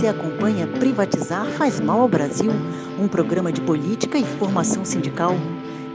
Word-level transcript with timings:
Você 0.00 0.08
acompanha 0.08 0.66
Privatizar 0.66 1.44
faz 1.58 1.78
mal 1.78 2.00
ao 2.00 2.08
Brasil, 2.08 2.50
um 2.98 3.06
programa 3.06 3.52
de 3.52 3.60
política 3.60 4.16
e 4.16 4.24
formação 4.24 4.82
sindical. 4.82 5.32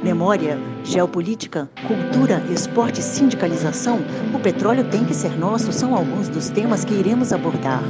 Memória, 0.04 0.60
geopolítica, 0.83 1.67
cultura, 1.88 2.38
esporte 2.54 2.99
e 2.99 3.04
sindicalização, 3.04 3.97
o 4.31 4.39
petróleo 4.39 4.88
tem 4.91 5.04
que 5.04 5.13
ser 5.15 5.36
nosso 5.39 5.73
são 5.73 5.96
alguns 5.96 6.29
dos 6.29 6.52
temas 6.52 6.86
que 6.86 6.94
iremos 6.94 7.33
abordar. 7.33 7.81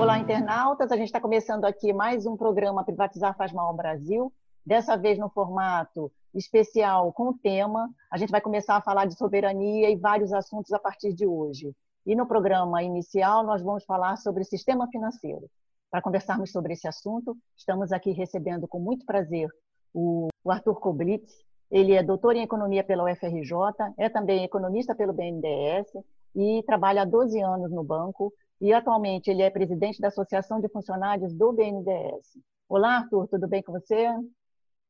Olá, 0.00 0.18
internautas. 0.18 0.90
A 0.90 0.96
gente 0.96 1.08
está 1.08 1.20
começando 1.20 1.66
aqui 1.66 1.92
mais 1.92 2.24
um 2.24 2.34
programa 2.34 2.82
Privatizar 2.82 3.36
faz 3.36 3.52
mal 3.52 3.66
ao 3.66 3.76
Brasil. 3.76 4.32
Dessa 4.64 4.96
vez 4.96 5.18
no 5.18 5.28
formato 5.28 6.10
especial 6.34 7.12
com 7.12 7.28
o 7.28 7.38
tema. 7.38 7.88
A 8.10 8.18
gente 8.18 8.30
vai 8.30 8.40
começar 8.40 8.76
a 8.76 8.82
falar 8.82 9.06
de 9.06 9.16
soberania 9.16 9.90
e 9.90 9.96
vários 9.96 10.32
assuntos 10.32 10.72
a 10.72 10.78
partir 10.78 11.12
de 11.12 11.26
hoje. 11.26 11.72
E 12.06 12.14
no 12.14 12.26
programa 12.26 12.82
inicial, 12.82 13.44
nós 13.44 13.62
vamos 13.62 13.84
falar 13.84 14.16
sobre 14.16 14.44
sistema 14.44 14.88
financeiro. 14.88 15.48
Para 15.90 16.02
conversarmos 16.02 16.50
sobre 16.50 16.72
esse 16.72 16.88
assunto, 16.88 17.36
estamos 17.56 17.92
aqui 17.92 18.10
recebendo 18.12 18.66
com 18.66 18.78
muito 18.78 19.06
prazer 19.06 19.48
o 19.92 20.28
Arthur 20.46 20.74
Koblitz. 20.80 21.32
Ele 21.70 21.92
é 21.92 22.02
doutor 22.02 22.36
em 22.36 22.42
economia 22.42 22.84
pela 22.84 23.10
UFRJ, 23.10 23.54
é 23.96 24.08
também 24.08 24.44
economista 24.44 24.94
pelo 24.94 25.12
BNDES 25.12 25.86
e 26.34 26.62
trabalha 26.66 27.02
há 27.02 27.04
12 27.04 27.40
anos 27.40 27.70
no 27.70 27.84
banco. 27.84 28.32
E 28.60 28.72
atualmente 28.72 29.30
ele 29.30 29.42
é 29.42 29.50
presidente 29.50 30.00
da 30.00 30.08
Associação 30.08 30.60
de 30.60 30.68
Funcionários 30.68 31.32
do 31.32 31.52
BNDES. 31.52 32.38
Olá, 32.68 32.96
Arthur, 32.96 33.28
tudo 33.28 33.48
bem 33.48 33.62
com 33.62 33.72
você? 33.72 34.08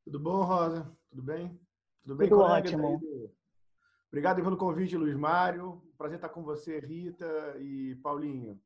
Tudo 0.05 0.20
bom, 0.20 0.42
Rosa? 0.42 0.91
Tudo 1.15 1.23
bem? 1.23 1.61
Tudo 2.03 2.17
bem, 2.17 2.29
Tudo 2.29 2.43
ótimo. 2.43 3.01
Obrigado 4.09 4.43
pelo 4.43 4.57
convite, 4.57 4.97
Luiz 4.97 5.17
Mário. 5.17 5.81
Prazer 5.97 6.17
estar 6.17 6.29
com 6.29 6.43
você, 6.43 6.81
Rita 6.81 7.55
e 7.61 7.95
Paulinho. 8.03 8.59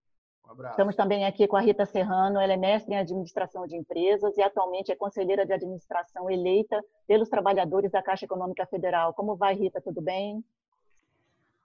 Um 0.47 0.51
abraço. 0.51 0.73
Estamos 0.73 0.97
também 0.97 1.27
aqui 1.27 1.47
com 1.47 1.59
a 1.59 1.61
Rita 1.61 1.85
Serrano. 1.85 2.41
Ela 2.41 2.55
é 2.55 2.57
mestre 2.57 2.95
em 2.95 2.97
administração 2.97 3.67
de 3.67 3.77
empresas 3.77 4.35
e 4.39 4.43
atualmente 4.43 4.91
é 4.91 4.97
conselheira 4.97 5.45
de 5.45 5.53
administração 5.53 6.31
eleita 6.31 6.83
pelos 7.07 7.29
trabalhadores 7.29 7.91
da 7.91 8.03
Caixa 8.03 8.25
Econômica 8.25 8.65
Federal. 8.65 9.13
Como 9.13 9.37
vai, 9.37 9.55
Rita? 9.55 9.79
Tudo 9.79 10.01
bem? 10.01 10.43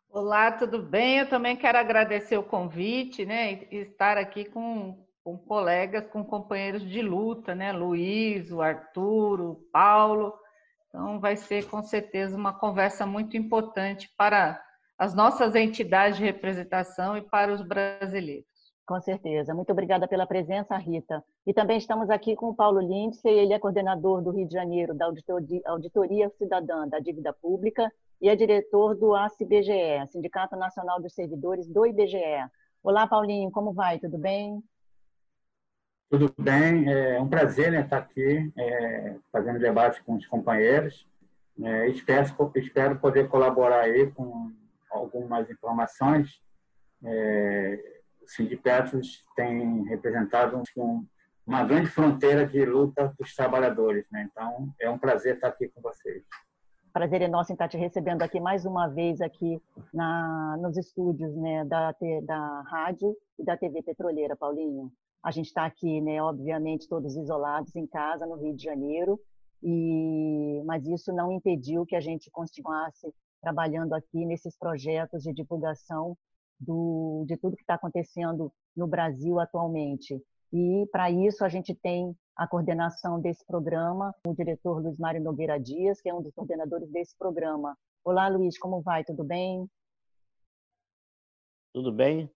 Olá, 0.10 0.52
tudo 0.52 0.84
bem? 0.84 1.20
Eu 1.20 1.30
também 1.30 1.56
quero 1.56 1.78
agradecer 1.78 2.38
o 2.38 2.44
convite, 2.44 3.26
né? 3.26 3.54
E 3.72 3.78
estar 3.78 4.18
aqui 4.18 4.44
com 4.44 5.02
com 5.24 5.38
colegas, 5.38 6.06
com 6.08 6.26
companheiros 6.26 6.82
de 6.82 7.02
luta, 7.02 7.56
né? 7.56 7.72
Luiz, 7.72 8.52
o 8.52 8.62
Arthur, 8.62 9.40
o 9.40 9.56
Paulo. 9.72 10.38
Então, 10.94 11.20
vai 11.20 11.36
ser 11.36 11.68
com 11.68 11.82
certeza 11.82 12.38
uma 12.38 12.54
conversa 12.54 13.04
muito 13.04 13.36
importante 13.36 14.08
para 14.16 14.64
as 14.96 15.16
nossas 15.16 15.56
entidades 15.56 16.18
de 16.18 16.24
representação 16.24 17.18
e 17.18 17.22
para 17.22 17.52
os 17.52 17.64
brasileiros. 17.64 18.46
Com 18.86 19.02
certeza. 19.02 19.56
Muito 19.56 19.72
obrigada 19.72 20.08
pela 20.08 20.28
presença, 20.28 20.78
Rita. 20.78 21.24
E 21.48 21.54
também 21.54 21.78
estamos 21.78 22.12
aqui 22.12 22.36
com 22.36 22.50
o 22.50 22.56
Paulo 22.56 22.80
Lindsay, 22.80 23.34
ele 23.34 23.54
é 23.54 23.60
coordenador 23.60 24.22
do 24.22 24.30
Rio 24.30 24.48
de 24.48 24.54
Janeiro 24.54 24.94
da 24.94 25.10
Auditoria 25.66 26.30
Cidadã 26.38 26.88
da 26.88 27.00
Dívida 27.00 27.34
Pública 27.34 27.92
e 28.22 28.30
é 28.30 28.36
diretor 28.36 28.94
do 28.94 29.16
ACBGE, 29.16 30.06
Sindicato 30.12 30.56
Nacional 30.56 31.02
dos 31.02 31.16
Servidores 31.16 31.68
do 31.68 31.88
IBGE. 31.88 32.48
Olá, 32.84 33.08
Paulinho, 33.08 33.50
como 33.50 33.74
vai? 33.74 33.98
Tudo 33.98 34.20
bem? 34.20 34.62
Tudo 36.14 36.32
bem, 36.38 36.94
é 36.94 37.20
um 37.20 37.28
prazer 37.28 37.72
né, 37.72 37.82
estar 37.82 37.98
aqui 37.98 38.54
é, 38.56 39.16
fazendo 39.32 39.58
debate 39.58 40.04
com 40.04 40.14
os 40.14 40.28
companheiros. 40.28 41.08
É, 41.60 41.88
espero, 41.88 42.28
espero 42.56 43.00
poder 43.00 43.28
colaborar 43.28 43.80
aí 43.80 44.12
com 44.12 44.52
algumas 44.92 45.50
informações. 45.50 46.40
É, 47.04 48.00
sindicatos 48.28 49.26
têm 49.36 49.86
representado 49.86 50.62
um, 50.78 51.04
uma 51.48 51.64
grande 51.64 51.90
fronteira 51.90 52.46
de 52.46 52.64
luta 52.64 53.12
dos 53.18 53.36
trabalhadores. 53.36 54.06
Né? 54.12 54.30
Então, 54.32 54.72
é 54.80 54.88
um 54.92 55.00
prazer 55.00 55.34
estar 55.34 55.48
aqui 55.48 55.68
com 55.70 55.82
vocês. 55.82 56.24
Prazer 56.94 57.24
é 57.24 57.28
nosso 57.28 57.52
em 57.52 57.56
estar 57.56 57.68
te 57.68 57.76
recebendo 57.76 58.22
aqui 58.22 58.40
mais 58.40 58.68
uma 58.68 58.88
vez 58.88 59.20
aqui 59.20 59.60
na, 59.92 60.58
nos 60.62 60.78
estúdios 60.78 61.36
né, 61.38 61.66
da, 61.66 61.92
da 62.22 62.62
rádio 62.68 63.18
e 63.40 63.44
da 63.44 63.58
TV 63.58 63.82
Petroleira, 63.82 64.36
Paulinho. 64.36 64.92
A 65.24 65.32
gente 65.32 65.48
está 65.48 65.66
aqui, 65.66 66.02
né, 66.02 66.22
obviamente, 66.22 66.88
todos 66.88 67.16
isolados 67.16 67.74
em 67.76 67.88
casa, 67.88 68.26
no 68.26 68.36
Rio 68.36 68.54
de 68.54 68.64
Janeiro, 68.64 69.20
e, 69.62 70.62
mas 70.66 70.86
isso 70.86 71.14
não 71.14 71.32
impediu 71.32 71.86
que 71.86 71.96
a 71.96 72.02
gente 72.02 72.30
continuasse 72.30 73.14
trabalhando 73.42 73.94
aqui 73.94 74.26
nesses 74.26 74.58
projetos 74.58 75.24
de 75.24 75.34
divulgação 75.34 76.18
do, 76.60 77.24
de 77.26 77.38
tudo 77.38 77.56
que 77.56 77.64
está 77.64 77.76
acontecendo 77.76 78.52
no 78.76 78.86
Brasil 78.86 79.40
atualmente. 79.40 80.22
E, 80.52 80.86
para 80.92 81.10
isso, 81.10 81.46
a 81.46 81.50
gente 81.50 81.74
tem 81.74 82.16
a 82.36 82.48
coordenação 82.48 83.20
desse 83.20 83.46
programa, 83.46 84.14
o 84.28 84.34
diretor 84.34 84.82
Luiz 84.82 84.98
Mário 84.98 85.24
Nogueira 85.24 85.60
Dias, 85.60 86.02
que 86.02 86.10
é 86.10 86.14
um 86.14 86.22
dos 86.22 86.34
coordenadores 86.34 86.90
desse 86.92 87.18
programa. 87.18 87.78
Olá, 88.04 88.28
Luiz, 88.28 88.58
como 88.58 88.82
vai? 88.82 89.04
Tudo 89.04 89.24
bem? 89.24 89.70
Tudo 91.74 91.92
bem. 91.92 92.30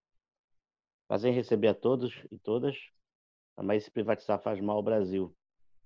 Prazer 1.07 1.31
em 1.31 1.35
receber 1.35 1.69
a 1.69 1.73
todos 1.73 2.13
e 2.31 2.37
todas. 2.37 2.75
Mas 3.55 3.85
se 3.85 3.91
privatizar 3.91 4.39
faz 4.41 4.59
mal 4.61 4.77
ao 4.77 4.83
Brasil. 4.83 5.35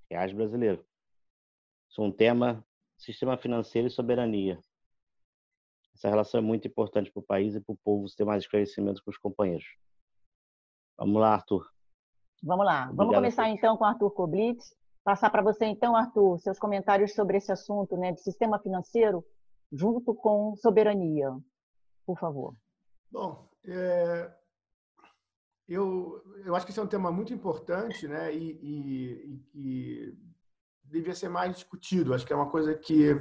Reais 0.10 0.34
brasileiro. 0.34 0.86
Isso 1.90 2.02
é 2.02 2.06
um 2.06 2.12
tema 2.12 2.66
sistema 2.98 3.38
financeiro 3.38 3.88
e 3.88 3.92
soberania. 3.92 4.60
Essa 5.94 6.10
relação 6.10 6.40
é 6.40 6.42
muito 6.42 6.68
importante 6.68 7.12
para 7.12 7.20
o 7.20 7.24
país 7.24 7.56
e 7.56 7.62
para 7.62 7.74
o 7.74 7.78
povo 7.78 8.08
ter 8.16 8.26
mais 8.26 8.44
esclarecimento 8.44 9.04
com 9.04 9.12
os 9.12 9.18
companheiros. 9.18 9.66
Vamos 10.98 11.20
lá, 11.20 11.34
Arthur. 11.34 11.70
Vamos 12.44 12.66
lá. 12.66 12.84
Obrigado 12.84 12.98
Vamos 12.98 13.16
começar 13.16 13.50
então 13.50 13.78
com 13.78 13.86
Arthur 13.86 14.12
Koblitz. 14.12 14.76
Passar 15.04 15.30
para 15.30 15.42
você 15.42 15.66
então, 15.66 15.96
Arthur, 15.96 16.40
seus 16.40 16.60
comentários 16.60 17.14
sobre 17.14 17.38
esse 17.38 17.52
assunto 17.52 17.98
né, 17.98 18.12
de 18.12 18.22
sistema 18.22 18.60
financeiro 18.60 19.26
junto 19.72 20.14
com 20.14 20.56
soberania, 20.56 21.36
por 22.06 22.20
favor. 22.20 22.56
Bom, 23.10 23.50
é, 23.66 24.32
eu, 25.74 26.22
eu 26.46 26.56
acho 26.56 26.66
que 26.66 26.72
esse 26.72 26.80
é 26.80 26.84
um 26.84 26.88
tema 26.88 27.12
muito 27.12 27.34
importante, 27.34 28.08
né? 28.08 28.34
E, 28.34 28.60
e, 28.62 29.42
e 29.54 30.18
devia 30.84 31.16
ser 31.16 31.30
mais 31.30 31.54
discutido. 31.56 32.14
Acho 32.14 32.26
que 32.26 32.34
é 32.34 32.36
uma 32.36 32.50
coisa 32.50 32.74
que 32.74 33.16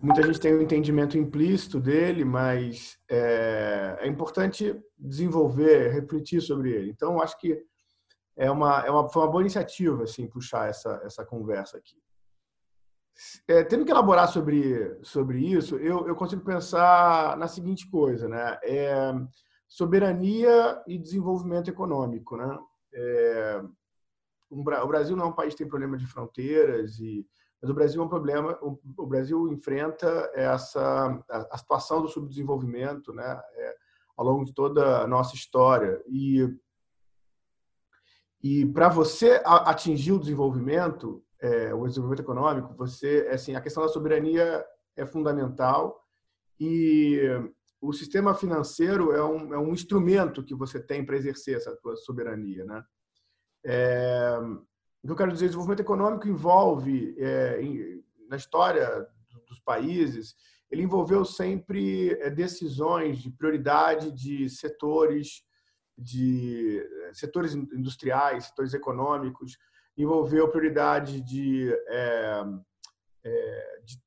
muita 0.00 0.22
gente 0.22 0.40
tem 0.40 0.54
um 0.54 0.62
entendimento 0.62 1.16
implícito 1.16 1.80
dele, 1.80 2.24
mas 2.24 2.98
é, 3.08 3.98
é 4.00 4.06
importante 4.06 4.80
desenvolver, 4.98 5.92
refletir 5.92 6.40
sobre 6.40 6.70
ele. 6.70 6.90
Então, 6.90 7.20
acho 7.20 7.38
que 7.38 7.60
é 8.36 8.50
uma, 8.50 8.86
é 8.86 8.90
uma, 8.90 9.08
foi 9.08 9.22
uma 9.22 9.30
boa 9.30 9.42
iniciativa, 9.42 10.04
assim, 10.04 10.28
puxar 10.28 10.68
essa, 10.68 11.00
essa 11.04 11.24
conversa 11.24 11.78
aqui. 11.78 11.96
É, 13.48 13.64
tendo 13.64 13.84
que 13.84 13.90
elaborar 13.90 14.28
sobre, 14.28 14.96
sobre 15.02 15.38
isso, 15.40 15.76
eu, 15.76 16.06
eu 16.06 16.14
consigo 16.14 16.44
pensar 16.44 17.36
na 17.36 17.48
seguinte 17.48 17.90
coisa, 17.90 18.28
né? 18.28 18.58
É, 18.62 19.12
soberania 19.68 20.82
e 20.86 20.98
desenvolvimento 20.98 21.68
econômico, 21.68 22.36
né? 22.36 22.58
É, 22.92 23.62
o 24.50 24.86
Brasil 24.86 25.14
não 25.14 25.26
é 25.26 25.28
um 25.28 25.34
país 25.34 25.52
que 25.52 25.58
tem 25.58 25.68
problema 25.68 25.96
de 25.96 26.06
fronteiras 26.06 26.98
e 26.98 27.26
mas 27.60 27.70
o 27.70 27.74
Brasil 27.74 28.00
é 28.00 28.04
um 28.04 28.08
problema 28.08 28.58
o 28.62 29.06
Brasil 29.06 29.48
enfrenta 29.48 30.30
essa 30.34 31.22
a, 31.28 31.58
situação 31.58 32.00
do 32.00 32.08
subdesenvolvimento 32.08 33.12
né 33.12 33.42
é, 33.54 33.76
ao 34.16 34.24
longo 34.24 34.44
de 34.44 34.54
toda 34.54 35.02
a 35.02 35.06
nossa 35.06 35.34
história 35.34 36.02
e 36.06 36.48
e 38.42 38.64
para 38.66 38.88
você 38.88 39.42
atingir 39.44 40.12
o 40.12 40.18
desenvolvimento 40.18 41.22
é, 41.40 41.74
o 41.74 41.86
desenvolvimento 41.86 42.22
econômico 42.22 42.74
você 42.74 43.28
assim 43.30 43.54
a 43.54 43.60
questão 43.60 43.82
da 43.82 43.88
soberania 43.90 44.64
é 44.96 45.04
fundamental 45.04 46.02
e 46.58 47.20
o 47.80 47.92
sistema 47.92 48.34
financeiro 48.34 49.12
é 49.12 49.24
um, 49.24 49.54
é 49.54 49.58
um 49.58 49.72
instrumento 49.72 50.42
que 50.42 50.54
você 50.54 50.80
tem 50.80 51.04
para 51.04 51.16
exercer 51.16 51.56
essa 51.56 51.76
tua 51.76 51.96
soberania, 51.96 52.64
né? 52.64 52.84
É, 53.64 54.38
o 55.02 55.06
que 55.06 55.12
eu 55.12 55.16
quero 55.16 55.32
dizer, 55.32 55.46
desenvolvimento 55.46 55.80
econômico 55.80 56.28
envolve, 56.28 57.14
é, 57.18 57.60
em, 57.62 58.04
na 58.28 58.36
história 58.36 59.06
dos 59.46 59.60
países, 59.60 60.34
ele 60.70 60.82
envolveu 60.82 61.24
sempre 61.24 62.10
é, 62.20 62.30
decisões 62.30 63.18
de 63.18 63.30
prioridade 63.30 64.10
de 64.10 64.48
setores, 64.50 65.42
de 65.96 66.84
setores 67.12 67.54
industriais, 67.54 68.46
setores 68.46 68.74
econômicos, 68.74 69.56
envolveu 69.96 70.48
prioridade 70.48 71.20
de, 71.20 71.72
é, 71.88 72.44
é 73.24 73.80
de 73.84 73.98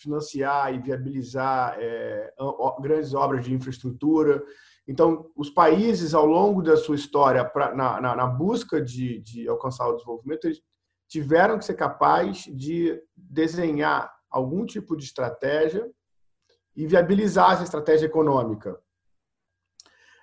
financiar 0.00 0.74
e 0.74 0.78
viabilizar 0.78 1.76
é, 1.78 2.32
grandes 2.80 3.14
obras 3.14 3.44
de 3.44 3.52
infraestrutura. 3.52 4.42
Então, 4.88 5.30
os 5.36 5.50
países, 5.50 6.14
ao 6.14 6.26
longo 6.26 6.62
da 6.62 6.76
sua 6.76 6.96
história, 6.96 7.44
pra, 7.44 7.74
na, 7.74 8.00
na, 8.00 8.16
na, 8.16 8.26
busca 8.26 8.80
de, 8.80 9.20
de 9.20 9.46
alcançar 9.48 9.86
o 9.88 9.94
desenvolvimento, 9.94 10.46
eles 10.46 10.62
tiveram 11.08 11.58
que 11.58 11.64
ser 11.64 11.74
capazes 11.74 12.44
de 12.44 13.00
desenhar 13.14 14.12
algum 14.30 14.64
tipo 14.64 14.96
de 14.96 15.04
estratégia 15.04 15.88
e 16.74 16.86
viabilizar 16.86 17.52
essa 17.52 17.64
estratégia 17.64 18.06
econômica. 18.06 18.78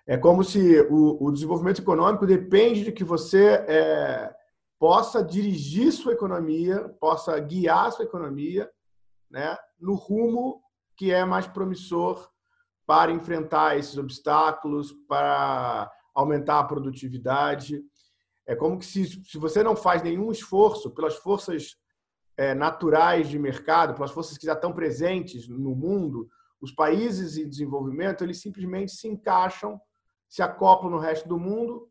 É 0.08 0.18
como 0.18 0.44
se 0.44 0.82
o, 0.90 1.26
o 1.26 1.32
desenvolvimento 1.32 1.82
econômico 1.82 2.26
depende 2.26 2.84
de 2.86 2.92
que 2.94 3.04
você 3.04 3.48
é, 3.68 4.34
possa 4.80 5.24
dirigir 5.24 5.92
sua 5.92 6.14
economia, 6.14 6.90
possa 7.00 7.38
guiar 7.40 7.92
sua 7.92 8.06
economia 8.06 8.70
né, 9.30 9.58
no 9.80 9.96
rumo 9.96 10.62
que 10.96 11.12
é 11.12 11.24
mais 11.24 11.48
promissor 11.48 12.30
para 12.86 13.12
enfrentar 13.12 13.78
esses 13.78 13.98
obstáculos, 13.98 14.94
para 15.08 15.92
aumentar 16.16 16.60
a 16.60 16.64
produtividade. 16.64 17.84
É 18.46 18.56
como 18.56 18.80
que 18.80 18.86
se, 18.86 19.06
se 19.26 19.38
você 19.38 19.62
não 19.62 19.76
faz 19.76 20.02
nenhum 20.02 20.32
esforço 20.32 20.90
pelas 20.92 21.16
forças 21.16 21.76
é, 22.38 22.56
naturais 22.56 23.28
de 23.28 23.38
mercado, 23.38 23.94
pelas 23.94 24.12
forças 24.12 24.38
que 24.38 24.46
já 24.46 24.54
estão 24.54 24.72
presentes 24.72 25.48
no 25.48 25.76
mundo, 25.76 26.30
os 26.62 26.72
países 26.72 27.38
em 27.38 27.48
desenvolvimento 27.48 28.24
eles 28.24 28.42
simplesmente 28.42 28.92
se 28.92 29.08
encaixam, 29.08 29.80
se 30.30 30.42
acoplam 30.42 30.90
no 30.90 30.98
resto 30.98 31.28
do 31.28 31.38
mundo, 31.38 31.90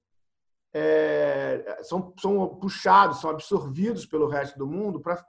é, 0.75 1.79
são, 1.83 2.13
são 2.19 2.57
puxados, 2.57 3.21
são 3.21 3.31
absorvidos 3.31 4.05
pelo 4.07 4.29
resto 4.29 4.59
do 4.59 4.67
mundo 4.67 5.01
para 5.01 5.25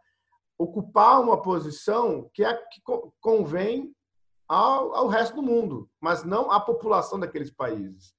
ocupar 0.58 1.22
uma 1.22 1.42
posição 1.42 2.30
que 2.34 2.44
é 2.44 2.54
que 2.54 2.82
convém 3.20 3.94
ao, 4.48 4.96
ao 4.96 5.08
resto 5.08 5.36
do 5.36 5.44
mundo, 5.44 5.90
mas 6.00 6.24
não 6.24 6.52
à 6.52 6.60
população 6.60 7.20
daqueles 7.20 7.52
países. 7.52 8.14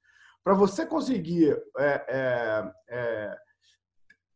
Para 0.44 0.54
você 0.54 0.86
conseguir 0.86 1.60
é, 1.76 2.04
é, 2.08 2.72
é, 2.88 3.38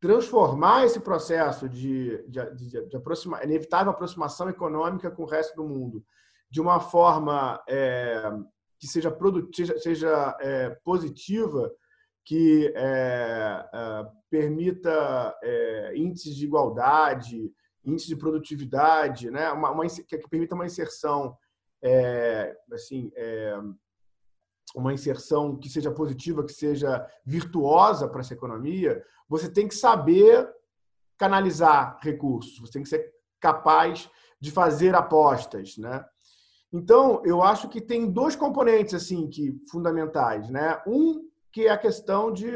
transformar 0.01 0.85
esse 0.85 1.01
processo 1.01 1.69
de, 1.69 2.23
de, 2.29 2.55
de, 2.55 2.89
de 2.89 2.97
aproxima, 2.97 3.43
inevitável 3.45 3.93
aproximação 3.93 4.49
econômica 4.49 5.11
com 5.11 5.23
o 5.23 5.29
resto 5.29 5.55
do 5.57 5.69
mundo 5.69 6.05
de 6.51 6.61
uma 6.61 6.81
forma 6.81 7.63
é, 7.67 8.31
que 8.79 8.87
seja, 8.87 9.11
produtiva, 9.11 9.79
seja 9.79 10.37
é, 10.41 10.71
positiva, 10.85 11.73
que 12.25 12.73
é, 12.77 13.65
permita 14.31 15.35
índices 15.95 16.37
de 16.37 16.45
igualdade, 16.45 17.51
índice 17.85 18.09
de 18.09 18.17
produtividade, 18.17 19.31
né? 19.31 19.51
uma, 19.51 19.71
uma 19.71 19.87
que, 19.87 20.19
permita 20.29 20.55
uma 20.55 20.67
inserção 20.67 21.37
é, 21.83 22.57
assim, 22.73 23.11
é, 23.17 23.59
uma 24.75 24.93
inserção 24.93 25.59
que 25.59 25.69
seja 25.69 25.91
positiva, 25.91 26.45
que 26.45 26.53
seja 26.53 27.07
virtuosa 27.25 28.09
para 28.09 28.21
essa 28.21 28.35
economia, 28.35 29.05
você 29.29 29.49
tem 29.49 29.67
que 29.69 29.75
saber 29.75 30.49
canalizar 31.19 31.99
recursos, 32.03 32.59
você 32.59 32.73
tem 32.73 32.83
que 32.83 32.89
ser 32.89 33.13
capaz 33.41 34.09
de 34.41 34.51
fazer 34.51 34.95
apostas, 34.95 35.77
né? 35.77 36.05
Então, 36.73 37.23
eu 37.25 37.43
acho 37.43 37.69
que 37.69 37.81
tem 37.81 38.11
dois 38.11 38.35
componentes 38.35 38.95
assim 38.95 39.29
que 39.29 39.55
fundamentais, 39.71 40.49
né? 40.49 40.81
Um 40.87 41.29
que 41.53 41.67
é 41.67 41.71
a 41.71 41.79
questão 41.79 42.33
de 42.33 42.51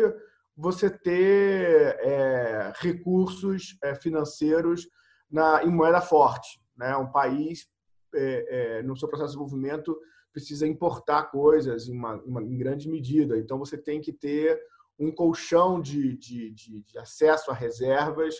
você 0.56 0.88
ter 0.88 1.98
é, 2.00 2.72
recursos 2.78 3.76
é, 3.82 3.94
financeiros 3.94 4.88
na, 5.36 5.62
em 5.62 5.70
moeda 5.70 6.00
forte. 6.00 6.58
Né? 6.74 6.96
Um 6.96 7.12
país, 7.12 7.68
é, 8.14 8.78
é, 8.78 8.82
no 8.82 8.96
seu 8.96 9.06
processo 9.06 9.32
de 9.32 9.38
desenvolvimento, 9.38 9.94
precisa 10.32 10.66
importar 10.66 11.24
coisas 11.24 11.88
em, 11.88 11.92
uma, 11.92 12.14
uma, 12.22 12.42
em 12.42 12.56
grande 12.56 12.88
medida. 12.88 13.38
Então, 13.38 13.58
você 13.58 13.76
tem 13.76 14.00
que 14.00 14.14
ter 14.14 14.58
um 14.98 15.12
colchão 15.12 15.78
de, 15.78 16.16
de, 16.16 16.50
de, 16.52 16.82
de 16.82 16.98
acesso 16.98 17.50
a 17.50 17.54
reservas 17.54 18.36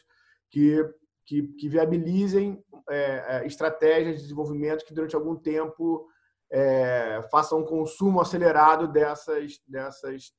que, 0.50 0.82
que, 1.26 1.42
que 1.48 1.68
viabilizem 1.68 2.64
é, 2.88 3.42
é 3.42 3.46
estratégias 3.46 4.16
de 4.16 4.22
desenvolvimento 4.22 4.84
que, 4.84 4.94
durante 4.94 5.14
algum 5.14 5.36
tempo, 5.36 6.08
é, 6.50 7.20
façam 7.30 7.60
um 7.60 7.64
consumo 7.64 8.22
acelerado 8.22 8.88
dessas, 8.88 9.60
dessas, 9.68 10.32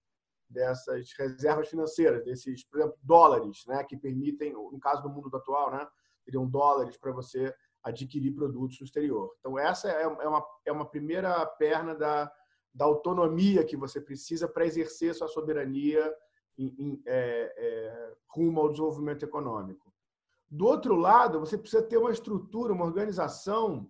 dessas 0.50 1.12
reservas 1.20 1.70
financeiras, 1.70 2.24
desses, 2.24 2.64
por 2.66 2.80
exemplo, 2.80 2.98
dólares, 3.04 3.64
né, 3.68 3.84
que 3.84 3.96
permitem, 3.96 4.54
no 4.54 4.80
caso 4.80 5.04
do 5.04 5.10
mundo 5.10 5.30
atual, 5.36 5.72
né, 5.72 5.86
seriam 6.28 6.46
dólares 6.46 6.98
para 6.98 7.14
você 7.14 7.56
adquirir 7.82 8.32
produtos 8.36 8.80
no 8.80 8.86
exterior. 8.86 9.34
Então, 9.40 9.58
essa 9.58 9.90
é, 9.90 10.04
é 10.04 10.08
uma, 10.28 10.46
é 10.66 10.72
uma 10.72 10.86
primeira 10.86 11.46
perna 11.46 11.96
da, 11.96 12.30
da 12.74 12.86
autonomia 12.86 13.64
que 13.64 13.78
você 13.78 14.02
precisa 14.02 14.46
para 14.46 14.66
exercer 14.66 15.16
sua 15.16 15.30
soberania 15.30 16.14
em, 16.58 16.76
em, 16.78 17.04
é, 17.06 17.54
é, 17.58 18.14
rumo 18.28 18.60
ao 18.60 18.70
desenvolvimento 18.70 19.24
econômico. 19.24 19.94
Do 20.50 20.66
outro 20.66 20.96
lado, 20.96 21.40
você 21.40 21.58
precisa 21.58 21.82
ter 21.82 21.98
uma 21.98 22.12
estrutura, 22.12 22.74
uma 22.74 22.86
organização, 22.86 23.90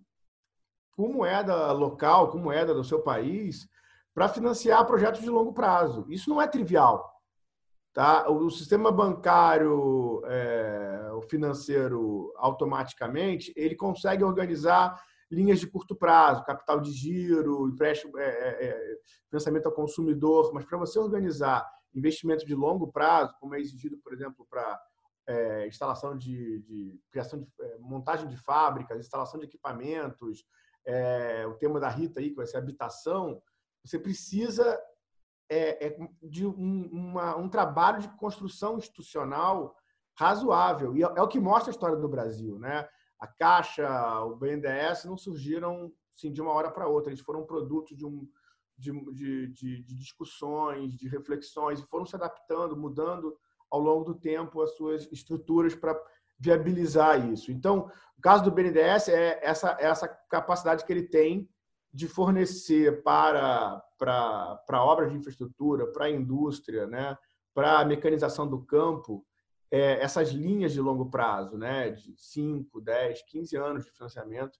como 0.92 1.14
moeda 1.14 1.72
local, 1.72 2.30
como 2.30 2.44
moeda 2.44 2.72
do 2.72 2.84
seu 2.84 3.00
país, 3.00 3.68
para 4.14 4.28
financiar 4.28 4.86
projetos 4.86 5.20
de 5.20 5.30
longo 5.30 5.52
prazo. 5.52 6.06
Isso 6.08 6.30
não 6.30 6.40
é 6.40 6.46
trivial. 6.46 7.18
Tá? 7.92 8.28
O 8.28 8.50
sistema 8.50 8.92
bancário, 8.92 10.22
é, 10.26 10.87
o 11.18 11.22
financeiro, 11.22 12.32
automaticamente, 12.36 13.52
ele 13.56 13.74
consegue 13.74 14.24
organizar 14.24 15.02
linhas 15.30 15.60
de 15.60 15.66
curto 15.66 15.94
prazo, 15.94 16.44
capital 16.44 16.80
de 16.80 16.90
giro, 16.90 17.68
empréstimo, 17.68 18.18
é, 18.18 18.24
é, 18.24 18.64
é 18.64 18.98
financiamento 19.28 19.66
ao 19.66 19.72
consumidor, 19.72 20.52
mas 20.54 20.64
para 20.64 20.78
você 20.78 20.98
organizar 20.98 21.68
investimento 21.94 22.46
de 22.46 22.54
longo 22.54 22.90
prazo, 22.90 23.34
como 23.40 23.54
é 23.54 23.60
exigido, 23.60 23.98
por 23.98 24.12
exemplo, 24.12 24.46
para 24.48 24.80
é, 25.26 25.66
instalação 25.66 26.16
de, 26.16 26.60
de 26.60 27.00
criação 27.10 27.40
de 27.40 27.46
é, 27.60 27.78
montagem 27.78 28.28
de 28.28 28.36
fábricas, 28.36 28.98
instalação 28.98 29.38
de 29.38 29.46
equipamentos, 29.46 30.44
é, 30.86 31.46
o 31.46 31.54
tema 31.54 31.78
da 31.78 31.88
Rita 31.88 32.20
aí, 32.20 32.30
que 32.30 32.36
vai 32.36 32.46
ser 32.46 32.56
habitação, 32.56 33.42
você 33.84 33.98
precisa 33.98 34.80
é, 35.50 35.86
é 35.86 35.98
de 36.22 36.46
um, 36.46 36.88
uma, 36.90 37.36
um 37.36 37.48
trabalho 37.48 38.00
de 38.00 38.08
construção 38.16 38.78
institucional 38.78 39.76
razoável. 40.18 40.96
E 40.96 41.04
é, 41.04 41.06
é, 41.06 41.22
o 41.22 41.28
que 41.28 41.38
mostra 41.38 41.70
a 41.70 41.74
história 41.74 41.96
do 41.96 42.08
Brasil. 42.08 42.58
Né? 42.58 42.86
A 43.20 43.26
Caixa, 43.26 43.88
o 44.24 44.34
BNDES 44.36 45.04
não 45.04 45.16
surgiram 45.16 45.92
assim, 46.16 46.32
de 46.32 46.42
uma 46.42 46.52
hora 46.52 46.70
para 46.70 46.88
outra, 46.88 47.10
eles 47.10 47.22
foram 47.22 47.46
produto 47.46 47.94
de, 47.94 48.04
um, 48.04 48.28
de, 48.76 48.92
de, 49.12 49.82
de, 49.84 49.94
discussões, 49.94 50.96
de 50.96 51.08
reflexões, 51.08 51.78
e 51.78 51.86
foram 51.86 52.04
se 52.04 52.16
adaptando, 52.16 52.76
mudando 52.76 53.36
ao 53.70 53.78
longo 53.78 54.04
do 54.04 54.14
tempo 54.16 54.60
as 54.60 54.74
suas 54.76 55.08
estruturas 55.12 55.76
para 55.76 55.96
viabilizar 56.36 57.30
isso. 57.30 57.52
Então, 57.52 57.88
o 58.16 58.20
caso 58.20 58.42
do 58.42 58.50
BNDES 58.50 59.08
é 59.08 59.38
essa, 59.40 59.76
essa 59.78 60.08
capacidade 60.08 60.84
que 60.84 60.92
ele 60.92 61.04
tem 61.04 61.48
de 61.92 62.08
fornecer 62.08 63.02
para, 63.04 63.80
para, 63.96 64.56
para 64.66 64.84
obras 64.84 65.12
de 65.12 65.16
infraestrutura, 65.16 65.86
para 65.86 66.06
a 66.06 66.10
indústria, 66.10 66.88
né, 66.88 67.16
para 67.54 67.78
a 67.78 67.84
mecanização 67.84 68.48
do 68.48 68.64
campo, 68.64 69.24
é, 69.70 70.02
essas 70.02 70.30
linhas 70.30 70.72
de 70.72 70.80
longo 70.80 71.10
prazo, 71.10 71.56
né, 71.56 71.90
de 71.90 72.14
5, 72.16 72.80
10, 72.80 73.22
15 73.22 73.56
anos 73.56 73.84
de 73.84 73.92
financiamento, 73.92 74.58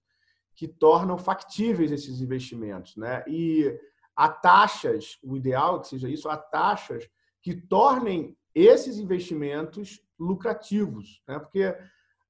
que 0.55 0.67
tornam 0.67 1.17
factíveis 1.17 1.91
esses 1.91 2.21
investimentos. 2.21 2.95
Né? 2.97 3.23
E 3.27 3.79
há 4.15 4.29
taxas, 4.29 5.17
o 5.23 5.37
ideal 5.37 5.77
é 5.77 5.79
que 5.79 5.87
seja 5.87 6.09
isso, 6.09 6.29
há 6.29 6.37
taxas 6.37 7.07
que 7.41 7.55
tornem 7.55 8.37
esses 8.53 8.97
investimentos 8.97 10.01
lucrativos, 10.19 11.21
né? 11.27 11.39
porque 11.39 11.75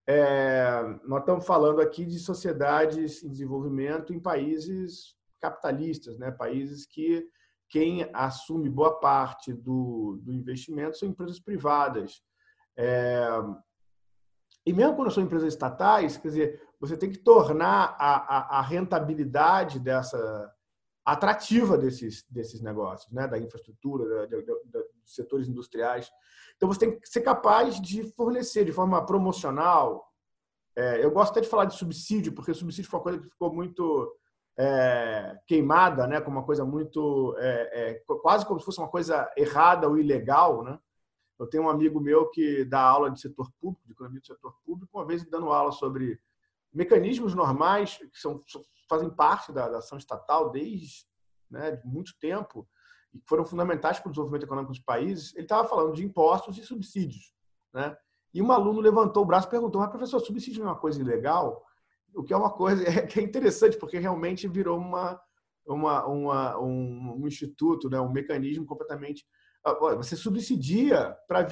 é, 0.08 1.00
nós 1.06 1.22
estamos 1.22 1.46
falando 1.46 1.82
aqui 1.82 2.06
de 2.06 2.20
sociedades 2.20 3.24
em 3.24 3.30
desenvolvimento 3.30 4.14
em 4.14 4.20
países 4.20 5.16
capitalistas, 5.40 6.18
né? 6.18 6.30
países 6.30 6.86
que 6.86 7.28
quem 7.70 8.10
assume 8.14 8.70
boa 8.70 9.00
parte 9.00 9.54
do, 9.54 10.20
do 10.24 10.34
investimento 10.34 10.98
são 10.98 11.10
empresas 11.10 11.40
privadas. 11.40 12.22
É, 12.82 13.28
e 14.66 14.72
mesmo 14.72 14.96
quando 14.96 15.12
são 15.12 15.22
empresas 15.22 15.50
estatais, 15.52 16.16
quer 16.16 16.30
dizer, 16.30 16.70
você 16.80 16.96
tem 16.96 17.10
que 17.10 17.18
tornar 17.18 17.98
a, 18.00 18.38
a, 18.38 18.60
a 18.60 18.62
rentabilidade 18.62 19.80
dessa 19.80 20.50
atrativa 21.04 21.78
desses, 21.78 22.24
desses 22.30 22.62
negócios, 22.62 23.12
né? 23.12 23.28
da 23.28 23.38
infraestrutura, 23.38 24.28
dos 24.28 25.14
setores 25.14 25.50
industriais. 25.50 26.10
Então, 26.56 26.70
você 26.70 26.80
tem 26.80 27.00
que 27.00 27.10
ser 27.10 27.22
capaz 27.22 27.82
de 27.82 28.04
fornecer 28.14 28.64
de 28.64 28.72
forma 28.72 29.06
promocional. 29.06 30.08
É, 30.74 31.04
eu 31.04 31.12
gosto 31.12 31.32
até 31.32 31.42
de 31.42 31.50
falar 31.50 31.66
de 31.66 31.76
subsídio, 31.76 32.32
porque 32.34 32.54
subsídio 32.54 32.90
foi 32.90 33.00
uma 33.00 33.04
coisa 33.04 33.20
que 33.20 33.30
ficou 33.30 33.54
muito 33.54 34.16
é, 34.58 35.38
queimada, 35.48 36.08
né, 36.08 36.22
como 36.22 36.38
uma 36.38 36.46
coisa 36.46 36.64
muito 36.64 37.36
é, 37.40 37.92
é, 37.92 37.94
quase 38.22 38.46
como 38.46 38.60
se 38.60 38.66
fosse 38.66 38.80
uma 38.80 38.90
coisa 38.90 39.30
errada 39.36 39.88
ou 39.88 39.98
ilegal, 39.98 40.64
né? 40.64 40.80
Eu 41.40 41.48
tenho 41.48 41.64
um 41.64 41.70
amigo 41.70 42.00
meu 42.02 42.30
que 42.30 42.66
dá 42.66 42.82
aula 42.82 43.10
de 43.10 43.20
setor 43.20 43.50
público, 43.60 43.86
de 43.86 43.94
economia 43.94 44.20
do 44.20 44.28
setor 44.28 44.56
público, 44.66 44.98
uma 44.98 45.06
vez 45.06 45.24
dando 45.24 45.50
aula 45.52 45.72
sobre 45.72 46.20
mecanismos 46.74 47.34
normais 47.34 47.98
que 47.98 48.20
são, 48.20 48.44
fazem 48.90 49.10
parte 49.10 49.52
da, 49.52 49.70
da 49.70 49.78
ação 49.78 49.98
estatal 49.98 50.52
desde 50.52 51.08
né, 51.50 51.82
muito 51.86 52.18
tempo 52.20 52.68
e 53.14 53.22
foram 53.28 53.46
fundamentais 53.46 54.00
para 54.00 54.10
o 54.10 54.12
desenvolvimento 54.12 54.44
econômico 54.44 54.72
dos 54.72 54.82
países, 54.82 55.34
ele 55.34 55.44
estava 55.44 55.68
falando 55.68 55.94
de 55.94 56.06
impostos 56.06 56.58
e 56.58 56.64
subsídios. 56.64 57.34
Né? 57.74 57.96
E 58.34 58.42
um 58.42 58.52
aluno 58.52 58.80
levantou 58.80 59.24
o 59.24 59.26
braço 59.26 59.48
e 59.48 59.52
perguntou, 59.52 59.82
mas 59.82 59.90
professor, 59.90 60.20
subsídio 60.20 60.62
não 60.62 60.70
é 60.70 60.74
uma 60.74 60.80
coisa 60.80 61.02
ilegal? 61.02 61.66
O 62.14 62.24
que 62.24 62.34
é 62.34 62.38
uma 62.38 62.52
coisa 62.52 62.84
é, 62.88 63.06
que 63.06 63.20
é 63.20 63.24
interessante, 63.24 63.78
porque 63.78 63.98
realmente 63.98 64.48
virou 64.48 64.78
uma, 64.78 65.20
uma, 65.66 66.06
uma, 66.06 66.60
um, 66.60 67.22
um 67.22 67.28
instituto, 67.28 67.90
né, 67.90 68.00
um 68.00 68.12
mecanismo 68.12 68.66
completamente. 68.66 69.26
Ah, 69.64 69.74
você 69.96 70.16
subsidia 70.16 71.16
para 71.28 71.48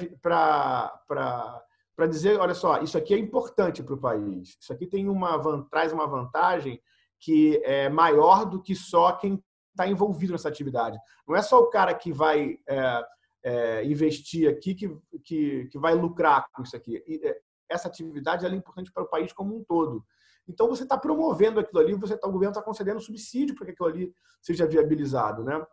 dizer: 2.06 2.38
olha 2.38 2.54
só, 2.54 2.80
isso 2.80 2.96
aqui 2.96 3.14
é 3.14 3.18
importante 3.18 3.82
para 3.82 3.94
o 3.94 4.00
país, 4.00 4.56
isso 4.60 4.72
aqui 4.72 4.86
tem 4.86 5.08
uma, 5.08 5.66
traz 5.70 5.92
uma 5.92 6.06
vantagem 6.06 6.80
que 7.20 7.60
é 7.64 7.88
maior 7.88 8.44
do 8.44 8.62
que 8.62 8.74
só 8.74 9.12
quem 9.12 9.42
está 9.70 9.86
envolvido 9.86 10.32
nessa 10.32 10.48
atividade. 10.48 10.98
Não 11.26 11.36
é 11.36 11.42
só 11.42 11.60
o 11.60 11.68
cara 11.68 11.94
que 11.94 12.12
vai 12.12 12.58
é, 12.68 13.04
é, 13.42 13.84
investir 13.84 14.48
aqui 14.48 14.74
que, 14.74 14.96
que, 15.24 15.66
que, 15.66 15.78
vai 15.78 15.94
lucrar 15.94 16.46
com 16.52 16.62
isso 16.62 16.76
aqui. 16.76 17.02
É, 17.22 17.38
essa 17.68 17.88
atividade 17.88 18.46
é 18.46 18.48
importante 18.48 18.92
para 18.92 19.02
o 19.02 19.08
país 19.08 19.32
como 19.32 19.56
um 19.56 19.64
todo. 19.64 20.04
Então 20.48 20.68
você 20.68 20.82
está 20.82 20.96
promovendo 20.96 21.60
aquilo 21.60 21.80
ali, 21.80 21.94
você 21.94 22.16
tá, 22.16 22.26
o 22.26 22.32
governo 22.32 22.52
está 22.52 22.62
concedendo 22.62 23.00
subsídio 23.00 23.54
para 23.54 23.66
que 23.66 23.72
aquilo 23.72 23.88
ali 23.88 24.14
seja 24.40 24.66
viabilizado, 24.66 25.44
né? 25.44 25.64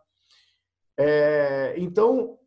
É, 0.98 1.74
então 1.76 2.38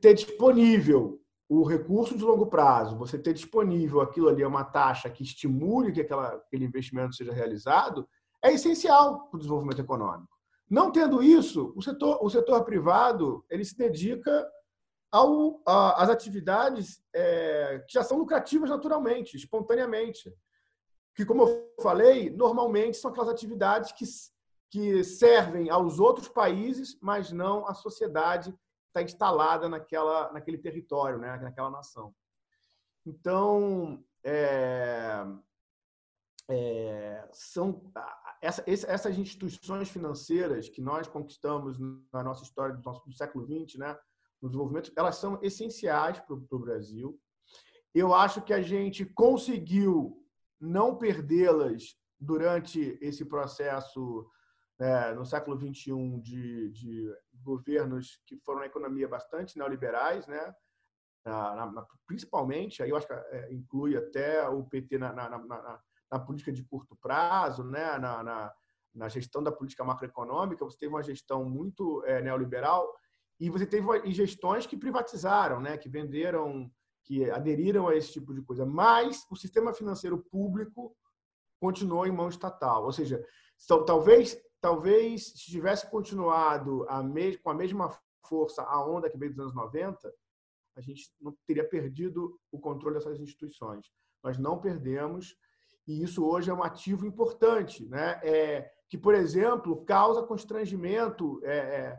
ter 0.00 0.14
disponível 0.14 1.20
o 1.48 1.62
recurso 1.62 2.16
de 2.16 2.24
longo 2.24 2.46
prazo, 2.46 2.96
você 2.96 3.16
ter 3.16 3.32
disponível 3.32 4.00
aquilo 4.00 4.28
ali 4.28 4.42
é 4.42 4.46
uma 4.46 4.64
taxa 4.64 5.08
que 5.08 5.22
estimule 5.22 5.92
que 5.92 6.00
aquela, 6.00 6.34
aquele 6.34 6.64
investimento 6.64 7.14
seja 7.14 7.32
realizado, 7.32 8.08
é 8.42 8.52
essencial 8.52 9.28
para 9.28 9.36
o 9.36 9.38
desenvolvimento 9.38 9.80
econômico. 9.80 10.36
Não 10.68 10.90
tendo 10.90 11.22
isso, 11.22 11.72
o 11.76 11.82
setor, 11.82 12.18
o 12.20 12.28
setor 12.28 12.64
privado 12.64 13.44
ele 13.48 13.64
se 13.64 13.76
dedica 13.76 14.44
ao, 15.12 15.62
a, 15.64 16.02
às 16.02 16.10
atividades 16.10 17.00
é, 17.14 17.84
que 17.86 17.94
já 17.94 18.02
são 18.02 18.18
lucrativas 18.18 18.68
naturalmente, 18.68 19.36
espontaneamente. 19.36 20.34
Que, 21.14 21.24
como 21.24 21.44
eu 21.44 21.72
falei, 21.80 22.28
normalmente 22.28 22.96
são 22.96 23.10
aquelas 23.10 23.30
atividades 23.30 23.92
que, 23.92 24.04
que 24.70 25.04
servem 25.04 25.70
aos 25.70 25.98
outros 25.98 26.28
países, 26.28 26.98
mas 27.00 27.30
não 27.32 27.66
à 27.66 27.74
sociedade 27.74 28.52
que 28.52 28.58
está 28.88 29.02
instalada 29.02 29.68
naquela, 29.68 30.32
naquele 30.32 30.58
território, 30.58 31.18
né, 31.18 31.36
naquela 31.36 31.70
nação. 31.70 32.14
Então, 33.04 34.04
é, 34.24 35.24
é, 36.48 37.28
são 37.32 37.92
essa, 38.42 38.64
essas 38.66 39.18
instituições 39.18 39.88
financeiras 39.88 40.68
que 40.68 40.80
nós 40.80 41.06
conquistamos 41.06 41.78
na 42.12 42.22
nossa 42.22 42.42
história 42.42 42.74
do, 42.74 42.82
nosso, 42.82 43.04
do 43.06 43.12
século 43.12 43.44
XX, 43.44 43.78
né, 43.78 43.96
no 44.40 44.48
desenvolvimento, 44.48 44.92
elas 44.96 45.16
são 45.16 45.38
essenciais 45.42 46.20
para 46.20 46.34
o 46.34 46.58
Brasil. 46.58 47.18
Eu 47.94 48.12
acho 48.12 48.42
que 48.42 48.52
a 48.52 48.60
gente 48.60 49.04
conseguiu 49.04 50.22
não 50.60 50.96
perdê-las 50.96 51.96
durante 52.18 52.98
esse 53.00 53.24
processo 53.24 54.28
né, 54.78 55.12
no 55.14 55.24
século 55.24 55.58
XXI 55.58 56.20
de, 56.20 56.70
de, 56.70 57.14
governos 57.42 58.20
que 58.26 58.36
foram 58.38 58.60
na 58.60 58.66
economia 58.66 59.08
bastante 59.08 59.56
neoliberais, 59.56 60.26
né? 60.26 60.54
Na, 61.24 61.66
na, 61.66 61.86
principalmente, 62.06 62.82
aí 62.82 62.90
eu 62.90 62.96
acho 62.96 63.06
que 63.06 63.12
é, 63.12 63.52
inclui 63.52 63.96
até 63.96 64.48
o 64.48 64.64
PT 64.64 64.98
na, 64.98 65.12
na, 65.12 66.20
política 66.20 66.52
de 66.52 66.62
curto 66.62 66.96
prazo, 66.96 67.64
né? 67.64 67.98
na, 67.98 69.08
gestão 69.08 69.42
da 69.42 69.50
política 69.50 69.84
macroeconômica, 69.84 70.64
você 70.64 70.78
teve 70.78 70.92
uma 70.92 71.02
gestão 71.02 71.44
muito 71.44 72.04
é, 72.04 72.22
neoliberal 72.22 72.88
e 73.40 73.50
você 73.50 73.66
teve 73.66 73.86
gestões 74.12 74.66
que 74.66 74.76
privatizaram, 74.76 75.60
né? 75.60 75.76
que 75.76 75.88
venderam, 75.88 76.70
que 77.04 77.28
aderiram 77.30 77.88
a 77.88 77.96
esse 77.96 78.12
tipo 78.12 78.32
de 78.32 78.42
coisa. 78.42 78.64
Mas 78.64 79.26
o 79.28 79.36
sistema 79.36 79.74
financeiro 79.74 80.18
público 80.30 80.96
continuou 81.60 82.06
em 82.06 82.12
mão 82.12 82.28
estatal. 82.28 82.84
Ou 82.84 82.92
seja, 82.92 83.24
talvez, 83.84 84.38
talvez 84.66 85.28
se 85.28 85.52
tivesse 85.52 85.88
continuado 85.88 86.84
a 86.88 87.00
me, 87.00 87.36
com 87.36 87.50
a 87.50 87.54
mesma 87.54 87.88
força 88.26 88.64
a 88.64 88.84
onda 88.84 89.08
que 89.08 89.16
veio 89.16 89.30
dos 89.30 89.38
anos 89.38 89.54
90, 89.54 90.12
a 90.74 90.80
gente 90.80 91.08
não 91.20 91.32
teria 91.46 91.62
perdido 91.62 92.36
o 92.50 92.58
controle 92.58 92.96
dessas 92.96 93.20
instituições. 93.20 93.86
Nós 94.24 94.38
não 94.38 94.60
perdemos 94.60 95.36
e 95.86 96.02
isso 96.02 96.26
hoje 96.26 96.50
é 96.50 96.52
um 96.52 96.64
ativo 96.64 97.06
importante, 97.06 97.86
né? 97.86 98.18
É, 98.24 98.72
que, 98.88 98.98
por 98.98 99.14
exemplo, 99.14 99.84
causa 99.84 100.26
constrangimento 100.26 101.40
é, 101.44 101.56
é, 101.58 101.98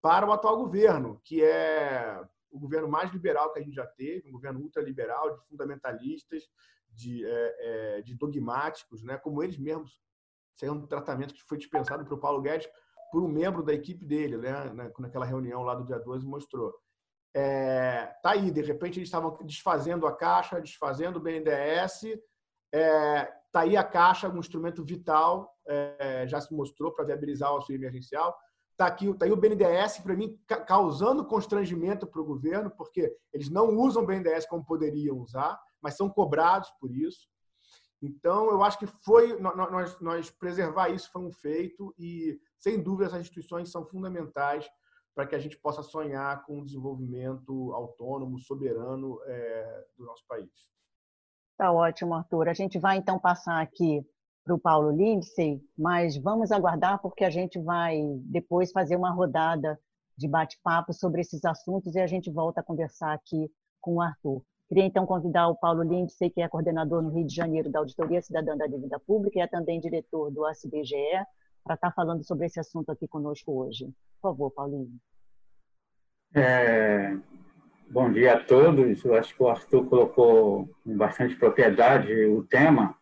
para 0.00 0.26
o 0.26 0.32
atual 0.32 0.56
governo, 0.56 1.20
que 1.22 1.44
é 1.44 2.18
o 2.50 2.58
governo 2.58 2.88
mais 2.88 3.12
liberal 3.12 3.52
que 3.52 3.58
a 3.58 3.62
gente 3.62 3.74
já 3.74 3.86
teve, 3.86 4.30
um 4.30 4.32
governo 4.32 4.60
ultraliberal, 4.60 5.36
de 5.36 5.46
fundamentalistas, 5.50 6.44
de, 6.88 7.26
é, 7.26 7.98
é 7.98 8.00
de 8.00 8.14
dogmáticos, 8.14 9.02
né? 9.02 9.18
como 9.18 9.42
eles 9.42 9.58
mesmos. 9.58 10.00
Isso 10.56 10.64
é 10.64 10.72
um 10.72 10.86
tratamento 10.86 11.34
que 11.34 11.44
foi 11.44 11.58
dispensado 11.58 12.04
para 12.04 12.14
o 12.14 12.18
Paulo 12.18 12.40
Guedes 12.40 12.68
por 13.12 13.22
um 13.22 13.28
membro 13.28 13.62
da 13.62 13.74
equipe 13.74 14.04
dele, 14.04 14.38
né? 14.38 14.72
naquela 14.98 15.26
reunião 15.26 15.62
lá 15.62 15.74
do 15.74 15.84
dia 15.84 15.98
12 15.98 16.26
mostrou. 16.26 16.74
É, 17.34 18.06
tá 18.22 18.30
aí, 18.30 18.50
de 18.50 18.62
repente 18.62 18.98
eles 18.98 19.08
estavam 19.08 19.36
desfazendo 19.44 20.06
a 20.06 20.16
Caixa, 20.16 20.60
desfazendo 20.60 21.18
o 21.18 21.20
BNDES, 21.22 22.18
é, 22.72 23.24
tá 23.52 23.60
aí 23.60 23.76
a 23.76 23.84
Caixa, 23.84 24.28
um 24.28 24.38
instrumento 24.38 24.82
vital, 24.82 25.54
é, 25.68 26.26
já 26.26 26.40
se 26.40 26.52
mostrou 26.54 26.92
para 26.92 27.04
viabilizar 27.04 27.52
o 27.52 27.56
auxílio 27.56 27.80
emergencial. 27.80 28.34
Está 28.72 28.86
aqui 28.86 29.12
tá 29.14 29.26
aí 29.26 29.32
o 29.32 29.36
BNDES, 29.36 29.98
para 29.98 30.16
mim, 30.16 30.38
causando 30.66 31.26
constrangimento 31.26 32.06
para 32.06 32.20
o 32.20 32.24
governo, 32.24 32.70
porque 32.70 33.14
eles 33.32 33.50
não 33.50 33.76
usam 33.76 34.02
o 34.02 34.06
BNDES 34.06 34.46
como 34.46 34.64
poderiam 34.64 35.18
usar, 35.18 35.58
mas 35.82 35.94
são 35.94 36.08
cobrados 36.08 36.70
por 36.80 36.90
isso. 36.90 37.28
Então, 38.02 38.50
eu 38.50 38.62
acho 38.62 38.78
que 38.78 38.86
foi 38.86 39.38
nós, 39.40 40.00
nós 40.00 40.30
preservar 40.30 40.90
isso 40.90 41.10
foi 41.10 41.22
um 41.22 41.32
feito 41.32 41.94
e, 41.98 42.38
sem 42.58 42.82
dúvida, 42.82 43.06
essas 43.06 43.22
instituições 43.22 43.70
são 43.70 43.86
fundamentais 43.86 44.68
para 45.14 45.26
que 45.26 45.34
a 45.34 45.38
gente 45.38 45.56
possa 45.56 45.82
sonhar 45.82 46.44
com 46.44 46.58
um 46.58 46.64
desenvolvimento 46.64 47.72
autônomo, 47.72 48.38
soberano 48.38 49.18
é, 49.24 49.84
do 49.96 50.04
nosso 50.04 50.26
país. 50.28 50.50
Tá 51.56 51.72
ótimo, 51.72 52.14
Arthur. 52.14 52.48
A 52.48 52.52
gente 52.52 52.78
vai 52.78 52.98
então 52.98 53.18
passar 53.18 53.62
aqui 53.62 54.06
para 54.44 54.54
o 54.54 54.58
Paulo 54.58 54.90
Lindsay, 54.90 55.60
mas 55.76 56.18
vamos 56.18 56.52
aguardar 56.52 57.00
porque 57.00 57.24
a 57.24 57.30
gente 57.30 57.58
vai 57.58 57.98
depois 58.26 58.70
fazer 58.70 58.94
uma 58.94 59.10
rodada 59.10 59.80
de 60.16 60.28
bate-papo 60.28 60.92
sobre 60.92 61.22
esses 61.22 61.44
assuntos 61.44 61.94
e 61.94 62.00
a 62.00 62.06
gente 62.06 62.30
volta 62.30 62.60
a 62.60 62.64
conversar 62.64 63.14
aqui 63.14 63.50
com 63.80 63.96
o 63.96 64.00
Arthur. 64.02 64.42
Queria 64.68 64.84
então 64.84 65.06
convidar 65.06 65.48
o 65.48 65.56
Paulo 65.56 65.82
Lindsay, 65.82 66.28
que 66.28 66.42
é 66.42 66.48
coordenador 66.48 67.02
no 67.02 67.10
Rio 67.10 67.26
de 67.26 67.34
Janeiro 67.34 67.70
da 67.70 67.78
Auditoria 67.78 68.20
Cidadã 68.20 68.56
da 68.56 68.66
Dívida 68.66 68.98
Pública 68.98 69.38
e 69.38 69.42
é 69.42 69.46
também 69.46 69.80
diretor 69.80 70.30
do 70.30 70.44
ACBGE, 70.44 70.96
para 71.62 71.74
estar 71.74 71.92
falando 71.92 72.24
sobre 72.24 72.46
esse 72.46 72.58
assunto 72.58 72.90
aqui 72.90 73.06
conosco 73.06 73.52
hoje. 73.52 73.86
Por 74.20 74.30
favor, 74.30 74.50
Paulinho. 74.50 74.92
É, 76.34 77.16
Bom 77.88 78.10
dia 78.10 78.34
a 78.34 78.40
todos. 78.40 79.04
Eu 79.04 79.14
acho 79.14 79.32
que 79.32 79.40
o 79.40 79.48
Arthur 79.48 79.86
colocou 79.86 80.68
com 80.82 80.96
bastante 80.96 81.36
propriedade 81.36 82.12
o 82.26 82.42
tema, 82.42 82.96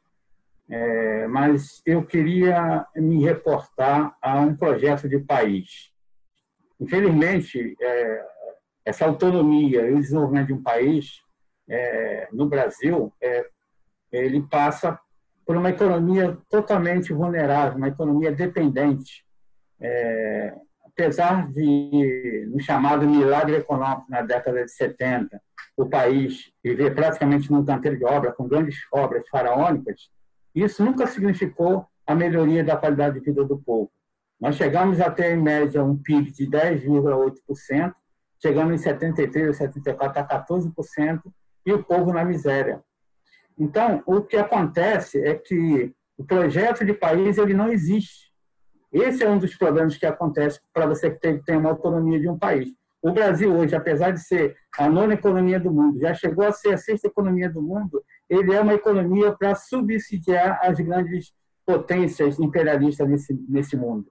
é, 0.69 1.27
mas 1.27 1.81
eu 1.87 2.05
queria 2.05 2.87
me 2.95 3.25
reportar 3.25 4.15
a 4.21 4.39
um 4.41 4.55
projeto 4.55 5.09
de 5.09 5.19
país. 5.19 5.91
Infelizmente, 6.79 7.75
é, 7.81 8.27
essa 8.85 9.07
autonomia 9.07 9.89
e 9.89 9.95
o 9.95 10.01
desenvolvimento 10.01 10.49
de 10.49 10.53
um 10.53 10.63
país 10.63 11.23
é, 11.69 12.29
no 12.33 12.47
Brasil, 12.47 13.13
é, 13.21 13.47
ele 14.13 14.43
passa 14.43 14.99
por 15.47 15.57
uma 15.57 15.71
economia 15.71 16.39
totalmente 16.49 17.13
vulnerável, 17.13 17.77
uma 17.77 17.89
economia 17.89 18.33
dependente. 18.33 19.25
É, 19.81 20.55
apesar 20.85 21.51
de, 21.51 22.49
no 22.51 22.61
chamado 22.61 23.07
milagre 23.07 23.57
econômico 23.57 24.07
na 24.09 24.23
década 24.23 24.65
de 24.65 24.71
70, 24.71 25.41
o 25.77 25.87
país 25.87 26.53
viver 26.63 26.95
praticamente 26.95 27.51
num 27.51 27.65
canteiro 27.65 27.99
de 27.99 28.05
obra, 28.05 28.33
com 28.33 28.47
grandes 28.47 28.77
obras 28.93 29.29
faraônicas, 29.29 30.09
isso 30.55 30.85
nunca 30.85 31.07
significou 31.07 31.87
a 32.07 32.15
melhoria 32.15 32.63
da 32.63 32.77
qualidade 32.77 33.19
de 33.19 33.25
vida 33.25 33.45
do 33.45 33.59
povo. 33.59 33.91
Nós 34.41 34.57
chegamos 34.57 35.01
a 35.01 35.11
ter, 35.11 35.35
em 35.35 35.43
média, 35.43 35.83
um 35.83 35.97
PIB 35.97 36.31
de 36.31 36.47
10,8%, 36.47 37.93
chegando 38.41 38.73
em 38.73 38.79
73 38.79 39.49
ou 39.49 39.55
74 39.55 40.21
a 40.21 40.45
14%, 40.47 41.23
e 41.65 41.73
o 41.73 41.83
povo 41.83 42.13
na 42.13 42.25
miséria. 42.25 42.83
Então, 43.59 44.03
o 44.07 44.21
que 44.21 44.37
acontece 44.37 45.21
é 45.25 45.35
que 45.35 45.95
o 46.19 46.25
projeto 46.25 46.85
de 46.85 46.93
país 46.93 47.39
ele 47.39 47.55
não 47.55 47.73
existe. 47.73 48.33
Esse 48.93 49.25
é 49.25 49.29
um 49.29 49.39
dos 49.39 49.57
problemas 49.57 49.97
que 49.97 50.07
acontece 50.07 50.61
para 50.73 50.87
você 50.87 51.11
que 51.11 51.39
tem, 51.45 51.57
uma 51.57 51.71
autonomia 51.71 52.21
de 52.21 52.29
um 52.29 52.39
país. 52.39 52.71
O 53.03 53.13
Brasil 53.13 53.55
hoje, 53.55 53.75
apesar 53.75 54.13
de 54.13 54.21
ser 54.21 54.57
a 54.79 54.89
nona 54.89 55.15
economia 55.15 55.61
do 55.61 55.71
mundo, 55.71 56.01
já 56.01 56.15
chegou 56.15 56.47
a 56.47 56.53
ser 56.53 56.75
a 56.75 56.79
sexta 56.79 57.09
economia 57.09 57.51
do 57.51 57.61
mundo, 57.61 58.03
ele 58.31 58.55
é 58.55 58.61
uma 58.61 58.75
economia 58.75 59.33
para 59.33 59.55
subsidiar 59.55 60.59
as 60.63 60.79
grandes 60.81 61.33
potências 61.67 62.39
imperialistas 62.39 63.09
nesse, 63.09 63.35
nesse 63.49 63.77
mundo. 63.77 64.07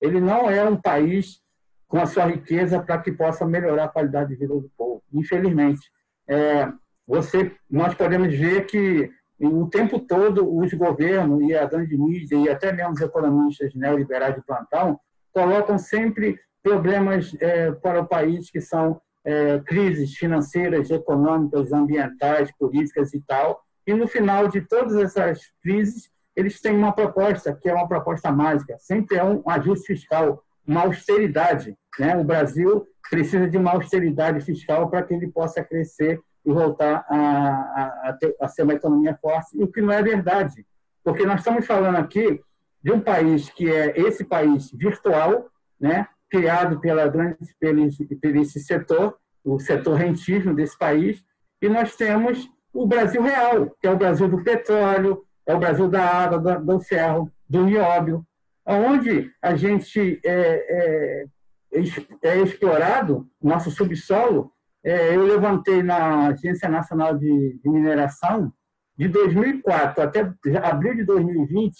Ele 0.00 0.20
não 0.20 0.50
é 0.50 0.62
um 0.68 0.76
país 0.76 1.40
com 1.88 1.98
a 1.98 2.06
sua 2.06 2.26
riqueza 2.26 2.80
para 2.80 2.98
que 2.98 3.12
possa 3.12 3.46
melhorar 3.46 3.84
a 3.84 3.88
qualidade 3.88 4.30
de 4.30 4.36
vida 4.36 4.54
do 4.54 4.70
povo, 4.76 5.02
infelizmente. 5.12 5.90
É, 6.28 6.70
você, 7.06 7.52
nós 7.70 7.94
podemos 7.94 8.28
ver 8.34 8.66
que 8.66 9.10
o 9.38 9.66
tempo 9.66 9.98
todo 10.00 10.56
os 10.56 10.72
governos 10.72 11.42
e 11.42 11.54
a 11.54 11.66
grande 11.66 11.96
mídia 11.96 12.36
e 12.36 12.48
até 12.48 12.72
mesmo 12.72 12.92
os 12.92 13.00
economistas 13.00 13.74
neoliberais 13.74 14.34
de 14.34 14.42
plantão 14.42 14.98
colocam 15.32 15.78
sempre 15.78 16.38
problemas 16.62 17.36
é, 17.40 17.70
para 17.70 18.00
o 18.00 18.06
país 18.06 18.50
que 18.50 18.60
são 18.60 19.00
é, 19.24 19.60
crises 19.60 20.14
financeiras, 20.14 20.90
econômicas, 20.90 21.72
ambientais, 21.72 22.50
políticas 22.58 23.12
e 23.12 23.20
tal. 23.20 23.60
E 23.86 23.92
no 23.92 24.08
final 24.08 24.48
de 24.48 24.62
todas 24.62 24.96
essas 24.96 25.40
crises, 25.62 26.10
eles 26.34 26.60
têm 26.60 26.74
uma 26.74 26.92
proposta 26.92 27.54
que 27.54 27.68
é 27.68 27.74
uma 27.74 27.88
proposta 27.88 28.32
mágica. 28.32 28.76
Sempre 28.78 29.16
é 29.16 29.24
um 29.24 29.42
ajuste 29.48 29.94
fiscal, 29.94 30.42
uma 30.66 30.82
austeridade. 30.82 31.76
Né? 31.98 32.16
O 32.16 32.24
Brasil 32.24 32.86
precisa 33.10 33.48
de 33.48 33.56
uma 33.56 33.72
austeridade 33.72 34.40
fiscal 34.40 34.88
para 34.88 35.02
que 35.02 35.14
ele 35.14 35.28
possa 35.28 35.62
crescer 35.62 36.20
e 36.46 36.52
voltar 36.52 37.04
a, 37.08 38.08
a, 38.08 38.12
ter, 38.18 38.36
a 38.40 38.46
ser 38.46 38.62
uma 38.62 38.74
economia 38.74 39.18
forte, 39.20 39.60
o 39.60 39.66
que 39.66 39.82
não 39.82 39.92
é 39.92 40.02
verdade. 40.02 40.64
Porque 41.02 41.26
nós 41.26 41.40
estamos 41.40 41.66
falando 41.66 41.96
aqui 41.96 42.40
de 42.82 42.92
um 42.92 43.00
país 43.00 43.50
que 43.50 43.68
é 43.70 43.98
esse 43.98 44.24
país 44.24 44.70
virtual, 44.72 45.50
né? 45.78 46.06
criado 46.30 46.80
pela 46.80 47.08
grande, 47.08 47.36
pelo, 47.58 47.88
pelo 48.20 48.40
esse 48.40 48.60
setor, 48.60 49.16
o 49.44 49.58
setor 49.58 49.94
rentismo 49.94 50.54
desse 50.54 50.76
país, 50.78 51.22
e 51.60 51.68
nós 51.68 51.96
temos 51.96 52.48
o 52.72 52.86
Brasil 52.86 53.22
real, 53.22 53.74
que 53.80 53.86
é 53.86 53.90
o 53.90 53.96
Brasil 53.96 54.28
do 54.28 54.42
petróleo, 54.42 55.24
é 55.46 55.54
o 55.54 55.58
Brasil 55.58 55.88
da 55.88 56.04
água, 56.04 56.38
do, 56.38 56.64
do 56.64 56.80
ferro, 56.80 57.32
do 57.48 57.64
nióbio, 57.64 58.24
onde 58.66 59.30
a 59.40 59.54
gente 59.54 60.20
é, 60.24 61.24
é, 61.72 61.78
é 62.22 62.38
explorado, 62.38 63.28
nosso 63.42 63.70
subsolo. 63.70 64.52
É, 64.86 65.16
eu 65.16 65.24
levantei 65.24 65.82
na 65.82 66.28
Agência 66.28 66.68
Nacional 66.68 67.18
de, 67.18 67.58
Mineração, 67.64 68.52
de 68.96 69.08
2004 69.08 70.00
até 70.00 70.32
abril 70.62 70.94
de 70.94 71.02
2020, 71.02 71.74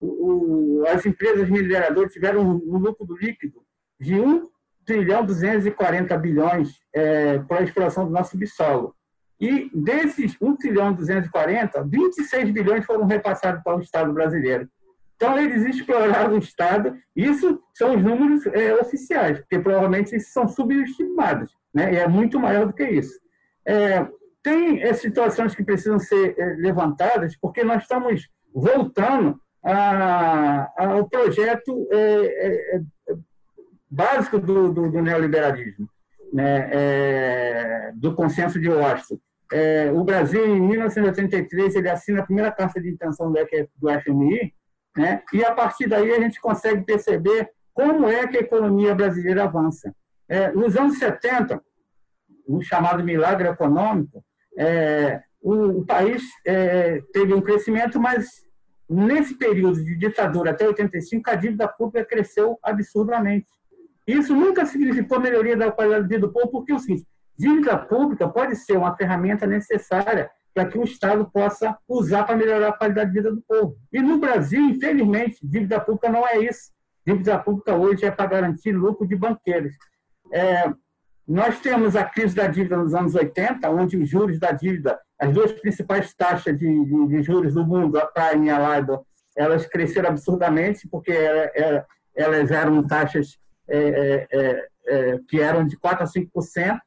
o, 0.00 0.84
as 0.86 1.04
empresas 1.04 1.50
mineradoras 1.50 2.12
tiveram 2.12 2.42
um, 2.42 2.78
lucro 2.78 3.04
líquido 3.20 3.60
de 3.98 4.14
1 4.14 4.48
trilhão 4.86 5.26
240 5.26 6.16
bilhões 6.16 6.78
é, 6.94 7.40
para 7.40 7.58
a 7.58 7.62
exploração 7.64 8.04
do 8.04 8.12
nosso 8.12 8.30
subsolo. 8.30 8.94
E 9.40 9.68
desses 9.74 10.36
1 10.40 10.56
trilhão 10.56 10.92
240, 10.92 11.82
26 11.82 12.50
bilhões 12.52 12.84
foram 12.84 13.04
repassados 13.04 13.64
para 13.64 13.76
o 13.76 13.80
Estado 13.80 14.12
brasileiro. 14.12 14.68
Então, 15.16 15.36
eles 15.36 15.64
exploraram 15.64 16.34
o 16.34 16.38
Estado. 16.38 16.96
Isso 17.16 17.60
são 17.72 17.96
os 17.96 18.02
números 18.02 18.46
é, 18.46 18.74
oficiais, 18.76 19.40
porque 19.40 19.58
provavelmente 19.58 20.20
são 20.20 20.46
subestimados, 20.46 21.50
né? 21.74 21.94
e 21.94 21.96
é 21.96 22.06
muito 22.06 22.38
maior 22.38 22.66
do 22.66 22.72
que 22.72 22.84
isso. 22.84 23.18
É, 23.66 24.06
tem 24.42 24.82
é, 24.82 24.92
situações 24.92 25.54
que 25.54 25.64
precisam 25.64 25.98
ser 25.98 26.38
é, 26.38 26.54
levantadas, 26.56 27.36
porque 27.40 27.64
nós 27.64 27.82
estamos 27.82 28.28
voltando 28.54 29.40
ao 30.76 31.08
projeto 31.08 31.88
é, 31.90 32.80
básico 33.90 34.38
do, 34.38 34.72
do, 34.72 34.90
do 34.90 35.02
neoliberalismo, 35.02 35.88
né, 36.32 36.68
é, 36.72 37.92
do 37.94 38.14
consenso 38.14 38.60
de 38.60 38.68
Washington. 38.68 39.18
É, 39.52 39.90
o 39.92 40.04
Brasil, 40.04 40.44
em 40.44 40.60
1983, 40.60 41.76
ele 41.76 41.88
assina 41.88 42.20
a 42.20 42.24
primeira 42.24 42.50
carta 42.50 42.80
de 42.80 42.90
intenção 42.90 43.32
do, 43.32 43.38
do 43.76 44.00
FMI, 44.00 44.52
né, 44.96 45.22
e 45.32 45.44
a 45.44 45.52
partir 45.52 45.88
daí 45.88 46.12
a 46.12 46.20
gente 46.20 46.40
consegue 46.40 46.84
perceber 46.84 47.50
como 47.72 48.06
é 48.08 48.26
que 48.26 48.36
a 48.36 48.40
economia 48.40 48.94
brasileira 48.94 49.44
avança. 49.44 49.94
É, 50.28 50.50
nos 50.52 50.76
anos 50.76 50.98
70, 50.98 51.62
o 52.46 52.62
chamado 52.62 53.02
milagre 53.02 53.48
econômico, 53.48 54.24
é, 54.58 55.22
o, 55.40 55.80
o, 55.80 55.86
país 55.86 56.22
é, 56.46 57.02
teve 57.12 57.34
um 57.34 57.40
crescimento, 57.40 58.00
mas 58.00 58.44
nesse 58.88 59.36
período 59.36 59.82
de 59.82 59.96
ditadura 59.96 60.50
até 60.50 60.66
85, 60.66 61.30
a 61.30 61.34
dívida 61.34 61.68
pública 61.68 62.04
cresceu 62.04 62.58
absurdamente. 62.62 63.46
Isso 64.06 64.34
nunca 64.34 64.66
significou 64.66 65.20
melhoria 65.20 65.56
da 65.56 65.72
qualidade 65.72 66.04
de 66.04 66.14
vida 66.14 66.26
do 66.26 66.32
povo, 66.32 66.48
porque 66.50 66.72
é 66.72 66.74
o 66.74 66.78
seguinte, 66.78 67.06
dívida 67.36 67.76
pública 67.76 68.28
pode 68.28 68.56
ser 68.56 68.76
uma 68.76 68.96
ferramenta 68.96 69.46
necessária 69.46 70.30
para 70.54 70.66
que 70.66 70.78
o 70.78 70.84
Estado 70.84 71.28
possa 71.32 71.76
usar 71.88 72.24
para 72.24 72.36
melhorar 72.36 72.68
a 72.68 72.72
qualidade 72.72 73.10
de 73.10 73.16
vida 73.16 73.32
do 73.32 73.42
povo. 73.42 73.76
E 73.92 74.00
no 74.00 74.18
Brasil, 74.18 74.60
infelizmente, 74.60 75.38
dívida 75.42 75.80
pública 75.80 76.08
não 76.08 76.26
é 76.26 76.38
isso. 76.38 76.72
Dívida 77.04 77.38
pública 77.38 77.74
hoje 77.74 78.06
é 78.06 78.10
para 78.10 78.26
garantir 78.26 78.72
lucro 78.72 79.06
de 79.06 79.16
banqueiros. 79.16 79.74
É, 80.32 80.72
nós 81.26 81.60
temos 81.60 81.96
a 81.96 82.04
crise 82.04 82.34
da 82.34 82.46
dívida 82.46 82.76
nos 82.76 82.94
anos 82.94 83.14
80, 83.14 83.68
onde 83.70 83.96
os 83.96 84.08
juros 84.08 84.38
da 84.38 84.52
dívida, 84.52 84.98
as 85.18 85.32
duas 85.32 85.52
principais 85.52 86.12
taxas 86.14 86.58
de, 86.58 86.84
de, 86.84 87.08
de 87.08 87.22
juros 87.22 87.54
do 87.54 87.64
mundo, 87.64 87.98
a 87.98 88.06
Prime 88.06 88.46
e 88.46 88.50
a 88.50 88.76
LIBOR, 88.76 89.04
elas 89.36 89.66
cresceram 89.66 90.10
absurdamente, 90.10 90.86
porque 90.88 91.12
elas 92.14 92.50
eram 92.50 92.86
taxas 92.86 93.38
é, 93.68 93.78
é, 93.78 94.28
é, 94.30 94.68
é, 94.86 95.18
que 95.28 95.40
eram 95.40 95.66
de 95.66 95.76
4% 95.78 96.00
a 96.00 96.04
5%, 96.04 96.78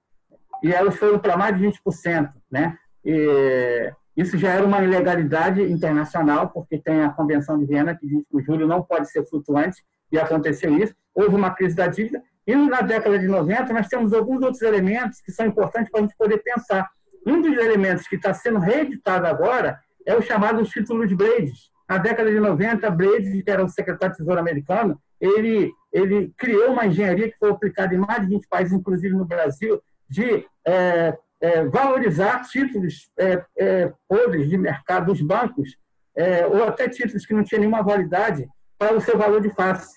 e 0.64 0.72
elas 0.72 0.96
foram 0.96 1.20
para 1.20 1.38
mais 1.38 1.58
de 1.58 1.66
20%. 1.66 2.32
Né? 2.50 2.78
E 3.04 3.92
isso 4.16 4.38
já 4.38 4.54
era 4.54 4.66
uma 4.66 4.84
ilegalidade 4.84 5.62
internacional, 5.62 6.50
porque 6.50 6.78
tem 6.78 7.02
a 7.02 7.10
Convenção 7.10 7.58
de 7.58 7.66
Viena 7.66 7.96
que 7.96 8.08
diz 8.08 8.24
que 8.30 8.38
o 8.38 8.42
juro 8.42 8.68
não 8.68 8.82
pode 8.82 9.10
ser 9.12 9.26
flutuante, 9.26 9.84
e 10.12 10.18
aconteceu 10.18 10.76
isso. 10.78 10.96
Houve 11.14 11.36
uma 11.36 11.52
crise 11.52 11.76
da 11.76 11.88
dívida, 11.88 12.22
e 12.48 12.56
na 12.56 12.80
década 12.80 13.20
de 13.20 13.28
90 13.28 13.74
nós 13.74 13.90
temos 13.90 14.14
alguns 14.14 14.42
outros 14.42 14.62
elementos 14.62 15.20
que 15.20 15.34
são 15.34 15.46
importantes 15.46 15.92
para 15.92 16.00
a 16.00 16.04
gente 16.04 16.16
poder 16.18 16.38
pensar. 16.38 16.90
Um 17.26 17.42
dos 17.42 17.58
elementos 17.58 18.08
que 18.08 18.16
está 18.16 18.34
sendo 18.34 18.58
reeditado 18.58 19.28
agora 19.28 19.78
é 20.06 20.16
o 20.16 20.22
chamado 20.22 20.64
título 20.64 21.06
de 21.06 21.14
Blades. 21.14 21.70
Na 21.90 21.98
década 21.98 22.32
de 22.32 22.40
90, 22.40 22.90
Blades, 22.92 23.44
que 23.44 23.52
era 23.52 23.64
o 23.64 23.68
secretário 23.68 24.14
de 24.14 24.20
Tesouro 24.20 24.40
americano, 24.40 24.98
ele, 25.20 25.74
ele 25.92 26.34
criou 26.38 26.72
uma 26.72 26.86
engenharia 26.86 27.30
que 27.30 27.38
foi 27.38 27.50
aplicada 27.50 27.94
em 27.94 27.98
mais 27.98 28.22
de 28.22 28.28
20 28.28 28.48
países, 28.48 28.74
inclusive 28.74 29.14
no 29.14 29.26
Brasil, 29.26 29.82
de 30.10 30.46
é, 30.66 31.18
é, 31.42 31.66
valorizar 31.66 32.44
títulos 32.44 33.12
é, 33.18 33.44
é, 33.58 33.94
podres 34.08 34.50
de 34.50 34.58
mercado 34.58 35.08
dos 35.08 35.22
bancos, 35.22 35.78
é, 36.16 36.46
ou 36.48 36.64
até 36.64 36.88
títulos 36.88 37.26
que 37.26 37.34
não 37.34 37.44
tinham 37.44 37.60
nenhuma 37.60 37.84
validade, 37.84 38.48
para 38.78 38.96
o 38.96 39.02
seu 39.02 39.18
valor 39.18 39.42
de 39.42 39.50
face. 39.50 39.97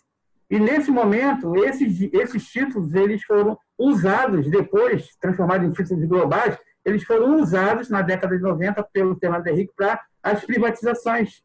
E, 0.51 0.59
nesse 0.59 0.91
momento, 0.91 1.55
esses, 1.65 2.09
esses 2.13 2.45
títulos 2.47 2.93
eles 2.95 3.23
foram 3.23 3.57
usados 3.79 4.51
depois, 4.51 5.09
transformados 5.21 5.67
em 5.67 5.73
títulos 5.73 6.05
globais, 6.07 6.59
eles 6.85 7.05
foram 7.05 7.41
usados 7.41 7.89
na 7.89 8.03
década 8.03 8.37
de 8.37 8.43
90 8.43 8.83
pelo 8.93 9.17
Fernando 9.17 9.47
Henrique 9.47 9.73
para 9.77 10.01
as 10.23 10.45
privatizações. 10.45 11.43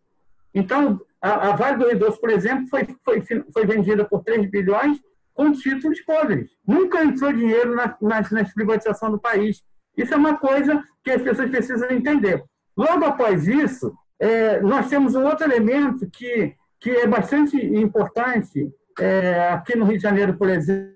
Então, 0.54 1.00
a, 1.22 1.50
a 1.50 1.56
Vale 1.56 1.78
do 1.78 1.88
Rio 1.88 2.00
Doce, 2.00 2.20
por 2.20 2.30
exemplo, 2.30 2.68
foi, 2.68 2.88
foi, 3.04 3.22
foi 3.54 3.66
vendida 3.66 4.06
por 4.06 4.24
3 4.24 4.50
bilhões 4.50 4.98
com 5.34 5.52
títulos 5.52 6.02
podres. 6.02 6.50
Nunca 6.66 7.04
entrou 7.04 7.32
dinheiro 7.32 7.76
na, 7.76 7.96
na, 8.02 8.22
na 8.22 8.46
privatização 8.46 9.12
do 9.12 9.20
país. 9.20 9.62
Isso 9.96 10.14
é 10.14 10.18
uma 10.18 10.38
coisa 10.38 10.82
que 11.04 11.12
as 11.12 11.22
pessoas 11.22 11.50
precisam 11.50 11.92
entender. 11.92 12.44
Logo 12.76 13.06
após 13.06 13.48
isso, 13.48 13.94
é, 14.20 14.62
nós 14.62 14.90
temos 14.90 15.14
um 15.14 15.26
outro 15.26 15.46
elemento 15.46 16.10
que, 16.10 16.56
que 16.80 16.90
é 16.90 17.06
bastante 17.06 17.58
importante 17.58 18.74
é, 19.00 19.50
aqui 19.50 19.76
no 19.78 19.86
Rio 19.86 19.98
de 19.98 20.04
Janeiro, 20.04 20.38
por 20.38 20.50
exemplo. 20.50 20.96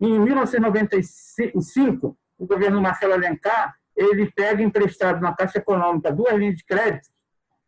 Em 0.00 0.18
1995, 0.18 2.16
o 2.38 2.46
governo 2.46 2.80
Marcelo 2.80 3.12
Alencar 3.12 3.74
ele 3.96 4.30
pega 4.32 4.62
emprestado 4.62 5.20
na 5.20 5.34
Caixa 5.34 5.58
Econômica 5.58 6.10
duas 6.10 6.34
linhas 6.34 6.56
de 6.56 6.64
crédito 6.64 7.08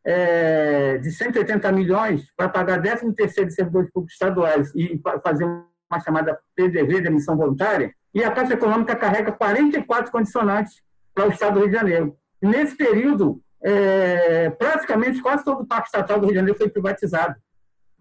é, 0.04 0.98
de 0.98 1.10
180 1.10 1.72
milhões 1.72 2.30
para 2.36 2.48
pagar 2.48 2.80
13 2.80 3.12
terceiro 3.12 3.48
de 3.48 3.54
servidores 3.54 3.90
públicos 3.90 4.14
estaduais 4.14 4.72
e 4.74 5.00
fazer 5.22 5.44
uma 5.44 6.00
chamada 6.00 6.38
PDV, 6.54 7.00
de 7.00 7.08
emissão 7.08 7.36
voluntária, 7.36 7.92
e 8.14 8.22
a 8.22 8.30
Caixa 8.30 8.54
Econômica 8.54 8.96
carrega 8.96 9.32
44 9.32 10.10
condicionantes 10.10 10.82
para 11.14 11.28
o 11.28 11.30
Estado 11.30 11.54
do 11.54 11.60
Rio 11.60 11.70
de 11.70 11.76
Janeiro. 11.76 12.16
nesse 12.40 12.76
período, 12.76 13.40
é, 13.62 14.50
praticamente 14.50 15.20
quase 15.20 15.44
todo 15.44 15.62
o 15.62 15.66
Parque 15.66 15.86
Estatal 15.86 16.18
do 16.18 16.26
Rio 16.26 16.34
de 16.34 16.38
Janeiro 16.38 16.58
foi 16.58 16.68
privatizado. 16.68 17.34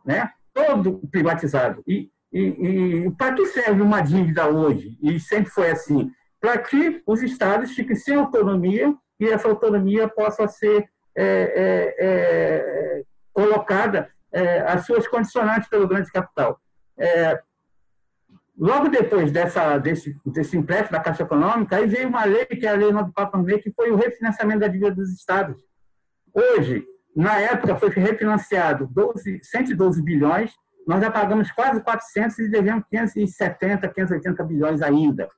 Né? 0.06 0.30
Todo 0.56 1.02
privatizado. 1.12 1.84
E, 1.86 2.10
e, 2.32 2.40
e 2.40 3.12
para 3.12 3.36
que 3.36 3.46
serve 3.48 3.82
uma 3.82 4.02
dívida 4.02 4.48
hoje? 4.48 4.98
E 5.04 5.20
sempre 5.20 5.52
foi 5.52 5.70
assim. 5.70 6.10
Para 6.40 6.58
que 6.58 7.04
os 7.06 7.22
estados 7.22 7.72
fiquem 7.72 7.96
sem 7.96 8.16
autonomia 8.16 8.96
e 9.20 9.28
essa 9.28 9.48
autonomia 9.48 10.08
possa 10.08 10.48
ser 10.48 10.90
é, 11.16 11.26
é, 11.26 11.96
é, 12.00 13.04
colocada 13.34 14.10
é, 14.32 14.60
as 14.62 14.86
suas 14.86 15.08
condicionantes 15.08 15.70
pelo 15.70 15.88
grande 15.88 16.12
capital. 16.12 16.60
É, 16.98 17.42
logo 18.58 18.88
depois 18.88 19.32
dessa, 19.32 19.78
desse, 19.78 20.16
desse 20.26 20.58
empréstimo 20.58 20.98
da 20.98 21.04
Caixa 21.04 21.24
Econômica, 21.24 21.76
aí 21.76 21.86
veio 21.86 22.08
uma 22.08 22.26
lei, 22.26 22.46
que 22.46 22.66
é 22.66 22.70
a 22.70 22.76
Lei 22.76 22.92
9496, 22.92 23.64
que 23.64 23.72
foi 23.72 23.92
o 23.92 23.96
refinanciamento 23.98 24.62
da 24.62 24.68
dívida 24.68 24.92
dos 24.92 25.12
estados. 25.12 25.62
Hoje, 26.34 26.86
na 27.16 27.40
época, 27.40 27.78
foi 27.78 27.90
refinanciado 27.90 28.88
12, 28.88 29.40
112 29.42 30.02
bilhões, 30.02 30.52
nós 30.86 31.02
já 31.02 31.10
pagamos 31.10 31.50
quase 31.52 31.82
400 31.82 32.38
e 32.40 32.50
devemos 32.50 32.84
570, 32.90 33.88
580 33.88 34.44
bilhões 34.44 34.82
ainda. 34.82 35.30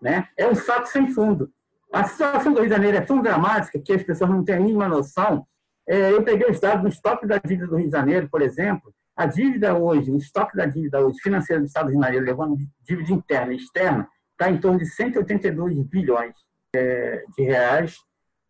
Né? 0.00 0.26
É 0.36 0.48
um 0.48 0.54
saco 0.54 0.86
sem 0.86 1.08
fundo. 1.08 1.50
A 1.92 2.04
situação 2.04 2.52
do 2.52 2.60
Rio 2.60 2.68
de 2.68 2.74
Janeiro 2.74 2.96
é 2.96 3.00
tão 3.02 3.20
dramática 3.20 3.78
que 3.78 3.92
as 3.92 4.02
pessoas 4.02 4.30
não 4.30 4.42
têm 4.42 4.56
a 4.56 4.60
mínima 4.60 4.88
noção. 4.88 5.46
É, 5.86 6.12
eu 6.12 6.22
peguei 6.22 6.50
os 6.50 6.58
dados 6.58 6.82
no 6.82 6.88
estoque 6.88 7.26
da 7.26 7.36
dívida 7.36 7.66
do 7.66 7.76
Rio 7.76 7.86
de 7.86 7.92
Janeiro, 7.92 8.28
por 8.30 8.40
exemplo. 8.40 8.92
A 9.14 9.26
dívida 9.26 9.74
hoje, 9.74 10.10
o 10.10 10.16
estoque 10.16 10.56
da 10.56 10.64
dívida 10.64 11.04
hoje 11.04 11.18
financeira 11.22 11.60
do 11.60 11.66
Estado 11.66 11.84
do 11.84 11.90
Rio 11.90 12.00
de 12.00 12.06
Janeiro, 12.06 12.24
levando 12.24 12.56
dívida 12.80 13.12
interna 13.12 13.52
e 13.52 13.56
externa, 13.56 14.08
está 14.32 14.50
em 14.50 14.58
torno 14.58 14.78
de 14.78 14.86
182 14.86 15.86
bilhões 15.86 16.34
é, 16.74 17.22
de 17.36 17.44
reais, 17.44 17.96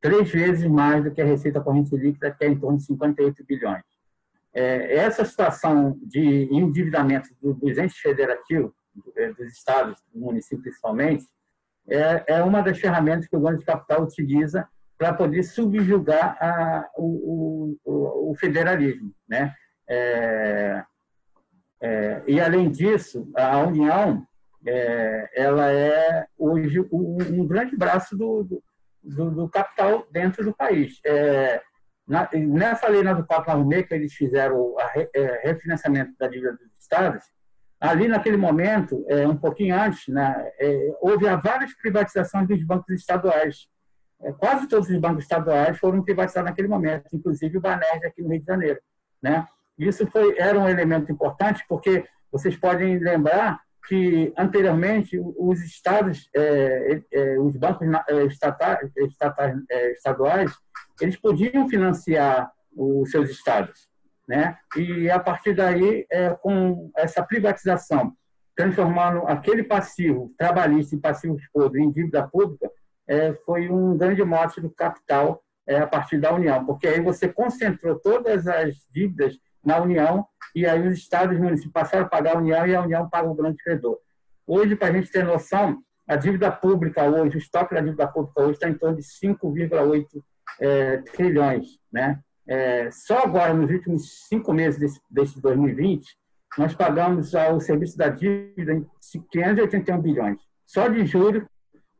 três 0.03 0.31
vezes 0.31 0.69
mais 0.69 1.05
do 1.05 1.13
que 1.13 1.23
a 1.23 1.25
receita 1.25 1.61
corrente 1.61 1.97
líquida, 1.97 2.33
que 2.33 2.45
é 2.45 2.49
em 2.49 2.59
torno 2.59 2.77
de 2.77 2.85
58 2.85 3.45
bilhões. 3.47 3.85
É, 4.53 4.97
essa 4.97 5.25
situação 5.25 5.97
de 6.03 6.49
endividamento 6.53 7.31
dos 7.41 7.79
entes 7.79 7.97
federativos, 7.99 8.73
é, 9.17 9.33
dos 9.33 9.53
estados, 9.53 9.97
do 10.13 10.21
município 10.21 10.61
principalmente, 10.61 11.25
é, 11.89 12.25
é 12.27 12.43
uma 12.43 12.61
das 12.61 12.79
ferramentas 12.79 13.27
que 13.29 13.37
o 13.37 13.41
Banco 13.41 13.61
de 13.61 13.65
Capital 13.65 14.03
utiliza 14.03 14.69
para 14.99 15.15
poder 15.15 15.43
subjugar 15.45 16.37
a, 16.41 16.91
o, 16.97 17.79
o, 17.85 18.31
o, 18.31 18.35
federalismo. 18.35 19.13
Né? 19.29 19.55
É, 19.89 20.85
é, 21.81 22.23
e, 22.27 22.41
além 22.41 22.71
disso, 22.71 23.31
a 23.35 23.59
União 23.61 24.27
é, 24.67 25.31
ela 25.35 25.73
é 25.73 26.27
hoje 26.37 26.81
um, 26.93 27.19
um 27.41 27.47
grande 27.47 27.77
braço 27.77 28.17
do, 28.17 28.45
do, 28.45 28.63
do, 29.03 29.49
capital 29.49 30.07
dentro 30.11 30.45
do 30.45 30.55
país. 30.55 31.01
É, 31.05 31.63
na, 32.07 32.29
nessa 32.33 32.89
lei 32.89 33.03
do 33.03 33.27
496, 33.27 33.87
que 33.87 33.95
eles 33.95 34.13
fizeram 34.15 34.57
o 34.57 34.77
é, 34.81 35.41
refinanciamento 35.45 36.13
da 36.19 36.29
dívida 36.29 36.53
dos 36.53 36.71
estados, 36.81 37.25
ali 37.81 38.07
naquele 38.07 38.37
momento, 38.37 39.05
é, 39.09 39.27
um 39.27 39.37
pouquinho 39.37 39.75
antes, 39.75 40.07
né, 40.07 40.51
é, 40.61 40.97
houve 41.01 41.25
várias 41.43 41.75
privatizações 41.75 42.47
dos 42.47 42.63
bancos 42.65 42.95
estaduais. 42.95 43.67
É, 44.21 44.33
quase 44.33 44.69
todos 44.69 44.89
os 44.89 44.97
bancos 44.99 45.25
estaduais 45.25 45.77
foram 45.79 46.03
privatizados 46.03 46.49
naquele 46.49 46.69
momento, 46.69 47.09
inclusive 47.13 47.59
o 47.59 47.61
Banerj 47.61 48.05
aqui 48.07 48.23
no 48.23 48.31
Rio 48.31 48.41
de 48.41 48.47
Janeiro. 48.47 48.81
Né? 49.21 49.45
Isso 49.77 50.07
foi, 50.07 50.39
era 50.39 50.59
um 50.59 50.69
elemento 50.69 51.11
importante, 51.11 51.65
porque 51.69 52.07
vocês 52.31 52.57
podem 52.57 52.99
lembrar 52.99 53.61
que 53.89 54.33
anteriormente 54.39 55.21
os 55.21 55.61
estados, 55.61 56.29
é, 56.35 57.03
é, 57.13 57.39
os 57.39 57.57
bancos 57.57 57.87
é, 58.09 58.25
estatais, 58.25 58.91
estatais, 58.97 59.57
é, 59.71 59.93
estaduais, 59.93 60.53
eles 61.01 61.17
podiam 61.17 61.69
financiar 61.69 62.51
os 62.75 63.11
seus 63.11 63.29
estados 63.31 63.93
né? 64.29 64.57
E 64.77 65.11
a 65.11 65.19
partir 65.19 65.55
daí, 65.55 66.07
é, 66.11 66.31
com 66.31 66.91
essa 66.97 67.23
privatização, 67.23 68.13
transformando 68.55 69.27
aquele 69.27 69.63
passivo 69.63 70.33
trabalhista 70.39 70.95
em 70.95 71.01
passivo 71.01 71.37
escudo 71.37 71.79
em 71.79 71.91
dívida 71.91 72.27
pública, 72.29 72.71
é, 73.07 73.35
foi 73.45 73.69
um 73.69 73.97
grande 73.97 74.23
mote 74.25 74.61
do 74.61 74.71
capital 74.71 75.43
é, 75.67 75.79
a 75.79 75.87
partir 75.87 76.19
da 76.19 76.33
União, 76.33 76.65
porque 76.65 76.87
aí 76.87 77.01
você 77.01 77.29
concentrou 77.29 77.99
todas 77.99 78.47
as 78.47 78.75
dívidas 78.91 79.39
na 79.65 79.81
União 79.81 80.27
e 80.55 80.67
aí 80.67 80.87
os 80.87 80.99
estados 80.99 81.37
e 81.37 81.41
municípios 81.41 81.73
passaram 81.73 82.05
a 82.05 82.09
pagar 82.09 82.37
a 82.37 82.39
União 82.39 82.67
e 82.67 82.75
a 82.75 82.83
União 82.83 83.09
paga 83.09 83.29
o 83.29 83.35
grande 83.35 83.57
credor. 83.59 83.99
Hoje, 84.47 84.77
para 84.77 84.89
a 84.89 84.93
gente 84.93 85.11
ter 85.11 85.25
noção, 85.25 85.83
a 86.07 86.17
dívida 86.17 86.51
pública 86.51 87.05
hoje, 87.05 87.37
o 87.37 87.39
estoque 87.39 87.75
da 87.75 87.81
dívida 87.81 88.07
pública 88.07 88.43
hoje 88.43 88.53
está 88.53 88.69
em 88.69 88.75
torno 88.75 88.97
de 88.97 89.03
5,8 89.03 90.07
é, 90.61 90.97
trilhões, 90.99 91.79
né? 91.91 92.21
É, 92.47 92.91
só 92.91 93.21
agora, 93.21 93.55
nos 93.55 93.71
últimos 93.71 94.27
cinco 94.29 94.53
meses 94.53 94.79
desse, 94.79 95.01
desse 95.09 95.41
2020, 95.41 96.05
nós 96.59 96.75
pagamos 96.75 97.35
ao 97.35 97.61
serviço 97.61 97.97
da 97.97 98.09
dívida 98.09 98.75
em 98.75 98.87
581 99.31 100.01
bilhões. 100.01 100.39
Só 100.67 100.89
de 100.89 101.07
juros 101.07 101.45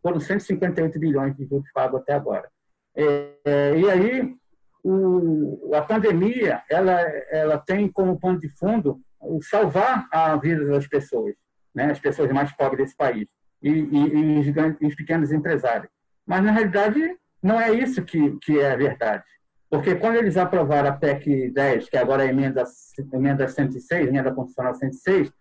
foram 0.03 0.19
158 0.19 0.99
bilhões 0.99 1.37
de 1.37 1.47
juros 1.47 1.71
pagos 1.73 2.01
até 2.01 2.13
agora. 2.13 2.51
É, 2.95 3.33
é, 3.45 3.79
e 3.79 3.89
aí, 3.89 4.35
o, 4.83 5.71
a 5.75 5.83
pandemia, 5.83 6.63
ela, 6.69 7.01
ela 7.31 7.59
tem 7.59 7.91
como 7.91 8.19
pano 8.19 8.41
de 8.41 8.49
fundo 8.59 9.01
o 9.21 9.41
salvar 9.43 10.09
a 10.13 10.37
vida 10.37 10.65
das 10.67 10.87
pessoas, 10.87 11.35
né, 11.75 11.91
as 11.91 12.01
pessoas 12.01 12.31
mais 12.33 12.51
pobres 12.53 12.85
desse 12.85 12.97
país, 12.97 13.29
e, 13.63 13.71
e, 13.71 14.41
e 14.41 14.51
os, 14.51 14.89
os 14.89 14.95
pequenos 14.95 15.31
empresários. 15.31 15.89
Mas, 16.27 16.43
na 16.43 16.51
realidade, 16.51 17.17
não 17.43 17.61
é 17.61 17.73
isso 17.73 18.03
que, 18.05 18.37
que 18.43 18.59
é 18.59 18.73
a 18.73 18.77
verdade. 18.77 19.25
Porque 19.71 19.95
quando 19.95 20.17
eles 20.17 20.37
aprovaram 20.37 20.91
a 20.91 20.93
PEC 20.93 21.51
10, 21.51 21.89
que 21.89 21.97
agora 21.97 22.25
é 22.25 22.27
a 22.27 22.31
emenda, 22.31 22.65
emenda 23.13 23.49
106, 23.49 24.09
emenda 24.09 24.33
constitucional 24.33 24.75
106, 24.75 25.33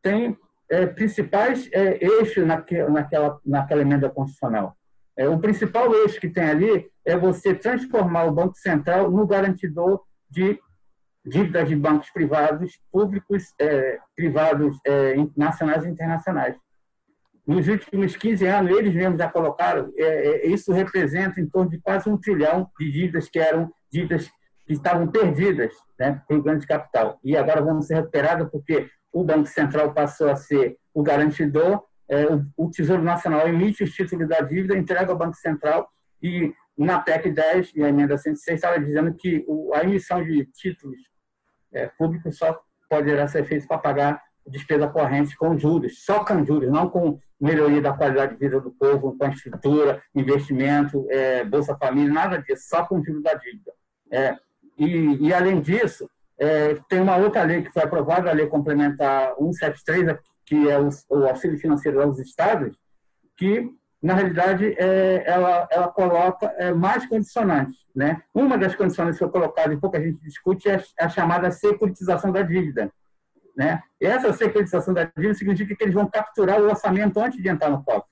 tem 0.00 0.38
é, 0.70 0.86
principais 0.86 1.68
é, 1.72 1.98
eixos 2.04 2.46
naque, 2.46 2.80
naquela, 2.84 3.40
naquela 3.44 3.82
emenda 3.82 4.08
constitucional. 4.08 4.76
É, 5.16 5.28
o 5.28 5.38
principal 5.38 5.94
eixo 5.94 6.20
que 6.20 6.28
tem 6.28 6.44
ali 6.44 6.90
é 7.04 7.16
você 7.16 7.54
transformar 7.54 8.24
o 8.24 8.32
Banco 8.32 8.56
Central 8.56 9.10
no 9.10 9.26
garantidor 9.26 10.02
de 10.30 10.58
dívidas 11.24 11.68
de 11.68 11.76
bancos 11.76 12.10
privados, 12.10 12.80
públicos, 12.90 13.44
é, 13.60 13.98
privados, 14.16 14.78
é, 14.86 15.14
nacionais 15.36 15.84
e 15.84 15.88
internacionais 15.88 16.56
nos 17.46 17.66
últimos 17.66 18.16
15 18.16 18.46
anos, 18.46 18.76
eles 18.76 18.94
mesmos 18.94 19.18
já 19.18 19.28
colocaram, 19.28 19.92
é, 19.96 20.04
é, 20.04 20.46
isso 20.46 20.72
representa 20.72 21.40
em 21.40 21.48
torno 21.48 21.70
de 21.70 21.78
quase 21.78 22.08
um 22.08 22.16
trilhão 22.16 22.70
de 22.78 22.90
dívidas 22.90 23.28
que 23.28 23.38
eram 23.38 23.70
dívidas 23.90 24.30
que 24.66 24.72
estavam 24.72 25.08
perdidas 25.08 25.74
né, 25.98 26.22
para 26.26 26.36
o 26.36 26.42
grande 26.42 26.66
capital. 26.66 27.18
E 27.24 27.36
agora 27.36 27.60
vão 27.60 27.82
ser 27.82 27.96
recuperadas 27.96 28.48
porque 28.50 28.88
o 29.12 29.24
Banco 29.24 29.46
Central 29.46 29.92
passou 29.92 30.30
a 30.30 30.36
ser 30.36 30.76
o 30.94 31.02
garantidor, 31.02 31.82
é, 32.12 32.26
o, 32.58 32.70
Tesouro 32.70 33.02
Nacional 33.02 33.48
emite 33.48 33.82
os 33.82 33.92
títulos 33.92 34.28
da 34.28 34.40
dívida, 34.40 34.76
entrega 34.76 35.10
ao 35.10 35.16
Banco 35.18 35.34
Central 35.36 35.88
e 36.22 36.52
na 36.76 37.00
PEC 37.00 37.30
10 37.30 37.72
e 37.74 37.82
a 37.82 37.88
emenda 37.88 38.18
106 38.18 38.56
estava 38.56 38.78
dizendo 38.78 39.14
que 39.14 39.42
o, 39.48 39.72
a 39.72 39.82
emissão 39.82 40.22
de 40.22 40.44
títulos 40.52 40.98
é, 41.72 41.86
públicos 41.96 42.36
só 42.36 42.60
poderá 42.88 43.26
ser 43.26 43.46
feita 43.46 43.66
para 43.66 43.78
pagar 43.78 44.22
despesa 44.46 44.88
corrente 44.88 45.34
com 45.36 45.56
juros, 45.58 46.04
só 46.04 46.22
com 46.22 46.44
juros, 46.44 46.70
não 46.70 46.90
com 46.90 47.18
melhoria 47.40 47.80
da 47.80 47.94
qualidade 47.94 48.34
de 48.34 48.38
vida 48.38 48.60
do 48.60 48.70
povo, 48.72 49.16
com 49.16 49.26
estrutura, 49.28 50.02
investimento, 50.14 51.06
é, 51.08 51.44
Bolsa 51.44 51.74
Família, 51.78 52.12
nada 52.12 52.38
disso, 52.42 52.68
só 52.68 52.84
com 52.84 53.02
juros 53.02 53.22
da 53.22 53.32
dívida. 53.34 53.72
É, 54.10 54.36
e, 54.76 55.28
e, 55.28 55.32
além 55.32 55.62
disso, 55.62 56.10
é, 56.38 56.74
tem 56.90 57.00
uma 57.00 57.16
outra 57.16 57.42
lei 57.44 57.62
que 57.62 57.72
foi 57.72 57.82
aprovada, 57.82 58.28
a 58.28 58.34
Lei 58.34 58.46
Complementar 58.46 59.34
173, 59.38 60.18
que 60.44 60.68
é 60.68 60.78
o, 60.78 60.88
o 61.10 61.26
auxílio 61.26 61.58
financeiro 61.58 62.02
aos 62.02 62.18
estados, 62.18 62.76
que, 63.36 63.70
na 64.02 64.14
realidade, 64.14 64.74
é, 64.78 65.24
ela, 65.26 65.68
ela 65.70 65.88
coloca 65.88 66.46
é, 66.58 66.72
mais 66.72 67.06
condicionantes. 67.06 67.76
Né? 67.94 68.22
Uma 68.34 68.56
das 68.56 68.74
condições 68.74 69.12
que 69.12 69.18
foi 69.18 69.30
colocada, 69.30 69.72
e 69.72 69.80
pouca 69.80 70.00
gente 70.00 70.20
discute, 70.22 70.68
é 70.68 70.82
a 70.98 71.08
chamada 71.08 71.50
securitização 71.50 72.32
da 72.32 72.42
dívida 72.42 72.90
né? 73.56 73.82
Essa 74.00 74.32
securitização 74.32 74.94
da 74.94 75.04
dívida 75.04 75.34
significa 75.34 75.74
que 75.76 75.84
eles 75.84 75.94
vão 75.94 76.08
capturar 76.08 76.60
o 76.60 76.68
orçamento 76.68 77.20
antes 77.20 77.40
de 77.40 77.48
entrar 77.48 77.70
no 77.70 77.84
cofre. 77.84 78.10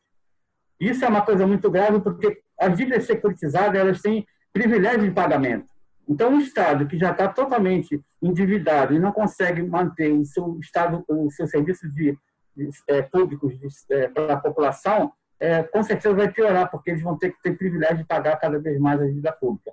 Isso 0.79 1.05
é 1.05 1.09
uma 1.09 1.23
coisa 1.23 1.47
muito 1.47 1.71
grave, 1.71 2.01
porque 2.01 2.40
as 2.59 2.77
dívidas 2.77 3.07
securitizadas 3.07 3.79
elas 3.79 4.01
têm 4.01 4.27
privilégio 4.53 5.03
de 5.03 5.11
pagamento. 5.11 5.66
Então, 6.09 6.35
o 6.35 6.40
Estado 6.40 6.87
que 6.87 6.99
já 6.99 7.11
está 7.11 7.29
totalmente 7.29 8.03
endividado 8.23 8.95
e 8.95 8.99
não 8.99 9.13
consegue 9.13 9.63
manter 9.63 10.13
o 10.13 10.25
seu 10.25 10.59
estado, 10.59 11.05
o 11.09 11.31
seu 11.31 11.47
serviço 11.47 11.89
de, 11.89 12.17
de 12.57 12.69
é, 12.89 13.03
públicos 13.03 13.55
é, 13.91 14.09
para 14.09 14.35
a 14.35 14.37
população, 14.37 15.13
é, 15.39 15.63
com 15.63 15.83
certeza 15.83 16.15
vai 16.15 16.31
piorar, 16.31 16.71
porque 16.71 16.91
eles 16.91 17.03
vão 17.03 17.17
ter 17.17 17.31
que 17.31 17.43
ter 17.43 17.57
privilégio 17.57 17.99
de 17.99 18.05
pagar 18.05 18.37
cada 18.37 18.59
vez 18.59 18.79
mais 18.79 19.01
a 19.01 19.07
dívida 19.07 19.33
pública. 19.33 19.73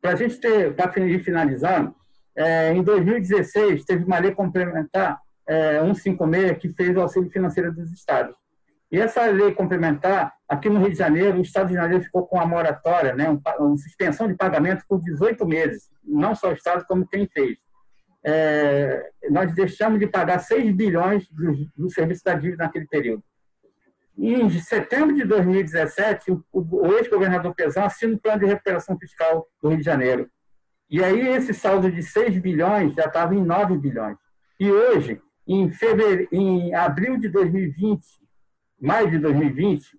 Para 0.00 0.12
a 0.12 0.16
gente 0.16 0.36
ter, 0.40 0.74
para 0.74 0.90
finalizar, 0.90 1.92
é, 2.34 2.72
em 2.72 2.82
2016, 2.82 3.84
teve 3.84 4.04
uma 4.04 4.18
lei 4.18 4.32
complementar 4.32 5.20
é, 5.46 5.80
156 5.80 6.58
que 6.58 6.68
fez 6.70 6.96
o 6.96 7.00
auxílio 7.02 7.30
financeiro 7.30 7.72
dos 7.72 7.92
estados. 7.92 8.34
E 8.90 8.98
essa 8.98 9.24
lei 9.26 9.52
complementar, 9.54 10.34
aqui 10.48 10.68
no 10.68 10.80
Rio 10.80 10.90
de 10.90 10.98
Janeiro, 10.98 11.38
o 11.38 11.42
Estado 11.42 11.68
de 11.68 11.74
Janeiro 11.74 12.04
ficou 12.04 12.26
com 12.26 12.36
uma 12.36 12.46
moratória, 12.46 13.14
né, 13.14 13.26
uma 13.58 13.76
suspensão 13.78 14.28
de 14.28 14.34
pagamento 14.34 14.84
por 14.86 15.00
18 15.00 15.46
meses, 15.46 15.90
não 16.04 16.34
só 16.34 16.50
o 16.50 16.54
Estado, 16.54 16.84
como 16.86 17.06
quem 17.06 17.26
fez. 17.26 17.56
É, 18.24 19.10
nós 19.30 19.52
deixamos 19.52 19.98
de 19.98 20.06
pagar 20.06 20.38
6 20.38 20.74
bilhões 20.74 21.28
do, 21.30 21.66
do 21.76 21.90
serviço 21.90 22.22
da 22.24 22.34
dívida 22.34 22.64
naquele 22.64 22.86
período. 22.86 23.22
Em 24.16 24.48
setembro 24.60 25.16
de 25.16 25.24
2017, 25.24 26.30
o, 26.52 26.92
ex-governador 26.96 27.54
Pezão 27.54 27.84
assina 27.84 28.14
o 28.14 28.18
plano 28.18 28.40
de 28.40 28.46
recuperação 28.46 28.96
fiscal 28.98 29.48
do 29.60 29.70
Rio 29.70 29.78
de 29.78 29.84
Janeiro, 29.84 30.30
e 30.88 31.02
aí 31.02 31.26
esse 31.28 31.54
saldo 31.54 31.90
de 31.90 32.02
6 32.02 32.38
bilhões 32.38 32.94
já 32.94 33.06
estava 33.06 33.34
em 33.34 33.42
9 33.42 33.78
bilhões. 33.78 34.18
E 34.60 34.70
hoje, 34.70 35.20
em, 35.48 35.70
fevereiro, 35.70 36.28
em 36.30 36.74
abril 36.74 37.16
de 37.16 37.30
2020, 37.30 38.04
maio 38.78 39.10
de 39.10 39.18
2020, 39.18 39.98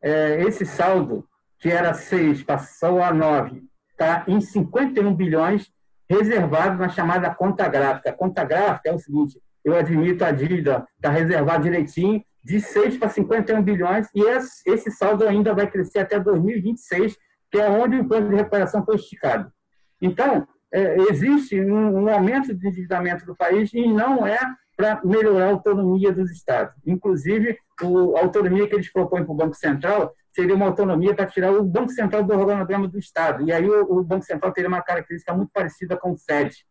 é, 0.00 0.42
esse 0.42 0.64
saldo, 0.64 1.26
que 1.58 1.68
era 1.68 1.92
6, 1.92 2.44
passou 2.44 3.02
a 3.02 3.12
9, 3.12 3.62
está 3.90 4.24
em 4.28 4.40
51 4.40 5.12
bilhões, 5.14 5.70
reservado 6.10 6.76
na 6.76 6.88
chamada 6.88 7.32
conta 7.32 7.68
gráfica. 7.68 8.10
A 8.10 8.12
conta 8.12 8.42
gráfica 8.42 8.88
é 8.88 8.92
o 8.92 8.98
seguinte, 8.98 9.40
eu 9.64 9.76
admito 9.76 10.24
a 10.24 10.32
dívida, 10.32 10.84
está 10.96 11.08
reservado 11.08 11.62
direitinho, 11.62 12.20
de 12.42 12.60
6 12.60 12.96
para 12.96 13.08
51 13.08 13.62
bilhões, 13.62 14.08
e 14.14 14.22
esse 14.66 14.90
saldo 14.90 15.26
ainda 15.26 15.54
vai 15.54 15.70
crescer 15.70 16.00
até 16.00 16.18
2026, 16.18 17.16
que 17.50 17.60
é 17.60 17.68
onde 17.68 17.98
o 17.98 18.08
plano 18.08 18.28
de 18.28 18.34
recuperação 18.34 18.84
foi 18.84 18.96
esticado. 18.96 19.52
Então, 20.02 20.48
é, 20.72 20.96
existe 21.10 21.60
um, 21.60 22.04
um, 22.04 22.08
aumento 22.08 22.54
de 22.54 22.66
endividamento 22.66 23.24
do 23.26 23.36
país 23.36 23.72
e 23.74 23.86
não 23.86 24.26
é 24.26 24.38
para 24.76 25.00
melhorar 25.04 25.46
a 25.46 25.50
autonomia 25.50 26.10
dos 26.10 26.30
estados. 26.30 26.74
Inclusive, 26.86 27.58
o, 27.82 28.16
a 28.16 28.22
autonomia 28.22 28.66
que 28.66 28.74
eles 28.74 28.90
propõem 28.90 29.24
para 29.24 29.32
o 29.32 29.36
Banco 29.36 29.54
Central 29.54 30.14
seria 30.32 30.54
uma 30.54 30.66
autonomia 30.66 31.14
para 31.14 31.26
tirar 31.26 31.52
o 31.52 31.64
Banco 31.64 31.90
Central 31.90 32.22
do 32.22 32.32
organograma 32.32 32.86
do 32.88 32.98
Estado. 32.98 33.42
E 33.44 33.52
aí 33.52 33.68
o, 33.68 33.98
o 33.98 34.04
Banco 34.04 34.24
Central 34.24 34.52
teria 34.52 34.68
uma 34.68 34.82
característica 34.82 35.34
muito 35.34 35.50
parecida 35.52 35.96
com 35.96 36.12
o 36.12 36.16
FED, 36.16 36.64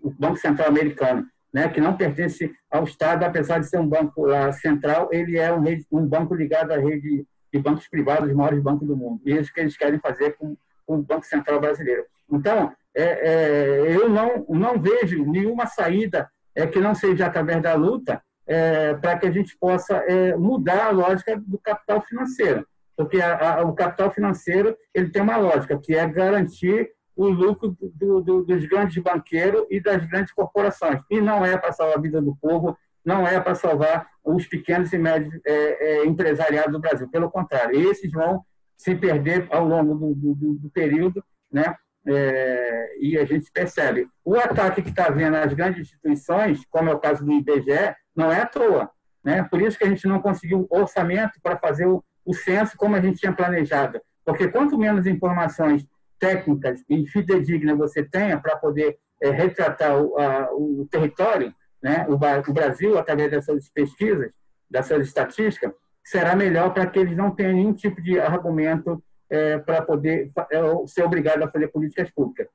o 0.00 0.10
Banco 0.10 0.36
Central 0.36 0.68
americano 0.68 1.26
né, 1.52 1.68
que 1.68 1.80
não 1.80 1.96
pertence 1.96 2.52
ao 2.70 2.84
Estado, 2.84 3.24
apesar 3.24 3.58
de 3.58 3.68
ser 3.68 3.78
um 3.78 3.88
banco 3.88 4.28
uh, 4.28 4.52
central, 4.52 5.08
ele 5.12 5.36
é 5.36 5.52
um, 5.52 5.64
um, 5.92 6.06
banco 6.06 6.34
ligado 6.34 6.72
à 6.72 6.76
rede 6.76 7.26
de 7.52 7.58
bancos 7.58 7.88
privados, 7.88 8.30
os 8.30 8.36
maiores 8.36 8.62
bancos 8.62 8.86
do 8.86 8.96
mundo. 8.96 9.20
E 9.24 9.32
é 9.32 9.40
isso 9.40 9.52
que 9.52 9.60
eles 9.60 9.76
querem 9.76 9.98
fazer 9.98 10.36
com, 10.36 10.56
com 10.86 10.96
o 10.96 11.02
Banco 11.02 11.26
Central 11.26 11.60
brasileiro. 11.60 12.04
Então, 12.30 12.72
é, 12.94 13.02
é, 13.02 13.96
eu 13.96 14.08
não, 14.08 14.46
não 14.48 14.80
vejo 14.80 15.24
nenhuma 15.24 15.66
saída 15.66 16.30
é, 16.54 16.66
que 16.66 16.78
não 16.78 16.94
seja 16.94 17.26
através 17.26 17.60
da 17.60 17.74
luta 17.74 18.22
é, 18.46 18.94
para 18.94 19.18
que 19.18 19.26
a 19.26 19.30
gente 19.30 19.56
possa 19.58 19.96
é, 20.06 20.36
mudar 20.36 20.86
a 20.86 20.90
lógica 20.90 21.36
do 21.36 21.58
capital 21.58 22.00
financeiro. 22.02 22.66
Porque 23.00 23.18
a, 23.18 23.60
a, 23.60 23.62
o 23.62 23.72
capital 23.72 24.10
financeiro 24.10 24.76
ele 24.92 25.08
tem 25.08 25.22
uma 25.22 25.38
lógica, 25.38 25.78
que 25.78 25.94
é 25.94 26.06
garantir 26.06 26.90
o 27.16 27.30
lucro 27.30 27.74
do, 27.80 28.20
do, 28.20 28.44
dos 28.44 28.66
grandes 28.66 29.02
banqueiros 29.02 29.64
e 29.70 29.80
das 29.80 30.04
grandes 30.04 30.34
corporações. 30.34 31.00
E 31.10 31.18
não 31.18 31.42
é 31.42 31.56
para 31.56 31.72
salvar 31.72 31.96
a 31.96 32.00
vida 32.00 32.20
do 32.20 32.36
povo, 32.36 32.76
não 33.02 33.26
é 33.26 33.40
para 33.40 33.54
salvar 33.54 34.06
os 34.22 34.46
pequenos 34.46 34.92
e 34.92 34.98
médios 34.98 35.32
é, 35.46 36.02
é, 36.02 36.04
empresariados 36.04 36.72
do 36.72 36.78
Brasil. 36.78 37.08
Pelo 37.08 37.30
contrário, 37.30 37.90
esses 37.90 38.12
vão 38.12 38.44
se 38.76 38.94
perder 38.94 39.48
ao 39.50 39.64
longo 39.64 39.94
do, 39.94 40.34
do, 40.34 40.54
do 40.56 40.68
período, 40.68 41.24
né? 41.50 41.74
É, 42.06 42.96
e 43.00 43.16
a 43.16 43.24
gente 43.24 43.50
percebe. 43.50 44.08
O 44.22 44.36
ataque 44.36 44.82
que 44.82 44.90
está 44.90 45.06
havendo 45.06 45.36
às 45.36 45.54
grandes 45.54 45.80
instituições, 45.80 46.62
como 46.68 46.90
é 46.90 46.94
o 46.94 46.98
caso 46.98 47.24
do 47.24 47.32
IBGE, 47.32 47.94
não 48.14 48.30
é 48.30 48.42
à 48.42 48.46
toa. 48.46 48.90
Né? 49.24 49.42
Por 49.44 49.62
isso 49.62 49.78
que 49.78 49.84
a 49.84 49.88
gente 49.88 50.06
não 50.06 50.20
conseguiu 50.20 50.66
orçamento 50.70 51.38
para 51.42 51.56
fazer 51.56 51.86
o, 51.86 52.04
o 52.24 52.34
censo 52.34 52.76
como 52.76 52.96
a 52.96 53.00
gente 53.00 53.18
tinha 53.18 53.32
planejado. 53.32 54.00
Porque 54.24 54.48
quanto 54.48 54.78
menos 54.78 55.06
informações 55.06 55.86
técnicas 56.18 56.84
e 56.88 57.06
fidedignas 57.06 57.76
você 57.76 58.04
tenha 58.04 58.38
para 58.38 58.56
poder 58.56 58.98
é, 59.20 59.30
retratar 59.30 60.00
o, 60.00 60.18
a, 60.18 60.48
o, 60.52 60.86
território, 60.90 61.54
né, 61.82 62.06
o, 62.08 62.14
o, 62.14 62.52
Brasil, 62.52 62.98
através 62.98 63.30
dessas 63.30 63.68
pesquisas, 63.70 64.30
dessas 64.70 65.06
estatísticas, 65.06 65.72
será 66.04 66.36
melhor 66.36 66.72
para 66.72 66.86
que 66.86 66.98
eles 66.98 67.16
não 67.16 67.30
tenham 67.30 67.54
nenhum 67.54 67.72
tipo 67.72 68.00
de 68.02 68.20
argumento 68.20 69.02
é, 69.28 69.58
para 69.58 69.82
poder 69.82 70.30
é, 70.50 70.86
ser 70.86 71.02
obrigado 71.02 71.42
a 71.42 71.50
fazer 71.50 71.68
políticas 71.68 72.10
públicas. 72.10 72.48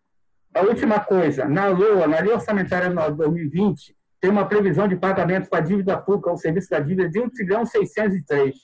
A 0.53 0.61
última 0.61 0.99
coisa, 0.99 1.45
na 1.45 1.67
LOA, 1.67 2.07
na 2.07 2.19
Lei 2.19 2.33
Orçamentária 2.33 2.89
de 2.89 3.17
2020, 3.17 3.95
tem 4.21 4.31
uma 4.31 4.47
previsão 4.47 4.87
de 4.87 4.95
pagamento 4.95 5.49
para 5.49 5.59
a 5.59 5.61
dívida 5.61 5.97
pública, 5.97 6.31
o 6.31 6.37
serviço 6.37 6.69
da 6.69 6.79
dívida, 6.79 7.09
de 7.09 7.19
1 7.19 7.29
trilhão 7.29 7.65
603. 7.65 8.55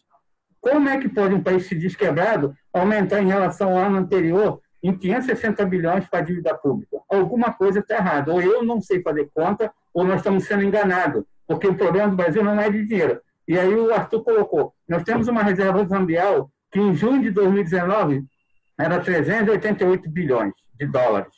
Como 0.61 0.87
é 0.87 0.97
que 0.97 1.09
pode 1.09 1.33
um 1.33 1.43
país 1.43 1.65
se 1.65 1.75
desquebrado 1.75 2.53
aumentar 2.71 3.21
em 3.21 3.27
relação 3.27 3.71
ao 3.71 3.85
ano 3.85 3.97
anterior 3.97 4.61
em 4.83 4.97
560 4.97 5.65
bilhões 5.65 6.07
para 6.07 6.19
a 6.19 6.23
dívida 6.23 6.55
pública. 6.55 6.97
Alguma 7.09 7.53
coisa 7.53 7.79
está 7.79 7.97
errada. 7.97 8.31
Ou 8.31 8.41
eu 8.41 8.63
não 8.63 8.81
sei 8.81 9.01
fazer 9.01 9.29
conta, 9.33 9.71
ou 9.93 10.03
nós 10.03 10.17
estamos 10.17 10.45
sendo 10.45 10.63
enganados, 10.63 11.23
porque 11.47 11.67
o 11.67 11.75
problema 11.75 12.09
do 12.09 12.15
Brasil 12.15 12.43
não 12.43 12.59
é 12.59 12.69
de 12.69 12.85
dinheiro. 12.85 13.21
E 13.47 13.57
aí 13.59 13.73
o 13.73 13.93
Arthur 13.93 14.23
colocou, 14.23 14.73
nós 14.87 15.03
temos 15.03 15.27
uma 15.27 15.43
reserva 15.43 15.85
cambial 15.85 16.49
que 16.71 16.79
em 16.79 16.95
junho 16.95 17.21
de 17.21 17.31
2019 17.31 18.23
era 18.79 18.99
388 18.99 20.09
bilhões 20.09 20.53
de 20.79 20.87
dólares. 20.87 21.33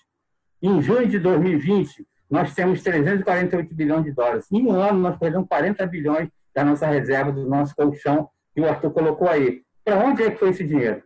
Em 0.62 0.81
junho 0.81 1.07
de 1.07 1.19
2020, 1.19 2.05
nós 2.29 2.53
temos 2.53 2.81
348 2.83 3.75
bilhões 3.75 4.03
de 4.05 4.12
dólares. 4.12 4.45
Em 4.51 4.65
um 4.65 4.71
ano, 4.71 4.99
nós 4.99 5.17
perdemos 5.17 5.47
40 5.47 5.86
bilhões 5.88 6.29
da 6.55 6.63
nossa 6.63 6.86
reserva, 6.86 7.31
do 7.31 7.47
nosso 7.49 7.75
colchão, 7.75 8.29
que 8.54 8.62
o 8.62 8.68
Arthur 8.68 8.92
colocou 8.92 9.28
aí. 9.28 9.62
Para 9.84 9.98
onde 9.98 10.24
é 10.24 10.32
que 10.32 10.38
foi 10.38 10.50
esse 10.50 10.63
dinheiro? 10.63 11.04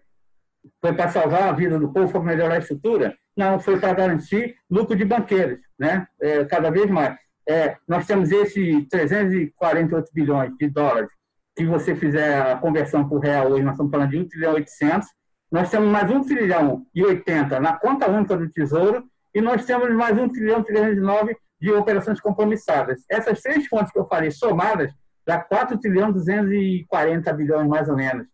Foi 0.82 0.94
para 0.94 1.10
salvar 1.10 1.44
a 1.44 1.52
vida 1.52 1.80
do 1.80 1.92
povo, 1.92 2.08
foi 2.08 2.22
para 2.22 2.30
melhorar 2.36 2.56
a 2.56 2.60
estrutura? 2.60 3.18
Não, 3.36 3.60
foi 3.60 3.80
para 3.80 3.94
garantir 3.94 4.56
lucro 4.70 4.96
de 4.96 5.06
banqueiros, 5.06 5.60
né? 5.80 6.08
É, 6.22 6.44
cada 6.46 6.70
vez 6.70 6.90
mais. 6.90 7.16
É, 7.48 7.78
nós 7.88 8.06
temos 8.06 8.32
esse 8.32 8.86
348 8.90 10.12
bilhões 10.14 10.52
de 10.58 10.70
dólares. 10.70 11.10
Se 11.58 11.66
você 11.66 11.96
fizer 11.96 12.42
a 12.42 12.58
conversão 12.58 13.08
por 13.08 13.20
real 13.20 13.52
hoje, 13.52 13.64
nós 13.64 13.74
estamos 13.74 13.92
falando 13.92 14.10
de 14.12 14.18
1 14.20 14.28
trilhão 14.28 14.54
800. 14.54 15.08
Nós 15.52 15.70
temos 15.70 15.90
mais 15.90 16.12
1 16.12 16.24
trilhão 16.24 16.86
e 16.94 17.04
80 17.04 17.60
na 17.60 17.78
conta 17.78 18.10
única 18.10 18.36
do 18.36 18.50
Tesouro 18.50 19.04
e 19.34 19.40
nós 19.40 19.66
temos 19.66 19.90
mais 19.96 20.18
1 20.18 20.30
trilhão 20.30 20.62
309 20.62 21.38
de 21.60 21.72
operações 21.72 22.20
compromissadas. 22.20 23.04
Essas 23.10 23.42
três 23.42 23.66
fontes 23.68 23.92
que 23.92 24.00
eu 24.00 24.08
falei 24.08 24.30
somadas 24.30 24.92
dá 25.28 25.38
4 25.38 25.78
trilhão 25.78 26.12
240 26.12 27.34
bilhões 27.34 27.68
mais 27.68 27.90
ou 27.90 27.98
menos 27.98 28.26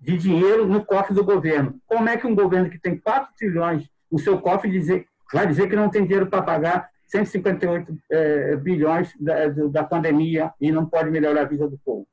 de 0.00 0.16
dinheiro 0.16 0.66
no 0.66 0.82
cofre 0.82 1.14
do 1.14 1.22
governo. 1.22 1.78
Como 1.86 2.08
é 2.08 2.16
que 2.16 2.26
um 2.26 2.34
governo 2.34 2.70
que 2.70 2.78
tem 2.78 2.96
4 2.98 3.34
trilhões 3.36 3.86
no 4.10 4.18
seu 4.18 4.40
cofre 4.40 4.70
dizer, 4.70 5.06
vai 5.30 5.46
dizer 5.46 5.68
que 5.68 5.76
não 5.76 5.90
tem 5.90 6.04
dinheiro 6.04 6.26
para 6.26 6.42
pagar 6.42 6.88
158 7.08 7.98
é, 8.10 8.56
bilhões 8.56 9.12
da, 9.20 9.48
da, 9.48 9.84
pandemia 9.84 10.52
e 10.58 10.72
não 10.72 10.86
pode 10.86 11.10
melhorar 11.10 11.42
a 11.42 11.44
vida 11.44 11.68
do 11.68 11.78
povo? 11.84 12.06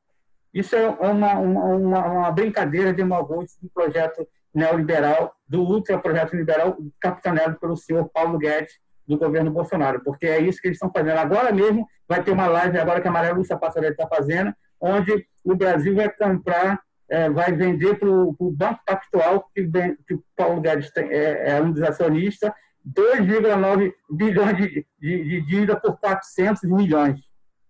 Isso 0.53 0.75
é 0.75 0.89
uma, 0.89 1.35
uma, 1.35 2.05
uma 2.05 2.31
brincadeira 2.31 2.93
de 2.93 3.03
mau 3.03 3.25
gosto 3.25 3.57
do 3.61 3.69
projeto 3.69 4.27
neoliberal, 4.53 5.33
do 5.47 5.61
ultra 5.61 5.97
projeto 5.97 6.35
liberal 6.35 6.77
capitaneado 6.99 7.57
pelo 7.59 7.77
senhor 7.77 8.09
Paulo 8.09 8.37
Guedes, 8.37 8.73
do 9.07 9.17
governo 9.17 9.51
Bolsonaro, 9.51 10.01
porque 10.03 10.25
é 10.25 10.41
isso 10.41 10.59
que 10.59 10.67
eles 10.67 10.75
estão 10.75 10.91
fazendo. 10.91 11.17
Agora 11.17 11.53
mesmo 11.53 11.87
vai 12.07 12.23
ter 12.23 12.31
uma 12.31 12.47
live, 12.47 12.77
agora 12.77 13.01
que 13.01 13.07
a 13.07 13.11
Maria 13.11 13.33
Lúcia 13.33 13.57
Passarelli 13.57 13.93
está 13.93 14.07
fazendo, 14.07 14.53
onde 14.79 15.27
o 15.43 15.55
Brasil 15.55 15.95
vai 15.95 16.09
comprar 16.09 16.79
é, 17.09 17.29
vai 17.29 17.51
vender 17.53 17.97
para 17.97 18.09
o 18.09 18.51
Banco 18.51 18.81
Pactual, 18.85 19.49
que, 19.53 19.61
vem, 19.63 19.95
que 20.07 20.13
o 20.13 20.23
Paulo 20.35 20.61
Guedes 20.61 20.91
tem, 20.91 21.09
é, 21.09 21.51
é 21.51 21.61
um 21.61 21.71
dos 21.71 21.81
acionistas, 21.81 22.51
2,9 22.85 23.93
bilhões 24.09 24.57
de, 24.57 24.85
de, 24.99 25.23
de, 25.23 25.41
dívida 25.41 25.75
por 25.79 25.97
400 25.97 26.63
milhões. 26.63 27.19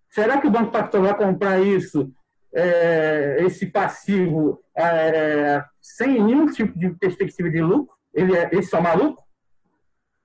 Será 0.10 0.39
que 0.39 0.47
o 0.47 0.52
Banco 0.52 0.71
Pactual 0.71 1.04
vai 1.04 1.15
comprar 1.15 1.60
isso, 1.60 2.12
é, 2.54 3.38
esse 3.41 3.67
passivo, 3.67 4.60
é, 4.76 5.63
sem 5.82 6.21
nenhum 6.21 6.47
tipo 6.47 6.78
de 6.78 6.89
perspectiva 6.91 7.50
de 7.50 7.62
lucro? 7.62 7.95
Ele 8.13 8.36
é, 8.36 8.50
é 8.52 8.82
maluco? 8.82 9.23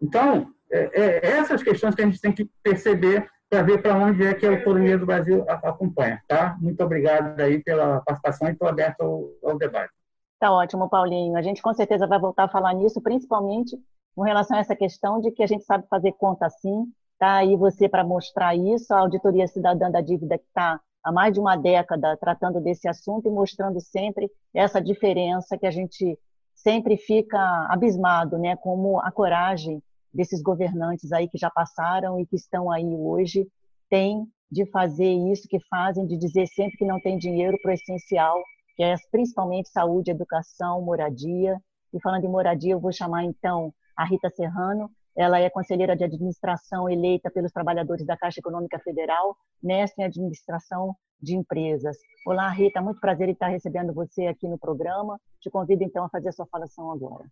Então, 0.00 0.52
é, 0.70 0.90
é, 0.94 1.26
essas 1.38 1.62
questões 1.62 1.94
que 1.94 2.02
a 2.02 2.06
gente 2.06 2.20
tem 2.20 2.32
que 2.32 2.48
perceber 2.62 3.28
para 3.52 3.62
ver 3.62 3.82
para 3.82 3.94
onde 3.94 4.26
é 4.26 4.32
que 4.32 4.46
a 4.46 4.52
economia 4.52 4.96
do 4.96 5.04
Brasil 5.04 5.44
acompanha. 5.46 6.22
Tá? 6.26 6.56
Muito 6.58 6.82
obrigado 6.82 7.38
aí 7.38 7.62
pela 7.62 8.00
participação 8.00 8.48
e 8.48 8.52
estou 8.52 8.66
aberto 8.66 9.02
ao, 9.02 9.28
ao 9.44 9.58
debate. 9.58 9.92
Tá 10.40 10.50
ótimo, 10.50 10.88
Paulinho. 10.88 11.36
A 11.36 11.42
gente 11.42 11.60
com 11.60 11.74
certeza 11.74 12.06
vai 12.06 12.18
voltar 12.18 12.44
a 12.44 12.48
falar 12.48 12.72
nisso, 12.72 13.02
principalmente 13.02 13.76
com 14.16 14.22
relação 14.22 14.56
a 14.56 14.60
essa 14.60 14.74
questão 14.74 15.20
de 15.20 15.30
que 15.30 15.42
a 15.42 15.46
gente 15.46 15.64
sabe 15.64 15.86
fazer 15.90 16.12
conta 16.12 16.48
sim. 16.48 16.86
Tá 17.18 17.36
aí 17.36 17.54
você 17.54 17.90
para 17.90 18.02
mostrar 18.02 18.56
isso, 18.56 18.94
a 18.94 19.00
Auditoria 19.00 19.46
Cidadã 19.46 19.90
da 19.90 20.00
Dívida 20.00 20.38
que 20.38 20.46
está 20.46 20.80
há 21.04 21.12
mais 21.12 21.34
de 21.34 21.38
uma 21.38 21.54
década 21.54 22.16
tratando 22.16 22.58
desse 22.58 22.88
assunto 22.88 23.28
e 23.28 23.30
mostrando 23.30 23.82
sempre 23.82 24.30
essa 24.54 24.80
diferença 24.80 25.58
que 25.58 25.66
a 25.66 25.70
gente 25.70 26.18
sempre 26.54 26.96
fica 26.96 27.66
abismado, 27.68 28.38
né, 28.38 28.56
como 28.56 28.98
a 29.00 29.12
coragem 29.12 29.82
desses 30.12 30.42
governantes 30.42 31.12
aí 31.12 31.28
que 31.28 31.38
já 31.38 31.50
passaram 31.50 32.20
e 32.20 32.26
que 32.26 32.36
estão 32.36 32.70
aí 32.70 32.84
hoje 32.84 33.46
têm 33.88 34.26
de 34.50 34.66
fazer 34.66 35.10
isso 35.32 35.48
que 35.48 35.58
fazem, 35.68 36.06
de 36.06 36.16
dizer 36.18 36.46
sempre 36.46 36.76
que 36.76 36.84
não 36.84 37.00
tem 37.00 37.16
dinheiro 37.16 37.56
para 37.62 37.70
o 37.70 37.74
essencial, 37.74 38.38
que 38.76 38.82
é 38.82 38.94
principalmente 39.10 39.70
saúde, 39.70 40.10
educação, 40.10 40.82
moradia. 40.82 41.58
E 41.92 42.00
falando 42.00 42.24
em 42.24 42.28
moradia, 42.28 42.72
eu 42.72 42.80
vou 42.80 42.92
chamar 42.92 43.24
então 43.24 43.72
a 43.96 44.04
Rita 44.04 44.28
Serrano. 44.30 44.90
Ela 45.16 45.38
é 45.40 45.48
conselheira 45.48 45.96
de 45.96 46.04
administração 46.04 46.88
eleita 46.88 47.30
pelos 47.30 47.52
trabalhadores 47.52 48.04
da 48.06 48.16
Caixa 48.16 48.40
Econômica 48.40 48.78
Federal, 48.78 49.36
mestre 49.62 50.02
em 50.02 50.06
administração 50.06 50.94
de 51.20 51.36
empresas. 51.36 51.96
Olá, 52.26 52.48
Rita, 52.48 52.80
muito 52.80 53.00
prazer 53.00 53.28
em 53.28 53.32
estar 53.32 53.48
recebendo 53.48 53.94
você 53.94 54.26
aqui 54.26 54.48
no 54.48 54.58
programa. 54.58 55.18
Te 55.40 55.50
convido 55.50 55.84
então 55.84 56.04
a 56.04 56.08
fazer 56.08 56.30
a 56.30 56.32
sua 56.32 56.46
falação 56.46 56.90
agora. 56.90 57.24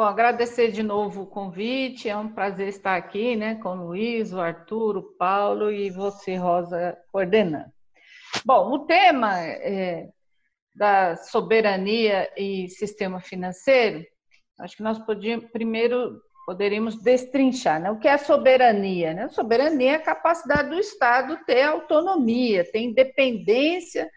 Bom, 0.00 0.06
agradecer 0.06 0.72
de 0.72 0.82
novo 0.82 1.24
o 1.24 1.26
convite, 1.26 2.08
é 2.08 2.16
um 2.16 2.32
prazer 2.32 2.68
estar 2.68 2.96
aqui, 2.96 3.36
né, 3.36 3.56
com 3.56 3.68
o 3.68 3.88
Luiz, 3.88 4.32
o 4.32 4.40
Arthur, 4.40 4.96
o 4.96 5.02
Paulo 5.02 5.70
e 5.70 5.90
você, 5.90 6.36
Rosa, 6.36 6.96
coordenando. 7.12 7.70
Bom, 8.42 8.72
o 8.72 8.86
tema 8.86 9.38
é, 9.38 10.08
da 10.74 11.16
soberania 11.16 12.32
e 12.34 12.66
sistema 12.70 13.20
financeiro, 13.20 14.02
acho 14.60 14.74
que 14.74 14.82
nós 14.82 14.98
podíamos 15.00 15.50
primeiro 15.50 16.18
poderíamos 16.46 17.02
destrinchar. 17.02 17.78
Né? 17.78 17.90
O 17.90 17.98
que 17.98 18.08
é 18.08 18.16
soberania? 18.16 19.12
Né? 19.12 19.28
Soberania 19.28 19.90
é 19.90 19.94
a 19.96 20.02
capacidade 20.02 20.70
do 20.70 20.78
Estado 20.78 21.44
ter 21.44 21.60
autonomia, 21.60 22.64
ter 22.72 22.78
independência 22.78 24.10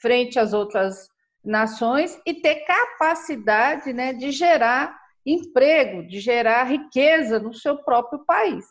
frente 0.00 0.38
às 0.38 0.54
outras 0.54 1.06
nações 1.44 2.18
e 2.24 2.32
ter 2.32 2.64
capacidade 2.64 3.92
né, 3.92 4.14
de 4.14 4.30
gerar 4.30 5.06
emprego, 5.24 6.06
de 6.06 6.20
gerar 6.20 6.64
riqueza 6.64 7.38
no 7.38 7.52
seu 7.52 7.78
próprio 7.78 8.24
país. 8.24 8.64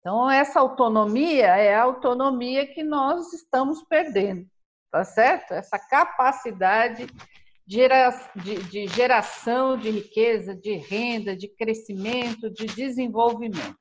Então, 0.00 0.30
essa 0.30 0.60
autonomia 0.60 1.56
é 1.56 1.74
a 1.74 1.82
autonomia 1.82 2.66
que 2.66 2.84
nós 2.84 3.32
estamos 3.32 3.82
perdendo, 3.82 4.46
tá 4.90 5.04
certo? 5.04 5.52
Essa 5.52 5.78
capacidade 5.78 7.06
de 7.66 8.86
geração 8.86 9.76
de 9.76 9.90
riqueza, 9.90 10.54
de 10.54 10.76
renda, 10.76 11.36
de 11.36 11.48
crescimento, 11.48 12.48
de 12.48 12.66
desenvolvimento. 12.66 13.76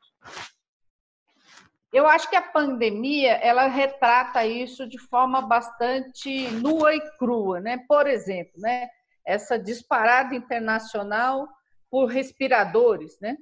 Eu 1.94 2.08
acho 2.08 2.28
que 2.30 2.36
a 2.36 2.42
pandemia 2.42 3.34
ela 3.34 3.68
retrata 3.68 4.46
isso 4.46 4.90
de 4.90 4.98
forma 4.98 5.42
bastante 5.42 6.50
nua 6.52 6.96
e 6.96 7.18
crua, 7.18 7.62
né? 7.62 7.78
Por 7.88 8.08
exemplo, 8.08 8.54
né? 8.58 8.90
Essa 9.24 9.58
disparada 9.58 10.36
internacional 10.36 11.48
por 11.96 12.08
respiradores, 12.08 13.18
né? 13.22 13.38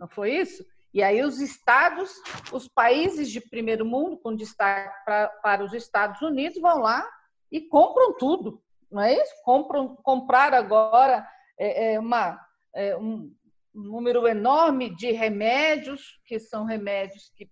Não 0.00 0.08
foi 0.08 0.38
isso? 0.38 0.64
E 0.94 1.02
aí 1.02 1.22
os 1.22 1.38
estados, 1.38 2.14
os 2.50 2.66
países 2.66 3.30
de 3.30 3.42
primeiro 3.42 3.84
mundo, 3.84 4.16
com 4.16 4.34
destaque 4.34 5.04
pra, 5.04 5.28
para 5.42 5.62
os 5.62 5.74
Estados 5.74 6.22
Unidos, 6.22 6.58
vão 6.62 6.78
lá 6.78 7.06
e 7.52 7.60
compram 7.60 8.16
tudo, 8.16 8.64
não 8.90 9.02
é 9.02 9.12
isso? 9.12 9.34
Compram, 9.44 9.96
comprar 9.96 10.54
agora 10.54 11.28
é, 11.60 11.92
é 11.92 12.00
uma, 12.00 12.40
é, 12.74 12.96
um 12.96 13.30
número 13.74 14.26
enorme 14.26 14.88
de 14.96 15.10
remédios, 15.10 16.18
que 16.24 16.38
são 16.38 16.64
remédios 16.64 17.30
que 17.36 17.50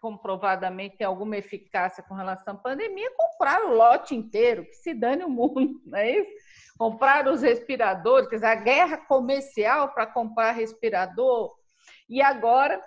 comprovadamente 0.00 0.96
tem 0.96 1.06
alguma 1.06 1.36
eficácia 1.36 2.02
com 2.02 2.14
relação 2.14 2.54
à 2.54 2.56
pandemia, 2.56 3.10
comprar 3.16 3.64
o 3.64 3.74
lote 3.74 4.14
inteiro, 4.14 4.64
que 4.64 4.74
se 4.74 4.94
dane 4.94 5.24
o 5.24 5.30
mundo, 5.30 5.80
não 5.86 5.98
é 5.98 6.18
isso? 6.18 6.30
Comprar 6.78 7.26
os 7.26 7.42
respiradores, 7.42 8.28
quer 8.28 8.36
dizer, 8.36 8.46
a 8.46 8.54
guerra 8.54 8.96
comercial 8.98 9.92
para 9.92 10.06
comprar 10.06 10.52
respirador. 10.52 11.52
E 12.08 12.22
agora, 12.22 12.80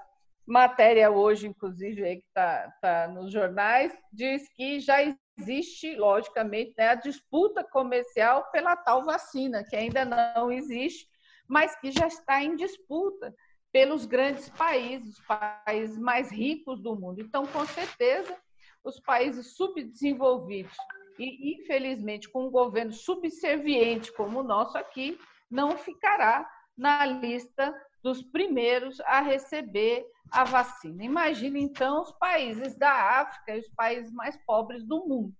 matéria 0.46 1.12
hoje, 1.12 1.48
inclusive, 1.48 2.04
aí 2.04 2.18
que 2.18 2.28
está 2.28 2.74
tá 2.82 3.08
nos 3.10 3.32
jornais, 3.32 3.94
diz 4.12 4.48
que 4.54 4.80
já 4.80 4.98
existe, 5.38 5.96
logicamente, 5.96 6.74
né, 6.78 6.90
a 6.90 6.96
disputa 6.96 7.64
comercial 7.64 8.50
pela 8.52 8.76
tal 8.78 9.04
vacina, 9.04 9.64
que 9.64 9.76
ainda 9.76 10.06
não 10.06 10.52
existe, 10.52 11.06
mas 11.48 11.76
que 11.80 11.92
já 11.92 12.08
está 12.08 12.42
em 12.42 12.56
disputa 12.56 13.34
pelos 13.72 14.06
grandes 14.06 14.50
países, 14.50 15.18
os 15.18 15.26
países 15.26 15.98
mais 15.98 16.32
ricos 16.32 16.82
do 16.82 16.96
mundo. 16.96 17.22
Então, 17.22 17.46
com 17.48 17.66
certeza, 17.66 18.36
os 18.84 19.00
países 19.00 19.56
subdesenvolvidos 19.56 20.76
e, 21.18 21.56
infelizmente, 21.56 22.30
com 22.30 22.48
um 22.48 22.52
governo 22.52 22.92
subserviente 22.92 24.12
como 24.14 24.40
o 24.40 24.44
nosso 24.44 24.78
aqui, 24.78 25.20
não 25.50 25.78
ficará 25.78 26.50
na 26.78 27.06
lista 27.06 27.74
dos 28.04 28.22
primeiros 28.22 29.00
a 29.02 29.22
receber 29.22 30.06
a 30.32 30.44
vacina. 30.44 31.04
Imagine, 31.04 31.62
então, 31.62 32.02
os 32.02 32.12
países 32.14 32.76
da 32.76 33.22
África 33.22 33.56
e 33.56 33.60
os 33.60 33.70
países 33.70 34.12
mais 34.12 34.36
pobres 34.46 34.84
do 34.84 35.06
mundo. 35.06 35.34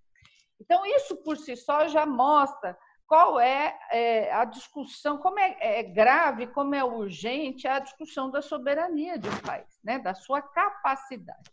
Então, 0.60 0.86
isso 0.86 1.18
por 1.24 1.38
si 1.38 1.56
só 1.56 1.88
já 1.88 2.06
mostra 2.06 2.78
qual 3.12 3.42
é, 3.42 3.78
é 3.92 4.32
a 4.32 4.46
discussão, 4.46 5.18
como 5.18 5.38
é, 5.38 5.58
é, 5.60 5.84
grave, 5.84 6.48
como 6.48 6.74
é 6.74 6.82
urgente 6.82 7.68
a 7.68 7.78
discussão 7.78 8.32
da 8.32 8.42
soberania 8.42 9.20
de 9.20 9.28
um 9.28 9.38
país, 9.42 9.68
né? 9.84 10.00
da 10.00 10.14
sua 10.14 10.42
capacidade. 10.42 11.52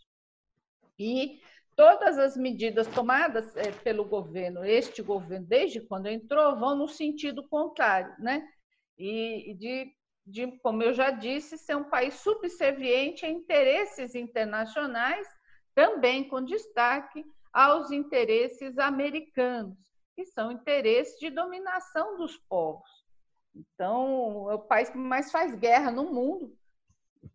E 0.96 1.40
todas 1.74 2.16
as 2.16 2.36
medidas 2.36 2.86
tomadas 2.86 3.56
é, 3.56 3.72
pelo 3.72 4.04
governo, 4.04 4.64
este 4.64 5.02
governo, 5.02 5.48
desde 5.48 5.80
quando 5.80 6.06
entrou, 6.06 6.56
vão 6.56 6.76
no 6.76 6.86
sentido 6.86 7.42
contrário, 7.48 8.14
né? 8.20 8.48
E 8.96 9.52
de, 9.58 9.92
de, 10.24 10.58
como 10.58 10.84
eu 10.84 10.94
já 10.94 11.10
disse, 11.10 11.58
ser 11.58 11.76
um 11.76 11.90
país 11.90 12.14
subserviente 12.14 13.26
a 13.26 13.28
interesses 13.28 14.14
internacionais, 14.14 15.26
também 15.74 16.28
com 16.28 16.40
destaque 16.40 17.24
aos 17.52 17.90
interesses 17.90 18.78
americanos 18.78 19.88
que 20.18 20.24
são 20.24 20.50
interesses 20.50 21.16
de 21.20 21.30
dominação 21.30 22.16
dos 22.16 22.36
povos. 22.36 22.90
Então, 23.54 24.50
é 24.50 24.54
o 24.54 24.58
país 24.58 24.90
que 24.90 24.98
mais 24.98 25.30
faz 25.30 25.54
guerra 25.54 25.92
no 25.92 26.12
mundo 26.12 26.52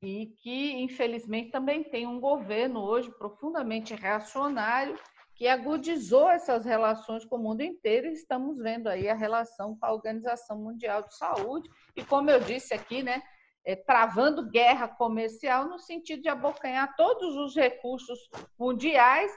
e 0.01 0.35
que, 0.41 0.73
infelizmente, 0.73 1.49
também 1.49 1.81
tem 1.81 2.05
um 2.05 2.19
governo 2.19 2.81
hoje 2.81 3.09
profundamente 3.11 3.95
reacionário 3.95 4.99
que 5.33 5.47
agudizou 5.47 6.29
essas 6.29 6.65
relações 6.65 7.23
com 7.23 7.37
o 7.37 7.39
mundo 7.39 7.61
inteiro 7.61 8.07
e 8.07 8.11
estamos 8.11 8.57
vendo 8.57 8.89
aí 8.89 9.07
a 9.07 9.15
relação 9.15 9.77
com 9.77 9.85
a 9.85 9.93
Organização 9.93 10.57
Mundial 10.57 11.03
de 11.03 11.15
Saúde 11.15 11.69
e, 11.95 12.03
como 12.03 12.29
eu 12.29 12.41
disse 12.41 12.73
aqui, 12.73 13.01
né, 13.01 13.23
é, 13.63 13.77
travando 13.77 14.49
guerra 14.49 14.89
comercial 14.89 15.69
no 15.69 15.79
sentido 15.79 16.21
de 16.21 16.27
abocanhar 16.27 16.97
todos 16.97 17.33
os 17.37 17.55
recursos 17.55 18.19
mundiais 18.59 19.31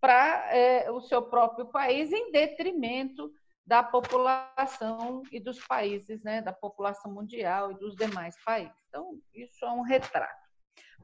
para 0.00 0.54
é, 0.54 0.90
o 0.90 1.00
seu 1.00 1.22
próprio 1.22 1.66
país, 1.66 2.10
em 2.10 2.32
detrimento 2.32 3.30
da 3.66 3.82
população 3.82 5.22
e 5.30 5.38
dos 5.38 5.64
países, 5.66 6.22
né, 6.22 6.42
da 6.42 6.52
população 6.52 7.12
mundial 7.12 7.70
e 7.70 7.78
dos 7.78 7.94
demais 7.94 8.34
países. 8.44 8.74
Então, 8.88 9.18
isso 9.34 9.64
é 9.64 9.70
um 9.70 9.82
retrato. 9.82 10.40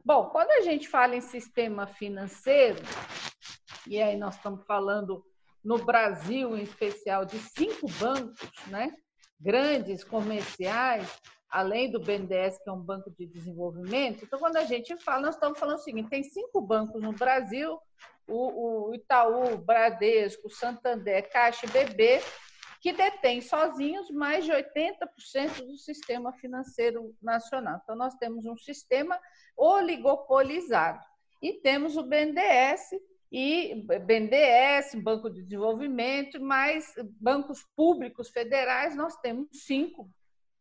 Bom, 0.04 0.30
quando 0.30 0.50
a 0.52 0.62
gente 0.62 0.88
fala 0.88 1.14
em 1.14 1.20
sistema 1.20 1.86
financeiro, 1.86 2.80
e 3.86 4.00
aí 4.00 4.16
nós 4.16 4.36
estamos 4.36 4.64
falando 4.64 5.24
no 5.62 5.78
Brasil, 5.78 6.56
em 6.56 6.62
especial, 6.62 7.24
de 7.24 7.38
cinco 7.38 7.86
bancos, 8.00 8.50
né, 8.68 8.92
grandes, 9.38 10.02
comerciais, 10.02 11.20
além 11.50 11.90
do 11.90 12.00
BNDES, 12.00 12.58
que 12.62 12.68
é 12.68 12.72
um 12.72 12.80
banco 12.80 13.10
de 13.10 13.26
desenvolvimento. 13.26 14.24
Então, 14.24 14.38
quando 14.38 14.56
a 14.56 14.64
gente 14.64 14.96
fala, 14.98 15.22
nós 15.22 15.34
estamos 15.34 15.58
falando 15.58 15.78
o 15.78 15.82
seguinte: 15.82 16.08
tem 16.08 16.22
cinco 16.22 16.60
bancos 16.60 17.02
no 17.02 17.12
Brasil 17.12 17.78
o, 18.26 18.88
o 18.88 18.94
Itaú, 18.94 19.56
Bradesco, 19.58 20.50
Santander, 20.50 21.30
Caixa 21.30 21.66
e 21.66 21.70
BB, 21.70 22.20
que 22.80 22.92
detêm 22.92 23.40
sozinhos 23.40 24.10
mais 24.10 24.44
de 24.44 24.52
80% 24.52 25.66
do 25.66 25.76
sistema 25.76 26.32
financeiro 26.34 27.14
nacional. 27.22 27.80
Então, 27.82 27.96
nós 27.96 28.14
temos 28.14 28.46
um 28.46 28.56
sistema 28.56 29.18
oligopolizado. 29.56 31.02
E 31.42 31.54
temos 31.54 31.96
o 31.96 32.02
BNDES, 32.02 32.90
e 33.30 33.86
BNDES, 34.06 34.94
Banco 35.02 35.28
de 35.28 35.42
Desenvolvimento, 35.42 36.40
mais 36.40 36.94
bancos 37.20 37.66
públicos 37.74 38.30
federais, 38.30 38.96
nós 38.96 39.16
temos 39.16 39.48
cinco, 39.52 40.08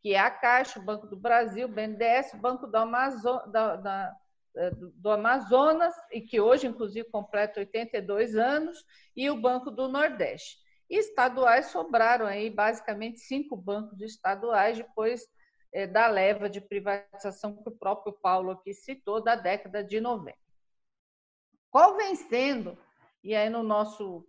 que 0.02 0.14
é 0.14 0.18
a 0.18 0.30
Caixa, 0.30 0.80
o 0.80 0.84
Banco 0.84 1.06
do 1.06 1.16
Brasil, 1.16 1.66
o 1.66 1.70
BNDES, 1.70 2.34
o 2.34 2.38
Banco 2.38 2.66
do 2.66 2.76
Amazonas, 2.76 3.50
da, 3.50 3.76
da, 3.76 4.16
do 4.94 5.10
Amazonas, 5.10 5.94
e 6.10 6.20
que 6.20 6.40
hoje, 6.40 6.66
inclusive, 6.66 7.08
completa 7.10 7.60
82 7.60 8.36
anos, 8.36 8.84
e 9.14 9.28
o 9.28 9.40
Banco 9.40 9.70
do 9.70 9.88
Nordeste. 9.88 10.58
E 10.88 10.98
estaduais 10.98 11.66
sobraram 11.66 12.26
aí 12.26 12.48
basicamente 12.48 13.18
cinco 13.20 13.56
bancos 13.56 14.00
estaduais 14.00 14.76
depois 14.76 15.26
é, 15.72 15.86
da 15.86 16.06
leva 16.06 16.48
de 16.48 16.60
privatização 16.60 17.56
que 17.56 17.68
o 17.68 17.76
próprio 17.76 18.12
Paulo 18.12 18.52
aqui 18.52 18.72
citou 18.72 19.22
da 19.22 19.34
década 19.34 19.82
de 19.82 20.00
90. 20.00 20.36
Qual 21.70 21.96
vem 21.96 22.14
sendo, 22.14 22.78
e 23.22 23.34
aí 23.34 23.50
no 23.50 23.62
nosso, 23.62 24.26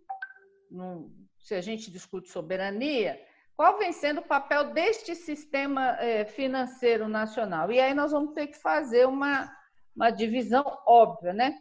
no, 0.70 1.10
se 1.38 1.54
a 1.54 1.60
gente 1.60 1.90
discute 1.90 2.28
soberania, 2.28 3.18
qual 3.56 3.78
vem 3.78 3.92
sendo 3.92 4.20
o 4.20 4.26
papel 4.26 4.72
deste 4.72 5.14
sistema 5.14 5.96
é, 5.98 6.24
financeiro 6.24 7.08
nacional? 7.08 7.72
E 7.72 7.80
aí 7.80 7.94
nós 7.94 8.12
vamos 8.12 8.34
ter 8.34 8.48
que 8.48 8.58
fazer 8.58 9.06
uma, 9.06 9.50
uma 9.98 10.10
divisão 10.10 10.64
óbvia, 10.86 11.32
né? 11.32 11.58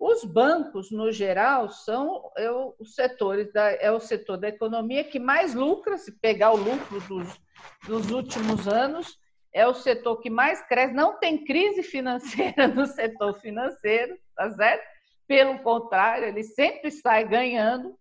Os 0.00 0.24
bancos, 0.24 0.90
no 0.90 1.12
geral, 1.12 1.68
são 1.68 2.32
é, 2.36 2.50
os 2.50 2.94
setores 2.94 3.52
da, 3.52 3.70
é 3.72 3.92
o 3.92 4.00
setor 4.00 4.38
da 4.38 4.48
economia 4.48 5.04
que 5.04 5.18
mais 5.18 5.54
lucra, 5.54 5.98
se 5.98 6.18
pegar 6.18 6.52
o 6.52 6.56
lucro 6.56 6.98
dos, 7.02 7.40
dos 7.86 8.10
últimos 8.10 8.66
anos, 8.66 9.18
é 9.52 9.68
o 9.68 9.74
setor 9.74 10.16
que 10.16 10.30
mais 10.30 10.66
cresce. 10.66 10.94
Não 10.94 11.18
tem 11.18 11.44
crise 11.44 11.82
financeira 11.82 12.66
no 12.74 12.86
setor 12.86 13.38
financeiro, 13.40 14.18
tá 14.34 14.50
certo? 14.50 14.82
Pelo 15.28 15.58
contrário, 15.58 16.26
ele 16.26 16.42
sempre 16.42 16.90
sai 16.90 17.28
ganhando. 17.28 17.96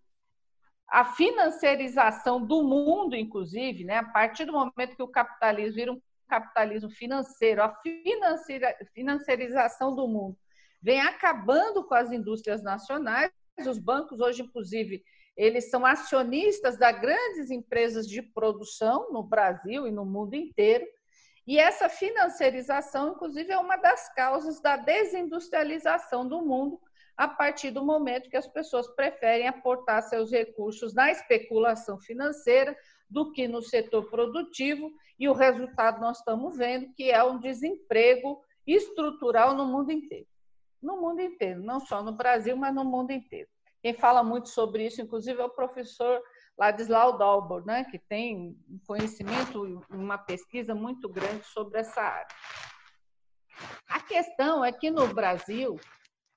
A 0.87 1.03
financiarização 1.03 2.43
do 2.45 2.63
mundo, 2.63 3.15
inclusive, 3.15 3.83
né? 3.83 3.97
a 3.97 4.03
partir 4.03 4.45
do 4.45 4.53
momento 4.53 4.95
que 4.95 5.03
o 5.03 5.07
capitalismo 5.07 5.75
vira 5.75 5.91
um 5.91 6.01
capitalismo 6.27 6.89
financeiro, 6.89 7.63
a 7.63 7.75
financiarização 8.93 9.95
do 9.95 10.07
mundo, 10.07 10.37
vem 10.81 10.99
acabando 10.99 11.85
com 11.85 11.93
as 11.93 12.11
indústrias 12.11 12.61
nacionais. 12.61 13.31
Os 13.65 13.77
bancos 13.77 14.19
hoje, 14.19 14.41
inclusive, 14.41 15.03
eles 15.35 15.69
são 15.69 15.85
acionistas 15.85 16.77
das 16.77 16.99
grandes 16.99 17.49
empresas 17.49 18.07
de 18.07 18.21
produção 18.21 19.11
no 19.11 19.23
Brasil 19.23 19.87
e 19.87 19.91
no 19.91 20.05
mundo 20.05 20.35
inteiro. 20.35 20.85
E 21.45 21.59
essa 21.59 21.89
financiarização, 21.89 23.13
inclusive, 23.13 23.51
é 23.51 23.57
uma 23.57 23.75
das 23.75 24.13
causas 24.13 24.61
da 24.61 24.77
desindustrialização 24.77 26.27
do 26.27 26.41
mundo, 26.41 26.79
a 27.17 27.27
partir 27.27 27.69
do 27.69 27.83
momento 27.83 28.29
que 28.29 28.37
as 28.37 28.47
pessoas 28.47 28.87
preferem 28.95 29.47
aportar 29.47 30.01
seus 30.03 30.31
recursos 30.31 30.93
na 30.93 31.11
especulação 31.11 31.99
financeira 31.99 32.75
do 33.13 33.31
que 33.31 33.47
no 33.47 33.61
setor 33.61 34.09
produtivo, 34.09 34.91
e 35.19 35.29
o 35.29 35.33
resultado 35.33 36.01
nós 36.01 36.17
estamos 36.17 36.57
vendo 36.57 36.91
que 36.95 37.11
é 37.11 37.23
um 37.23 37.39
desemprego 37.39 38.41
estrutural 38.65 39.55
no 39.55 39.65
mundo 39.65 39.91
inteiro. 39.91 40.25
No 40.81 40.99
mundo 40.99 41.21
inteiro, 41.21 41.61
não 41.61 41.79
só 41.79 42.01
no 42.01 42.11
Brasil, 42.11 42.57
mas 42.57 42.73
no 42.73 42.83
mundo 42.83 43.11
inteiro. 43.11 43.47
Quem 43.83 43.93
fala 43.93 44.23
muito 44.23 44.49
sobre 44.49 44.87
isso, 44.87 44.99
inclusive, 44.99 45.39
é 45.39 45.45
o 45.45 45.49
professor 45.49 46.19
Ladislau 46.57 47.17
Dalbor, 47.17 47.63
né, 47.65 47.83
que 47.83 47.99
tem 47.99 48.57
um 48.67 48.79
conhecimento 48.87 49.67
e 49.67 49.95
uma 49.95 50.17
pesquisa 50.17 50.73
muito 50.73 51.07
grande 51.07 51.43
sobre 51.45 51.79
essa 51.79 52.01
área. 52.01 52.27
A 53.87 53.99
questão 53.99 54.65
é 54.65 54.71
que 54.71 54.89
no 54.89 55.07
Brasil 55.13 55.79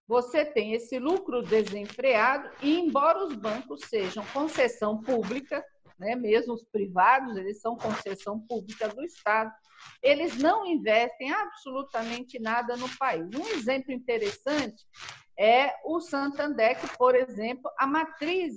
você 0.07 0.45
tem 0.45 0.73
esse 0.73 0.99
lucro 0.99 1.43
desenfreado 1.43 2.51
e 2.63 2.79
embora 2.79 3.25
os 3.25 3.35
bancos 3.35 3.81
sejam 3.89 4.25
concessão 4.27 5.03
pública, 5.03 5.65
né, 5.99 6.15
mesmo 6.15 6.55
os 6.55 6.65
privados, 6.65 7.37
eles 7.37 7.61
são 7.61 7.77
concessão 7.77 8.39
pública 8.41 8.89
do 8.89 9.03
Estado, 9.05 9.53
eles 10.03 10.37
não 10.39 10.67
investem 10.67 11.33
absolutamente 11.33 12.39
nada 12.39 12.77
no 12.77 12.89
país. 12.97 13.29
Um 13.35 13.49
exemplo 13.49 13.93
interessante 13.93 14.85
é 15.39 15.75
o 15.85 16.01
Santander, 16.01 16.81
que, 16.81 16.97
por 16.97 17.15
exemplo, 17.15 17.71
a 17.79 17.87
matriz 17.87 18.55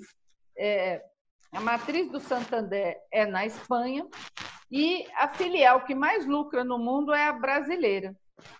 é, 0.57 1.03
a 1.51 1.59
matriz 1.59 2.11
do 2.11 2.19
Santander 2.19 2.95
é 3.11 3.25
na 3.25 3.45
Espanha 3.45 4.07
e 4.71 5.07
a 5.15 5.27
filial 5.27 5.83
que 5.83 5.95
mais 5.95 6.25
lucra 6.25 6.63
no 6.63 6.77
mundo 6.77 7.11
é 7.13 7.27
a 7.27 7.33
brasileira. 7.33 8.15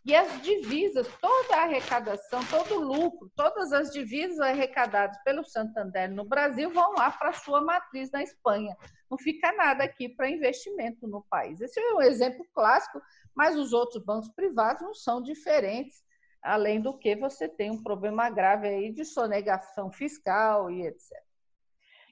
E 0.06 0.16
as 0.16 0.42
divisas, 0.42 1.08
toda 1.20 1.56
a 1.56 1.64
arrecadação, 1.64 2.42
todo 2.46 2.76
o 2.76 2.80
lucro, 2.80 3.32
todas 3.36 3.72
as 3.72 3.92
divisas 3.92 4.40
arrecadadas 4.40 5.18
pelo 5.24 5.44
Santander 5.44 6.10
no 6.10 6.24
Brasil 6.24 6.72
vão 6.72 6.94
lá 6.94 7.12
para 7.12 7.30
a 7.30 7.34
sua 7.34 7.62
matriz 7.62 8.12
na 8.12 8.24
Espanha. 8.24 8.76
Não 9.10 9.18
fica 9.18 9.52
nada 9.52 9.84
aqui 9.84 10.08
para 10.10 10.30
investimento 10.30 11.08
no 11.08 11.24
país. 11.30 11.60
Esse 11.62 11.80
é 11.80 11.94
um 11.94 12.02
exemplo 12.02 12.46
clássico, 12.54 13.02
mas 13.36 13.56
os 13.56 13.74
outros 13.74 14.04
bancos 14.04 14.30
privados 14.30 14.82
não 14.82 14.94
são 14.94 15.22
diferentes, 15.22 16.04
além 16.42 16.82
do 16.82 16.98
que 16.98 17.16
você 17.16 17.48
tem 17.48 17.72
um 17.72 17.84
problema 17.84 18.30
grave 18.30 18.68
aí 18.68 18.92
de 18.92 19.04
sonegação 19.04 19.92
fiscal 19.92 20.70
e 20.70 20.86
etc. 20.86 21.12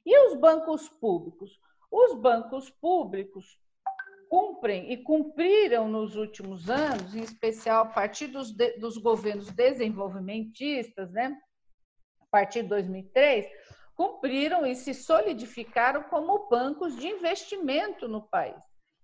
E 0.06 0.28
os 0.28 0.40
bancos 0.40 0.90
públicos? 0.90 1.60
Os 1.92 2.14
bancos 2.16 2.70
públicos 2.70 3.60
cumprem 4.30 4.92
e 4.92 4.98
cumpriram 4.98 5.88
nos 5.88 6.16
últimos 6.16 6.70
anos, 6.70 7.16
em 7.16 7.22
especial 7.22 7.84
a 7.84 7.88
partir 7.88 8.28
dos, 8.28 8.56
dos 8.80 8.98
governos 8.98 9.52
desenvolvimentistas, 9.52 11.12
né? 11.12 11.38
a 12.22 12.26
partir 12.30 12.64
de 12.64 12.70
2003, 12.70 13.46
cumpriram 13.96 14.66
e 14.66 14.76
se 14.76 14.94
solidificaram 14.94 16.04
como 16.04 16.48
bancos 16.50 16.96
de 16.96 17.08
investimento 17.08 18.08
no 18.08 18.22
país. 18.22 18.62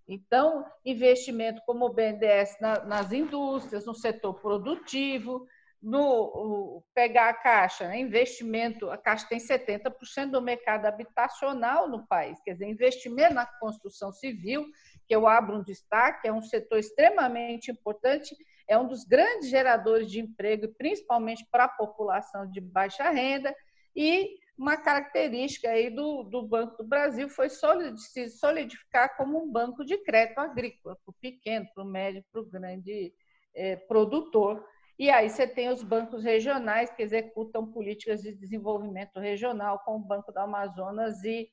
Então, 0.08 0.66
investimento 0.86 1.62
como 1.66 1.86
o 1.86 1.94
BNDES 1.94 2.58
na, 2.60 2.86
nas 2.86 3.12
indústrias, 3.12 3.86
no 3.86 3.96
setor 3.96 4.34
produtivo, 4.36 5.48
no 5.84 6.82
pegar 6.94 7.30
a 7.30 7.34
Caixa, 7.34 7.90
né? 7.90 8.00
investimento, 8.00 8.90
a 8.90 8.98
Caixa 8.98 9.28
tem 9.28 9.38
70% 9.38 10.32
do 10.32 10.42
mercado 10.42 10.86
habitacional 10.86 11.90
no 11.90 12.08
país, 12.08 12.42
quer 12.42 12.54
dizer, 12.54 12.70
investimento 12.70 13.34
na 13.34 13.46
construção 13.46 14.12
civil, 14.14 14.66
que 15.08 15.16
eu 15.16 15.28
abro 15.28 15.58
um 15.58 15.64
destaque, 15.64 16.28
é 16.28 16.34
um 16.34 16.42
setor 16.42 16.80
extremamente 16.80 17.72
importante, 17.72 18.36
é 18.68 18.78
um 18.78 18.88
dos 18.88 19.04
grandes 19.04 19.50
geradores 19.50 20.10
de 20.10 20.20
emprego, 20.20 20.74
principalmente 20.78 21.46
para 21.52 21.66
a 21.66 21.70
população 21.70 22.50
de 22.50 22.62
baixa 22.62 23.10
renda, 23.10 23.54
e 23.96 24.38
uma 24.58 24.78
característica 24.78 25.70
aí 25.70 25.90
do, 25.90 26.24
do 26.24 26.48
Banco 26.48 26.78
do 26.78 26.88
Brasil 26.88 27.28
foi 27.28 27.50
se 27.50 28.30
solidificar 28.30 29.16
como 29.18 29.44
um 29.44 29.52
banco 29.52 29.84
de 29.84 29.98
crédito 29.98 30.40
agrícola, 30.40 30.96
para 30.96 31.12
o 31.12 31.16
pequeno, 31.20 31.68
para 31.74 31.84
o 31.84 31.88
médio, 31.88 32.24
para 32.32 32.42
o 32.42 32.46
grande 32.46 33.14
é, 33.56 33.76
produtor, 33.76 34.66
e 34.98 35.10
aí 35.10 35.30
você 35.30 35.48
tem 35.48 35.70
os 35.70 35.84
bancos 35.84 36.24
regionais 36.24 36.92
que 36.92 37.02
executam 37.02 37.66
políticas 37.66 38.22
de 38.22 38.34
desenvolvimento 38.34 39.20
regional, 39.20 39.80
como 39.80 39.98
o 39.98 40.08
Banco 40.08 40.32
do 40.32 40.38
Amazonas 40.38 41.24
e, 41.24 41.50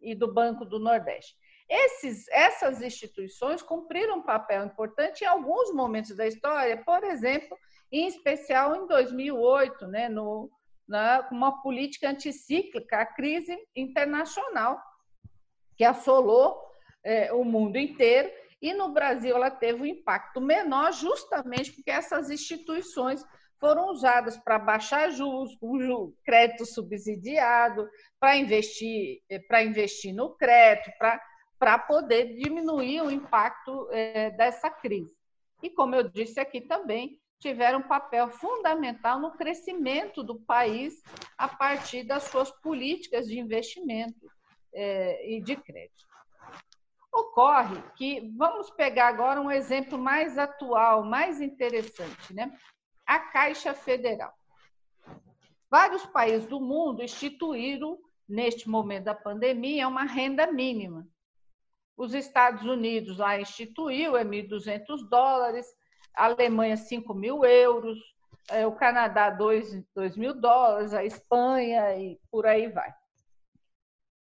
e 0.00 0.14
do 0.14 0.32
Banco 0.32 0.64
do 0.64 0.78
Nordeste. 0.78 1.36
Esses, 1.68 2.28
essas 2.28 2.80
instituições 2.80 3.62
cumpriram 3.62 4.18
um 4.18 4.22
papel 4.22 4.64
importante 4.64 5.22
em 5.22 5.26
alguns 5.26 5.72
momentos 5.74 6.16
da 6.16 6.26
história, 6.26 6.82
por 6.84 7.02
exemplo, 7.02 7.56
em 7.90 8.06
especial 8.06 8.76
em 8.76 8.86
2008, 8.86 9.86
né, 9.88 10.08
no, 10.08 10.50
na, 10.86 11.28
uma 11.30 11.62
política 11.62 12.08
anticíclica, 12.08 12.98
a 12.98 13.06
crise 13.06 13.56
internacional 13.74 14.80
que 15.76 15.84
assolou 15.84 16.56
é, 17.04 17.32
o 17.32 17.44
mundo 17.44 17.76
inteiro 17.76 18.30
e 18.60 18.72
no 18.72 18.88
Brasil 18.88 19.36
ela 19.36 19.50
teve 19.50 19.82
um 19.82 19.86
impacto 19.86 20.40
menor, 20.40 20.92
justamente 20.92 21.72
porque 21.72 21.90
essas 21.90 22.30
instituições 22.30 23.24
foram 23.58 23.90
usadas 23.90 24.36
para 24.36 24.58
baixar 24.58 25.10
juros, 25.10 25.56
crédito 26.24 26.64
subsidiado, 26.66 27.88
para 28.20 28.36
investir, 28.36 29.22
eh, 29.30 29.38
para 29.38 29.62
investir 29.62 30.14
no 30.14 30.36
crédito, 30.36 30.90
para, 30.98 31.20
para 31.58 31.78
poder 31.78 32.36
diminuir 32.36 33.02
o 33.02 33.10
impacto 33.10 33.88
é, 33.90 34.30
dessa 34.30 34.68
crise. 34.70 35.16
E, 35.62 35.70
como 35.70 35.94
eu 35.94 36.02
disse 36.08 36.38
aqui 36.38 36.60
também, 36.60 37.18
tiveram 37.38 37.80
um 37.80 37.88
papel 37.88 38.28
fundamental 38.28 39.20
no 39.20 39.32
crescimento 39.32 40.22
do 40.22 40.40
país 40.40 41.02
a 41.36 41.48
partir 41.48 42.02
das 42.02 42.24
suas 42.24 42.50
políticas 42.60 43.26
de 43.26 43.38
investimento 43.38 44.30
é, 44.72 45.34
e 45.34 45.40
de 45.40 45.56
crédito. 45.56 46.06
Ocorre 47.12 47.82
que, 47.96 48.30
vamos 48.36 48.70
pegar 48.70 49.08
agora 49.08 49.40
um 49.40 49.50
exemplo 49.50 49.96
mais 49.96 50.36
atual, 50.36 51.02
mais 51.02 51.40
interessante, 51.40 52.34
né? 52.34 52.54
A 53.06 53.18
Caixa 53.18 53.72
Federal. 53.72 54.34
Vários 55.70 56.04
países 56.06 56.46
do 56.46 56.60
mundo 56.60 57.02
instituíram, 57.02 57.98
neste 58.28 58.68
momento 58.68 59.04
da 59.04 59.14
pandemia, 59.14 59.88
uma 59.88 60.04
renda 60.04 60.50
mínima. 60.52 61.06
Os 61.96 62.12
Estados 62.12 62.64
Unidos 62.64 63.18
lá 63.18 63.40
instituiu, 63.40 64.16
é 64.16 64.24
1.200 64.24 65.08
dólares, 65.08 65.66
a 66.14 66.26
Alemanha, 66.26 66.76
5 66.76 67.14
mil 67.14 67.44
euros, 67.44 67.98
é, 68.50 68.66
o 68.66 68.72
Canadá, 68.72 69.30
2, 69.30 69.82
2 69.94 70.16
mil 70.16 70.34
dólares, 70.34 70.92
a 70.92 71.04
Espanha 71.04 71.96
e 71.96 72.18
por 72.30 72.46
aí 72.46 72.68
vai. 72.68 72.92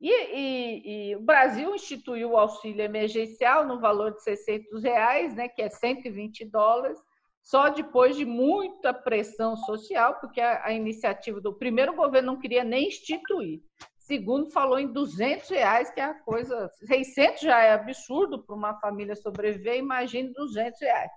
E, 0.02 0.12
e, 0.12 1.10
e, 1.12 1.16
o 1.16 1.22
Brasil 1.22 1.76
instituiu 1.76 2.32
o 2.32 2.38
auxílio 2.38 2.82
emergencial 2.82 3.66
no 3.66 3.80
valor 3.80 4.14
de 4.14 4.24
600 4.24 4.82
reais, 4.82 5.36
né, 5.36 5.50
que 5.50 5.62
é 5.62 5.70
120 5.70 6.46
dólares, 6.46 6.98
só 7.44 7.70
depois 7.70 8.16
de 8.16 8.26
muita 8.26 8.94
pressão 8.94 9.58
social, 9.58 10.18
porque 10.20 10.40
a, 10.40 10.66
a 10.66 10.74
iniciativa 10.74 11.42
do 11.42 11.54
primeiro 11.54 11.96
governo 11.96 12.34
não 12.34 12.40
queria 12.40 12.64
nem 12.64 12.88
instituir. 12.88 13.62
Segundo, 14.10 14.50
falou 14.50 14.80
em 14.80 14.92
200 14.92 15.48
reais, 15.52 15.92
que 15.92 16.00
é 16.00 16.04
a 16.04 16.16
coisa. 16.16 16.68
600 16.84 17.42
já 17.42 17.62
é 17.62 17.74
absurdo 17.74 18.44
para 18.44 18.56
uma 18.56 18.74
família 18.80 19.16
sobreviver, 19.16 19.78
imagine 19.78 20.34
200 20.34 20.82
reais. 20.82 21.12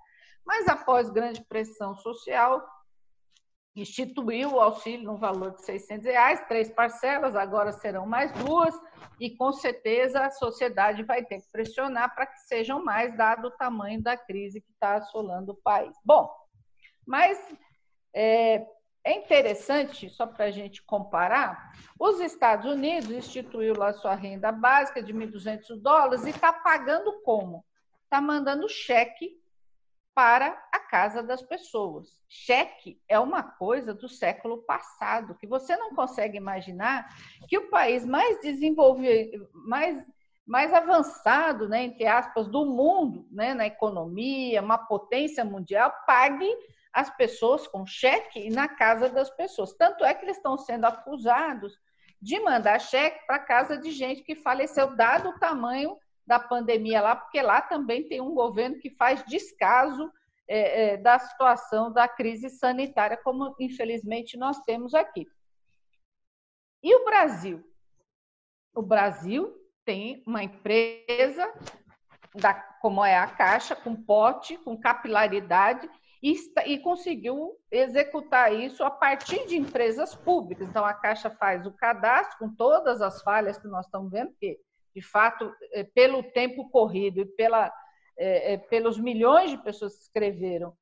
Mas 0.45 0.67
após 0.67 1.09
grande 1.09 1.43
pressão 1.43 1.95
social, 1.95 2.63
instituiu 3.75 4.51
o 4.51 4.59
auxílio 4.59 5.07
no 5.07 5.17
valor 5.17 5.55
de 5.55 5.65
600 5.65 6.05
reais, 6.05 6.47
três 6.47 6.69
parcelas, 6.69 7.35
agora 7.35 7.71
serão 7.71 8.05
mais 8.05 8.31
duas, 8.33 8.79
e 9.19 9.35
com 9.35 9.51
certeza 9.51 10.23
a 10.23 10.29
sociedade 10.29 11.01
vai 11.01 11.25
ter 11.25 11.41
que 11.41 11.49
pressionar 11.51 12.13
para 12.13 12.27
que 12.27 12.37
sejam 12.41 12.85
mais, 12.85 13.17
dado 13.17 13.47
o 13.47 13.57
tamanho 13.57 14.03
da 14.03 14.15
crise 14.15 14.61
que 14.61 14.69
está 14.71 14.97
assolando 14.97 15.53
o 15.53 15.61
país. 15.63 15.97
Bom, 16.05 16.31
mas 17.07 17.39
é, 18.13 18.63
é 19.03 19.13
interessante, 19.13 20.09
só 20.09 20.25
para 20.25 20.45
a 20.45 20.51
gente 20.51 20.81
comparar, 20.81 21.73
os 21.99 22.19
Estados 22.21 22.71
Unidos 22.71 23.11
instituiu 23.11 23.75
lá 23.77 23.91
sua 23.93 24.15
renda 24.15 24.51
básica 24.51 25.03
de 25.03 25.13
1.200 25.13 25.81
dólares 25.81 26.25
e 26.25 26.29
está 26.29 26.53
pagando 26.53 27.21
como? 27.21 27.65
Está 28.05 28.21
mandando 28.21 28.69
cheque 28.69 29.41
para 30.15 30.57
a 30.71 30.79
casa 30.79 31.21
das 31.21 31.41
pessoas. 31.41 32.21
Cheque 32.29 33.01
é 33.09 33.19
uma 33.19 33.43
coisa 33.43 33.93
do 33.93 34.07
século 34.07 34.59
passado, 34.59 35.35
que 35.35 35.47
você 35.47 35.75
não 35.75 35.93
consegue 35.93 36.37
imaginar 36.37 37.09
que 37.47 37.57
o 37.57 37.69
país 37.69 38.05
mais 38.05 38.39
desenvolvido, 38.39 39.49
mais, 39.53 40.01
mais 40.45 40.73
avançado, 40.73 41.67
né, 41.67 41.83
entre 41.83 42.05
aspas, 42.05 42.47
do 42.47 42.65
mundo, 42.65 43.27
né, 43.31 43.53
na 43.53 43.65
economia, 43.65 44.61
uma 44.61 44.77
potência 44.77 45.43
mundial, 45.43 45.91
pague 46.05 46.47
as 46.93 47.09
pessoas 47.17 47.67
com 47.67 47.85
cheque 47.85 48.49
na 48.49 48.67
casa 48.67 49.09
das 49.09 49.29
pessoas. 49.31 49.73
Tanto 49.73 50.05
é 50.05 50.13
que 50.13 50.23
eles 50.23 50.37
estão 50.37 50.57
sendo 50.57 50.85
acusados 50.85 51.77
de 52.21 52.39
mandar 52.39 52.79
cheque 52.79 53.25
para 53.25 53.39
casa 53.39 53.77
de 53.77 53.91
gente 53.91 54.23
que 54.23 54.35
faleceu, 54.35 54.95
dado 54.95 55.29
o 55.29 55.39
tamanho 55.39 55.97
da 56.25 56.39
pandemia 56.39 57.01
lá, 57.01 57.15
porque 57.15 57.41
lá 57.41 57.61
também 57.61 58.07
tem 58.07 58.21
um 58.21 58.33
governo 58.33 58.79
que 58.79 58.89
faz 58.91 59.25
descaso 59.25 60.09
é, 60.47 60.93
é, 60.93 60.97
da 60.97 61.19
situação 61.19 61.91
da 61.91 62.07
crise 62.07 62.49
sanitária, 62.49 63.17
como 63.17 63.55
infelizmente 63.59 64.37
nós 64.37 64.59
temos 64.59 64.93
aqui. 64.93 65.27
E 66.81 66.95
o 66.95 67.03
Brasil? 67.03 67.63
O 68.73 68.81
Brasil 68.81 69.53
tem 69.83 70.23
uma 70.25 70.43
empresa 70.43 71.51
da, 72.35 72.53
como 72.53 73.03
é 73.03 73.17
a 73.17 73.27
Caixa, 73.27 73.75
com 73.75 73.95
pote, 73.95 74.57
com 74.57 74.79
capilaridade, 74.79 75.89
e, 76.23 76.33
e, 76.67 76.79
conseguiu 76.79 77.59
executar 77.69 78.53
isso 78.53 78.81
a 78.81 78.89
partir 78.89 79.45
de 79.45 79.57
empresas 79.57 80.15
públicas. 80.15 80.65
Então, 80.69 80.85
a 80.85 80.93
Caixa 80.93 81.29
faz 81.29 81.65
o 81.67 81.71
cadastro 81.73 82.39
com 82.39 82.55
todas 82.55 83.01
as 83.01 83.21
falhas 83.21 83.57
que 83.57 83.67
nós 83.67 83.85
estamos 83.85 84.09
vendo, 84.09 84.29
porque, 84.29 84.57
de 84.95 85.01
fato, 85.01 85.53
é, 85.73 85.83
pelo 85.83 86.23
tempo 86.31 86.69
corrido 86.69 87.19
e 87.19 87.25
pela, 87.25 87.69
é, 88.17 88.53
é, 88.53 88.57
pelos 88.57 88.97
milhões 88.97 89.51
de 89.51 89.57
pessoas 89.57 89.97
que 89.97 90.03
escreveram, 90.03 90.73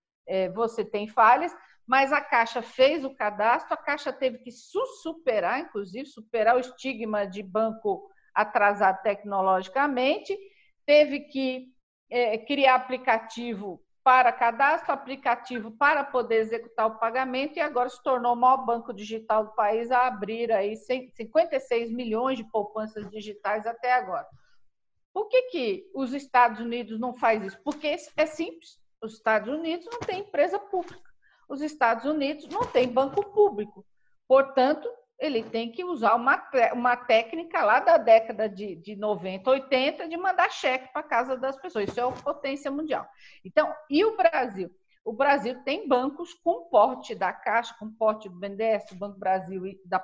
você 0.54 0.86
tem 0.86 1.10
falhas, 1.10 1.54
mas 1.86 2.14
a 2.14 2.22
Caixa 2.22 2.62
fez 2.62 3.04
o 3.04 3.14
cadastro, 3.14 3.74
a 3.74 3.78
Caixa 3.78 4.14
teve 4.14 4.38
que 4.38 4.52
superar, 4.52 5.60
inclusive, 5.60 6.06
superar 6.06 6.56
o 6.56 6.60
estigma 6.60 7.26
de 7.26 7.44
banco 7.44 8.10
atrasado 8.34 9.02
tecnologicamente, 9.02 10.38
teve 10.86 11.22
que 11.22 11.68
é, 12.10 12.38
criar 12.38 12.76
aplicativo 12.76 13.84
para 14.04 14.32
cadastro, 14.32 14.92
aplicativo 14.92 15.72
para 15.72 16.04
poder 16.04 16.38
executar 16.38 16.88
o 16.88 16.98
pagamento 16.98 17.58
e 17.58 17.60
agora 17.60 17.90
se 17.90 18.02
tornou 18.02 18.34
o 18.34 18.36
maior 18.36 18.66
banco 18.66 18.94
digital 18.94 19.46
do 19.46 19.52
país 19.52 19.92
a 19.92 20.08
abrir 20.08 20.52
aí 20.52 20.76
56 20.76 21.92
milhões 21.92 22.38
de 22.38 22.44
poupanças 22.44 23.10
digitais 23.10 23.68
até 23.68 23.94
agora. 23.94 24.28
Por 25.14 25.28
que, 25.28 25.42
que 25.44 25.92
os 25.94 26.14
Estados 26.14 26.60
Unidos 26.60 27.00
não 27.00 27.14
faz 27.14 27.44
isso? 27.44 27.62
Porque 27.64 27.96
é 28.16 28.26
simples. 28.26 28.80
Os 29.02 29.14
Estados 29.14 29.50
Unidos 29.50 29.88
não 29.92 30.00
têm 30.00 30.22
empresa 30.22 30.58
pública. 30.58 31.12
Os 31.50 31.62
Estados 31.62 32.06
Unidos 32.06 32.48
não 32.48 32.66
têm 32.66 32.88
banco 32.88 33.24
público. 33.32 33.86
Portanto, 34.28 34.90
ele 35.22 35.44
tem 35.44 35.72
que 35.72 35.84
usar 35.84 36.16
uma, 36.16 36.44
uma 36.74 36.98
técnica 36.98 37.64
lá 37.64 37.80
da 37.80 37.98
década 38.00 38.50
de, 38.50 38.76
de 38.76 38.96
90, 38.96 39.48
80, 39.48 40.10
de 40.10 40.18
mandar 40.18 40.52
cheque 40.52 40.92
para 40.92 41.04
casa 41.04 41.38
das 41.38 41.56
pessoas. 41.62 41.88
Isso 41.88 42.00
é 42.00 42.04
a 42.04 42.12
potência 42.12 42.72
mundial. 42.72 43.08
Então, 43.46 43.72
e 43.88 44.04
o 44.04 44.18
Brasil? 44.18 44.72
O 45.06 45.14
Brasil 45.14 45.64
tem 45.64 45.88
bancos 45.88 46.34
com 46.34 46.68
porte 46.70 47.14
da 47.14 47.32
Caixa, 47.32 47.76
com 47.80 47.92
porte 47.92 48.28
do 48.30 48.36
BNDES, 48.36 48.86
do 48.90 48.96
Banco 48.96 49.20
Brasil 49.20 49.66
e 49.66 49.80
da, 49.86 50.04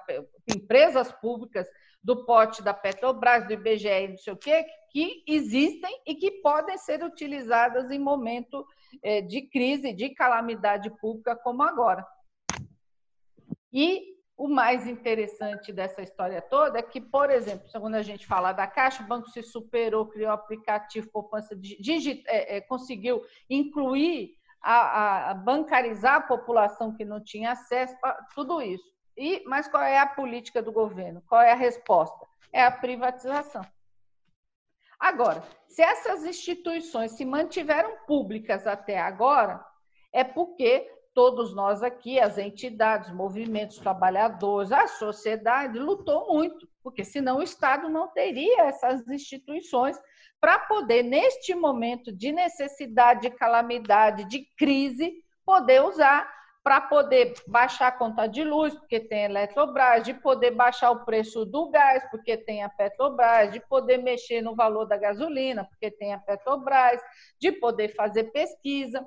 empresas 0.55 1.11
públicas 1.11 1.67
do 2.03 2.23
porte 2.25 2.61
da 2.63 2.73
Petrobras, 2.73 3.45
do 3.47 3.53
IBGE, 3.53 4.07
não 4.09 4.17
sei 4.17 4.33
o 4.33 4.37
quê, 4.37 4.65
que 4.91 5.23
existem 5.27 6.01
e 6.05 6.15
que 6.15 6.31
podem 6.41 6.77
ser 6.77 7.03
utilizadas 7.03 7.91
em 7.91 7.99
momento 7.99 8.65
eh, 9.03 9.21
de 9.21 9.41
crise, 9.49 9.93
de 9.93 10.09
calamidade 10.09 10.89
pública 10.99 11.35
como 11.35 11.63
agora. 11.63 12.05
E 13.73 14.16
o 14.37 14.47
mais 14.47 14.85
interessante 14.85 15.73
dessa 15.73 16.03
história 16.03 16.39
toda 16.41 16.77
é 16.77 16.83
que, 16.83 17.01
por 17.01 17.31
exemplo, 17.31 17.67
quando 17.71 17.95
a 17.95 18.03
gente 18.03 18.27
fala 18.27 18.51
da 18.51 18.67
Caixa, 18.67 19.01
o 19.01 19.07
banco 19.07 19.29
se 19.31 19.41
superou, 19.41 20.05
criou 20.05 20.31
aplicativo 20.31 21.09
poupança 21.09 21.55
digit, 21.55 22.23
é, 22.27 22.57
é, 22.57 22.61
conseguiu 22.61 23.25
incluir 23.49 24.37
a, 24.61 25.31
a, 25.31 25.33
bancarizar 25.33 26.15
a 26.15 26.21
população 26.21 26.93
que 26.93 27.03
não 27.03 27.19
tinha 27.19 27.51
acesso 27.51 27.97
a 28.03 28.13
tudo 28.35 28.61
isso. 28.61 28.85
E, 29.17 29.43
mas 29.47 29.67
qual 29.67 29.81
é 29.81 29.97
a 29.97 30.05
política 30.05 30.61
do 30.61 30.71
governo? 30.71 31.23
Qual 31.27 31.41
é 31.41 31.51
a 31.51 31.55
resposta? 31.55 32.27
É 32.53 32.63
a 32.63 32.69
privatização. 32.69 33.65
Agora, 34.99 35.43
se 35.67 35.81
essas 35.81 36.23
instituições 36.25 37.13
se 37.13 37.25
mantiveram 37.25 37.97
públicas 38.05 38.67
até 38.67 38.99
agora, 38.99 39.65
é 40.13 40.23
porque 40.23 40.91
todos 41.17 41.51
nós 41.55 41.81
aqui, 41.81 42.19
as 42.19 42.37
entidades, 42.37 43.11
movimentos 43.11 43.79
trabalhadores, 43.79 44.71
a 44.71 44.85
sociedade 44.85 45.79
lutou 45.79 46.27
muito, 46.31 46.69
porque 46.83 47.03
senão 47.03 47.39
o 47.39 47.41
Estado 47.41 47.89
não 47.89 48.07
teria 48.09 48.65
essas 48.65 49.07
instituições 49.07 49.99
para 50.39 50.59
poder, 50.59 51.01
neste 51.01 51.55
momento 51.55 52.11
de 52.11 52.31
necessidade, 52.31 53.21
de 53.21 53.31
calamidade, 53.31 54.25
de 54.25 54.47
crise, 54.55 55.11
poder 55.43 55.81
usar 55.81 56.31
para 56.63 56.81
poder 56.81 57.33
baixar 57.47 57.87
a 57.87 57.91
conta 57.91 58.27
de 58.27 58.43
luz, 58.43 58.75
porque 58.75 58.99
tem 58.99 59.25
a 59.25 59.29
Eletrobras, 59.29 60.03
de 60.03 60.13
poder 60.13 60.51
baixar 60.51 60.91
o 60.91 61.03
preço 61.03 61.45
do 61.45 61.71
gás, 61.71 62.07
porque 62.11 62.37
tem 62.37 62.61
a 62.61 62.69
Petrobras, 62.69 63.51
de 63.51 63.59
poder 63.59 63.97
mexer 63.97 64.43
no 64.43 64.53
valor 64.53 64.85
da 64.85 64.97
gasolina, 64.97 65.65
porque 65.65 65.89
tem 65.89 66.13
a 66.13 66.19
Petrobras, 66.19 67.01
de 67.41 67.53
poder 67.53 67.95
fazer 67.95 68.25
pesquisa. 68.25 69.03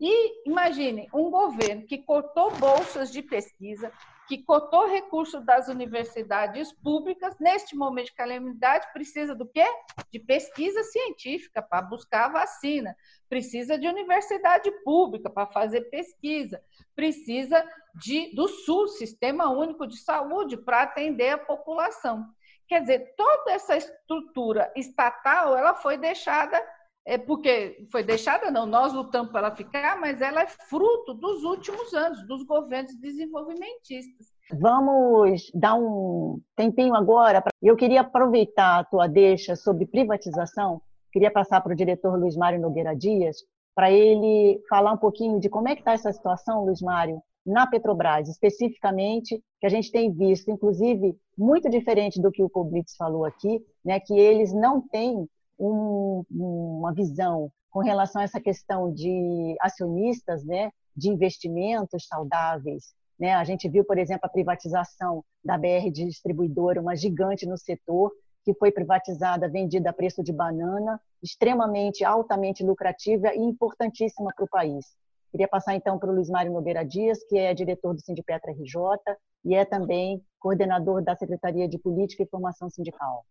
E 0.00 0.48
imagine 0.48 1.08
um 1.12 1.30
governo 1.30 1.86
que 1.86 1.98
cortou 1.98 2.50
bolsas 2.52 3.10
de 3.12 3.22
pesquisa, 3.22 3.92
que 4.26 4.42
cotou 4.42 4.86
recursos 4.88 5.44
das 5.44 5.68
universidades 5.68 6.72
públicas, 6.72 7.36
neste 7.38 7.76
momento 7.76 8.06
de 8.06 8.14
calamidade, 8.14 8.92
precisa 8.92 9.34
do 9.34 9.46
quê? 9.46 9.66
De 10.10 10.18
pesquisa 10.18 10.82
científica 10.84 11.62
para 11.62 11.82
buscar 11.82 12.26
a 12.26 12.32
vacina, 12.32 12.96
precisa 13.28 13.78
de 13.78 13.86
universidade 13.86 14.70
pública 14.82 15.28
para 15.28 15.46
fazer 15.46 15.82
pesquisa, 15.90 16.62
precisa 16.96 17.62
de, 17.94 18.34
do 18.34 18.48
SUS, 18.48 18.98
Sistema 18.98 19.50
Único 19.50 19.86
de 19.86 19.98
Saúde, 19.98 20.56
para 20.56 20.82
atender 20.82 21.30
a 21.30 21.38
população. 21.38 22.26
Quer 22.66 22.80
dizer, 22.80 23.14
toda 23.16 23.52
essa 23.52 23.76
estrutura 23.76 24.72
estatal 24.74 25.56
ela 25.56 25.74
foi 25.74 25.98
deixada 25.98 26.60
é 27.06 27.18
porque 27.18 27.86
foi 27.92 28.02
deixada, 28.02 28.50
não, 28.50 28.64
nós 28.64 28.92
lutamos 28.92 29.30
para 29.30 29.48
ela 29.48 29.56
ficar, 29.56 30.00
mas 30.00 30.22
ela 30.22 30.42
é 30.42 30.46
fruto 30.46 31.12
dos 31.12 31.44
últimos 31.44 31.92
anos, 31.92 32.26
dos 32.26 32.42
governos 32.44 32.98
desenvolvimentistas. 32.98 34.28
Vamos 34.58 35.50
dar 35.54 35.74
um 35.74 36.40
tempinho 36.56 36.94
agora. 36.94 37.42
Eu 37.62 37.76
queria 37.76 38.00
aproveitar 38.00 38.78
a 38.78 38.84
tua 38.84 39.06
deixa 39.06 39.54
sobre 39.54 39.86
privatização, 39.86 40.80
queria 41.12 41.30
passar 41.30 41.60
para 41.60 41.72
o 41.72 41.76
diretor 41.76 42.18
Luiz 42.18 42.36
Mário 42.36 42.60
Nogueira 42.60 42.96
Dias, 42.96 43.36
para 43.74 43.90
ele 43.90 44.62
falar 44.68 44.92
um 44.92 44.98
pouquinho 44.98 45.38
de 45.40 45.48
como 45.48 45.68
é 45.68 45.74
que 45.74 45.80
está 45.80 45.92
essa 45.92 46.12
situação, 46.12 46.64
Luiz 46.64 46.80
Mário, 46.80 47.20
na 47.44 47.66
Petrobras, 47.66 48.28
especificamente, 48.28 49.42
que 49.60 49.66
a 49.66 49.68
gente 49.68 49.92
tem 49.92 50.10
visto, 50.10 50.50
inclusive, 50.50 51.14
muito 51.36 51.68
diferente 51.68 52.20
do 52.20 52.30
que 52.30 52.42
o 52.42 52.48
Koblitz 52.48 52.96
falou 52.96 53.24
aqui, 53.24 53.60
né, 53.84 54.00
que 54.00 54.18
eles 54.18 54.52
não 54.54 54.80
têm 54.80 55.28
um, 55.58 56.24
uma 56.30 56.92
visão 56.92 57.50
com 57.70 57.80
relação 57.80 58.20
a 58.20 58.24
essa 58.24 58.40
questão 58.40 58.92
de 58.92 59.56
acionistas, 59.60 60.44
né, 60.44 60.70
de 60.96 61.08
investimentos 61.08 62.06
saudáveis. 62.06 62.94
Né? 63.18 63.34
A 63.34 63.44
gente 63.44 63.68
viu, 63.68 63.84
por 63.84 63.98
exemplo, 63.98 64.26
a 64.26 64.28
privatização 64.28 65.24
da 65.44 65.58
BR 65.58 65.90
Distribuidora, 65.92 66.80
uma 66.80 66.96
gigante 66.96 67.46
no 67.46 67.58
setor, 67.58 68.12
que 68.44 68.54
foi 68.54 68.70
privatizada, 68.70 69.48
vendida 69.48 69.90
a 69.90 69.92
preço 69.92 70.22
de 70.22 70.32
banana, 70.32 71.00
extremamente, 71.22 72.04
altamente 72.04 72.62
lucrativa 72.62 73.34
e 73.34 73.38
importantíssima 73.38 74.32
para 74.34 74.44
o 74.44 74.48
país. 74.48 74.86
Queria 75.30 75.48
passar 75.48 75.74
então 75.74 75.98
para 75.98 76.10
o 76.10 76.14
Luiz 76.14 76.28
Mário 76.28 76.52
Nogueira 76.52 76.84
Dias, 76.84 77.24
que 77.24 77.36
é 77.36 77.52
diretor 77.54 77.94
do 77.94 78.00
Sindipetra 78.00 78.52
RJ 78.52 79.16
e 79.44 79.54
é 79.54 79.64
também 79.64 80.22
coordenador 80.38 81.02
da 81.02 81.16
Secretaria 81.16 81.68
de 81.68 81.78
Política 81.78 82.22
e 82.22 82.26
Formação 82.26 82.70
Sindical. 82.70 83.24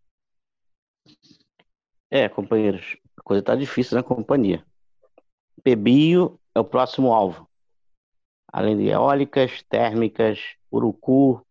É, 2.15 2.29
companheiros, 2.29 2.95
a 3.17 3.23
coisa 3.23 3.39
está 3.39 3.55
difícil 3.55 3.97
na 3.97 4.03
companhia. 4.03 4.63
Pebio 5.63 6.39
é 6.53 6.59
o 6.59 6.63
próximo 6.63 7.11
alvo. 7.11 7.49
Além 8.47 8.77
de 8.77 8.87
eólicas, 8.89 9.63
térmicas, 9.63 10.55
urucu, 10.71 11.43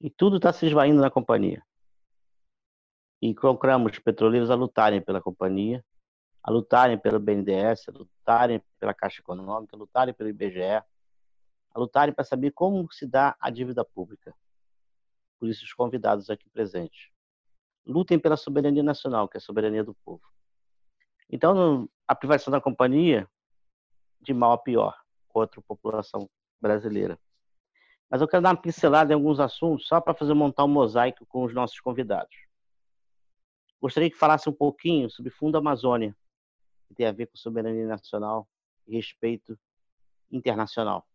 e 0.00 0.08
tudo 0.08 0.36
está 0.38 0.50
se 0.50 0.64
esvaindo 0.64 1.02
na 1.02 1.10
companhia. 1.10 1.62
E 3.20 3.34
procuramos 3.34 3.98
petroleiros 3.98 4.50
a 4.50 4.54
lutarem 4.54 5.02
pela 5.02 5.20
companhia, 5.20 5.84
a 6.42 6.50
lutarem 6.50 6.96
pelo 6.96 7.20
BNDES, 7.20 7.90
a 7.90 7.92
lutarem 7.92 8.62
pela 8.80 8.94
Caixa 8.94 9.20
Econômica, 9.20 9.76
a 9.76 9.78
lutarem 9.78 10.14
pelo 10.14 10.30
IBGE, 10.30 10.62
a 10.62 11.78
lutarem 11.78 12.14
para 12.14 12.24
saber 12.24 12.50
como 12.52 12.90
se 12.90 13.06
dá 13.06 13.36
a 13.38 13.50
dívida 13.50 13.84
pública. 13.84 14.34
Por 15.38 15.50
isso, 15.50 15.66
os 15.66 15.74
convidados 15.74 16.30
aqui 16.30 16.48
presentes 16.48 17.14
lutem 17.86 18.18
pela 18.18 18.36
soberania 18.36 18.82
nacional, 18.82 19.28
que 19.28 19.36
é 19.36 19.38
a 19.38 19.40
soberania 19.40 19.84
do 19.84 19.94
povo. 19.94 20.22
Então, 21.30 21.88
a 22.06 22.14
privatização 22.14 22.52
da 22.52 22.60
companhia, 22.60 23.28
de 24.20 24.34
mal 24.34 24.52
a 24.52 24.58
pior, 24.58 24.96
contra 25.28 25.60
a 25.60 25.62
população 25.62 26.28
brasileira. 26.60 27.18
Mas 28.08 28.20
eu 28.20 28.28
quero 28.28 28.42
dar 28.42 28.50
uma 28.50 28.60
pincelada 28.60 29.12
em 29.12 29.14
alguns 29.14 29.40
assuntos, 29.40 29.86
só 29.86 30.00
para 30.00 30.14
fazer 30.14 30.34
montar 30.34 30.64
um 30.64 30.68
mosaico 30.68 31.26
com 31.26 31.44
os 31.44 31.52
nossos 31.52 31.80
convidados. 31.80 32.34
Gostaria 33.80 34.10
que 34.10 34.16
falasse 34.16 34.48
um 34.48 34.52
pouquinho 34.52 35.10
sobre 35.10 35.30
Fundo 35.30 35.58
Amazônia, 35.58 36.16
que 36.88 36.94
tem 36.94 37.06
a 37.06 37.12
ver 37.12 37.26
com 37.26 37.36
soberania 37.36 37.86
nacional 37.86 38.48
e 38.86 38.96
respeito 38.96 39.58
internacional. 40.30 41.06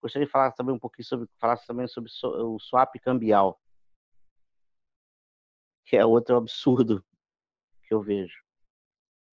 Gostaria 0.00 0.26
de 0.26 0.32
falar 0.32 0.52
também 0.52 0.74
um 0.74 0.78
pouquinho 0.78 1.06
sobre, 1.06 1.28
falasse 1.38 1.66
também 1.66 1.86
sobre 1.88 2.10
o 2.22 2.58
swap 2.58 2.94
cambial, 3.00 3.60
que 5.90 5.96
é 5.96 6.06
outro 6.06 6.36
absurdo 6.36 7.04
que 7.82 7.92
eu 7.92 8.00
vejo. 8.00 8.44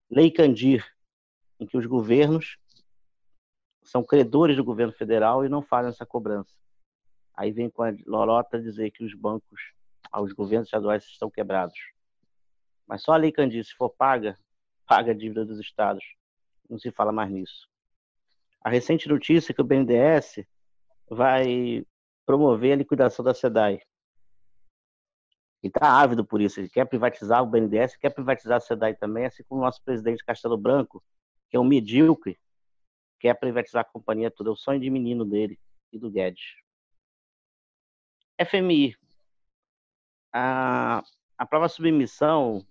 Lei 0.10 0.32
Candir, 0.32 0.84
em 1.60 1.68
que 1.68 1.78
os 1.78 1.86
governos 1.86 2.58
são 3.84 4.04
credores 4.04 4.58
do 4.58 4.64
governo 4.64 4.92
federal 4.92 5.46
e 5.46 5.50
não 5.50 5.62
fazem 5.62 5.90
essa 5.90 6.04
cobrança. 6.04 6.52
Aí 7.36 7.52
vem 7.52 7.70
com 7.70 7.84
a 7.84 7.94
lorota 8.08 8.60
dizer 8.60 8.90
que 8.90 9.04
os 9.04 9.14
bancos, 9.14 9.72
os 10.12 10.34
governos 10.34 10.68
estaduais 10.68 11.04
estão 11.04 11.30
quebrados. 11.30 11.78
Mas 12.88 13.04
só 13.04 13.12
a 13.12 13.18
Lei 13.18 13.32
Candir, 13.32 13.64
se 13.64 13.76
for 13.76 13.92
paga, 13.92 14.36
paga 14.88 15.12
a 15.12 15.16
dívida 15.16 15.46
dos 15.46 15.60
estados. 15.60 16.04
Não 16.68 16.80
se 16.80 16.90
fala 16.90 17.12
mais 17.12 17.30
nisso. 17.30 17.70
A 18.62 18.70
recente 18.72 19.08
notícia 19.08 19.52
é 19.52 19.54
que 19.54 19.62
o 19.62 19.64
BNDES 19.64 20.44
vai 21.08 21.86
promover 22.26 22.74
a 22.74 22.78
liquidação 22.78 23.24
da 23.24 23.36
SEDAI. 23.36 23.80
Está 25.68 26.02
ávido 26.02 26.26
por 26.26 26.42
isso. 26.42 26.60
Ele 26.60 26.70
quer 26.70 26.86
privatizar 26.86 27.42
o 27.44 27.46
BNDES, 27.46 27.96
quer 27.98 28.10
privatizar 28.10 28.58
a 28.58 28.60
SEDAI 28.60 28.96
também, 28.96 29.26
assim 29.26 29.44
como 29.44 29.62
o 29.62 29.64
nosso 29.64 29.82
presidente 29.84 30.24
Castelo 30.24 30.58
Branco, 30.58 31.04
que 31.50 31.58
é 31.58 31.60
um 31.60 31.64
medíocre, 31.64 32.40
quer 33.20 33.34
privatizar 33.36 33.82
a 33.82 33.92
companhia 33.92 34.32
toda. 34.32 34.50
É 34.50 34.54
o 34.54 34.56
sonho 34.56 34.80
de 34.80 34.90
menino 34.90 35.26
dele 35.26 35.60
e 35.92 35.98
do 35.98 36.10
Guedes. 36.10 36.56
FMI. 38.40 38.96
A, 40.32 41.04
a 41.38 41.46
prova 41.46 41.68
submissão 41.68 42.66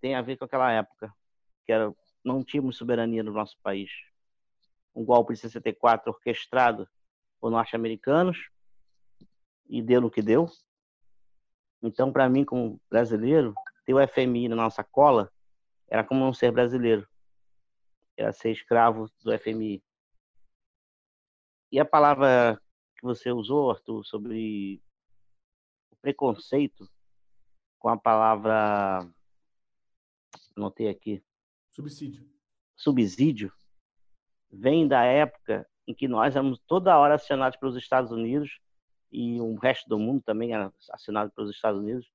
tem 0.00 0.14
a 0.14 0.22
ver 0.22 0.36
com 0.36 0.44
aquela 0.44 0.72
época, 0.72 1.14
que 1.64 1.72
era, 1.72 1.94
não 2.24 2.42
tínhamos 2.42 2.76
soberania 2.76 3.22
no 3.22 3.32
nosso 3.32 3.56
país. 3.62 3.90
Um 4.94 5.04
golpe 5.04 5.34
de 5.34 5.40
64 5.40 6.10
orquestrado 6.10 6.88
por 7.40 7.50
norte-americanos 7.50 8.50
e 9.68 9.82
deu 9.82 10.00
no 10.00 10.10
que 10.10 10.22
deu. 10.22 10.48
Então, 11.86 12.12
para 12.12 12.28
mim, 12.28 12.44
como 12.44 12.80
brasileiro, 12.90 13.54
ter 13.84 13.94
o 13.94 14.08
FMI 14.08 14.48
na 14.48 14.56
nossa 14.56 14.82
cola 14.82 15.32
era 15.88 16.02
como 16.02 16.20
não 16.20 16.32
ser 16.32 16.50
brasileiro. 16.50 17.08
Era 18.16 18.32
ser 18.32 18.50
escravo 18.50 19.08
do 19.22 19.38
FMI. 19.38 19.82
E 21.70 21.78
a 21.78 21.84
palavra 21.84 22.60
que 22.96 23.02
você 23.02 23.30
usou, 23.30 23.70
Arthur, 23.70 24.04
sobre 24.04 24.82
o 25.90 25.96
preconceito 25.96 26.90
com 27.78 27.88
a 27.88 27.96
palavra. 27.96 29.08
Anotei 30.56 30.88
aqui. 30.88 31.22
Subsídio. 31.70 32.28
Subsídio. 32.74 33.52
Vem 34.50 34.88
da 34.88 35.04
época 35.04 35.68
em 35.86 35.94
que 35.94 36.08
nós 36.08 36.34
éramos 36.34 36.58
toda 36.66 36.98
hora 36.98 37.14
acionados 37.14 37.58
pelos 37.58 37.76
Estados 37.76 38.10
Unidos 38.10 38.58
e 39.16 39.40
o 39.40 39.54
resto 39.54 39.88
do 39.88 39.98
mundo 39.98 40.20
também 40.20 40.52
era 40.52 40.70
assinado 40.90 41.30
pelos 41.30 41.50
Estados 41.50 41.80
Unidos, 41.80 42.12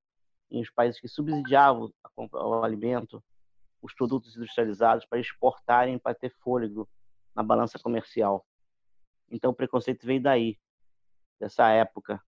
em 0.51 0.61
os 0.61 0.69
países 0.69 1.01
que 1.01 1.07
subsidiavam 1.07 1.91
o 2.15 2.63
alimento, 2.63 3.23
os 3.81 3.91
produtos 3.95 4.37
industrializados 4.37 5.03
para 5.07 5.17
exportarem 5.17 5.97
para 5.97 6.13
ter 6.13 6.29
fôlego 6.29 6.87
na 7.33 7.41
balança 7.41 7.79
comercial. 7.79 8.45
Então 9.31 9.49
o 9.49 9.53
preconceito 9.53 10.05
veio 10.05 10.21
daí, 10.21 10.59
dessa 11.39 11.69
época 11.69 12.21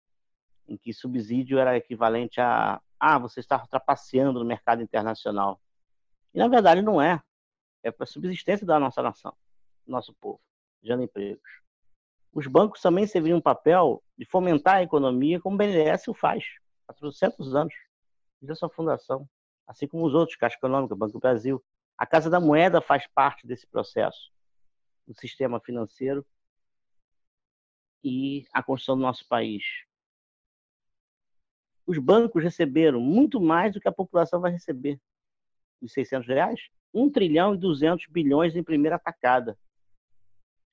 em 0.68 0.76
que 0.76 0.92
subsídio 0.92 1.60
era 1.60 1.78
equivalente 1.78 2.42
a 2.42 2.82
ah, 3.00 3.20
você 3.20 3.42
está 3.42 3.60
trapaceando 3.68 4.40
no 4.40 4.46
mercado 4.46 4.82
internacional. 4.82 5.62
E 6.34 6.40
na 6.40 6.48
verdade 6.48 6.82
não 6.82 7.00
é. 7.00 7.22
É 7.84 7.92
para 7.92 8.06
a 8.06 8.08
subsistência 8.08 8.66
da 8.66 8.80
nossa 8.80 9.04
nação, 9.04 9.36
do 9.86 9.92
nosso 9.92 10.16
povo, 10.16 10.42
gerando 10.82 11.04
empregos 11.04 11.63
os 12.34 12.48
bancos 12.48 12.82
também 12.82 13.06
serviriam 13.06 13.38
um 13.38 13.42
papel 13.42 14.04
de 14.18 14.26
fomentar 14.26 14.78
a 14.78 14.84
economia, 14.84 15.40
como 15.40 15.56
o 15.56 15.58
BNDES 15.58 16.08
o 16.08 16.14
faz 16.14 16.44
há 16.88 16.94
400 16.94 17.56
anos, 17.56 17.74
desde 18.42 18.54
a 18.54 18.56
sua 18.56 18.70
fundação, 18.70 19.30
assim 19.68 19.88
como 19.88 20.06
os 20.06 20.16
outros, 20.16 20.36
Caixa 20.36 20.58
Econômica, 20.58 20.96
Banco 20.96 21.14
do 21.14 21.20
Brasil. 21.20 21.64
A 21.96 22.08
Casa 22.08 22.30
da 22.30 22.40
Moeda 22.40 22.82
faz 22.82 23.08
parte 23.08 23.46
desse 23.46 23.68
processo, 23.68 24.32
do 25.08 25.14
sistema 25.14 25.60
financeiro 25.60 26.26
e 28.04 28.46
a 28.52 28.64
construção 28.64 28.96
do 28.96 29.04
nosso 29.04 29.28
país. 29.28 29.64
Os 31.86 32.00
bancos 32.00 32.44
receberam 32.44 33.00
muito 33.00 33.40
mais 33.40 33.74
do 33.74 33.80
que 33.80 33.88
a 33.88 33.92
população 33.92 34.42
vai 34.42 34.52
receber. 34.52 35.00
De 35.82 35.88
600 35.88 36.28
reais, 36.28 36.70
1 36.94 37.12
trilhão 37.12 37.54
e 37.54 37.58
200 37.58 38.08
bilhões 38.08 38.56
em 38.56 38.64
primeira 38.64 38.96
atacada. 38.96 39.58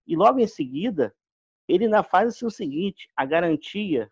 E 0.06 0.16
logo 0.16 0.38
em 0.38 0.46
seguida, 0.46 1.14
ele 1.72 1.84
ainda 1.84 2.02
faz 2.02 2.28
assim, 2.28 2.46
o 2.46 2.50
seguinte: 2.50 3.08
a 3.16 3.24
garantia 3.24 4.10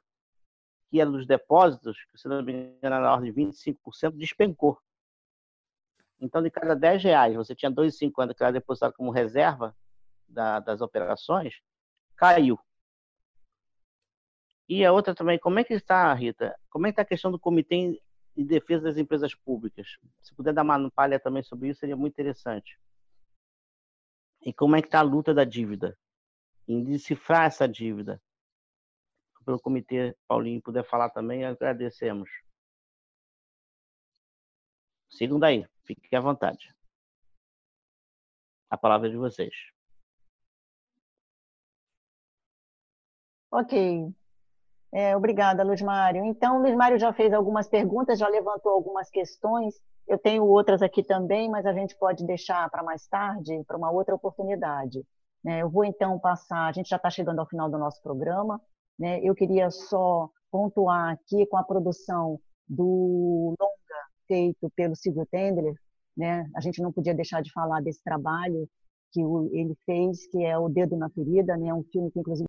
que 0.90 1.00
era 1.00 1.10
dos 1.10 1.26
depósitos, 1.26 1.96
que 2.10 2.18
se 2.18 2.28
não 2.28 2.42
me 2.42 2.52
engano 2.52 2.78
era 2.80 3.00
na 3.00 3.12
ordem 3.12 3.32
de 3.32 3.40
25%, 3.40 4.12
despencou. 4.16 4.78
Então, 6.20 6.42
de 6.42 6.50
cada 6.50 6.74
10 6.74 7.02
reais, 7.02 7.34
você 7.36 7.54
tinha 7.54 7.70
2,50 7.70 8.34
que 8.34 8.42
era 8.42 8.52
depositado 8.52 8.94
como 8.94 9.10
reserva 9.10 9.76
da, 10.26 10.58
das 10.58 10.80
operações, 10.80 11.60
caiu. 12.16 12.58
E 14.68 14.84
a 14.84 14.92
outra 14.92 15.14
também, 15.14 15.38
como 15.38 15.58
é 15.58 15.64
que 15.64 15.74
está, 15.74 16.12
Rita? 16.12 16.58
Como 16.68 16.86
é 16.86 16.90
que 16.90 16.94
está 16.94 17.02
a 17.02 17.06
questão 17.06 17.30
do 17.30 17.38
Comitê 17.38 18.00
de 18.36 18.44
Defesa 18.44 18.84
das 18.84 18.98
Empresas 18.98 19.34
Públicas? 19.34 19.98
Se 20.20 20.34
puder 20.34 20.52
dar 20.52 20.62
uma 20.62 20.90
palha 20.90 21.20
também 21.20 21.42
sobre 21.42 21.68
isso, 21.68 21.80
seria 21.80 21.96
muito 21.96 22.14
interessante. 22.14 22.78
E 24.42 24.52
como 24.52 24.76
é 24.76 24.82
que 24.82 24.88
está 24.88 25.00
a 25.00 25.02
luta 25.02 25.32
da 25.32 25.44
dívida? 25.44 25.96
Em 26.68 26.84
decifrar 26.84 27.46
essa 27.46 27.66
dívida. 27.66 28.20
Pelo 29.44 29.58
comitê 29.58 30.14
Paulinho 30.28 30.60
puder 30.60 30.84
falar 30.84 31.08
também, 31.08 31.44
agradecemos. 31.44 32.28
Sigam 35.08 35.38
daí, 35.38 35.66
fiquem 35.84 36.18
à 36.18 36.20
vontade. 36.20 36.70
A 38.68 38.76
palavra 38.76 39.08
é 39.08 39.10
de 39.10 39.16
vocês. 39.16 39.54
Ok. 43.50 44.12
É, 44.92 45.16
obrigada, 45.16 45.64
Luiz 45.64 45.80
Mário. 45.80 46.24
Então, 46.26 46.60
Luiz 46.60 46.74
Mário 46.74 46.98
já 46.98 47.12
fez 47.14 47.32
algumas 47.32 47.66
perguntas, 47.66 48.18
já 48.18 48.28
levantou 48.28 48.72
algumas 48.72 49.08
questões. 49.10 49.80
Eu 50.06 50.18
tenho 50.18 50.44
outras 50.44 50.82
aqui 50.82 51.02
também, 51.02 51.48
mas 51.50 51.64
a 51.64 51.72
gente 51.72 51.96
pode 51.96 52.26
deixar 52.26 52.68
para 52.70 52.82
mais 52.82 53.06
tarde, 53.06 53.64
para 53.66 53.78
uma 53.78 53.90
outra 53.90 54.14
oportunidade. 54.14 55.02
Né? 55.44 55.62
Eu 55.62 55.70
vou 55.70 55.84
então 55.84 56.18
passar, 56.18 56.66
a 56.66 56.72
gente 56.72 56.88
já 56.88 56.96
está 56.96 57.10
chegando 57.10 57.38
ao 57.38 57.48
final 57.48 57.70
do 57.70 57.78
nosso 57.78 58.02
programa, 58.02 58.60
né? 58.98 59.20
eu 59.22 59.34
queria 59.34 59.70
só 59.70 60.28
pontuar 60.50 61.12
aqui 61.12 61.46
com 61.46 61.56
a 61.56 61.64
produção 61.64 62.40
do 62.68 63.54
longa 63.58 64.00
feito 64.26 64.70
pelo 64.74 64.96
Silvio 64.96 65.26
Tendler, 65.30 65.74
né? 66.16 66.48
a 66.56 66.60
gente 66.60 66.82
não 66.82 66.92
podia 66.92 67.14
deixar 67.14 67.42
de 67.42 67.52
falar 67.52 67.80
desse 67.80 68.02
trabalho 68.02 68.68
que 69.12 69.20
ele 69.52 69.74
fez, 69.86 70.26
que 70.26 70.44
é 70.44 70.58
O 70.58 70.68
Dedo 70.68 70.96
na 70.96 71.08
Ferida, 71.10 71.56
né? 71.56 71.72
um 71.72 71.84
filme 71.84 72.10
que 72.10 72.20
inclusive 72.20 72.46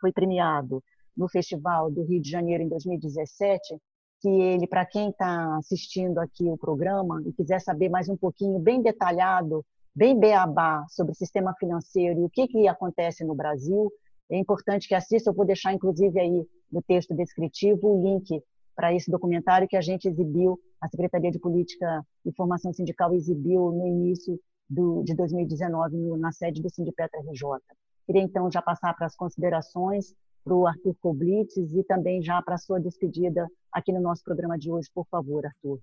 foi 0.00 0.12
premiado 0.12 0.82
no 1.16 1.28
Festival 1.28 1.90
do 1.90 2.02
Rio 2.04 2.20
de 2.20 2.30
Janeiro 2.30 2.62
em 2.62 2.68
2017, 2.68 3.76
que 4.20 4.28
ele, 4.28 4.66
para 4.66 4.86
quem 4.86 5.10
está 5.10 5.56
assistindo 5.56 6.18
aqui 6.18 6.44
o 6.44 6.56
programa 6.56 7.22
e 7.26 7.32
quiser 7.32 7.60
saber 7.60 7.88
mais 7.88 8.08
um 8.08 8.16
pouquinho, 8.16 8.58
bem 8.58 8.82
detalhado, 8.82 9.64
bem 10.00 10.18
beabá 10.18 10.86
sobre 10.88 11.12
sistema 11.14 11.54
financeiro 11.60 12.20
e 12.20 12.24
o 12.24 12.30
que, 12.30 12.48
que 12.48 12.66
acontece 12.66 13.22
no 13.22 13.34
Brasil, 13.34 13.92
é 14.30 14.38
importante 14.38 14.88
que 14.88 14.94
assista. 14.94 15.28
Eu 15.28 15.34
vou 15.34 15.44
deixar, 15.44 15.74
inclusive, 15.74 16.18
aí 16.18 16.42
no 16.72 16.80
texto 16.80 17.14
descritivo 17.14 17.86
o 17.86 18.02
link 18.02 18.42
para 18.74 18.94
esse 18.94 19.10
documentário 19.10 19.68
que 19.68 19.76
a 19.76 19.80
gente 19.82 20.08
exibiu, 20.08 20.58
a 20.80 20.88
Secretaria 20.88 21.30
de 21.30 21.38
Política 21.38 22.02
e 22.24 22.32
Formação 22.32 22.72
Sindical 22.72 23.12
exibiu 23.12 23.72
no 23.72 23.86
início 23.86 24.40
do, 24.70 25.02
de 25.02 25.14
2019 25.14 25.98
no, 25.98 26.16
na 26.16 26.32
sede 26.32 26.62
do 26.62 26.70
Sindipetra 26.70 27.20
RJ. 27.20 27.42
Queria, 28.06 28.22
então, 28.22 28.50
já 28.50 28.62
passar 28.62 28.94
para 28.94 29.04
as 29.04 29.14
considerações 29.14 30.14
para 30.42 30.54
o 30.54 30.66
Arthur 30.66 30.96
Koblitz 31.02 31.58
e 31.58 31.84
também 31.84 32.22
já 32.22 32.40
para 32.40 32.54
a 32.54 32.58
sua 32.58 32.80
despedida 32.80 33.46
aqui 33.70 33.92
no 33.92 34.00
nosso 34.00 34.24
programa 34.24 34.56
de 34.56 34.70
hoje, 34.70 34.88
por 34.94 35.06
favor, 35.08 35.44
Arthur. 35.44 35.78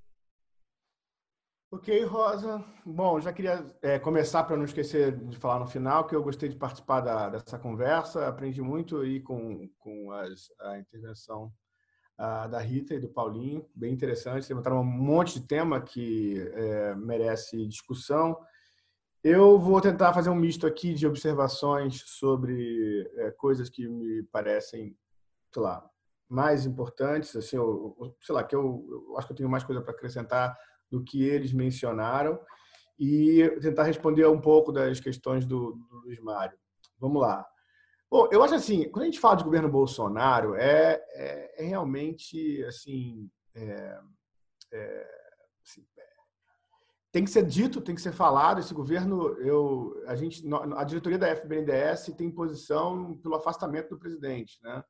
Ok, 1.69 2.01
Rosa. 2.05 2.63
Bom, 2.85 3.19
já 3.19 3.33
queria 3.33 3.69
é, 3.81 3.99
começar 3.99 4.41
para 4.45 4.55
não 4.55 4.63
esquecer 4.63 5.11
de 5.27 5.37
falar 5.37 5.59
no 5.59 5.67
final 5.67 6.07
que 6.07 6.15
eu 6.15 6.23
gostei 6.23 6.47
de 6.47 6.55
participar 6.55 7.01
da, 7.01 7.27
dessa 7.27 7.59
conversa, 7.59 8.25
aprendi 8.25 8.61
muito 8.61 8.99
aí 8.99 9.19
com, 9.19 9.69
com 9.77 10.09
as, 10.13 10.49
a 10.61 10.79
intervenção 10.79 11.51
a, 12.17 12.47
da 12.47 12.59
Rita 12.59 12.93
e 12.93 13.01
do 13.01 13.09
Paulinho, 13.09 13.69
bem 13.75 13.91
interessante, 13.91 14.47
levantaram 14.47 14.79
um 14.79 14.85
monte 14.85 15.41
de 15.41 15.45
tema 15.45 15.81
que 15.81 16.39
é, 16.53 16.95
merece 16.95 17.67
discussão. 17.67 18.39
Eu 19.21 19.59
vou 19.59 19.81
tentar 19.81 20.13
fazer 20.13 20.29
um 20.29 20.35
misto 20.35 20.65
aqui 20.65 20.93
de 20.93 21.05
observações 21.05 22.01
sobre 22.05 23.11
é, 23.17 23.31
coisas 23.31 23.69
que 23.69 23.89
me 23.89 24.23
parecem, 24.23 24.97
sei 25.53 25.61
lá, 25.61 25.85
mais 26.29 26.65
importantes, 26.65 27.35
assim, 27.35 27.57
eu, 27.57 28.15
sei 28.21 28.35
lá, 28.35 28.41
que 28.41 28.55
eu, 28.55 28.85
eu 28.89 29.17
acho 29.17 29.27
que 29.27 29.33
eu 29.33 29.37
tenho 29.37 29.49
mais 29.49 29.65
coisa 29.65 29.81
para 29.81 29.91
acrescentar 29.91 30.57
do 30.89 31.03
que 31.03 31.23
eles 31.23 31.53
mencionaram 31.53 32.39
e 32.99 33.47
tentar 33.61 33.83
responder 33.83 34.25
um 34.27 34.41
pouco 34.41 34.71
das 34.71 34.99
questões 34.99 35.45
do, 35.45 35.73
do 35.73 35.99
Luiz 36.05 36.19
Mário. 36.19 36.57
Vamos 36.99 37.21
lá. 37.21 37.45
Bom, 38.09 38.27
eu 38.31 38.41
acho 38.41 38.55
assim, 38.55 38.89
quando 38.89 39.03
a 39.03 39.05
gente 39.05 39.19
fala 39.19 39.35
de 39.35 39.43
governo 39.43 39.69
Bolsonaro, 39.69 40.55
é, 40.55 41.03
é, 41.11 41.63
é 41.63 41.67
realmente 41.67 42.63
assim, 42.63 43.29
é, 43.53 43.99
é, 44.71 45.07
assim, 45.61 45.85
tem 47.11 47.23
que 47.23 47.29
ser 47.29 47.45
dito, 47.45 47.81
tem 47.81 47.93
que 47.93 48.01
ser 48.01 48.13
falado. 48.13 48.59
Esse 48.59 48.73
governo, 48.73 49.27
eu, 49.39 50.01
a 50.07 50.15
gente, 50.15 50.43
a 50.75 50.83
diretoria 50.85 51.17
da 51.17 51.35
FBNDES 51.35 52.13
tem 52.17 52.31
posição 52.31 53.17
pelo 53.17 53.35
afastamento 53.35 53.89
do 53.89 53.99
presidente, 53.99 54.57
né? 54.63 54.83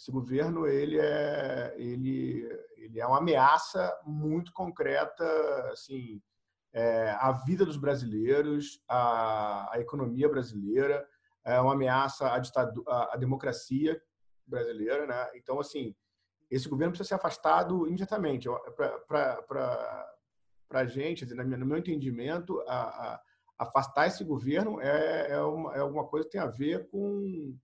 Esse 0.00 0.10
governo 0.10 0.66
ele 0.66 0.98
é 0.98 1.74
ele 1.76 2.48
ele 2.78 2.98
é 2.98 3.06
uma 3.06 3.18
ameaça 3.18 3.94
muito 4.06 4.50
concreta, 4.50 5.24
assim, 5.70 6.22
é, 6.72 7.10
à 7.10 7.32
vida 7.32 7.66
dos 7.66 7.76
brasileiros, 7.76 8.82
à, 8.88 9.74
à, 9.74 9.78
economia 9.78 10.26
brasileira, 10.26 11.06
é 11.44 11.60
uma 11.60 11.74
ameaça 11.74 12.28
à, 12.28 12.36
à, 12.38 13.14
à 13.14 13.16
democracia 13.18 14.00
brasileira, 14.46 15.06
né? 15.06 15.30
Então, 15.34 15.60
assim, 15.60 15.94
esse 16.50 16.66
governo 16.66 16.92
precisa 16.92 17.08
ser 17.08 17.14
afastado 17.16 17.86
imediatamente. 17.86 18.48
Para 19.06 20.80
a 20.80 20.86
gente, 20.86 21.26
no 21.26 21.66
meu 21.66 21.76
entendimento, 21.76 22.58
a, 22.66 23.12
a, 23.12 23.22
afastar 23.58 24.06
esse 24.06 24.24
governo 24.24 24.80
é, 24.80 25.32
é, 25.32 25.40
uma, 25.42 25.76
é 25.76 25.80
alguma 25.80 26.06
coisa 26.06 26.24
que 26.24 26.32
tem 26.32 26.40
a 26.40 26.46
ver 26.46 26.88
com 26.88 27.54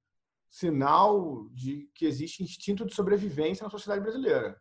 sinal 0.57 1.46
de 1.52 1.86
que 1.94 2.07
existe 2.07 2.42
instinto 2.42 2.86
de 2.86 2.94
sobrevivência 2.94 3.62
na 3.62 3.70
sociedade 3.70 4.00
brasileira. 4.00 4.59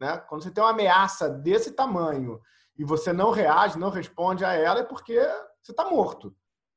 Né? 0.00 0.18
Quando 0.28 0.42
você 0.42 0.50
tem 0.50 0.62
uma 0.62 0.70
ameaça 0.70 1.30
desse 1.30 1.70
tamanho 1.70 2.40
e 2.76 2.84
você 2.84 3.12
não 3.12 3.30
reage, 3.30 3.78
não 3.78 3.90
responde 3.90 4.44
a 4.44 4.52
ela, 4.52 4.80
é 4.80 4.84
porque 4.84 5.14
você 5.62 5.70
está 5.70 5.88
morto. 5.88 6.34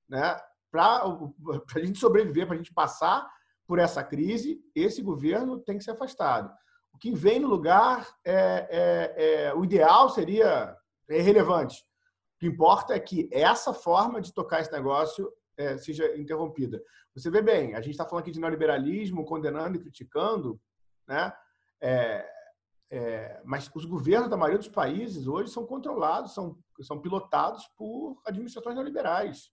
Né? 0.07 0.39
Para 0.69 1.03
a 1.03 1.79
gente 1.79 1.97
sobreviver, 1.97 2.45
para 2.45 2.53
a 2.53 2.57
gente 2.57 2.71
passar 2.71 3.27
por 3.65 3.79
essa 3.79 4.03
crise, 4.03 4.61
esse 4.75 5.01
governo 5.01 5.59
tem 5.59 5.79
que 5.79 5.83
ser 5.83 5.91
afastado. 5.91 6.53
O 6.93 6.99
que 6.99 7.11
vem 7.11 7.39
no 7.39 7.47
lugar 7.47 8.07
é, 8.23 8.67
é, 8.69 9.45
é 9.47 9.53
o 9.55 9.63
ideal 9.63 10.09
seria 10.09 10.77
é 11.09 11.17
irrelevante. 11.17 11.81
O 12.35 12.39
que 12.39 12.47
importa 12.47 12.93
é 12.93 12.99
que 12.99 13.27
essa 13.31 13.73
forma 13.73 14.21
de 14.21 14.31
tocar 14.31 14.61
esse 14.61 14.71
negócio 14.71 15.31
é, 15.57 15.77
seja 15.77 16.15
interrompida. 16.17 16.81
Você 17.15 17.29
vê 17.29 17.41
bem, 17.41 17.75
a 17.75 17.81
gente 17.81 17.91
está 17.91 18.05
falando 18.05 18.23
aqui 18.23 18.31
de 18.31 18.39
neoliberalismo, 18.39 19.25
condenando 19.25 19.77
e 19.77 19.79
criticando, 19.79 20.59
né? 21.07 21.33
É, 21.81 22.27
é, 22.91 23.41
mas 23.43 23.69
os 23.73 23.85
governos 23.85 24.29
da 24.29 24.37
maioria 24.37 24.59
dos 24.59 24.67
países 24.67 25.27
hoje 25.27 25.51
são 25.51 25.65
controlados, 25.65 26.33
são, 26.33 26.57
são 26.81 26.99
pilotados 27.01 27.67
por 27.75 28.21
administrações 28.25 28.75
neoliberais. 28.75 29.51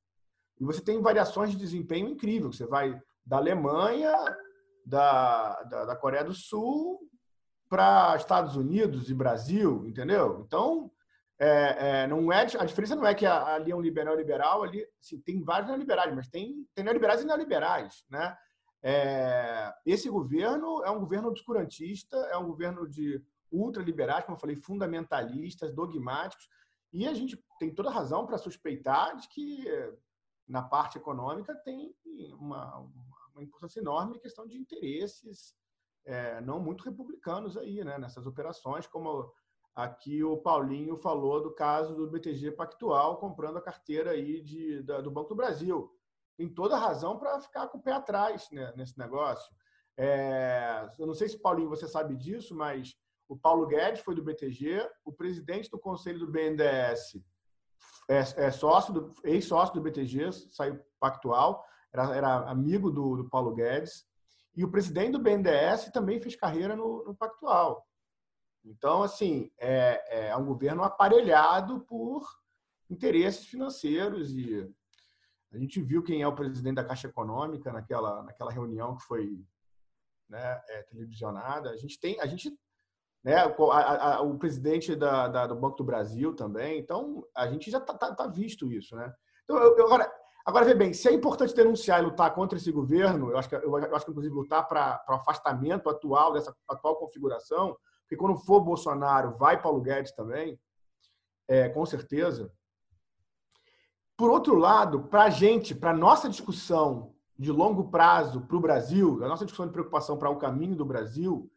E 0.59 0.64
você 0.64 0.82
tem 0.82 1.01
variações 1.01 1.51
de 1.51 1.57
desempenho 1.57 2.09
incrível. 2.09 2.53
Você 2.53 2.66
vai 2.66 3.01
da 3.24 3.38
Alemanha, 3.38 4.14
da, 4.84 5.62
da, 5.62 5.84
da 5.86 5.96
Coreia 5.96 6.22
do 6.22 6.34
Sul, 6.34 7.01
para 7.68 8.16
Estados 8.16 8.57
Unidos 8.57 9.09
e 9.09 9.14
Brasil, 9.14 9.86
entendeu? 9.86 10.42
Então, 10.46 10.90
é, 11.43 12.03
é, 12.03 12.07
não 12.07 12.30
é, 12.30 12.43
a 12.43 12.64
diferença 12.64 12.95
não 12.95 13.07
é 13.07 13.14
que 13.14 13.24
ali 13.24 13.72
é 13.72 13.74
um 13.74 13.80
liberal 13.80 14.14
liberal, 14.14 14.62
ali 14.62 14.86
assim, 15.01 15.18
tem 15.20 15.43
vários 15.43 15.68
neoliberais, 15.68 16.14
mas 16.14 16.28
tem, 16.28 16.68
tem 16.74 16.84
neoliberais 16.84 17.22
e 17.22 17.24
neoliberais. 17.24 18.05
Né? 18.11 18.36
É, 18.82 19.74
esse 19.86 20.11
governo 20.11 20.84
é 20.84 20.91
um 20.91 21.01
governo 21.01 21.28
obscurantista, 21.28 22.16
é 22.30 22.36
um 22.36 22.47
governo 22.47 22.86
de 22.86 23.24
ultraliberais, 23.51 24.24
como 24.24 24.36
eu 24.36 24.41
falei, 24.41 24.55
fundamentalistas, 24.55 25.74
dogmáticos, 25.74 26.47
e 26.93 27.09
a 27.09 27.14
gente 27.14 27.43
tem 27.59 27.74
toda 27.74 27.91
razão 27.91 28.26
para 28.26 28.36
suspeitar 28.36 29.16
de 29.16 29.26
que 29.28 29.64
na 30.47 30.62
parte 30.62 30.99
econômica 30.99 31.55
tem 31.55 31.95
uma, 32.38 32.86
uma 33.32 33.43
importância 33.43 33.80
enorme 33.80 34.18
questão 34.18 34.47
de 34.47 34.59
interesses 34.59 35.55
é, 36.05 36.41
não 36.41 36.61
muito 36.61 36.84
republicanos 36.84 37.57
aí, 37.57 37.82
né, 37.84 37.99
nessas 37.99 38.26
operações, 38.26 38.86
como 38.86 39.32
Aqui 39.85 40.22
o 40.22 40.37
Paulinho 40.37 40.97
falou 40.97 41.43
do 41.43 41.53
caso 41.53 41.95
do 41.95 42.11
BTG 42.11 42.53
Pactual 42.53 43.18
comprando 43.18 43.57
a 43.57 43.62
carteira 43.62 44.11
aí 44.11 44.43
de, 44.43 44.83
da, 44.83 45.01
do 45.01 45.11
Banco 45.11 45.31
do 45.31 45.37
Brasil. 45.37 45.91
Tem 46.37 46.49
toda 46.49 46.76
razão 46.76 47.18
para 47.18 47.41
ficar 47.41 47.68
com 47.68 47.78
o 47.78 47.83
pé 47.83 47.93
atrás 47.93 48.49
né, 48.51 48.72
nesse 48.76 48.99
negócio. 48.99 49.53
É, 49.97 50.89
eu 50.99 51.07
não 51.07 51.14
sei 51.14 51.28
se, 51.28 51.39
Paulinho, 51.39 51.68
você 51.68 51.87
sabe 51.87 52.16
disso, 52.16 52.55
mas 52.55 52.95
o 53.28 53.37
Paulo 53.37 53.66
Guedes 53.66 54.01
foi 54.01 54.14
do 54.14 54.22
BTG, 54.22 54.89
o 55.05 55.12
presidente 55.12 55.70
do 55.70 55.78
conselho 55.78 56.18
do 56.18 56.31
BNDES 56.31 57.20
é, 58.11 58.47
é 58.47 58.51
sócio 58.51 59.14
ex-sócio 59.22 59.74
do 59.74 59.81
BTG, 59.81 60.33
saiu 60.33 60.81
pactual, 60.99 61.64
era, 61.93 62.16
era 62.16 62.51
amigo 62.51 62.91
do, 62.91 63.16
do, 63.16 63.28
Paulo 63.28 63.55
Guedes, 63.55 64.05
e 64.57 64.64
o 64.64 64.70
presidente 64.70 65.12
do 65.12 65.20
BNDES 65.20 65.91
também 65.93 66.20
fez 66.20 66.35
carreira 66.35 66.74
no, 66.74 67.05
no 67.05 67.14
Pactual. 67.14 67.87
Então, 68.64 69.02
assim, 69.02 69.50
é, 69.58 70.28
é 70.28 70.36
um 70.36 70.44
governo 70.44 70.82
aparelhado 70.82 71.80
por 71.80 72.22
interesses 72.88 73.46
financeiros 73.46 74.32
e 74.32 74.68
a 75.52 75.58
gente 75.58 75.80
viu 75.80 76.02
quem 76.02 76.22
é 76.22 76.28
o 76.28 76.34
presidente 76.34 76.76
da 76.76 76.84
Caixa 76.84 77.08
Econômica 77.08 77.72
naquela, 77.72 78.22
naquela 78.22 78.52
reunião 78.52 78.96
que 78.96 79.02
foi 79.04 79.44
né, 80.28 80.61
é, 80.68 80.82
televisionada. 80.82 81.70
A 81.70 81.76
gente 81.76 81.98
tem, 81.98 82.20
a 82.20 82.26
gente, 82.26 82.56
né, 83.24 83.36
a, 83.36 84.14
a, 84.14 84.20
o 84.22 84.38
presidente 84.38 84.94
da, 84.94 85.26
da, 85.26 85.46
do 85.48 85.56
Banco 85.56 85.76
do 85.76 85.84
Brasil 85.84 86.34
também. 86.34 86.78
Então, 86.78 87.26
a 87.34 87.48
gente 87.48 87.70
já 87.70 87.78
está 87.78 87.94
tá, 87.94 88.14
tá 88.14 88.26
visto 88.28 88.70
isso, 88.70 88.94
né? 88.94 89.12
Então, 89.42 89.56
eu, 89.56 89.76
eu, 89.76 89.86
agora, 89.86 90.12
agora 90.46 90.64
vê 90.64 90.74
bem, 90.74 90.92
se 90.92 91.08
é 91.08 91.12
importante 91.12 91.54
denunciar 91.54 92.00
e 92.00 92.04
lutar 92.04 92.32
contra 92.32 92.56
esse 92.56 92.70
governo, 92.70 93.30
eu 93.30 93.38
acho 93.38 93.48
que, 93.48 93.56
eu, 93.56 93.62
eu 93.62 93.96
acho 93.96 94.04
que 94.04 94.11
inclusive 94.12 94.34
lutar 94.34 94.68
para 94.68 95.04
o 95.08 95.14
afastamento 95.14 95.90
atual 95.90 96.32
dessa 96.32 96.54
atual 96.68 96.96
configuração, 96.96 97.76
porque 98.11 98.16
quando 98.16 98.40
for 98.40 98.61
Bolsonaro, 98.61 99.36
vai 99.38 99.62
Paulo 99.62 99.80
Guedes 99.80 100.11
também, 100.11 100.58
é, 101.46 101.68
com 101.68 101.86
certeza. 101.86 102.52
Por 104.16 104.28
outro 104.28 104.56
lado, 104.56 105.04
para 105.04 105.24
a 105.24 105.30
gente, 105.30 105.76
para 105.76 105.94
nossa 105.94 106.28
discussão 106.28 107.14
de 107.38 107.52
longo 107.52 107.88
prazo 107.88 108.40
para 108.40 108.56
o 108.56 108.61
Brasil, 108.61 109.22
a 109.24 109.28
nossa 109.28 109.44
discussão 109.44 109.66
de 109.66 109.72
preocupação 109.72 110.18
para 110.18 110.28
o 110.28 110.38
caminho 110.38 110.74
do 110.74 110.84
Brasil, 110.84 111.48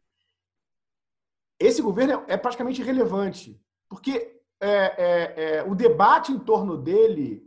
esse 1.58 1.82
governo 1.82 2.22
é 2.28 2.36
praticamente 2.36 2.80
irrelevante, 2.80 3.60
porque 3.88 4.40
é, 4.60 4.68
é, 4.68 5.56
é, 5.56 5.62
o 5.64 5.74
debate 5.74 6.30
em 6.30 6.38
torno 6.38 6.78
dele 6.78 7.42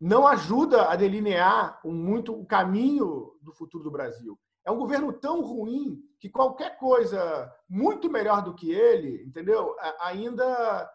não 0.00 0.28
ajuda 0.28 0.90
a 0.90 0.94
delinear 0.94 1.80
muito 1.84 2.32
o 2.32 2.46
caminho 2.46 3.36
do 3.42 3.52
futuro 3.52 3.82
do 3.82 3.90
Brasil. 3.90 4.38
É 4.64 4.70
um 4.70 4.78
governo 4.78 5.12
tão 5.12 5.40
ruim 5.42 6.02
que 6.20 6.28
qualquer 6.28 6.78
coisa 6.78 7.52
muito 7.68 8.10
melhor 8.10 8.42
do 8.42 8.54
que 8.54 8.70
ele, 8.70 9.24
entendeu? 9.24 9.74
Ainda 10.00 10.88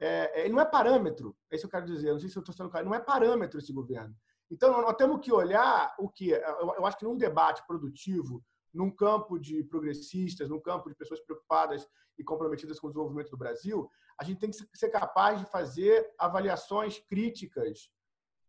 é, 0.00 0.44
ele 0.44 0.54
não 0.54 0.60
é 0.60 0.64
parâmetro. 0.64 1.36
É 1.50 1.56
isso 1.56 1.68
que 1.68 1.76
eu 1.76 1.80
quero 1.80 1.92
dizer. 1.92 2.12
Não 2.12 2.18
sei 2.18 2.30
se 2.30 2.36
eu 2.36 2.40
estou 2.40 2.54
sendo 2.54 2.70
claro. 2.70 2.86
Não 2.86 2.94
é 2.94 3.00
parâmetro 3.00 3.58
esse 3.58 3.72
governo. 3.72 4.14
Então, 4.50 4.80
nós 4.80 4.96
temos 4.96 5.20
que 5.20 5.32
olhar 5.32 5.94
o 5.98 6.08
que. 6.08 6.30
Eu 6.30 6.86
acho 6.86 6.98
que 6.98 7.04
num 7.04 7.16
debate 7.16 7.64
produtivo, 7.66 8.42
num 8.72 8.90
campo 8.90 9.38
de 9.38 9.62
progressistas, 9.64 10.48
num 10.48 10.60
campo 10.60 10.88
de 10.88 10.96
pessoas 10.96 11.20
preocupadas 11.20 11.86
e 12.18 12.24
comprometidas 12.24 12.80
com 12.80 12.86
o 12.86 12.90
desenvolvimento 12.90 13.30
do 13.30 13.36
Brasil, 13.36 13.88
a 14.18 14.24
gente 14.24 14.40
tem 14.40 14.50
que 14.50 14.56
ser 14.74 14.88
capaz 14.88 15.38
de 15.38 15.46
fazer 15.46 16.10
avaliações 16.18 16.98
críticas 16.98 17.90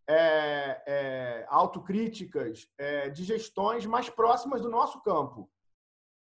é, 0.07 0.81
é, 0.85 1.45
autocríticas 1.49 2.67
é, 2.77 3.09
de 3.09 3.23
gestões 3.23 3.85
mais 3.85 4.09
próximas 4.09 4.61
do 4.61 4.69
nosso 4.69 5.01
campo. 5.01 5.49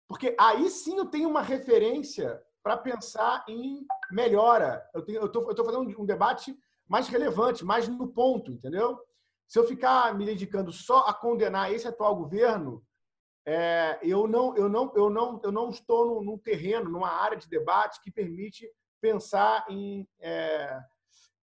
Porque 0.08 0.34
aí 0.38 0.68
sim 0.70 0.96
eu 0.96 1.06
tenho 1.06 1.28
uma 1.28 1.42
referência 1.42 2.42
para 2.62 2.76
pensar 2.76 3.44
em 3.48 3.86
melhora. 4.10 4.88
Eu 4.92 5.26
estou 5.26 5.64
fazendo 5.64 6.00
um, 6.00 6.06
debate 6.06 6.56
mais 6.88 7.08
relevante, 7.08 7.64
mais 7.64 7.88
no 7.88 8.08
ponto, 8.08 8.50
entendeu? 8.50 8.98
Se 9.46 9.58
eu 9.58 9.66
ficar 9.66 10.14
me 10.14 10.24
dedicando 10.24 10.72
só 10.72 11.00
a 11.06 11.14
condenar 11.14 11.72
esse 11.72 11.86
atual 11.86 12.16
governo, 12.16 12.84
é, 13.44 13.98
eu, 14.02 14.26
não, 14.26 14.56
eu, 14.56 14.68
não, 14.68 14.92
eu, 14.96 15.08
não, 15.08 15.40
eu 15.44 15.52
não 15.52 15.70
estou 15.70 16.06
num, 16.06 16.32
num, 16.32 16.38
terreno, 16.38 16.90
numa 16.90 17.08
área 17.08 17.36
de 17.36 17.48
debate 17.48 18.00
que 18.02 18.10
permite 18.10 18.68
pensar 19.00 19.64
em 19.68 20.08
é, 20.18 20.80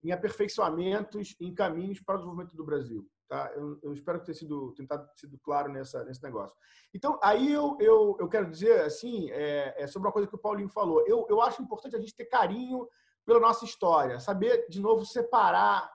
em 0.03 0.11
aperfeiçoamentos, 0.11 1.35
em 1.39 1.53
caminhos 1.53 2.01
para 2.01 2.15
o 2.15 2.17
desenvolvimento 2.17 2.55
do 2.55 2.65
Brasil. 2.65 3.07
Tá? 3.29 3.51
Eu, 3.55 3.79
eu 3.81 3.93
espero 3.93 4.23
ter 4.23 4.33
sido 4.33 4.73
tentado 4.73 5.09
sido 5.15 5.39
claro 5.39 5.71
nessa, 5.71 6.03
nesse 6.03 6.21
negócio. 6.21 6.55
Então, 6.93 7.19
aí 7.23 7.51
eu, 7.51 7.77
eu, 7.79 8.17
eu 8.19 8.27
quero 8.27 8.49
dizer 8.51 8.81
assim 8.81 9.31
é, 9.31 9.73
é 9.77 9.87
sobre 9.87 10.07
uma 10.07 10.13
coisa 10.13 10.27
que 10.27 10.35
o 10.35 10.39
Paulinho 10.39 10.69
falou. 10.69 11.03
Eu, 11.07 11.25
eu 11.29 11.41
acho 11.41 11.61
importante 11.61 11.95
a 11.95 11.99
gente 11.99 12.15
ter 12.15 12.25
carinho 12.25 12.87
pela 13.25 13.39
nossa 13.39 13.63
história, 13.63 14.19
saber 14.19 14.67
de 14.69 14.81
novo 14.81 15.05
separar 15.05 15.89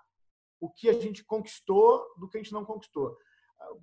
o 0.58 0.70
que 0.70 0.88
a 0.88 0.94
gente 0.94 1.24
conquistou 1.24 2.04
do 2.16 2.28
que 2.28 2.38
a 2.38 2.42
gente 2.42 2.52
não 2.52 2.64
conquistou. 2.64 3.16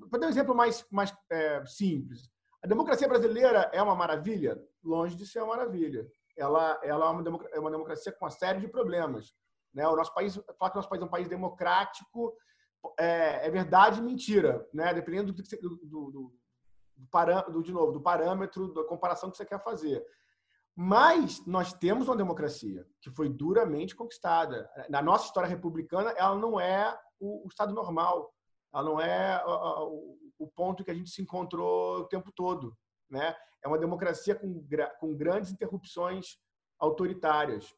Para 0.09 0.19
dar 0.19 0.27
um 0.27 0.31
exemplo 0.31 0.55
mais, 0.55 0.85
mais 0.91 1.15
é, 1.29 1.63
simples, 1.65 2.29
a 2.63 2.67
democracia 2.67 3.07
brasileira 3.07 3.69
é 3.71 3.81
uma 3.81 3.95
maravilha? 3.95 4.59
Longe 4.83 5.15
de 5.15 5.27
ser 5.27 5.39
uma 5.39 5.55
maravilha. 5.55 6.07
Ela, 6.35 6.79
ela 6.83 7.05
é 7.53 7.59
uma 7.59 7.71
democracia 7.71 8.11
com 8.11 8.25
uma 8.25 8.31
série 8.31 8.59
de 8.59 8.67
problemas 8.67 9.33
né? 9.75 9.87
O 9.87 9.95
nosso 9.95 10.13
país, 10.13 10.35
falar 10.57 10.71
que 10.71 10.77
o 10.77 10.79
nosso 10.79 10.89
país 10.89 11.01
é 11.01 11.05
um 11.05 11.09
país 11.09 11.27
democrático 11.27 12.35
é, 12.97 13.47
é 13.47 13.51
verdade 13.51 13.99
e 13.99 14.03
mentira, 14.03 14.67
né? 14.73 14.93
dependendo 14.93 15.33
do, 15.33 15.43
do, 15.43 15.75
do, 15.85 16.11
do, 16.95 17.51
do, 17.51 17.63
de 17.63 17.73
novo, 17.73 17.91
do 17.91 18.01
parâmetro, 18.01 18.73
da 18.73 18.83
comparação 18.85 19.29
que 19.29 19.37
você 19.37 19.45
quer 19.45 19.61
fazer. 19.61 20.03
Mas 20.75 21.45
nós 21.45 21.73
temos 21.73 22.07
uma 22.07 22.17
democracia 22.17 22.85
que 23.01 23.09
foi 23.09 23.29
duramente 23.29 23.95
conquistada. 23.95 24.69
Na 24.89 25.01
nossa 25.01 25.25
história 25.25 25.49
republicana, 25.49 26.11
ela 26.11 26.35
não 26.35 26.59
é 26.59 26.97
o, 27.19 27.47
Estado 27.47 27.73
normal, 27.73 28.33
ela 28.73 28.83
não 28.83 28.99
é 28.99 29.41
o, 29.45 30.47
ponto 30.53 30.83
que 30.83 30.91
a 30.91 30.93
gente 30.93 31.09
se 31.09 31.21
encontrou 31.21 31.99
o 31.99 32.07
tempo 32.07 32.31
todo. 32.31 32.77
Né? 33.09 33.35
É 33.63 33.67
uma 33.67 33.77
democracia 33.77 34.35
com, 34.35 34.65
com 34.99 35.15
grandes 35.15 35.51
interrupções 35.51 36.37
autoritárias. 36.77 37.73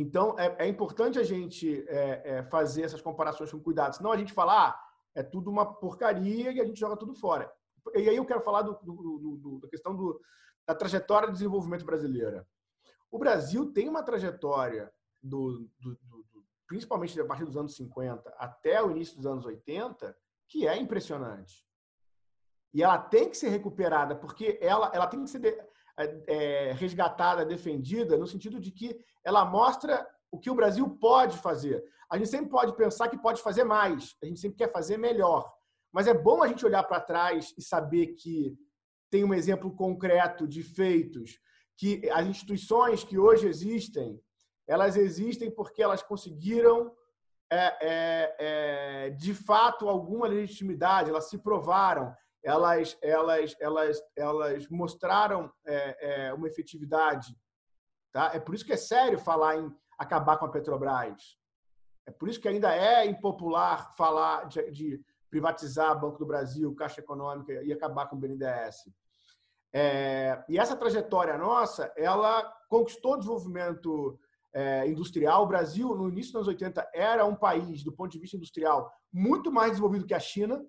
Então, 0.00 0.38
é, 0.38 0.64
é 0.64 0.68
importante 0.68 1.18
a 1.18 1.24
gente 1.24 1.84
é, 1.88 2.22
é, 2.24 2.42
fazer 2.44 2.82
essas 2.82 3.02
comparações 3.02 3.50
com 3.50 3.58
cuidado, 3.58 3.96
senão 3.96 4.12
a 4.12 4.16
gente 4.16 4.32
fala, 4.32 4.68
ah, 4.68 4.80
é 5.12 5.24
tudo 5.24 5.50
uma 5.50 5.74
porcaria 5.74 6.52
e 6.52 6.60
a 6.60 6.64
gente 6.64 6.78
joga 6.78 6.96
tudo 6.96 7.16
fora. 7.16 7.52
E 7.96 8.08
aí 8.08 8.14
eu 8.14 8.24
quero 8.24 8.40
falar 8.40 8.62
do, 8.62 8.78
do, 8.80 9.36
do, 9.36 9.58
da 9.60 9.68
questão 9.68 9.96
do, 9.96 10.20
da 10.64 10.72
trajetória 10.72 11.26
de 11.26 11.32
desenvolvimento 11.32 11.84
brasileira. 11.84 12.46
O 13.10 13.18
Brasil 13.18 13.72
tem 13.72 13.88
uma 13.88 14.04
trajetória, 14.04 14.88
do, 15.20 15.68
do, 15.80 15.98
do, 16.04 16.24
principalmente 16.68 17.20
a 17.20 17.24
partir 17.24 17.44
dos 17.44 17.56
anos 17.56 17.74
50 17.74 18.32
até 18.38 18.80
o 18.80 18.92
início 18.92 19.16
dos 19.16 19.26
anos 19.26 19.44
80, 19.44 20.16
que 20.46 20.68
é 20.68 20.76
impressionante. 20.76 21.66
E 22.72 22.84
ela 22.84 22.98
tem 22.98 23.28
que 23.28 23.36
ser 23.36 23.48
recuperada, 23.48 24.14
porque 24.14 24.60
ela, 24.62 24.92
ela 24.94 25.08
tem 25.08 25.24
que 25.24 25.28
ser 25.28 25.67
é, 26.26 26.72
resgatada, 26.72 27.44
defendida, 27.44 28.16
no 28.16 28.26
sentido 28.26 28.60
de 28.60 28.70
que 28.70 28.98
ela 29.24 29.44
mostra 29.44 30.06
o 30.30 30.38
que 30.38 30.50
o 30.50 30.54
Brasil 30.54 30.88
pode 31.00 31.38
fazer. 31.38 31.82
A 32.10 32.16
gente 32.16 32.30
sempre 32.30 32.50
pode 32.50 32.76
pensar 32.76 33.08
que 33.08 33.18
pode 33.18 33.42
fazer 33.42 33.64
mais, 33.64 34.16
a 34.22 34.26
gente 34.26 34.40
sempre 34.40 34.58
quer 34.58 34.72
fazer 34.72 34.96
melhor. 34.96 35.50
Mas 35.92 36.06
é 36.06 36.14
bom 36.14 36.42
a 36.42 36.48
gente 36.48 36.64
olhar 36.64 36.82
para 36.84 37.00
trás 37.00 37.54
e 37.56 37.62
saber 37.62 38.08
que 38.08 38.56
tem 39.10 39.24
um 39.24 39.34
exemplo 39.34 39.74
concreto 39.74 40.46
de 40.46 40.62
feitos 40.62 41.38
que 41.78 42.08
as 42.10 42.26
instituições 42.26 43.04
que 43.04 43.18
hoje 43.18 43.46
existem, 43.46 44.20
elas 44.66 44.96
existem 44.96 45.50
porque 45.50 45.82
elas 45.82 46.02
conseguiram, 46.02 46.92
é, 47.50 47.56
é, 47.80 48.36
é, 48.38 49.10
de 49.10 49.32
fato, 49.32 49.88
alguma 49.88 50.26
legitimidade, 50.26 51.08
elas 51.08 51.30
se 51.30 51.38
provaram, 51.38 52.12
elas, 52.42 52.96
elas, 53.02 53.56
elas, 53.60 54.02
elas 54.16 54.68
mostraram 54.68 55.52
é, 55.66 56.26
é, 56.26 56.34
uma 56.34 56.48
efetividade. 56.48 57.36
Tá? 58.12 58.30
É 58.34 58.40
por 58.40 58.54
isso 58.54 58.64
que 58.64 58.72
é 58.72 58.76
sério 58.76 59.18
falar 59.18 59.56
em 59.56 59.74
acabar 59.98 60.38
com 60.38 60.46
a 60.46 60.50
Petrobras. 60.50 61.36
É 62.06 62.10
por 62.10 62.28
isso 62.28 62.40
que 62.40 62.48
ainda 62.48 62.74
é 62.74 63.04
impopular 63.04 63.94
falar 63.94 64.46
de, 64.46 64.70
de 64.70 65.04
privatizar 65.28 65.98
Banco 65.98 66.18
do 66.18 66.26
Brasil, 66.26 66.74
Caixa 66.74 67.00
Econômica 67.00 67.52
e 67.62 67.72
acabar 67.72 68.06
com 68.06 68.16
o 68.16 68.18
BNDES. 68.18 68.84
É, 69.72 70.42
e 70.48 70.58
essa 70.58 70.76
trajetória 70.76 71.36
nossa, 71.36 71.92
ela 71.96 72.42
conquistou 72.68 73.14
o 73.14 73.16
desenvolvimento 73.18 74.18
é, 74.54 74.88
industrial. 74.88 75.44
O 75.44 75.46
Brasil, 75.46 75.94
no 75.94 76.08
início 76.08 76.32
dos 76.32 76.36
anos 76.36 76.48
80, 76.48 76.90
era 76.94 77.24
um 77.26 77.34
país, 77.34 77.84
do 77.84 77.92
ponto 77.92 78.10
de 78.10 78.18
vista 78.18 78.36
industrial, 78.36 78.90
muito 79.12 79.52
mais 79.52 79.72
desenvolvido 79.72 80.06
que 80.06 80.14
a 80.14 80.20
China. 80.20 80.64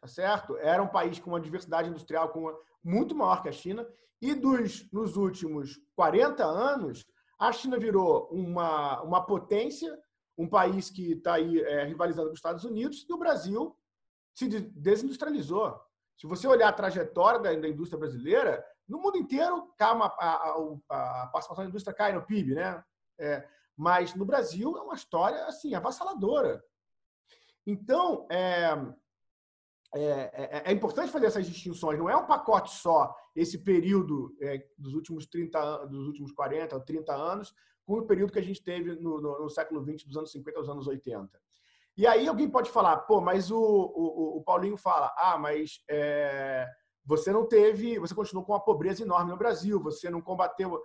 Tá 0.00 0.06
certo? 0.06 0.56
Era 0.58 0.82
um 0.82 0.88
país 0.88 1.18
com 1.18 1.30
uma 1.30 1.40
diversidade 1.40 1.88
industrial 1.88 2.28
com 2.28 2.40
uma, 2.40 2.58
muito 2.84 3.14
maior 3.14 3.42
que 3.42 3.48
a 3.48 3.52
China. 3.52 3.86
E 4.20 4.34
dos, 4.34 4.90
nos 4.92 5.16
últimos 5.16 5.80
40 5.96 6.44
anos, 6.44 7.06
a 7.38 7.52
China 7.52 7.78
virou 7.78 8.28
uma, 8.30 9.02
uma 9.02 9.24
potência, 9.24 9.96
um 10.36 10.48
país 10.48 10.90
que 10.90 11.12
está 11.12 11.34
aí 11.34 11.60
é, 11.60 11.84
rivalizando 11.84 12.28
com 12.28 12.32
os 12.32 12.38
Estados 12.38 12.64
Unidos, 12.64 13.06
e 13.08 13.12
o 13.12 13.18
Brasil 13.18 13.76
se 14.34 14.48
desindustrializou. 14.48 15.80
Se 16.16 16.26
você 16.26 16.46
olhar 16.46 16.68
a 16.68 16.72
trajetória 16.72 17.40
da, 17.40 17.52
da 17.54 17.68
indústria 17.68 17.98
brasileira, 17.98 18.64
no 18.88 18.98
mundo 18.98 19.18
inteiro 19.18 19.72
calma, 19.76 20.06
a, 20.18 20.30
a, 20.30 20.52
a, 20.88 21.26
participação 21.28 21.64
da 21.64 21.68
indústria 21.68 21.94
cai 21.94 22.12
no 22.12 22.24
PIB, 22.24 22.54
né? 22.54 22.82
É, 23.18 23.46
mas 23.76 24.14
no 24.14 24.24
Brasil 24.24 24.76
é 24.76 24.80
uma 24.80 24.94
história 24.94 25.44
assim 25.46 25.74
avassaladora. 25.74 26.64
Então 27.66 28.26
é, 28.30 28.70
é, 29.94 30.00
é, 30.00 30.62
é, 30.66 30.72
importante 30.72 31.10
fazer 31.10 31.26
essas 31.26 31.46
distinções. 31.46 31.98
Não 31.98 32.10
é 32.10 32.16
um 32.16 32.26
pacote 32.26 32.70
só 32.74 33.14
esse 33.34 33.58
período 33.58 34.36
é, 34.40 34.66
dos 34.76 34.94
últimos 34.94 35.26
30, 35.26 35.86
dos 35.86 36.06
últimos 36.06 36.32
40 36.32 36.74
ou 36.76 36.82
30 36.82 37.14
anos, 37.14 37.54
com 37.86 37.94
o 37.98 38.06
período 38.06 38.32
que 38.32 38.38
a 38.38 38.42
gente 38.42 38.62
teve 38.62 38.94
no, 38.96 39.20
no, 39.20 39.42
no 39.42 39.48
século 39.48 39.82
XX, 39.82 40.04
dos 40.06 40.16
anos 40.16 40.30
50 40.30 40.58
aos 40.58 40.68
anos 40.68 40.86
80. 40.86 41.30
E 41.96 42.06
aí 42.06 42.28
alguém 42.28 42.48
pode 42.48 42.70
falar, 42.70 42.98
pô, 42.98 43.20
mas 43.20 43.50
o, 43.50 43.58
o, 43.58 44.38
o 44.38 44.42
Paulinho 44.44 44.76
fala, 44.76 45.12
ah, 45.16 45.36
mas 45.38 45.82
é, 45.88 46.66
você 47.04 47.32
não 47.32 47.46
teve, 47.46 47.98
você 47.98 48.14
continuou 48.14 48.44
com 48.44 48.52
uma 48.52 48.64
pobreza 48.64 49.02
enorme 49.02 49.30
no 49.30 49.36
Brasil, 49.36 49.82
você 49.82 50.10
não 50.10 50.20
combateu. 50.20 50.80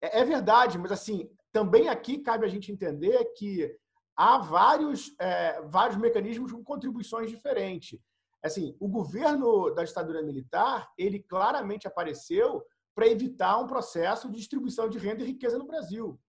É, 0.00 0.20
é 0.20 0.24
verdade, 0.24 0.78
mas 0.78 0.92
assim, 0.92 1.28
também 1.52 1.88
aqui 1.88 2.18
cabe 2.18 2.46
a 2.46 2.48
gente 2.48 2.70
entender 2.70 3.22
que 3.36 3.76
há 4.16 4.38
vários, 4.38 5.14
é, 5.18 5.60
vários 5.62 5.98
mecanismos 5.98 6.52
com 6.52 6.62
contribuições 6.62 7.28
diferentes. 7.28 7.98
Assim, 8.44 8.76
o 8.78 8.86
governo 8.86 9.70
da 9.70 9.84
ditadura 9.84 10.22
militar, 10.22 10.92
ele 10.98 11.18
claramente 11.18 11.86
apareceu 11.86 12.62
para 12.94 13.08
evitar 13.08 13.58
um 13.58 13.66
processo 13.66 14.30
de 14.30 14.36
distribuição 14.36 14.88
de 14.88 14.98
renda 14.98 15.22
e 15.22 15.26
riqueza 15.26 15.56
no 15.56 15.66
Brasil. 15.66 16.20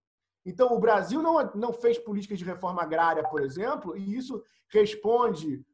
Então, 0.46 0.70
o 0.74 0.80
Brasil 0.80 1.22
não, 1.22 1.52
não 1.54 1.74
fez 1.74 2.00
políticas 2.00 2.40
de 2.40 2.46
reforma 2.46 2.82
agrária, 2.82 3.24
por 3.24 3.42
exemplo, 3.42 3.98
e 3.98 4.16
isso 4.16 4.42
responde 4.70 5.66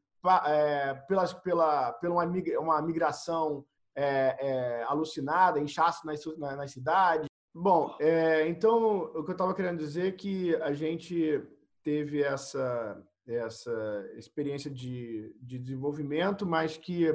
é, 0.46 0.94
pela, 1.06 1.26
pela 1.92 1.98
uma, 2.02 2.24
uma 2.58 2.82
migração 2.82 3.64
é, 3.94 4.36
é, 4.40 4.82
alucinada, 4.84 5.60
inchaço 5.60 6.06
nas, 6.06 6.24
nas 6.38 6.72
cidades. 6.72 7.26
Bom, 7.54 7.94
é, 8.00 8.48
então, 8.48 9.04
o 9.14 9.22
que 9.22 9.30
eu 9.30 9.32
estava 9.32 9.54
querendo 9.54 9.78
dizer 9.78 10.08
é 10.08 10.12
que 10.12 10.56
a 10.56 10.72
gente 10.72 11.40
teve 11.82 12.22
essa, 12.22 13.00
essa 13.26 13.72
experiência 14.16 14.70
de, 14.70 15.34
de 15.40 15.58
desenvolvimento, 15.58 16.46
mas 16.46 16.76
que 16.76 17.06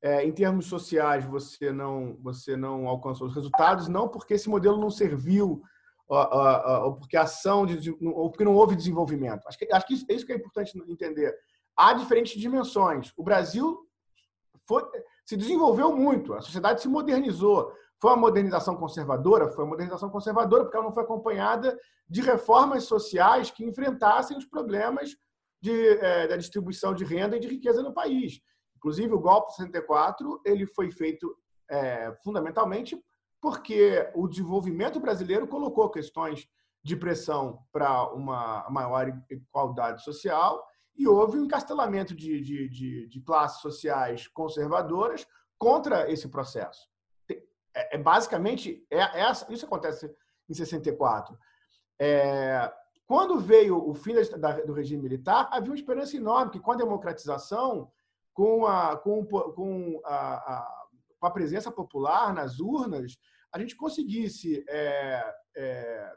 é, 0.00 0.24
em 0.24 0.32
termos 0.32 0.66
sociais 0.66 1.24
você 1.24 1.70
não 1.70 2.16
você 2.20 2.56
não 2.56 2.88
alcançou 2.88 3.26
os 3.26 3.34
resultados, 3.34 3.88
não 3.88 4.08
porque 4.08 4.34
esse 4.34 4.48
modelo 4.48 4.80
não 4.80 4.90
serviu 4.90 5.62
ou 6.08 6.96
porque 6.96 7.16
a 7.16 7.22
ação, 7.22 7.64
de, 7.64 7.90
ou 7.90 8.30
porque 8.30 8.44
não 8.44 8.54
houve 8.54 8.76
desenvolvimento. 8.76 9.46
Acho 9.46 9.58
que, 9.58 9.72
acho 9.72 9.86
que 9.86 9.94
isso, 9.94 10.04
é 10.08 10.14
isso 10.14 10.26
que 10.26 10.32
é 10.32 10.36
importante 10.36 10.78
entender. 10.86 11.34
Há 11.76 11.94
diferentes 11.94 12.38
dimensões. 12.38 13.12
O 13.16 13.22
Brasil 13.22 13.78
foi, 14.68 14.84
se 15.24 15.36
desenvolveu 15.36 15.96
muito, 15.96 16.34
a 16.34 16.42
sociedade 16.42 16.82
se 16.82 16.88
modernizou. 16.88 17.72
Foi 17.98 18.10
uma 18.10 18.18
modernização 18.18 18.76
conservadora? 18.76 19.48
Foi 19.48 19.64
uma 19.64 19.70
modernização 19.70 20.10
conservadora, 20.10 20.64
porque 20.64 20.76
ela 20.76 20.86
não 20.86 20.92
foi 20.92 21.04
acompanhada 21.04 21.78
de 22.08 22.20
reformas 22.20 22.84
sociais 22.84 23.50
que 23.50 23.64
enfrentassem 23.64 24.36
os 24.36 24.44
problemas 24.44 25.16
de, 25.62 25.88
é, 25.98 26.26
da 26.26 26.36
distribuição 26.36 26.92
de 26.92 27.04
renda 27.04 27.36
e 27.36 27.40
de 27.40 27.46
riqueza 27.46 27.82
no 27.82 27.94
país. 27.94 28.40
Inclusive, 28.76 29.14
o 29.14 29.20
golpe 29.20 29.52
64 29.52 30.42
ele 30.44 30.66
foi 30.66 30.90
feito 30.90 31.34
é, 31.70 32.12
fundamentalmente 32.24 33.00
porque 33.40 34.10
o 34.14 34.26
desenvolvimento 34.26 34.98
brasileiro 35.00 35.46
colocou 35.46 35.88
questões 35.88 36.48
de 36.84 36.96
pressão 36.96 37.64
para 37.72 38.12
uma 38.12 38.68
maior 38.68 39.06
igualdade 39.30 40.02
social 40.02 40.66
e 40.96 41.06
houve 41.06 41.38
um 41.38 41.44
encastelamento 41.44 42.14
de, 42.14 42.40
de, 42.40 42.68
de, 42.68 43.08
de 43.08 43.20
classes 43.20 43.60
sociais 43.60 44.26
conservadoras 44.28 45.26
contra 45.56 46.10
esse 46.10 46.28
processo. 46.28 46.88
É, 47.74 47.96
é 47.96 47.98
basicamente 47.98 48.84
é, 48.90 48.98
é, 48.98 49.32
isso 49.48 49.64
acontece 49.64 50.12
em 50.48 50.54
64. 50.54 51.38
É, 52.00 52.72
quando 53.12 53.38
veio 53.38 53.76
o 53.76 53.92
fim 53.92 54.14
da, 54.38 54.52
do 54.62 54.72
regime 54.72 55.02
militar, 55.02 55.46
havia 55.52 55.68
uma 55.68 55.76
esperança 55.76 56.16
enorme 56.16 56.50
que 56.50 56.58
com 56.58 56.72
a 56.72 56.76
democratização, 56.76 57.92
com 58.32 58.66
a, 58.66 58.96
com, 58.96 59.22
com 59.26 60.00
a, 60.02 60.34
a, 60.34 60.86
com 61.20 61.26
a 61.26 61.30
presença 61.30 61.70
popular 61.70 62.32
nas 62.32 62.58
urnas, 62.58 63.18
a 63.52 63.58
gente 63.58 63.76
conseguisse 63.76 64.64
é, 64.66 65.34
é, 65.54 66.12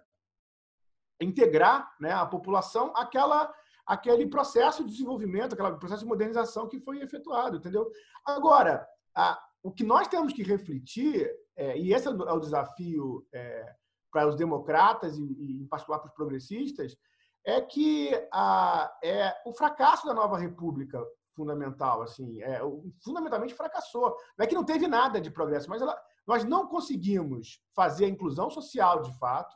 integrar 1.20 1.94
né, 2.00 2.14
a 2.14 2.26
população 2.26 2.94
àquela, 2.96 3.54
àquele 3.86 4.26
processo 4.28 4.86
de 4.86 4.92
desenvolvimento, 4.92 5.52
aquele 5.52 5.76
processo 5.76 6.04
de 6.04 6.08
modernização 6.08 6.66
que 6.66 6.80
foi 6.80 7.02
efetuado, 7.02 7.58
entendeu? 7.58 7.92
Agora, 8.26 8.88
a, 9.14 9.38
o 9.62 9.70
que 9.70 9.84
nós 9.84 10.08
temos 10.08 10.32
que 10.32 10.44
refletir, 10.44 11.30
é, 11.58 11.78
e 11.78 11.94
esse 11.94 12.08
é 12.08 12.12
o, 12.12 12.38
é 12.38 12.40
desafio 12.40 13.28
é, 13.34 13.76
para 14.16 14.30
os 14.30 14.36
democratas 14.38 15.18
e, 15.18 15.24
e, 15.24 15.62
em 15.62 15.68
particular 15.68 16.00
para 16.00 16.08
os 16.08 16.14
progressistas, 16.14 16.96
é 17.44 17.60
que 17.60 18.10
a, 18.32 18.98
é 19.04 19.36
o 19.46 19.52
fracasso 19.52 20.08
da 20.08 20.14
nova 20.14 20.38
república 20.38 21.06
fundamental, 21.34 22.02
assim, 22.02 22.42
é, 22.42 22.62
fundamentalmente 23.04 23.54
fracassou. 23.54 24.16
Não 24.38 24.46
é 24.46 24.48
que 24.48 24.56
não 24.56 24.64
teve 24.64 24.88
nada 24.88 25.20
de 25.20 25.30
progresso, 25.30 25.70
mas 25.70 25.82
ela, 25.82 26.02
nós 26.26 26.46
não 26.46 26.66
conseguimos 26.66 27.62
fazer 27.76 28.06
a 28.06 28.08
inclusão 28.08 28.50
social 28.50 29.02
de 29.02 29.12
fato, 29.20 29.54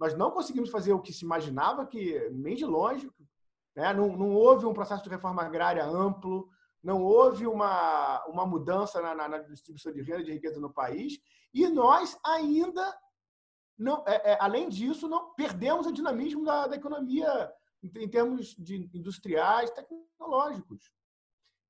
nós 0.00 0.14
não 0.14 0.30
conseguimos 0.30 0.70
fazer 0.70 0.94
o 0.94 1.02
que 1.02 1.12
se 1.12 1.26
imaginava 1.26 1.86
que, 1.86 2.30
nem 2.30 2.56
de 2.56 2.64
longe, 2.64 3.10
né? 3.76 3.92
não, 3.92 4.16
não 4.16 4.32
houve 4.32 4.64
um 4.64 4.72
processo 4.72 5.04
de 5.04 5.10
reforma 5.10 5.42
agrária 5.42 5.84
amplo, 5.84 6.48
não 6.82 7.02
houve 7.02 7.46
uma, 7.46 8.24
uma 8.24 8.46
mudança 8.46 9.02
na, 9.02 9.14
na, 9.14 9.28
na 9.28 9.38
distribuição 9.40 9.92
de 9.92 10.00
renda 10.00 10.24
de 10.24 10.32
riqueza 10.32 10.58
no 10.58 10.72
país, 10.72 11.20
e 11.52 11.68
nós 11.68 12.18
ainda, 12.24 12.96
não, 13.78 14.02
é, 14.06 14.32
é, 14.32 14.38
além 14.40 14.68
disso, 14.68 15.08
não 15.08 15.34
perdemos 15.34 15.86
o 15.86 15.92
dinamismo 15.92 16.44
da, 16.44 16.66
da 16.66 16.76
economia 16.76 17.52
em, 17.82 17.90
em 18.02 18.08
termos 18.08 18.54
de 18.56 18.90
industriais, 18.94 19.70
tecnológicos. 19.70 20.90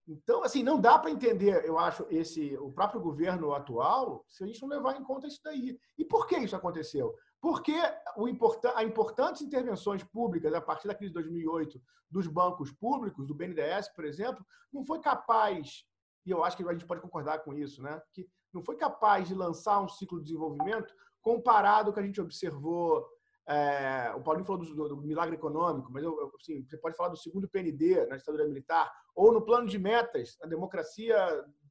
Então, 0.09 0.45
assim, 0.45 0.63
não 0.63 0.81
dá 0.81 0.99
para 0.99 1.11
entender, 1.11 1.65
eu 1.65 1.77
acho, 1.79 2.07
esse 2.09 2.57
o 2.59 2.71
próprio 2.71 3.01
governo 3.01 3.53
atual 3.53 4.25
se 4.29 4.45
a 4.45 4.47
gente 4.47 4.63
não 4.63 4.69
levar 4.69 4.97
em 4.97 5.03
conta 5.03 5.27
isso 5.27 5.41
daí. 5.43 5.77
E 5.99 6.05
por 6.05 6.29
que 6.29 6.39
isso 6.39 6.55
aconteceu? 6.55 7.13
Porque 7.41 7.75
o 8.17 8.29
importan 8.29 8.73
a 8.77 8.85
importantes 8.85 9.43
intervenções 9.43 10.05
públicas 10.05 10.55
a 10.55 10.61
partir 10.61 10.87
da 10.87 10.95
crise 10.95 11.11
de 11.11 11.15
2008 11.15 11.83
dos 12.09 12.29
bancos 12.29 12.71
públicos, 12.71 13.27
do 13.27 13.35
BNDES, 13.35 13.89
por 13.89 14.05
exemplo, 14.05 14.47
não 14.73 14.85
foi 14.85 15.01
capaz, 15.01 15.85
e 16.25 16.31
eu 16.31 16.45
acho 16.45 16.57
que 16.57 16.63
a 16.63 16.73
gente 16.73 16.87
pode 16.87 17.01
concordar 17.01 17.41
com 17.41 17.53
isso, 17.53 17.83
né? 17.83 18.01
que 18.13 18.29
não 18.53 18.63
foi 18.63 18.77
capaz 18.77 19.27
de 19.27 19.35
lançar 19.35 19.81
um 19.81 19.89
ciclo 19.89 20.19
de 20.19 20.27
desenvolvimento 20.27 20.95
comparado 21.27 21.89
ao 21.89 21.93
que 21.93 21.99
a 21.99 22.05
gente 22.05 22.21
observou 22.21 23.05
é, 23.49 24.13
o 24.17 24.21
Paulinho 24.21 24.47
falou 24.47 24.65
do, 24.65 24.89
do, 24.89 24.97
milagre 24.97 25.35
econômico, 25.35 25.91
mas 25.93 26.05
eu, 26.05 26.33
assim, 26.41 26.65
você 26.65 26.77
pode 26.79 26.97
falar 26.97 27.09
do 27.09 27.17
segundo 27.17 27.49
PND 27.49 28.07
na 28.07 28.17
ditadura 28.17 28.47
militar, 28.47 28.93
ou 29.15 29.33
no 29.33 29.45
plano 29.45 29.67
de 29.67 29.79
metas, 29.79 30.37
na 30.41 30.49
democracia 30.49 31.17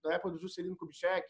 da 0.03 0.14
época 0.14 0.32
do 0.32 0.39
Juscelino 0.39 0.76
Kubitschek. 0.76 1.26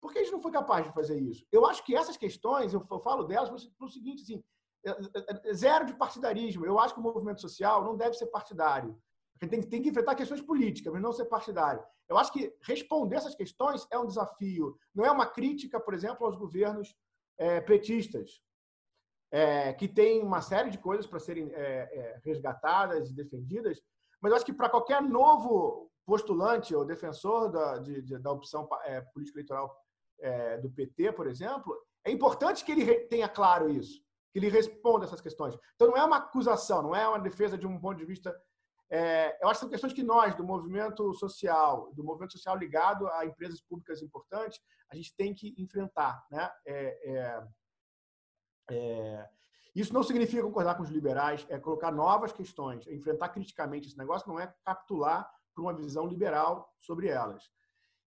Por 0.00 0.12
que 0.12 0.18
a 0.18 0.22
gente 0.22 0.32
não 0.32 0.40
foi 0.40 0.52
capaz 0.52 0.86
de 0.86 0.92
fazer 0.92 1.18
isso? 1.18 1.46
Eu 1.50 1.66
acho 1.66 1.82
que 1.84 1.96
essas 1.96 2.16
questões, 2.16 2.74
eu 2.74 2.80
falo 3.02 3.24
delas 3.24 3.66
pelo 3.78 3.90
seguinte, 3.90 4.22
assim, 4.22 4.42
é, 4.84 4.90
é, 4.90 5.50
é, 5.50 5.54
zero 5.54 5.86
de 5.86 5.94
partidarismo. 5.94 6.64
Eu 6.66 6.78
acho 6.78 6.92
que 6.92 7.00
o 7.00 7.02
movimento 7.02 7.40
social 7.40 7.84
não 7.84 7.96
deve 7.96 8.16
ser 8.16 8.26
partidário. 8.26 8.98
Tem, 9.40 9.60
tem 9.62 9.82
que 9.82 9.88
enfrentar 9.90 10.14
questões 10.14 10.42
políticas, 10.42 10.92
mas 10.92 11.02
não 11.02 11.12
ser 11.12 11.26
partidário. 11.26 11.82
Eu 12.08 12.16
acho 12.16 12.32
que 12.32 12.54
responder 12.62 13.16
essas 13.16 13.34
questões 13.34 13.86
é 13.90 13.98
um 13.98 14.06
desafio. 14.06 14.78
Não 14.94 15.04
é 15.04 15.10
uma 15.10 15.26
crítica, 15.26 15.80
por 15.80 15.92
exemplo, 15.92 16.26
aos 16.26 16.36
governos 16.36 16.94
é, 17.38 17.60
petistas 17.60 18.40
é, 19.30 19.72
que 19.72 19.88
tem 19.88 20.22
uma 20.22 20.40
série 20.40 20.70
de 20.70 20.78
coisas 20.78 21.06
para 21.06 21.18
serem 21.18 21.50
é, 21.52 21.58
é, 21.58 22.20
resgatadas 22.24 23.10
e 23.10 23.14
defendidas, 23.14 23.80
mas 24.20 24.30
eu 24.30 24.36
acho 24.36 24.46
que 24.46 24.52
para 24.52 24.68
qualquer 24.68 25.02
novo 25.02 25.90
postulante 26.06 26.74
ou 26.74 26.84
defensor 26.84 27.50
da, 27.50 27.78
de, 27.78 28.00
de, 28.02 28.18
da 28.18 28.30
opção 28.30 28.68
é, 28.84 29.00
política 29.00 29.38
eleitoral 29.38 29.76
é, 30.20 30.56
do 30.58 30.70
PT, 30.70 31.12
por 31.12 31.26
exemplo, 31.26 31.76
é 32.04 32.10
importante 32.10 32.64
que 32.64 32.72
ele 32.72 33.00
tenha 33.06 33.28
claro 33.28 33.68
isso, 33.68 34.00
que 34.32 34.38
ele 34.38 34.48
responda 34.48 35.04
essas 35.04 35.20
questões. 35.20 35.56
Então, 35.74 35.88
não 35.88 35.96
é 35.96 36.04
uma 36.04 36.18
acusação, 36.18 36.82
não 36.82 36.94
é 36.94 37.06
uma 37.08 37.18
defesa 37.18 37.58
de 37.58 37.66
um 37.66 37.78
ponto 37.78 37.98
de 37.98 38.04
vista. 38.04 38.34
É, 38.88 39.36
eu 39.42 39.48
acho 39.48 39.58
que 39.58 39.60
são 39.60 39.70
questões 39.70 39.92
que 39.92 40.02
nós, 40.02 40.34
do 40.34 40.44
movimento 40.44 41.12
social, 41.14 41.92
do 41.94 42.04
movimento 42.04 42.32
social 42.32 42.56
ligado 42.56 43.08
a 43.08 43.26
empresas 43.26 43.60
públicas 43.60 44.00
importantes, 44.00 44.60
a 44.90 44.96
gente 44.96 45.14
tem 45.16 45.34
que 45.34 45.54
enfrentar. 45.58 46.24
Né? 46.30 46.50
É, 46.66 47.42
é, 48.70 49.28
isso 49.74 49.92
não 49.92 50.02
significa 50.02 50.42
concordar 50.42 50.76
com 50.76 50.82
os 50.82 50.90
liberais, 50.90 51.44
é 51.48 51.58
colocar 51.58 51.90
novas 51.90 52.32
questões, 52.32 52.86
é 52.86 52.94
enfrentar 52.94 53.28
criticamente 53.30 53.88
esse 53.88 53.98
negócio, 53.98 54.28
não 54.28 54.40
é 54.40 54.52
capitular 54.64 55.30
para 55.54 55.62
uma 55.62 55.74
visão 55.74 56.06
liberal 56.06 56.72
sobre 56.80 57.08
elas. 57.08 57.50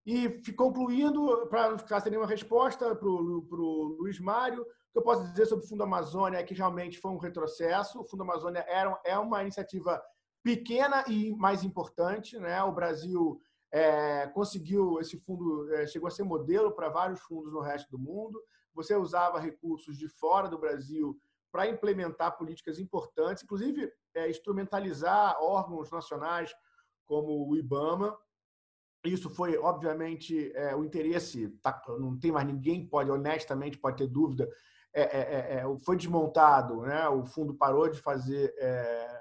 E 0.05 0.41
concluindo, 0.53 1.45
para 1.47 1.71
não 1.71 1.77
ficar 1.77 1.99
sem 1.99 2.09
nenhuma 2.09 2.27
resposta 2.27 2.95
para 2.95 3.07
o 3.07 3.97
Luiz 3.99 4.19
Mário, 4.19 4.61
o 4.61 4.65
que 4.91 4.97
eu 4.97 5.03
posso 5.03 5.23
dizer 5.30 5.45
sobre 5.45 5.65
o 5.65 5.67
Fundo 5.67 5.84
Amazônia 5.84 6.39
é 6.39 6.43
que 6.43 6.55
realmente 6.55 6.97
foi 6.97 7.11
um 7.11 7.17
retrocesso. 7.17 8.01
O 8.01 8.05
Fundo 8.05 8.23
Amazônia 8.23 8.65
era, 8.67 8.99
é 9.05 9.17
uma 9.19 9.41
iniciativa 9.43 10.01
pequena 10.44 11.04
e 11.08 11.32
mais 11.36 11.64
importante. 11.64 12.38
Né? 12.38 12.62
O 12.64 12.72
Brasil 12.72 13.42
é, 13.72 14.28
conseguiu, 14.28 15.00
esse 15.00 15.18
fundo 15.20 15.74
é, 15.74 15.88
chegou 15.88 16.08
a 16.08 16.12
ser 16.12 16.24
modelo 16.24 16.72
para 16.72 16.90
vários 16.90 17.20
fundos 17.22 17.54
no 17.54 17.62
resto 17.62 17.90
do 17.92 18.00
mundo 18.00 18.42
você 18.74 18.96
usava 18.96 19.40
recursos 19.40 19.98
de 19.98 20.08
fora 20.08 20.48
do 20.48 20.58
Brasil 20.58 21.20
para 21.52 21.68
implementar 21.68 22.38
políticas 22.38 22.80
importantes, 22.80 23.44
inclusive 23.44 23.92
é, 24.14 24.30
instrumentalizar 24.30 25.36
órgãos 25.42 25.92
nacionais 25.92 26.54
como 27.06 27.50
o 27.50 27.58
IBAMA. 27.58 28.18
Isso 29.04 29.30
foi, 29.30 29.58
obviamente, 29.58 30.52
é, 30.56 30.76
o 30.76 30.84
interesse, 30.84 31.50
tá, 31.62 31.82
não 32.00 32.18
tem 32.18 32.32
mais 32.32 32.48
ninguém 32.48 32.88
pode, 32.88 33.10
honestamente, 33.10 33.78
pode 33.78 33.98
ter 33.98 34.08
dúvida, 34.08 34.48
é, 34.94 35.02
é, 35.02 35.20
é, 35.20 35.56
é 35.60 35.80
foi 35.86 35.96
desmontado, 35.96 36.82
né? 36.82 37.08
o 37.10 37.26
fundo 37.26 37.54
parou 37.54 37.90
de 37.90 38.00
fazer 38.02 38.54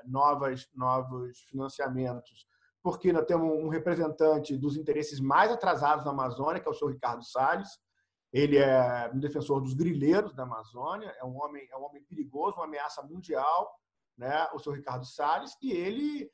novas, 0.05 0.69
novos 0.75 1.41
financiamentos, 1.43 2.47
porque 2.83 3.13
nós 3.13 3.27
temos 3.27 3.53
um 3.63 3.69
representante 3.69 4.57
dos 4.57 4.77
interesses 4.77 5.21
mais 5.21 5.51
atrasados 5.51 6.05
na 6.05 6.11
Amazônia, 6.11 6.61
que 6.61 6.69
é 6.69 6.71
o 6.71 6.75
senhor 6.75 6.93
Ricardo 6.93 7.25
Salles, 7.25 7.69
ele 8.33 8.59
é 8.59 9.11
um 9.13 9.19
defensor 9.19 9.61
dos 9.61 9.75
grileiros 9.75 10.35
da 10.35 10.43
Amazônia, 10.43 11.15
é 11.19 11.25
um 11.25 11.37
homem, 11.41 11.67
é 11.71 11.77
um 11.77 11.85
homem 11.85 12.03
perigoso, 12.05 12.57
uma 12.57 12.67
ameaça 12.67 13.03
mundial, 13.03 13.75
né? 14.17 14.47
O 14.53 14.59
senhor 14.59 14.77
Ricardo 14.77 15.07
Salles, 15.07 15.57
e 15.63 15.73
ele 15.73 16.31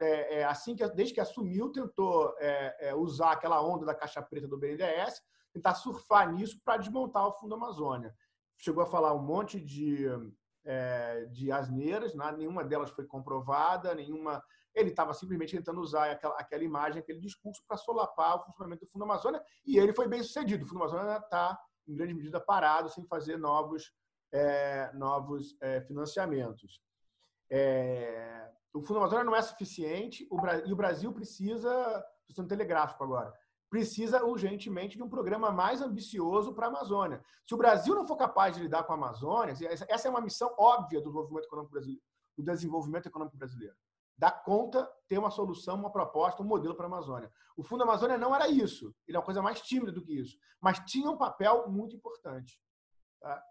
é, 0.00 0.40
é, 0.40 0.44
assim 0.44 0.76
que 0.76 0.86
desde 0.90 1.14
que 1.14 1.20
assumiu 1.20 1.72
tentou 1.72 2.34
é, 2.38 2.88
é, 2.88 2.94
usar 2.94 3.32
aquela 3.32 3.60
onda 3.64 3.86
da 3.86 3.94
caixa 3.94 4.22
preta 4.22 4.46
do 4.46 4.58
BNDES, 4.58 5.20
tentar 5.52 5.74
surfar 5.74 6.30
nisso 6.32 6.60
para 6.64 6.76
desmontar 6.76 7.26
o 7.26 7.32
Fundo 7.32 7.54
Amazônia. 7.54 8.14
Chegou 8.60 8.82
a 8.82 8.86
falar 8.86 9.14
um 9.14 9.22
monte 9.22 9.58
de 9.58 10.06
é, 10.64 11.24
de 11.26 11.50
asneiras, 11.50 12.14
né? 12.14 12.32
nenhuma 12.36 12.64
delas 12.64 12.90
foi 12.90 13.04
comprovada, 13.06 13.94
nenhuma 13.94 14.42
ele 14.74 14.90
estava 14.90 15.12
simplesmente 15.12 15.56
tentando 15.56 15.80
usar 15.80 16.10
aquela, 16.10 16.34
aquela 16.36 16.62
imagem, 16.62 17.00
aquele 17.00 17.18
discurso 17.18 17.62
para 17.66 17.76
solapar 17.76 18.36
o 18.36 18.44
funcionamento 18.44 18.84
do 18.84 18.90
Fundo 18.90 19.04
Amazônia, 19.04 19.42
e 19.66 19.78
ele 19.78 19.92
foi 19.92 20.06
bem 20.06 20.22
sucedido. 20.22 20.64
O 20.64 20.68
Fundo 20.68 20.84
Amazônia 20.84 21.16
está, 21.16 21.58
em 21.88 21.96
grande 21.96 22.14
medida, 22.14 22.40
parado, 22.40 22.88
sem 22.88 23.04
fazer 23.06 23.36
novos, 23.36 23.92
é, 24.32 24.92
novos 24.94 25.56
é, 25.60 25.80
financiamentos. 25.80 26.80
É, 27.50 28.48
o 28.72 28.80
Fundo 28.80 28.98
Amazônia 28.98 29.24
não 29.24 29.34
é 29.34 29.42
suficiente 29.42 30.26
o, 30.30 30.38
e 30.64 30.72
o 30.72 30.76
Brasil 30.76 31.12
precisa, 31.12 32.04
estou 32.28 32.46
telegráfico 32.46 33.02
agora, 33.02 33.34
precisa 33.70 34.24
urgentemente 34.24 34.96
de 34.96 35.02
um 35.02 35.08
programa 35.08 35.50
mais 35.50 35.80
ambicioso 35.80 36.52
para 36.52 36.66
a 36.66 36.68
Amazônia. 36.68 37.22
Se 37.46 37.54
o 37.54 37.56
Brasil 37.56 37.94
não 37.94 38.04
for 38.04 38.16
capaz 38.16 38.56
de 38.56 38.62
lidar 38.62 38.82
com 38.82 38.92
a 38.92 38.96
Amazônia, 38.96 39.54
essa 39.88 40.08
é 40.08 40.10
uma 40.10 40.20
missão 40.20 40.52
óbvia 40.58 41.00
do 41.00 41.08
desenvolvimento 41.08 41.46
econômico 41.46 41.72
brasileiro, 41.72 42.02
do 42.36 42.44
desenvolvimento 42.44 43.06
econômico 43.06 43.36
brasileiro 43.36 43.76
dar 44.20 44.32
conta, 44.44 44.86
ter 45.08 45.16
uma 45.16 45.30
solução, 45.30 45.76
uma 45.76 45.90
proposta, 45.90 46.42
um 46.42 46.46
modelo 46.46 46.74
para 46.74 46.84
a 46.84 46.88
Amazônia. 46.88 47.32
O 47.56 47.62
Fundo 47.62 47.84
Amazônia 47.84 48.18
não 48.18 48.34
era 48.34 48.48
isso. 48.48 48.94
Ele 49.08 49.16
é 49.16 49.18
uma 49.18 49.24
coisa 49.24 49.40
mais 49.40 49.62
tímida 49.62 49.90
do 49.90 50.02
que 50.02 50.12
isso. 50.12 50.36
Mas 50.60 50.78
tinha 50.80 51.10
um 51.10 51.16
papel 51.16 51.66
muito 51.70 51.96
importante. 51.96 52.60
Tá? 53.18 53.42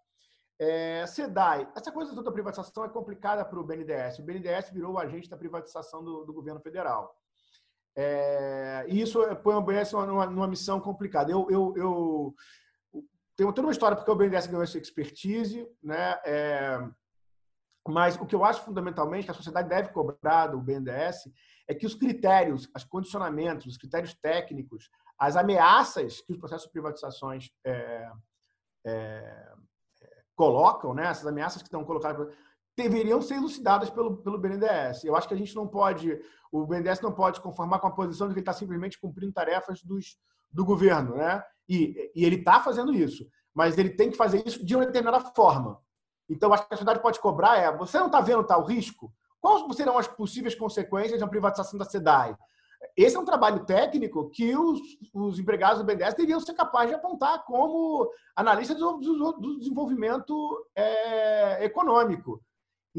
É, 0.60 1.08
SEDAI. 1.08 1.72
Essa 1.76 1.92
coisa 1.92 2.12
toda 2.12 2.22
da 2.22 2.32
privatização 2.32 2.86
é 2.86 2.90
complicada 2.90 3.44
para 3.44 3.60
o 3.60 3.64
BNDES. 3.64 4.20
O 4.20 4.24
BNDES 4.24 4.70
virou 4.70 4.94
o 4.94 5.00
agente 5.00 5.28
da 5.28 5.36
privatização 5.36 6.04
do, 6.04 6.24
do 6.24 6.32
governo 6.32 6.62
federal. 6.62 7.19
É, 7.96 8.86
e 8.88 9.02
isso 9.02 9.20
põe 9.38 9.56
o 9.56 9.62
BNDES 9.62 9.92
numa, 9.94 10.26
numa 10.26 10.48
missão 10.48 10.80
complicada. 10.80 11.32
Eu, 11.32 11.48
eu, 11.50 11.74
eu, 11.76 12.36
tenho 13.36 13.52
toda 13.54 13.68
uma 13.68 13.72
história 13.72 13.96
porque 13.96 14.12
o 14.12 14.16
BNDES 14.16 14.48
ganhou 14.48 14.64
essa 14.64 14.78
expertise, 14.78 15.68
né? 15.82 16.20
É, 16.26 16.90
mas 17.88 18.16
o 18.18 18.26
que 18.26 18.36
eu 18.36 18.44
acho 18.44 18.64
fundamentalmente 18.64 19.26
que 19.26 19.32
a 19.32 19.36
sociedade 19.36 19.70
deve 19.70 19.90
cobrar 19.90 20.48
do 20.48 20.62
BNDES 20.62 21.30
é 21.68 21.74
que 21.74 21.86
os 21.86 21.96
critérios, 21.96 22.70
os 22.76 22.84
condicionamentos, 22.84 23.66
os 23.66 23.78
critérios 23.78 24.14
técnicos, 24.14 24.90
as 25.18 25.36
ameaças 25.36 26.22
que 26.22 26.32
os 26.32 26.38
processos 26.38 26.68
de 26.68 26.72
privatizações 26.72 27.52
é, 27.66 28.12
é, 28.86 29.54
colocam, 30.36 30.94
né, 30.94 31.08
essas 31.08 31.28
ameaças 31.28 31.62
que 31.62 31.68
estão 31.68 31.84
colocadas, 31.84 32.34
deveriam 32.82 33.22
ser 33.22 33.36
elucidadas 33.36 33.90
pelo, 33.90 34.18
pelo 34.18 34.38
BNDES. 34.38 35.04
Eu 35.04 35.16
acho 35.16 35.28
que 35.28 35.34
a 35.34 35.38
gente 35.38 35.56
não 35.56 35.68
pode, 35.68 36.20
o 36.52 36.66
BNDES 36.66 37.02
não 37.02 37.12
pode 37.12 37.38
se 37.38 37.44
conformar 37.44 37.80
com 37.80 37.88
a 37.88 37.92
posição 37.92 38.28
de 38.28 38.34
que 38.34 38.40
ele 38.40 38.44
está 38.44 38.54
simplesmente 38.54 39.00
cumprindo 39.00 39.34
tarefas 39.34 39.84
dos, 39.84 40.18
do 40.52 40.66
governo, 40.66 41.16
né? 41.16 41.44
E, 41.68 42.12
e 42.16 42.26
ele 42.26 42.38
está 42.38 42.60
fazendo 42.62 42.94
isso, 42.94 43.28
mas 43.54 43.78
ele 43.78 43.92
tem 43.92 44.10
que 44.10 44.18
fazer 44.18 44.42
isso 44.46 44.66
de 44.66 44.76
uma 44.76 44.86
determinada 44.86 45.20
forma. 45.20 45.80
Então, 46.30 46.54
acho 46.54 46.68
que 46.68 46.74
a 46.74 46.78
sociedade 46.78 47.02
pode 47.02 47.20
cobrar 47.20 47.58
é: 47.58 47.76
você 47.76 47.98
não 48.00 48.08
está 48.08 48.22
vendo 48.22 48.44
tal 48.44 48.64
risco? 48.64 49.12
Quais 49.42 49.64
serão 49.76 49.98
as 49.98 50.08
possíveis 50.08 50.56
consequências 50.56 51.20
da 51.20 51.28
privatização 51.28 51.78
da 51.78 51.86
SEDAI? 51.86 52.36
Esse 52.96 53.16
é 53.16 53.20
um 53.20 53.26
trabalho 53.26 53.66
técnico 53.66 54.30
que 54.30 54.56
os, 54.56 54.80
os 55.14 55.40
empregados 55.40 55.80
do 55.80 55.86
BNDES 55.86 56.14
deveriam 56.14 56.40
ser 56.40 56.54
capazes 56.54 56.90
de 56.90 56.96
apontar 56.96 57.44
como 57.46 58.10
analistas 58.36 58.78
do, 58.78 58.98
do, 58.98 59.32
do, 59.34 59.60
desenvolvimento 59.60 60.66
é, 60.76 61.64
econômico. 61.66 62.42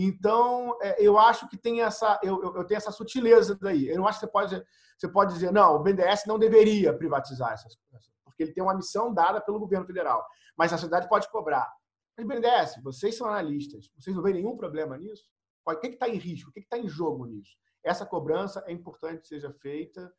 Então, 0.02 0.78
é, 0.80 0.96
eu 0.98 1.18
acho 1.18 1.46
que 1.46 1.58
tem 1.58 1.82
essa, 1.82 2.18
eu, 2.22 2.42
eu, 2.42 2.64
tenho 2.64 2.78
essa 2.78 2.90
sutileza 2.90 3.54
daí. 3.60 3.86
Eu 3.86 3.98
não 3.98 4.06
acho 4.06 4.18
que 4.18 4.24
você 4.24 4.32
pode, 4.32 4.64
você 4.96 5.08
pode 5.08 5.34
dizer, 5.34 5.52
não, 5.52 5.76
o 5.76 5.82
BNDES 5.82 6.24
não 6.26 6.38
deveria 6.38 6.96
privatizar 6.96 7.52
essas 7.52 7.76
coisas, 7.76 8.10
porque 8.24 8.44
ele 8.44 8.52
tem 8.54 8.62
uma 8.62 8.74
missão 8.74 9.12
dada 9.12 9.42
pelo 9.42 9.60
governo 9.60 9.84
federal. 9.84 10.26
Mas 10.56 10.72
a 10.72 10.78
sociedade 10.78 11.06
pode 11.06 11.30
cobrar. 11.30 11.70
Mas 12.16 12.26
BNDES, 12.26 12.82
vocês 12.82 13.14
são 13.14 13.26
analistas, 13.26 13.90
vocês 13.94 14.16
não 14.16 14.22
veem 14.22 14.36
nenhum 14.36 14.56
problema 14.56 14.96
nisso? 14.96 15.24
O 15.66 15.76
que 15.76 15.88
está 15.88 16.08
em 16.08 16.16
risco? 16.16 16.48
O 16.48 16.52
que 16.52 16.60
está 16.60 16.78
em 16.78 16.88
jogo 16.88 17.26
nisso? 17.26 17.52
Essa 17.84 18.06
cobrança 18.06 18.64
é 18.66 18.72
importante 18.72 19.20
que 19.20 19.28
seja 19.28 19.52
feita 19.60 20.10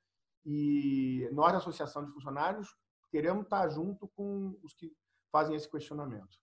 e 0.46 1.28
nós, 1.32 1.54
da 1.54 1.58
Associação 1.58 2.06
de 2.06 2.12
Funcionários, 2.12 2.68
queremos 3.10 3.46
estar 3.46 3.68
junto 3.70 4.08
com 4.16 4.56
os 4.62 4.76
que 4.76 4.92
fazem 5.32 5.56
esse 5.56 5.70
questionamento. 5.70 6.38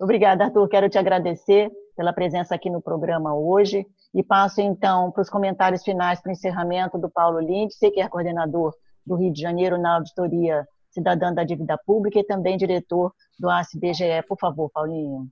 Obrigada, 0.00 0.44
Arthur. 0.44 0.68
Quero 0.68 0.88
te 0.88 0.98
agradecer 0.98 1.70
pela 1.96 2.12
presença 2.12 2.54
aqui 2.54 2.70
no 2.70 2.80
programa 2.80 3.34
hoje 3.34 3.86
e 4.14 4.22
passo 4.22 4.60
então 4.60 5.10
para 5.10 5.22
os 5.22 5.30
comentários 5.30 5.82
finais 5.82 6.20
para 6.20 6.30
o 6.30 6.32
encerramento 6.32 6.98
do 6.98 7.10
Paulo 7.10 7.40
Lindsay, 7.40 7.90
que 7.90 8.00
é 8.00 8.08
coordenador 8.08 8.74
do 9.06 9.16
Rio 9.16 9.32
de 9.32 9.40
Janeiro 9.40 9.78
na 9.78 9.96
Auditoria 9.96 10.66
Cidadã 10.90 11.32
da 11.32 11.44
Dívida 11.44 11.78
Pública 11.78 12.18
e 12.18 12.24
também 12.24 12.56
diretor 12.56 13.12
do 13.38 13.48
ACBGE. 13.48 14.22
Por 14.28 14.38
favor, 14.38 14.70
Paulinho. 14.70 15.28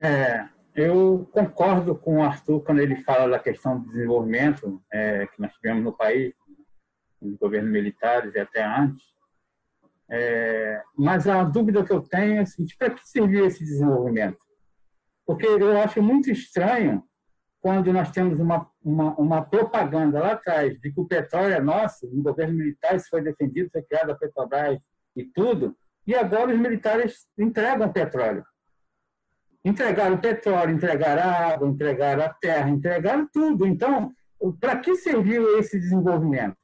É, 0.00 0.48
eu 0.74 1.28
concordo 1.32 1.94
com 1.94 2.18
o 2.18 2.22
Arthur 2.22 2.60
quando 2.60 2.80
ele 2.80 2.96
fala 3.02 3.30
da 3.30 3.38
questão 3.38 3.78
do 3.78 3.86
desenvolvimento 3.88 4.82
é, 4.92 5.26
que 5.26 5.40
nós 5.40 5.52
tivemos 5.54 5.84
no 5.84 5.92
país, 5.92 6.34
nos 7.20 7.36
governos 7.36 7.70
militares 7.70 8.34
e 8.34 8.38
até 8.38 8.64
antes. 8.64 9.04
É, 10.10 10.82
mas 10.96 11.28
a 11.28 11.44
dúvida 11.44 11.84
que 11.84 11.92
eu 11.92 12.00
tenho 12.00 12.40
é 12.40 12.44
para 12.78 12.90
que 12.90 13.08
serviu 13.08 13.46
esse 13.46 13.64
desenvolvimento? 13.64 14.38
Porque 15.28 15.46
eu 15.46 15.78
acho 15.78 16.02
muito 16.02 16.30
estranho 16.30 17.04
quando 17.60 17.92
nós 17.92 18.10
temos 18.10 18.40
uma, 18.40 18.66
uma, 18.82 19.14
uma, 19.16 19.42
propaganda 19.42 20.20
lá 20.20 20.32
atrás 20.32 20.80
de 20.80 20.90
que 20.90 20.98
o 20.98 21.04
petróleo 21.04 21.52
é 21.52 21.60
nosso, 21.60 22.08
no 22.10 22.22
governo 22.22 22.54
militar 22.54 22.96
isso 22.96 23.10
foi 23.10 23.20
defendido, 23.20 23.68
foi 23.70 23.82
criada 23.82 24.12
a 24.12 24.16
Petrobras 24.16 24.78
e 25.14 25.24
tudo, 25.24 25.76
e 26.06 26.14
agora 26.14 26.50
os 26.50 26.58
militares 26.58 27.26
entregam 27.38 27.92
petróleo. 27.92 28.42
Entregaram 29.62 30.16
petróleo, 30.16 30.74
entregaram 30.74 31.22
água, 31.22 31.68
entregaram 31.68 32.24
a 32.24 32.30
terra, 32.30 32.70
entregaram 32.70 33.28
tudo. 33.30 33.66
Então, 33.66 34.10
para 34.58 34.78
que 34.78 34.96
serviu 34.96 35.58
esse 35.58 35.78
desenvolvimento? 35.78 36.56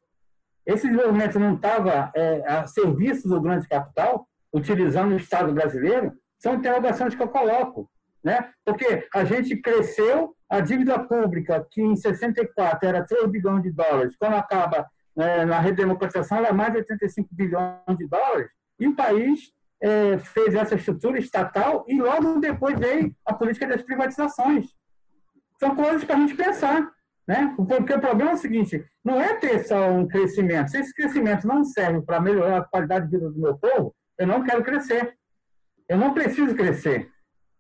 Esse 0.65 0.89
desenvolvimento 0.89 1.39
não 1.39 1.57
estava 1.57 2.11
é, 2.15 2.43
a 2.47 2.67
serviço 2.67 3.29
do 3.29 3.43
grande 3.43 3.69
capital, 3.69 4.27
utilizando 4.55 5.13
o 5.13 5.19
Estado 5.19 5.53
brasileiro? 5.53 6.15
São 6.39 6.55
interrogações 6.55 7.15
que 7.15 7.23
eu 7.23 7.29
coloco. 7.29 7.91
Né? 8.25 8.51
Porque 8.65 9.07
a 9.15 9.25
gente 9.25 9.57
cresceu, 9.57 10.35
a 10.49 10.61
dívida 10.61 10.99
pública, 10.99 11.67
que 11.71 11.83
em 11.83 11.95
64 11.95 12.89
era 12.89 13.05
3 13.05 13.27
bilhões 13.27 13.63
de 13.63 13.71
dólares, 13.71 14.17
quando 14.19 14.35
acaba 14.35 14.89
é, 15.17 15.45
na 15.45 15.61
redemocratização, 15.61 16.39
era 16.39 16.53
mais 16.53 16.73
de 16.73 16.79
85 16.79 17.29
bilhões 17.33 17.99
de 17.99 18.09
dólares, 18.09 18.51
e 18.81 18.89
o 18.89 18.97
país 18.97 19.53
é, 19.83 20.19
fez 20.19 20.55
essa 20.55 20.75
estrutura 20.75 21.19
estatal 21.19 21.85
e 21.87 22.01
logo 22.01 22.41
depois 22.41 22.79
veio 22.79 23.15
a 23.27 23.35
política 23.35 23.67
das 23.67 23.83
privatizações. 23.83 24.67
São 25.61 25.77
coisas 25.77 26.05
para 26.05 26.17
a 26.17 26.19
gente 26.19 26.35
pensar. 26.35 26.91
Né? 27.27 27.55
Porque 27.57 27.95
o 27.95 28.01
problema 28.01 28.33
é 28.33 28.35
o 28.35 28.39
seguinte: 28.39 28.85
não 29.05 29.21
é 29.21 29.35
ter 29.35 29.65
só 29.65 29.91
um 29.91 30.07
crescimento. 30.07 30.71
Se 30.71 30.79
esse 30.79 30.95
crescimento 30.95 31.47
não 31.47 31.65
serve 31.65 32.03
para 32.03 32.21
melhorar 32.21 32.59
a 32.59 32.65
qualidade 32.65 33.07
de 33.07 33.13
vida 33.13 33.31
do 33.31 33.41
meu 33.41 33.57
povo, 33.57 33.95
eu 34.19 34.27
não 34.27 34.43
quero 34.43 34.63
crescer. 34.63 35.15
Eu 35.89 35.99
não 35.99 36.13
preciso 36.13 36.55
crescer. 36.55 37.11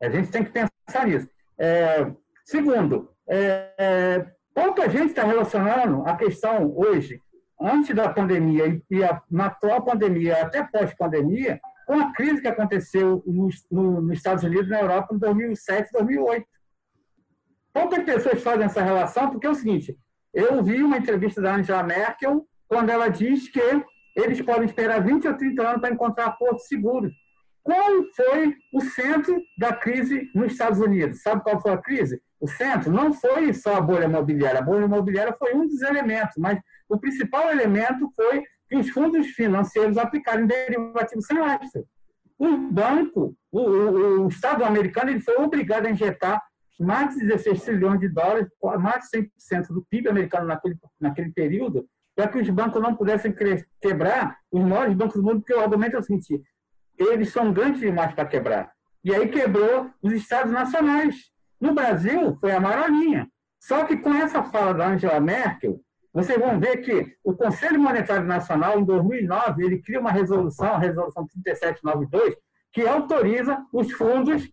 A 0.02 0.08
gente 0.08 0.30
tem 0.30 0.44
que 0.44 0.50
pensar 0.50 1.06
nisso. 1.06 1.28
É, 1.58 2.10
segundo, 2.44 3.10
é, 3.28 3.72
é 3.78 4.26
pouca 4.54 4.88
gente 4.88 5.08
está 5.08 5.24
relacionando 5.24 6.02
a 6.06 6.16
questão 6.16 6.72
hoje, 6.76 7.20
antes 7.60 7.94
da 7.94 8.08
pandemia 8.08 8.80
e 8.90 9.04
a, 9.04 9.20
na 9.30 9.46
atual 9.46 9.82
pandemia, 9.82 10.42
até 10.42 10.62
pós-pandemia, 10.62 11.60
com 11.86 11.94
a 11.94 12.12
crise 12.12 12.40
que 12.40 12.48
aconteceu 12.48 13.22
nos, 13.26 13.66
no, 13.70 14.00
nos 14.00 14.16
Estados 14.16 14.44
Unidos 14.44 14.66
e 14.66 14.70
na 14.70 14.80
Europa 14.80 15.14
em 15.14 15.18
2007, 15.18 15.92
2008. 15.92 16.46
Poucas 17.72 18.04
pessoas 18.04 18.42
fazem 18.42 18.66
essa 18.66 18.82
relação, 18.82 19.30
porque 19.30 19.46
é 19.46 19.50
o 19.50 19.54
seguinte: 19.54 19.98
eu 20.32 20.62
vi 20.62 20.82
uma 20.82 20.98
entrevista 20.98 21.42
da 21.42 21.54
Angela 21.54 21.82
Merkel, 21.82 22.46
quando 22.68 22.90
ela 22.90 23.08
diz 23.08 23.48
que 23.48 23.60
eles 24.16 24.40
podem 24.42 24.64
esperar 24.64 25.02
20 25.02 25.28
ou 25.28 25.34
30 25.34 25.62
anos 25.62 25.80
para 25.80 25.92
encontrar 25.92 26.30
portos 26.32 26.66
seguros. 26.66 27.12
Qual 27.64 28.04
foi 28.14 28.54
o 28.74 28.80
centro 28.82 29.42
da 29.56 29.72
crise 29.72 30.30
nos 30.34 30.52
Estados 30.52 30.78
Unidos? 30.80 31.22
Sabe 31.22 31.42
qual 31.42 31.60
foi 31.60 31.72
a 31.72 31.78
crise? 31.78 32.20
O 32.38 32.46
centro 32.46 32.92
não 32.92 33.10
foi 33.14 33.54
só 33.54 33.76
a 33.76 33.80
bolha 33.80 34.04
imobiliária. 34.04 34.60
A 34.60 34.62
bolha 34.62 34.84
imobiliária 34.84 35.34
foi 35.38 35.54
um 35.54 35.66
dos 35.66 35.80
elementos, 35.80 36.34
mas 36.36 36.60
o 36.90 36.98
principal 36.98 37.50
elemento 37.50 38.12
foi 38.14 38.42
que 38.68 38.76
os 38.76 38.90
fundos 38.90 39.28
financeiros 39.28 39.96
aplicaram 39.96 40.46
derivativos 40.46 41.24
sem 41.24 41.38
lastro. 41.38 41.86
O 42.38 42.54
banco, 42.70 43.34
o, 43.50 43.60
o, 43.60 44.24
o 44.24 44.28
Estado 44.28 44.62
americano, 44.62 45.10
ele 45.10 45.20
foi 45.20 45.36
obrigado 45.36 45.86
a 45.86 45.90
injetar 45.90 46.42
mais 46.78 47.14
de 47.14 47.20
16 47.20 47.62
trilhões 47.62 48.00
de 48.00 48.08
dólares, 48.08 48.46
mais 48.78 49.08
de 49.08 49.30
100% 49.50 49.68
do 49.68 49.86
PIB 49.88 50.10
americano 50.10 50.46
naquele, 50.46 50.76
naquele 51.00 51.32
período, 51.32 51.86
para 52.14 52.28
que 52.28 52.38
os 52.38 52.50
bancos 52.50 52.82
não 52.82 52.94
pudessem 52.94 53.34
quebrar 53.80 54.38
os 54.52 54.62
maiores 54.62 54.94
bancos 54.94 55.16
do 55.16 55.22
mundo, 55.22 55.40
porque 55.40 55.54
o 55.54 55.60
argumento 55.60 55.96
é 55.96 55.98
o 55.98 56.02
seguinte, 56.02 56.42
eles 56.98 57.30
são 57.30 57.52
grandes 57.52 57.80
demais 57.80 58.14
para 58.14 58.26
quebrar. 58.26 58.72
E 59.02 59.14
aí 59.14 59.28
quebrou 59.28 59.90
os 60.02 60.12
estados 60.12 60.52
nacionais. 60.52 61.30
No 61.60 61.74
Brasil, 61.74 62.36
foi 62.40 62.52
a 62.52 62.60
marolinha. 62.60 63.28
Só 63.60 63.84
que 63.84 63.96
com 63.96 64.12
essa 64.14 64.42
fala 64.42 64.74
da 64.74 64.88
Angela 64.88 65.20
Merkel, 65.20 65.80
vocês 66.12 66.38
vão 66.38 66.60
ver 66.60 66.78
que 66.78 67.16
o 67.24 67.34
Conselho 67.34 67.80
Monetário 67.80 68.26
Nacional, 68.26 68.78
em 68.78 68.84
2009, 68.84 69.64
ele 69.64 69.82
cria 69.82 70.00
uma 70.00 70.12
resolução, 70.12 70.74
a 70.74 70.78
resolução 70.78 71.26
3792, 71.26 72.36
que 72.72 72.86
autoriza 72.86 73.64
os 73.72 73.90
fundos, 73.92 74.48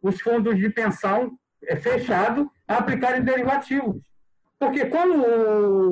os 0.00 0.20
fundos 0.20 0.56
de 0.56 0.68
pensão 0.70 1.36
é 1.64 1.76
fechado 1.76 2.50
a 2.68 2.78
aplicarem 2.78 3.22
derivativos. 3.22 4.02
Porque 4.58 4.86
quando 4.86 5.24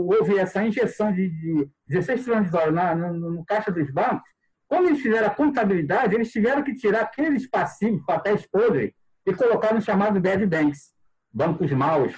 houve 0.07 0.39
essa 0.39 0.63
injeção 0.63 1.13
de, 1.13 1.29
de 1.29 1.69
16 1.89 2.23
trilhões 2.23 2.47
de 2.47 2.53
dólares 2.53 3.21
no, 3.21 3.45
caixa 3.45 3.73
dos 3.73 3.91
bancos, 3.91 4.29
quando 4.71 4.87
eles 4.87 5.03
fizeram 5.03 5.27
a 5.27 5.35
contabilidade, 5.35 6.15
eles 6.15 6.31
tiveram 6.31 6.63
que 6.63 6.77
tirar 6.77 7.01
aqueles 7.01 7.45
passivos, 7.51 8.05
papéis 8.07 8.47
podres, 8.47 8.93
e 9.27 9.35
colocar 9.35 9.75
no 9.75 9.83
chamado 9.83 10.21
bad 10.21 10.47
banks, 10.47 10.95
bancos 11.35 11.73
maus. 11.73 12.15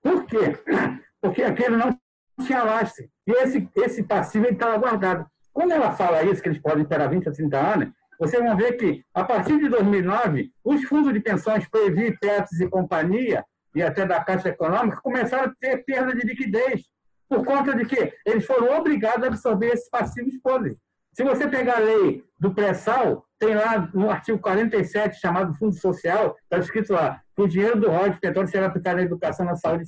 Por 0.00 0.24
quê? 0.24 0.56
Porque 1.20 1.42
aquele 1.42 1.76
não 1.76 1.98
tinha 2.46 2.62
lastro. 2.62 3.04
E 3.26 3.32
esse, 3.32 3.68
esse 3.74 4.04
passivo 4.04 4.46
estava 4.46 4.78
guardado. 4.78 5.26
Quando 5.52 5.72
ela 5.72 5.90
fala 5.90 6.22
isso, 6.22 6.40
que 6.40 6.48
eles 6.48 6.62
podem 6.62 6.82
esperar 6.82 7.10
20 7.10 7.28
a 7.28 7.32
30 7.32 7.58
anos, 7.58 7.88
vocês 8.20 8.40
vão 8.40 8.56
ver 8.56 8.74
que, 8.74 9.04
a 9.12 9.24
partir 9.24 9.58
de 9.58 9.68
2009, 9.68 10.52
os 10.62 10.84
fundos 10.84 11.12
de 11.12 11.18
pensões 11.18 11.68
Previ, 11.68 12.16
Petros 12.18 12.60
e 12.60 12.68
companhia, 12.68 13.44
e 13.74 13.82
até 13.82 14.06
da 14.06 14.22
Caixa 14.22 14.50
Econômica, 14.50 15.00
começaram 15.02 15.50
a 15.50 15.54
ter 15.58 15.84
perda 15.84 16.14
de 16.14 16.24
liquidez. 16.24 16.84
Por 17.28 17.44
conta 17.44 17.74
de 17.74 17.84
que 17.84 18.12
eles 18.24 18.46
foram 18.46 18.78
obrigados 18.78 19.24
a 19.24 19.26
absorver 19.26 19.72
esses 19.72 19.90
passivos 19.90 20.36
podres. 20.40 20.78
Se 21.20 21.24
você 21.24 21.46
pegar 21.46 21.76
a 21.76 21.80
lei 21.80 22.24
do 22.38 22.54
pré-sal, 22.54 23.26
tem 23.38 23.54
lá 23.54 23.90
no 23.92 24.08
artigo 24.08 24.38
47, 24.38 25.20
chamado 25.20 25.52
Fundo 25.52 25.74
Social, 25.74 26.34
está 26.44 26.56
escrito 26.56 26.94
lá, 26.94 27.20
o 27.36 27.46
dinheiro 27.46 27.78
do 27.78 27.90
ROD 27.90 28.18
petróleo 28.18 28.48
será 28.48 28.68
aplicado 28.68 28.96
na 28.96 29.02
educação, 29.02 29.44
na 29.44 29.54
saúde, 29.54 29.84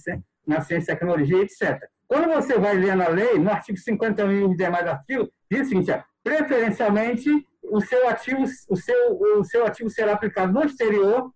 na 0.46 0.60
ciência 0.60 0.94
tecnologia, 0.94 1.38
etc. 1.38 1.80
Quando 2.06 2.28
você 2.34 2.58
vai 2.58 2.74
ler 2.74 2.94
na 2.94 3.08
lei, 3.08 3.38
no 3.38 3.50
artigo 3.50 3.78
51 3.78 4.52
e 4.52 4.56
demais 4.58 4.86
artigos, 4.86 5.30
diz 5.50 5.62
o 5.62 5.70
seguinte, 5.70 6.04
preferencialmente 6.22 7.30
o 7.62 7.80
seu 7.80 8.06
ativo, 8.10 8.44
o 8.68 8.76
seu, 8.76 9.18
o 9.38 9.42
seu 9.42 9.64
ativo 9.64 9.88
será 9.88 10.12
aplicado 10.12 10.52
no 10.52 10.66
exterior. 10.66 11.32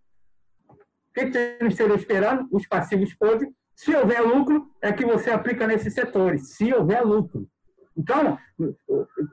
O 0.69 0.77
que 1.15 1.31
tem 1.31 1.57
no 1.59 1.69
exterior 1.69 1.97
esperando? 1.97 2.47
Os 2.53 2.67
passivos 2.67 3.15
podres. 3.15 3.51
Se 3.75 3.97
houver 3.97 4.21
lucro, 4.21 4.69
é 4.83 4.93
que 4.93 5.07
você 5.07 5.31
aplica 5.31 5.67
nesses 5.67 5.95
setores. 5.95 6.55
Se 6.55 6.71
houver 6.75 7.03
lucro. 7.03 7.49
Então, 7.97 8.39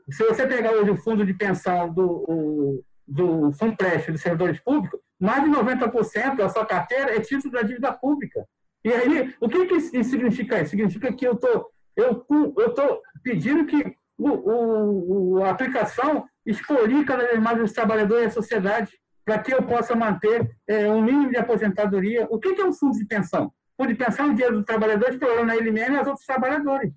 se 0.09 0.23
você 0.23 0.47
pegar 0.47 0.71
hoje 0.71 0.91
o 0.91 0.97
fundo 0.97 1.25
de 1.25 1.33
pensão 1.33 1.93
do, 1.93 2.83
do 3.07 3.51
FUNPREST 3.53 4.11
dos 4.11 4.21
servidores 4.21 4.59
públicos, 4.61 4.99
mais 5.19 5.43
de 5.43 5.49
90% 5.49 6.37
da 6.37 6.49
sua 6.49 6.65
carteira 6.65 7.15
é 7.15 7.19
título 7.19 7.53
da 7.53 7.61
dívida 7.61 7.91
pública. 7.91 8.45
E 8.83 8.91
aí, 8.91 9.33
o 9.39 9.47
que, 9.47 9.65
que 9.65 9.75
isso 9.75 10.09
significa 10.09 10.61
isso? 10.61 10.71
Significa 10.71 11.11
que 11.13 11.25
eu 11.25 11.35
tô, 11.35 11.69
estou 11.95 12.53
eu 12.57 12.73
tô 12.73 13.01
pedindo 13.21 13.65
que 13.65 13.95
o, 14.17 15.37
o, 15.37 15.43
a 15.43 15.49
aplicação 15.49 16.25
explorir 16.45 17.05
cada 17.05 17.25
vez 17.25 17.39
mais 17.39 17.61
os 17.61 17.71
trabalhadores 17.71 18.25
e 18.25 18.27
a 18.27 18.31
sociedade 18.31 18.91
para 19.25 19.39
que 19.39 19.53
eu 19.53 19.63
possa 19.63 19.95
manter 19.95 20.51
é, 20.67 20.89
um 20.89 21.01
mínimo 21.01 21.29
de 21.29 21.37
aposentadoria. 21.37 22.27
O 22.29 22.39
que 22.39 22.49
é 22.49 22.65
um 22.65 22.73
fundo 22.73 22.97
de 22.97 23.05
pensão? 23.05 23.47
O 23.77 23.83
fundo 23.83 23.93
de 23.93 24.03
pensão 24.03 24.27
é 24.27 24.29
o 24.29 24.33
dinheiro 24.33 24.57
do 24.57 24.65
trabalhador 24.65 25.09
explorando 25.09 25.53
ele 25.53 25.71
mesmo 25.71 25.95
e 25.95 26.01
os 26.01 26.07
outros 26.07 26.25
trabalhadores. 26.25 26.93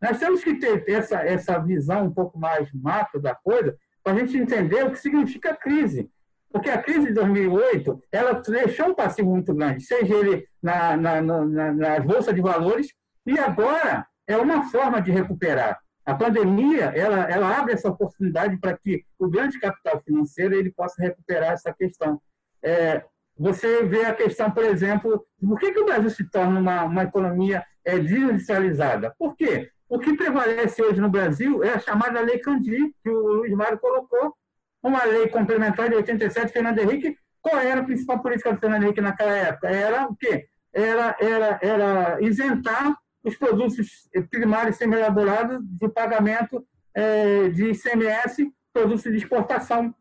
Nós 0.00 0.18
temos 0.18 0.42
que 0.44 0.54
ter 0.54 0.84
essa, 0.88 1.20
essa 1.20 1.58
visão 1.58 2.04
um 2.04 2.12
pouco 2.12 2.38
mais 2.38 2.70
macro 2.72 3.20
da 3.20 3.34
coisa 3.34 3.76
para 4.02 4.12
a 4.12 4.18
gente 4.18 4.36
entender 4.36 4.84
o 4.84 4.90
que 4.90 4.98
significa 4.98 5.56
crise. 5.56 6.10
Porque 6.50 6.70
a 6.70 6.80
crise 6.80 7.08
de 7.08 7.12
2008, 7.12 8.00
ela 8.12 8.34
deixou 8.34 8.88
um 8.88 8.94
passivo 8.94 9.30
muito 9.30 9.52
grande, 9.54 9.82
seja 9.82 10.14
ele 10.14 10.46
na, 10.62 10.96
na, 10.96 11.20
na, 11.20 11.72
na 11.72 12.00
Bolsa 12.00 12.32
de 12.32 12.40
Valores, 12.40 12.88
e 13.26 13.38
agora 13.38 14.06
é 14.26 14.36
uma 14.36 14.64
forma 14.70 15.00
de 15.00 15.10
recuperar. 15.10 15.78
A 16.04 16.14
pandemia 16.14 16.84
ela, 16.94 17.24
ela 17.24 17.58
abre 17.58 17.72
essa 17.72 17.88
oportunidade 17.88 18.56
para 18.58 18.76
que 18.76 19.04
o 19.18 19.28
grande 19.28 19.58
capital 19.58 20.00
financeiro 20.02 20.54
ele 20.54 20.70
possa 20.70 21.02
recuperar 21.02 21.52
essa 21.52 21.72
questão. 21.72 22.20
É, 22.62 23.04
você 23.36 23.84
vê 23.84 24.04
a 24.04 24.14
questão, 24.14 24.50
por 24.50 24.64
exemplo, 24.64 25.26
por 25.40 25.58
que, 25.58 25.72
que 25.72 25.80
o 25.80 25.84
Brasil 25.84 26.10
se 26.10 26.24
torna 26.30 26.60
uma, 26.60 26.84
uma 26.84 27.02
economia 27.02 27.64
é, 27.84 27.98
desindustrializada? 27.98 29.12
Por 29.18 29.36
quê? 29.36 29.70
O 29.88 29.98
que 29.98 30.16
prevalece 30.16 30.82
hoje 30.82 31.00
no 31.00 31.08
Brasil 31.08 31.62
é 31.62 31.74
a 31.74 31.78
chamada 31.78 32.20
Lei 32.20 32.38
Candi, 32.38 32.92
que 33.02 33.08
o 33.08 33.34
Luiz 33.34 33.52
Mário 33.52 33.78
colocou, 33.78 34.34
uma 34.82 35.04
lei 35.04 35.28
complementar 35.28 35.88
de 35.88 35.96
87, 35.96 36.52
Fernando 36.52 36.78
Henrique. 36.78 37.16
Qual 37.40 37.58
era 37.58 37.80
a 37.80 37.84
principal 37.84 38.20
política 38.20 38.52
do 38.52 38.58
Fernando 38.58 38.82
Henrique 38.82 39.00
naquela 39.00 39.32
época? 39.32 39.68
Era 39.68 40.06
o 40.06 40.16
quê? 40.16 40.48
Era, 40.72 41.16
era, 41.20 41.58
era 41.62 42.18
isentar 42.20 42.96
os 43.22 43.36
produtos 43.36 44.08
primários 44.30 44.76
semi-elaborados 44.76 45.60
de 45.62 45.88
pagamento 45.88 46.64
é, 46.94 47.48
de 47.48 47.70
ICMS, 47.70 48.52
produtos 48.72 49.04
de 49.04 49.16
exportação. 49.16 49.94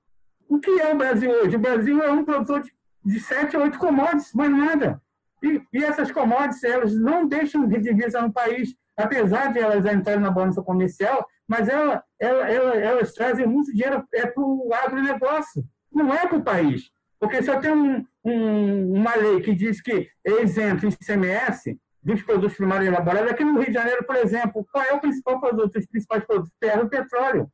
O 0.47 0.59
que 0.59 0.69
é 0.81 0.93
o 0.93 0.97
Brasil 0.97 1.31
hoje? 1.31 1.55
O 1.55 1.59
Brasil 1.59 2.01
é 2.01 2.11
um 2.11 2.25
produtor 2.25 2.61
de, 2.61 2.71
de 3.03 3.19
7 3.19 3.55
a 3.55 3.59
8 3.59 3.77
commodities, 3.77 4.33
mais 4.33 4.51
nada. 4.51 5.01
E, 5.43 5.61
e 5.73 5.83
essas 5.83 6.11
commodities, 6.11 6.63
elas 6.63 6.93
não 6.93 7.27
deixam 7.27 7.67
de 7.67 7.79
divisa 7.79 8.21
no 8.21 8.33
país 8.33 8.75
apesar 8.97 9.51
de 9.51 9.59
elas 9.59 9.85
entrarem 9.85 10.21
na 10.21 10.31
balança 10.31 10.61
comercial, 10.61 11.25
mas 11.47 11.67
ela, 11.67 12.03
ela, 12.19 12.49
ela, 12.49 12.75
elas 12.75 13.13
trazem 13.13 13.45
muito 13.45 13.71
dinheiro 13.73 14.03
é 14.13 14.25
para 14.25 14.43
o 14.43 14.73
agronegócio, 14.73 15.63
não 15.91 16.13
é 16.13 16.27
para 16.27 16.37
o 16.37 16.43
país. 16.43 16.89
Porque 17.19 17.41
se 17.41 17.49
eu 17.49 17.59
tenho 17.59 17.75
um, 17.75 18.05
um, 18.23 18.93
uma 18.93 19.15
lei 19.15 19.41
que 19.41 19.53
diz 19.55 19.81
que 19.81 20.09
é 20.25 20.43
isento 20.43 20.87
ICMS 20.87 21.77
dos 22.03 22.21
produtos 22.21 22.55
primários 22.55 22.87
elaborados, 22.87 23.31
aqui 23.31 23.43
no 23.43 23.59
Rio 23.59 23.67
de 23.67 23.73
Janeiro, 23.73 24.05
por 24.05 24.15
exemplo, 24.15 24.65
qual 24.71 24.83
é 24.83 24.93
o 24.93 24.99
principal 24.99 25.39
produto, 25.39 25.77
os 25.77 25.87
principais 25.87 26.23
produtos? 26.23 26.51
Ferro 26.59 26.85
e 26.85 26.89
petróleo, 26.89 27.49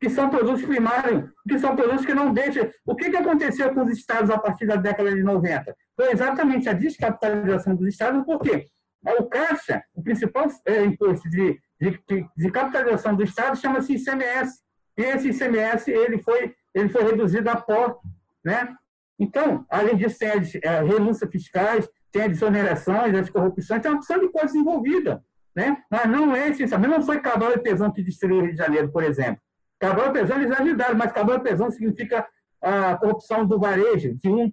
que 0.00 0.08
são 0.08 0.30
produtos 0.30 0.64
primários, 0.64 1.30
que 1.46 1.58
são 1.58 1.74
produtos 1.74 2.06
que 2.06 2.14
não 2.14 2.32
deixam. 2.32 2.70
O 2.86 2.94
que, 2.94 3.10
que 3.10 3.16
aconteceu 3.16 3.74
com 3.74 3.82
os 3.82 3.90
estados 3.90 4.30
a 4.30 4.38
partir 4.38 4.66
da 4.66 4.76
década 4.76 5.14
de 5.14 5.22
90? 5.22 5.74
Foi 5.96 6.12
exatamente 6.12 6.68
a 6.68 6.72
descapitalização 6.72 7.74
dos 7.74 7.88
estados, 7.88 8.24
por 8.24 8.40
quê? 8.40 8.66
O 9.04 9.24
Caixa, 9.26 9.82
o 9.94 10.02
principal 10.02 10.48
é, 10.66 10.84
imposto 10.84 11.28
de, 11.30 11.58
de, 11.80 12.00
de, 12.36 12.50
capitalização 12.50 13.14
do 13.14 13.22
Estado, 13.22 13.56
chama-se 13.56 13.94
ICMS. 13.94 14.60
E 14.96 15.02
esse 15.02 15.28
ICMS 15.28 15.90
ele 15.90 16.18
foi, 16.18 16.54
ele 16.74 16.88
foi 16.88 17.04
reduzido 17.04 17.48
a 17.48 17.56
pó. 17.56 18.00
Né? 18.44 18.74
Então, 19.18 19.64
além 19.70 19.96
disso, 19.96 20.18
tem 20.18 20.30
as 20.30 20.54
é, 20.56 20.82
renúncias 20.82 21.30
fiscais, 21.30 21.88
tem 22.10 22.22
as 22.22 22.28
desonerações, 22.28 23.14
as 23.14 23.30
corrupções, 23.30 23.82
tem 23.82 23.90
uma 23.90 23.98
opção 23.98 24.18
de 24.18 24.28
coisas 24.28 24.54
envolvidas. 24.54 25.20
Né? 25.54 25.76
Mas 25.90 26.06
não 26.06 26.34
é 26.34 26.48
essencialmente, 26.48 26.94
não 26.94 27.02
foi 27.02 27.20
Cabral 27.20 27.52
e 27.52 27.58
Pesão 27.58 27.92
que 27.92 28.02
destruiu 28.02 28.38
o 28.38 28.42
Rio 28.42 28.52
de 28.52 28.58
Janeiro, 28.58 28.90
por 28.90 29.02
exemplo. 29.02 29.40
Cabral 29.78 30.08
e 30.08 30.12
Pesão 30.12 30.40
eles 30.40 30.58
ajudaram, 30.58 30.96
mas 30.96 31.12
Cabral 31.12 31.38
e 31.38 31.42
Pesão 31.42 31.70
significa 31.70 32.26
a 32.60 32.96
corrupção 32.96 33.46
do 33.46 33.58
varejo 33.58 34.14
de 34.14 34.28
1%, 34.28 34.52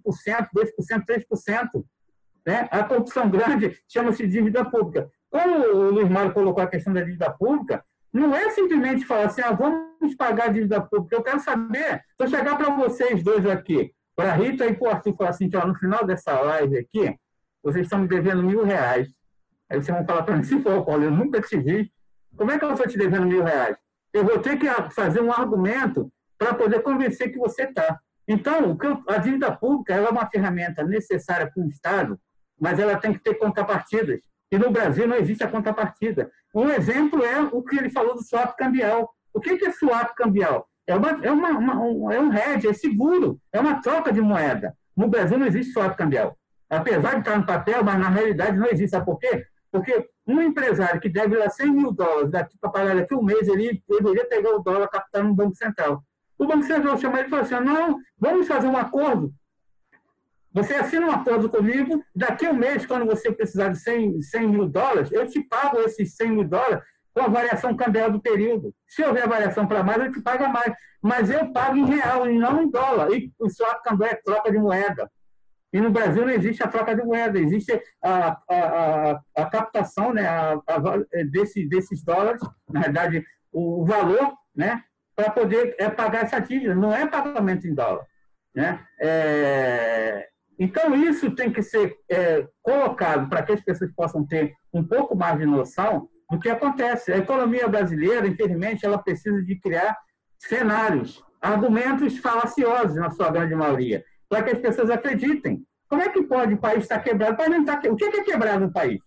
3%. 0.54 1.84
Né? 2.46 2.68
A 2.70 2.84
corrupção 2.84 3.28
grande 3.28 3.76
chama-se 3.88 4.26
dívida 4.26 4.64
pública. 4.64 5.10
Como 5.28 5.58
o 5.58 5.90
Luiz 5.90 6.08
Mário 6.08 6.32
colocou 6.32 6.62
a 6.62 6.68
questão 6.68 6.92
da 6.92 7.02
dívida 7.02 7.30
pública, 7.30 7.84
não 8.12 8.34
é 8.34 8.50
simplesmente 8.50 9.04
falar 9.04 9.26
assim, 9.26 9.42
ah, 9.42 9.52
vamos 9.52 10.14
pagar 10.14 10.48
a 10.48 10.52
dívida 10.52 10.80
pública. 10.80 11.16
Eu 11.16 11.22
quero 11.22 11.40
saber, 11.40 12.02
se 12.16 12.24
eu 12.24 12.28
chegar 12.28 12.56
para 12.56 12.70
vocês 12.70 13.22
dois 13.22 13.44
aqui, 13.46 13.92
para 14.14 14.32
Rita 14.32 14.64
e 14.64 14.74
para 14.74 14.88
o 14.88 14.90
Arthur, 14.90 15.16
falar 15.16 15.30
assim, 15.30 15.50
no 15.52 15.74
final 15.74 16.06
dessa 16.06 16.40
live 16.40 16.78
aqui, 16.78 17.14
vocês 17.62 17.84
estão 17.84 17.98
me 17.98 18.08
devendo 18.08 18.42
mil 18.42 18.64
reais. 18.64 19.08
Aí 19.68 19.82
vocês 19.82 19.94
vão 19.94 20.06
falar 20.06 20.22
para 20.22 20.36
mim, 20.36 20.44
se 20.44 20.62
for, 20.62 20.84
Paulo, 20.84 21.04
eu 21.04 21.10
nunca 21.10 21.40
te 21.40 21.58
vi. 21.58 21.92
Como 22.36 22.50
é 22.50 22.58
que 22.58 22.64
eu 22.64 22.72
estou 22.72 22.86
te 22.86 22.96
devendo 22.96 23.26
mil 23.26 23.42
reais? 23.42 23.76
Eu 24.12 24.24
vou 24.24 24.38
ter 24.38 24.56
que 24.56 24.66
fazer 24.92 25.20
um 25.20 25.32
argumento 25.32 26.10
para 26.38 26.54
poder 26.54 26.80
convencer 26.80 27.32
que 27.32 27.38
você 27.38 27.64
está. 27.64 27.98
Então, 28.28 28.78
a 29.08 29.18
dívida 29.18 29.54
pública 29.54 29.94
é 29.94 30.08
uma 30.08 30.26
ferramenta 30.30 30.82
necessária 30.84 31.50
para 31.52 31.62
o 31.62 31.68
Estado 31.68 32.18
mas 32.60 32.78
ela 32.78 32.96
tem 32.96 33.12
que 33.12 33.20
ter 33.20 33.34
contrapartidas. 33.34 34.20
E 34.50 34.58
no 34.58 34.70
Brasil 34.70 35.06
não 35.06 35.16
existe 35.16 35.44
a 35.44 35.48
contrapartida. 35.48 36.30
Um 36.54 36.70
exemplo 36.70 37.24
é 37.24 37.40
o 37.40 37.62
que 37.62 37.76
ele 37.76 37.90
falou 37.90 38.14
do 38.14 38.22
swap 38.22 38.56
cambial. 38.56 39.10
O 39.34 39.40
que 39.40 39.64
é 39.64 39.72
swap 39.72 40.14
cambial? 40.14 40.68
É, 40.86 40.94
uma, 40.94 41.10
é, 41.24 41.30
uma, 41.30 41.50
uma 41.50 41.80
um, 41.80 42.12
é 42.12 42.20
um 42.20 42.32
hedge, 42.32 42.68
é 42.68 42.72
seguro, 42.72 43.40
é 43.52 43.60
uma 43.60 43.82
troca 43.82 44.12
de 44.12 44.20
moeda. 44.20 44.74
No 44.96 45.08
Brasil 45.08 45.36
não 45.36 45.46
existe 45.46 45.72
swap 45.72 45.96
cambial. 45.96 46.38
Apesar 46.70 47.14
de 47.14 47.20
estar 47.20 47.36
no 47.36 47.46
papel, 47.46 47.84
mas 47.84 47.98
na 47.98 48.08
realidade 48.08 48.56
não 48.56 48.66
existe. 48.66 48.90
Sabe 48.90 49.04
por 49.04 49.18
quê? 49.18 49.44
Porque 49.70 50.08
um 50.26 50.40
empresário 50.40 51.00
que 51.00 51.08
deve 51.08 51.36
lá 51.36 51.50
100 51.50 51.70
mil 51.70 51.92
dólares 51.92 52.30
daqui 52.30 52.56
para 52.58 52.70
pagar 52.70 52.94
daqui 52.94 53.14
um 53.14 53.22
mês, 53.22 53.46
ele 53.48 53.82
deveria 53.88 54.26
pegar 54.26 54.50
o 54.50 54.60
dólar 54.60 54.88
captado 54.88 55.26
no 55.26 55.34
Banco 55.34 55.56
Central. 55.56 56.02
O 56.38 56.46
Banco 56.46 56.64
Central 56.64 56.96
chama 56.98 57.18
ele 57.18 57.26
e 57.26 57.30
fala 57.30 57.42
assim: 57.42 57.54
não, 57.60 57.98
vamos 58.18 58.46
fazer 58.46 58.66
um 58.68 58.76
acordo 58.76 59.32
você 60.56 60.72
assina 60.72 61.06
um 61.06 61.10
acordo 61.10 61.50
comigo, 61.50 62.02
daqui 62.14 62.46
a 62.46 62.50
um 62.50 62.56
mês, 62.56 62.86
quando 62.86 63.04
você 63.04 63.30
precisar 63.30 63.68
de 63.68 63.78
100, 63.78 64.22
100 64.22 64.48
mil 64.48 64.66
dólares, 64.66 65.12
eu 65.12 65.26
te 65.26 65.38
pago 65.42 65.80
esses 65.80 66.16
100 66.16 66.30
mil 66.30 66.44
dólares 66.44 66.82
com 67.12 67.20
a 67.20 67.28
variação 67.28 67.76
cambial 67.76 68.10
do 68.10 68.22
período. 68.22 68.74
Se 68.88 69.04
houver 69.04 69.28
variação 69.28 69.66
para 69.66 69.82
mais, 69.82 70.02
eu 70.02 70.10
te 70.10 70.22
pago 70.22 70.48
mais. 70.48 70.72
Mas 71.02 71.28
eu 71.28 71.52
pago 71.52 71.76
em 71.76 71.84
real 71.84 72.26
e 72.26 72.38
não 72.38 72.62
em 72.62 72.70
dólar. 72.70 73.10
E 73.12 73.30
o 73.38 73.50
swap 73.50 73.82
cambial 73.82 74.10
é 74.12 74.14
troca 74.14 74.50
de 74.50 74.56
moeda. 74.56 75.10
E 75.74 75.78
no 75.78 75.90
Brasil 75.90 76.24
não 76.24 76.32
existe 76.32 76.62
a 76.62 76.68
troca 76.68 76.96
de 76.96 77.02
moeda, 77.02 77.38
existe 77.38 77.78
a, 78.02 78.28
a, 78.48 78.56
a, 79.10 79.20
a 79.36 79.46
captação 79.50 80.14
né, 80.14 80.26
a, 80.26 80.52
a, 80.52 81.22
desse, 81.30 81.68
desses 81.68 82.02
dólares, 82.02 82.40
na 82.70 82.80
verdade, 82.80 83.22
o, 83.52 83.82
o 83.82 83.84
valor, 83.84 84.32
né, 84.54 84.82
para 85.14 85.30
poder 85.30 85.76
é, 85.78 85.90
pagar 85.90 86.24
essa 86.24 86.38
dívida. 86.38 86.74
Não 86.74 86.94
é 86.94 87.06
pagamento 87.06 87.66
em 87.66 87.74
dólar. 87.74 88.06
Né? 88.54 88.80
É, 88.98 90.30
então, 90.58 90.94
isso 90.94 91.30
tem 91.32 91.52
que 91.52 91.62
ser 91.62 91.96
é, 92.10 92.46
colocado 92.62 93.28
para 93.28 93.42
que 93.42 93.52
as 93.52 93.60
pessoas 93.60 93.92
possam 93.94 94.26
ter 94.26 94.54
um 94.72 94.82
pouco 94.82 95.14
mais 95.14 95.38
de 95.38 95.44
noção 95.44 96.08
do 96.30 96.38
que 96.38 96.48
acontece. 96.48 97.12
A 97.12 97.18
economia 97.18 97.68
brasileira, 97.68 98.26
infelizmente, 98.26 98.84
ela 98.84 98.98
precisa 98.98 99.42
de 99.42 99.60
criar 99.60 99.96
cenários, 100.38 101.22
argumentos 101.40 102.18
falaciosos, 102.18 102.96
na 102.96 103.10
sua 103.10 103.30
grande 103.30 103.54
maioria, 103.54 104.02
para 104.28 104.42
que 104.42 104.50
as 104.50 104.58
pessoas 104.58 104.90
acreditem. 104.90 105.62
Como 105.88 106.02
é 106.02 106.08
que 106.08 106.22
pode 106.22 106.54
o 106.54 106.58
país 106.58 106.82
estar 106.82 107.00
quebrado? 107.00 107.34
O, 107.34 107.36
país 107.36 107.50
não 107.50 107.60
está... 107.60 107.80
o 107.90 107.96
que 107.96 108.04
é 108.04 108.24
quebrado 108.24 108.66
no 108.66 108.72
país? 108.72 108.98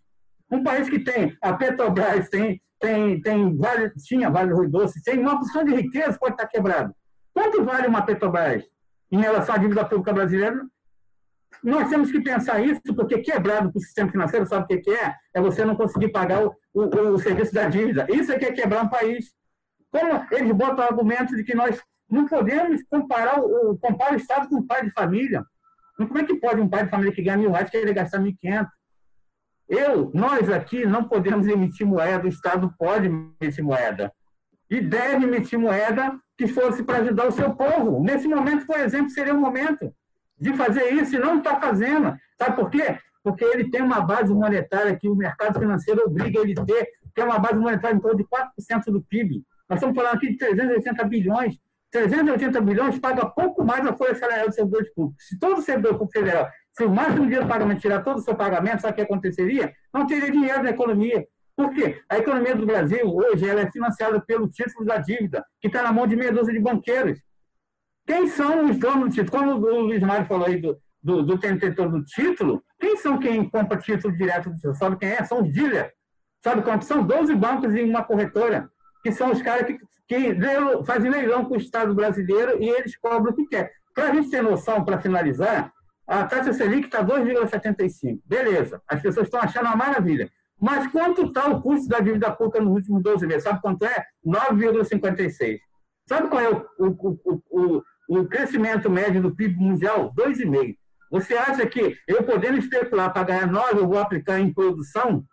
Um 0.51 0.63
país 0.63 0.87
que 0.87 0.99
tem 0.99 1.35
a 1.41 1.53
Petrobras, 1.53 2.29
tem, 2.29 2.61
tem, 2.79 3.21
tem 3.21 3.57
vale, 3.57 3.91
tinha 4.05 4.29
Vale 4.29 4.51
do 4.51 4.61
Rio 4.61 4.69
Doce, 4.69 5.03
tem 5.03 5.19
uma 5.19 5.33
opção 5.33 5.63
de 5.63 5.75
riqueza, 5.75 6.17
pode 6.17 6.33
estar 6.33 6.47
quebrado. 6.47 6.93
Quanto 7.33 7.63
vale 7.63 7.87
uma 7.87 8.03
Petrobras 8.03 8.63
em 9.11 9.19
relação 9.19 9.55
à 9.55 9.57
dívida 9.57 9.83
pública 9.83 10.13
brasileira? 10.13 10.61
Nós 11.63 11.89
temos 11.89 12.11
que 12.11 12.21
pensar 12.21 12.59
isso, 12.61 12.81
porque 12.95 13.19
quebrado 13.19 13.71
para 13.71 13.77
o 13.77 13.81
sistema 13.81 14.09
financeiro, 14.09 14.45
sabe 14.45 14.75
o 14.75 14.81
que 14.81 14.91
é? 14.91 15.13
É 15.33 15.41
você 15.41 15.65
não 15.65 15.75
conseguir 15.75 16.09
pagar 16.09 16.45
o, 16.45 16.55
o, 16.73 16.83
o 17.13 17.19
serviço 17.19 17.53
da 17.53 17.67
dívida. 17.67 18.07
Isso 18.09 18.31
é 18.31 18.39
que 18.39 18.45
é 18.45 18.51
quebrar 18.51 18.83
um 18.83 18.89
país. 18.89 19.33
Como 19.91 20.25
eles 20.31 20.51
botam 20.53 20.85
o 20.85 20.87
argumento 20.87 21.35
de 21.35 21.43
que 21.43 21.55
nós 21.55 21.81
não 22.09 22.25
podemos 22.25 22.81
comparar 22.89 23.39
o, 23.39 23.77
comparar 23.77 24.13
o 24.13 24.17
Estado 24.17 24.47
com 24.49 24.57
o 24.57 24.65
pai 24.65 24.85
de 24.85 24.91
família. 24.91 25.43
Como 25.97 26.17
é 26.17 26.23
que 26.23 26.35
pode 26.35 26.61
um 26.61 26.69
pai 26.69 26.85
de 26.85 26.89
família 26.89 27.13
que 27.13 27.21
ganha 27.21 27.37
mil 27.37 27.51
reais 27.51 27.69
querer 27.69 27.93
gastar 27.93 28.19
mil 28.19 28.35
quinhentos? 28.39 28.73
Eu, 29.67 30.09
nós 30.13 30.49
aqui 30.49 30.85
não 30.85 31.03
podemos 31.03 31.45
emitir 31.45 31.85
moeda, 31.85 32.25
o 32.25 32.29
Estado 32.29 32.73
pode 32.79 33.05
emitir 33.05 33.63
moeda. 33.63 34.11
E 34.69 34.81
deve 34.81 35.25
emitir 35.25 35.59
moeda 35.59 36.17
que 36.37 36.47
fosse 36.47 36.83
para 36.83 36.99
ajudar 36.99 37.27
o 37.27 37.31
seu 37.31 37.53
povo. 37.53 38.01
Nesse 38.01 38.27
momento, 38.27 38.65
por 38.65 38.79
exemplo, 38.79 39.09
seria 39.09 39.33
o 39.33 39.39
momento 39.39 39.93
de 40.39 40.53
fazer 40.53 40.93
isso 40.93 41.15
e 41.15 41.19
não 41.19 41.39
está 41.39 41.59
fazendo. 41.59 42.15
Sabe 42.37 42.55
por 42.55 42.69
quê? 42.69 42.97
Porque 43.23 43.43
ele 43.43 43.69
tem 43.69 43.81
uma 43.81 44.01
base 44.01 44.33
monetária 44.33 44.95
que 44.95 45.09
o 45.09 45.15
mercado 45.15 45.59
financeiro 45.59 46.03
obriga 46.05 46.39
ele 46.39 46.55
a 46.57 46.65
ter, 46.65 46.87
que 47.13 47.21
é 47.21 47.23
uma 47.23 47.39
base 47.39 47.59
monetária 47.59 47.95
em 47.95 47.99
torno 47.99 48.17
de 48.17 48.23
4% 48.23 48.85
do 48.85 49.01
PIB. 49.01 49.43
Nós 49.69 49.77
estamos 49.77 49.95
falando 49.95 50.15
aqui 50.15 50.29
de 50.29 50.37
380 50.37 51.03
bilhões. 51.05 51.55
380 51.91 52.61
bilhões 52.61 52.99
paga 52.99 53.25
pouco 53.25 53.63
mais 53.63 53.85
a 53.85 53.95
folha 53.95 54.15
salarial 54.15 54.47
dos 54.47 54.55
servidores 54.55 54.93
públicos. 54.93 55.27
Se 55.27 55.39
todo 55.39 55.61
servidor 55.61 55.97
público 55.97 56.11
federal, 56.11 56.47
se 56.71 56.83
o 56.83 56.89
máximo 56.89 57.27
de 57.27 57.35
pagamento 57.45 57.81
tirar 57.81 58.03
todo 58.03 58.17
o 58.17 58.21
seu 58.21 58.35
pagamento, 58.35 58.81
sabe 58.81 58.93
o 58.93 58.95
que 58.95 59.01
aconteceria? 59.01 59.73
Não 59.93 60.05
teria 60.05 60.31
dinheiro 60.31 60.63
na 60.63 60.69
economia. 60.69 61.25
Por 61.55 61.73
quê? 61.73 61.99
A 62.07 62.17
economia 62.17 62.55
do 62.55 62.65
Brasil, 62.65 63.01
hoje, 63.05 63.47
ela 63.47 63.61
é 63.61 63.71
financiada 63.71 64.21
pelo 64.21 64.47
título 64.47 64.85
da 64.85 64.97
dívida, 64.97 65.43
que 65.59 65.67
está 65.67 65.83
na 65.83 65.91
mão 65.91 66.07
de 66.07 66.15
meia 66.15 66.31
dúzia 66.31 66.53
de 66.53 66.59
banqueiros. 66.59 67.19
Quem 68.09 68.27
são 68.27 68.65
os 68.65 68.79
donos 68.79 69.09
do 69.09 69.21
título? 69.21 69.29
Como 69.29 69.67
o 69.67 69.81
Luiz 69.81 70.01
Mário 70.01 70.25
falou 70.25 70.47
aí 70.47 70.59
do, 70.59 70.75
do, 71.03 71.21
do 71.21 71.37
detentor 71.37 71.89
do 71.91 72.03
título, 72.03 72.63
quem 72.79 72.97
são 72.97 73.19
quem 73.19 73.47
compra 73.47 73.77
título 73.77 74.17
direto 74.17 74.49
do 74.49 74.55
título? 74.55 74.73
Sabe 74.73 74.97
quem 74.97 75.09
é? 75.09 75.23
São 75.23 75.43
os 75.43 75.53
dealers. 75.53 75.93
Sabe 76.43 76.63
quantos? 76.63 76.87
São 76.87 77.05
12 77.05 77.35
bancos 77.35 77.75
em 77.75 77.87
uma 77.87 78.03
corretora, 78.03 78.67
que 79.03 79.11
são 79.11 79.31
os 79.31 79.43
caras 79.43 79.67
que, 79.67 79.77
que 80.07 80.35
fazem 80.87 81.11
leilão 81.11 81.45
com 81.45 81.53
o 81.53 81.57
Estado 81.57 81.93
brasileiro 81.93 82.57
e 82.59 82.67
eles 82.67 82.97
cobram 82.97 83.31
o 83.31 83.35
que 83.35 83.45
quer. 83.45 83.71
Para 83.93 84.05
a 84.05 84.15
gente 84.15 84.31
ter 84.31 84.41
noção, 84.41 84.83
para 84.83 84.99
finalizar, 84.99 85.71
a 86.07 86.25
taxa 86.25 86.51
Selic 86.51 86.85
está 86.87 87.05
2,75. 87.05 88.21
Beleza, 88.25 88.81
as 88.87 88.99
pessoas 89.03 89.27
estão 89.27 89.39
achando 89.39 89.67
uma 89.67 89.75
maravilha. 89.75 90.27
Mas 90.59 90.87
quanto 90.87 91.27
está 91.27 91.47
o 91.47 91.61
custo 91.61 91.87
da 91.87 91.99
dívida 91.99 92.31
pública 92.31 92.59
nos 92.59 92.73
últimos 92.73 93.03
12 93.03 93.27
meses? 93.27 93.43
Sabe 93.43 93.61
quanto 93.61 93.85
é? 93.85 94.03
9,56. 94.25 95.59
Sabe 96.07 96.27
qual 96.27 96.41
é 96.41 96.49
o, 96.49 96.65
o, 96.79 97.41
o, 97.51 97.83
o 98.09 98.25
crescimento 98.25 98.89
médio 98.89 99.21
do 99.21 99.35
PIB 99.35 99.55
mundial, 99.55 100.11
2,5%. 100.15 100.75
Você 101.11 101.35
acha 101.35 101.65
que 101.65 101.95
eu 102.07 102.23
podendo 102.23 102.57
especular 102.57 103.13
para 103.13 103.23
ganhar 103.23 103.47
9, 103.47 103.79
eu 103.79 103.87
vou 103.87 103.99
aplicar 103.99 104.39
em 104.39 104.51
produção? 104.51 105.23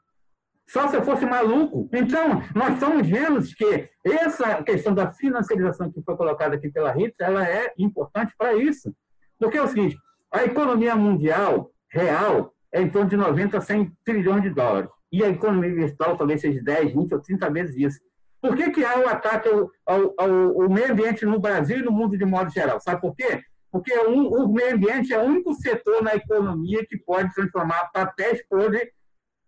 Só 0.68 0.88
se 0.88 0.96
eu 0.96 1.02
fosse 1.02 1.24
maluco. 1.24 1.88
Então, 1.92 2.42
nós 2.54 2.74
estamos 2.74 3.06
vendo 3.06 3.40
que 3.42 3.88
essa 4.04 4.62
questão 4.62 4.94
da 4.94 5.12
financiarização 5.12 5.90
que 5.90 6.02
foi 6.02 6.16
colocada 6.16 6.56
aqui 6.56 6.68
pela 6.68 6.92
Rita, 6.92 7.24
ela 7.24 7.48
é 7.48 7.72
importante 7.78 8.34
para 8.36 8.54
isso. 8.54 8.94
Porque 9.38 9.56
é 9.58 9.62
o 9.62 9.68
seguinte, 9.68 9.96
a 10.32 10.44
economia 10.44 10.94
mundial 10.96 11.70
real 11.90 12.52
é 12.72 12.82
em 12.82 12.90
torno 12.90 13.08
de 13.08 13.16
90 13.16 13.56
a 13.56 13.60
100 13.60 13.92
trilhões 14.04 14.42
de 14.42 14.50
dólares. 14.50 14.90
E 15.10 15.24
a 15.24 15.28
economia 15.28 15.74
virtual 15.74 16.16
talvez 16.16 16.40
seja 16.40 16.62
10, 16.62 16.92
20 16.92 17.14
ou 17.14 17.20
30 17.20 17.50
vezes 17.50 17.76
isso. 17.76 18.00
Por 18.40 18.56
que, 18.56 18.70
que 18.70 18.84
há 18.84 18.98
o 18.98 19.08
ataque 19.08 19.48
ao, 19.48 19.70
ao, 19.86 20.14
ao, 20.62 20.68
meio 20.68 20.92
ambiente 20.92 21.24
no 21.24 21.38
Brasil 21.38 21.78
e 21.78 21.82
no 21.82 21.90
mundo 21.90 22.16
de 22.16 22.24
modo 22.24 22.50
geral? 22.50 22.80
Sabe 22.80 23.00
por 23.00 23.14
quê? 23.14 23.42
Porque 23.70 23.92
é 23.92 24.08
um, 24.08 24.28
o 24.28 24.48
meio 24.48 24.74
ambiente 24.74 25.12
é 25.12 25.18
o 25.18 25.24
único 25.24 25.52
setor 25.54 26.02
na 26.02 26.14
economia 26.14 26.84
que 26.86 26.96
pode 26.98 27.32
transformar 27.34 27.90
papéis 27.92 28.46
podres 28.48 28.88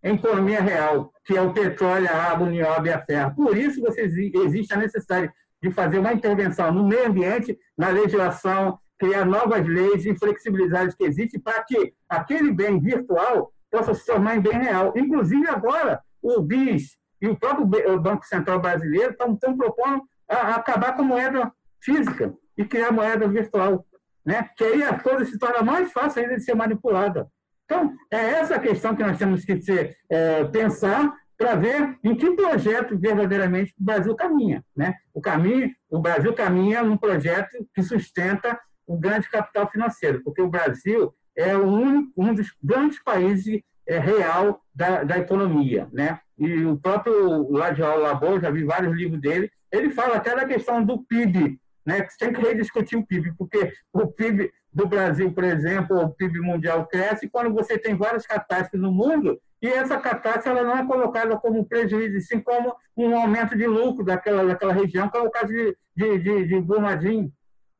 em 0.03 0.15
economia 0.15 0.61
real, 0.61 1.11
que 1.25 1.35
é 1.35 1.41
o 1.41 1.53
petróleo, 1.53 2.07
a 2.09 2.31
água, 2.31 2.47
o 2.47 2.49
nióbio 2.49 2.89
e 2.89 2.93
a 2.93 3.05
ferro. 3.05 3.35
Por 3.35 3.57
isso 3.57 3.81
você, 3.81 4.01
existe 4.01 4.73
a 4.73 4.77
necessidade 4.77 5.31
de 5.61 5.71
fazer 5.71 5.99
uma 5.99 6.13
intervenção 6.13 6.71
no 6.71 6.87
meio 6.87 7.07
ambiente, 7.07 7.57
na 7.77 7.89
legislação, 7.89 8.79
criar 8.97 9.25
novas 9.25 9.65
leis 9.67 10.05
e 10.05 10.15
flexibilidades 10.15 10.95
que 10.95 11.03
existem 11.05 11.39
para 11.39 11.63
que 11.63 11.93
aquele 12.07 12.51
bem 12.51 12.79
virtual 12.79 13.51
possa 13.71 13.93
se 13.93 14.05
tornar 14.05 14.37
em 14.37 14.41
bem 14.41 14.59
real. 14.59 14.93
Inclusive, 14.95 15.47
agora, 15.47 16.01
o 16.21 16.41
BIS 16.41 16.98
e 17.21 17.27
o 17.27 17.37
próprio 17.37 17.65
Banco 17.99 18.25
Central 18.25 18.59
Brasileiro 18.59 19.11
estão, 19.11 19.33
estão 19.33 19.57
propondo 19.57 20.03
acabar 20.27 20.95
com 20.95 21.01
a 21.01 21.05
moeda 21.05 21.51
física 21.81 22.33
e 22.57 22.65
criar 22.65 22.91
moeda 22.91 23.27
virtual. 23.27 23.85
Né? 24.25 24.49
Que 24.55 24.63
aí 24.63 24.83
a 24.83 24.99
coisa 24.99 25.25
se 25.25 25.39
torna 25.39 25.61
mais 25.61 25.91
fácil 25.91 26.21
ainda 26.21 26.35
de 26.35 26.43
ser 26.43 26.55
manipulada. 26.55 27.27
Então, 27.65 27.93
é 28.11 28.17
essa 28.17 28.55
a 28.55 28.59
questão 28.59 28.95
que 28.95 29.03
nós 29.03 29.17
temos 29.17 29.45
que 29.45 29.61
ser, 29.61 29.95
é, 30.09 30.43
pensar 30.45 31.13
para 31.37 31.55
ver 31.55 31.97
em 32.03 32.15
que 32.15 32.35
projeto 32.35 32.97
verdadeiramente 32.97 33.73
o 33.79 33.83
Brasil 33.83 34.15
caminha. 34.15 34.63
Né? 34.75 34.95
O, 35.13 35.21
caminho, 35.21 35.71
o 35.89 35.99
Brasil 35.99 36.33
caminha 36.33 36.83
num 36.83 36.97
projeto 36.97 37.65
que 37.73 37.81
sustenta 37.81 38.59
o 38.85 38.97
grande 38.97 39.29
capital 39.29 39.69
financeiro, 39.69 40.21
porque 40.23 40.41
o 40.41 40.49
Brasil 40.49 41.13
é 41.37 41.55
um, 41.55 42.11
um 42.17 42.33
dos 42.33 42.53
grandes 42.61 43.01
países 43.01 43.61
é, 43.87 43.99
real 43.99 44.61
da, 44.75 45.03
da 45.03 45.17
economia. 45.17 45.87
Né? 45.93 46.19
E 46.39 46.65
o 46.65 46.77
próprio 46.77 47.51
Ladial 47.51 47.99
Labor, 47.99 48.39
já 48.41 48.49
vi 48.49 48.63
vários 48.63 48.95
livros 48.95 49.19
dele, 49.19 49.51
ele 49.71 49.89
fala 49.89 50.15
até 50.15 50.35
da 50.35 50.45
questão 50.45 50.83
do 50.83 51.03
PIB, 51.03 51.59
né? 51.85 52.07
tem 52.17 52.33
que 52.33 52.41
rediscutir 52.41 52.97
o 52.97 53.05
PIB, 53.05 53.33
porque 53.37 53.73
o 53.93 54.07
PIB 54.07 54.51
do 54.71 54.87
Brasil, 54.87 55.31
por 55.33 55.43
exemplo, 55.43 55.97
o 55.97 56.09
PIB 56.09 56.39
mundial 56.39 56.87
cresce 56.87 57.29
quando 57.29 57.53
você 57.53 57.77
tem 57.77 57.95
várias 57.95 58.25
catástrofes 58.25 58.79
no 58.79 58.91
mundo 58.91 59.39
e 59.61 59.67
essa 59.67 59.97
catástrofe 59.97 60.47
ela 60.49 60.63
não 60.63 60.77
é 60.77 60.85
colocada 60.85 61.35
como 61.37 61.65
prejuízo, 61.65 62.21
sim 62.21 62.39
como 62.39 62.73
um 62.95 63.15
aumento 63.15 63.57
de 63.57 63.67
lucro 63.67 64.05
daquela, 64.05 64.45
daquela 64.45 64.73
região, 64.73 65.09
que 65.09 65.17
é 65.17 65.21
o 65.21 65.29
caso 65.29 65.47
de, 65.47 65.75
de, 65.95 66.19
de, 66.19 66.47
de 66.47 66.61
Brumadinho. 66.61 67.31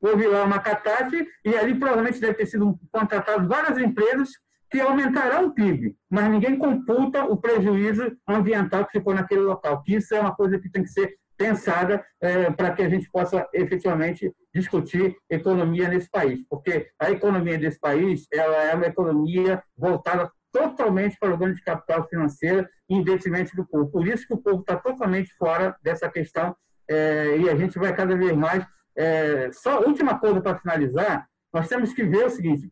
Houve 0.01 0.27
lá 0.27 0.43
uma 0.43 0.59
catástrofe 0.59 1.25
e 1.45 1.55
ali 1.55 1.75
provavelmente 1.75 2.19
deve 2.19 2.33
ter 2.33 2.45
sido 2.45 2.77
contratado 2.91 3.47
várias 3.47 3.77
empresas 3.77 4.29
que 4.69 4.79
aumentarão 4.79 5.47
o 5.47 5.53
PIB, 5.53 5.95
mas 6.09 6.29
ninguém 6.29 6.57
computa 6.57 7.25
o 7.25 7.37
prejuízo 7.37 8.15
ambiental 8.27 8.85
que 8.85 8.99
ficou 8.99 9.13
naquele 9.13 9.41
local. 9.41 9.81
Que 9.83 9.95
isso 9.95 10.13
é 10.13 10.19
uma 10.19 10.35
coisa 10.35 10.59
que 10.59 10.69
tem 10.69 10.83
que 10.83 10.89
ser 10.89 11.15
pensada 11.37 12.05
é, 12.21 12.51
para 12.51 12.73
que 12.73 12.81
a 12.81 12.89
gente 12.89 13.09
possa 13.09 13.47
efetivamente 13.53 14.31
discutir 14.53 15.15
economia 15.29 15.87
nesse 15.87 16.09
país, 16.09 16.41
porque 16.49 16.89
a 16.99 17.09
economia 17.09 17.57
desse 17.57 17.79
país 17.79 18.27
ela 18.31 18.57
é 18.57 18.75
uma 18.75 18.87
economia 18.87 19.63
voltada 19.77 20.29
totalmente 20.51 21.17
para 21.17 21.33
o 21.33 21.37
ganho 21.37 21.55
de 21.55 21.63
capital 21.63 22.07
financeiro 22.09 22.67
e 22.89 22.95
investimento 22.95 23.55
do 23.55 23.65
povo. 23.65 23.89
Por 23.89 24.05
isso 24.07 24.27
que 24.27 24.33
o 24.33 24.41
povo 24.41 24.59
está 24.59 24.75
totalmente 24.75 25.33
fora 25.35 25.75
dessa 25.81 26.09
questão 26.09 26.55
é, 26.89 27.37
e 27.37 27.49
a 27.49 27.55
gente 27.55 27.79
vai 27.79 27.95
cada 27.95 28.15
vez 28.17 28.35
mais. 28.35 28.65
É, 28.97 29.49
só 29.53 29.81
última 29.81 30.19
coisa 30.19 30.41
para 30.41 30.57
finalizar, 30.57 31.25
nós 31.53 31.69
temos 31.69 31.93
que 31.93 32.03
ver 32.03 32.25
o 32.25 32.29
seguinte: 32.29 32.69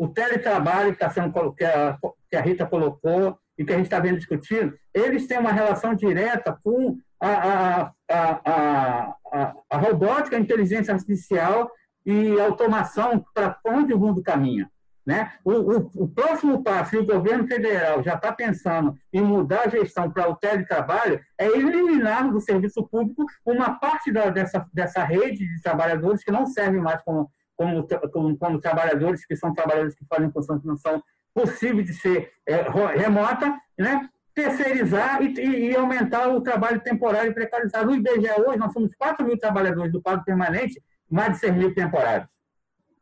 o 0.00 0.08
teletrabalho 0.08 0.96
que, 0.96 1.04
que, 1.58 1.64
a, 1.64 1.98
que 2.30 2.34
a 2.34 2.40
Rita 2.40 2.64
colocou 2.64 3.38
e 3.58 3.64
que 3.66 3.70
a 3.70 3.76
gente 3.76 3.84
está 3.84 4.00
vendo 4.00 4.16
discutindo, 4.16 4.74
eles 4.94 5.26
têm 5.26 5.38
uma 5.38 5.52
relação 5.52 5.94
direta 5.94 6.58
com 6.64 6.96
a, 7.20 7.92
a, 8.08 8.40
a, 8.48 9.14
a, 9.68 9.76
robótica, 9.76 10.38
a 10.38 10.40
inteligência 10.40 10.94
artificial 10.94 11.70
e 12.06 12.40
automação 12.40 13.22
para 13.34 13.58
onde 13.62 13.92
o 13.92 13.98
mundo 13.98 14.22
caminha. 14.22 14.70
Né? 15.04 15.32
O, 15.44 15.52
o, 15.52 15.90
o, 15.96 16.08
próximo 16.08 16.62
passo, 16.62 16.96
e 16.96 16.98
o 17.00 17.06
governo 17.06 17.46
federal 17.46 18.02
já 18.02 18.14
está 18.14 18.32
pensando 18.32 18.96
em 19.12 19.20
mudar 19.20 19.66
a 19.66 19.68
gestão 19.68 20.10
para 20.10 20.30
o 20.30 20.36
teletrabalho, 20.36 21.20
é 21.36 21.46
eliminar 21.46 22.30
do 22.30 22.40
serviço 22.40 22.88
público 22.88 23.26
uma 23.44 23.78
parte 23.78 24.10
da, 24.10 24.30
dessa, 24.30 24.66
dessa 24.72 25.04
rede 25.04 25.46
de 25.46 25.62
trabalhadores 25.62 26.24
que 26.24 26.32
não 26.32 26.46
servem 26.46 26.80
mais 26.80 27.02
como, 27.02 27.30
como, 27.60 27.86
como, 28.10 28.38
como 28.38 28.58
trabalhadores, 28.58 29.26
que 29.26 29.36
são 29.36 29.52
trabalhadores 29.52 29.94
que 29.94 30.06
fazem 30.06 30.32
função 30.32 30.58
que 30.58 30.66
não 30.66 30.78
são 30.78 31.02
possíveis 31.34 31.86
de 31.86 31.92
ser 31.92 32.32
é, 32.46 32.62
remota, 32.96 33.54
né? 33.78 34.08
terceirizar 34.34 35.22
e, 35.22 35.34
e, 35.68 35.76
aumentar 35.76 36.28
o 36.28 36.40
trabalho 36.40 36.80
temporário 36.80 37.30
e 37.30 37.34
precarizado. 37.34 37.90
No 37.90 37.96
IBGE 37.96 38.30
hoje, 38.46 38.58
nós 38.58 38.72
somos 38.72 38.94
4 38.94 39.26
mil 39.26 39.36
trabalhadores 39.36 39.92
do 39.92 40.00
quadro 40.00 40.24
permanente, 40.24 40.82
mais 41.10 41.34
de 41.34 41.40
6 41.40 41.54
mil 41.54 41.74
temporários. 41.74 42.26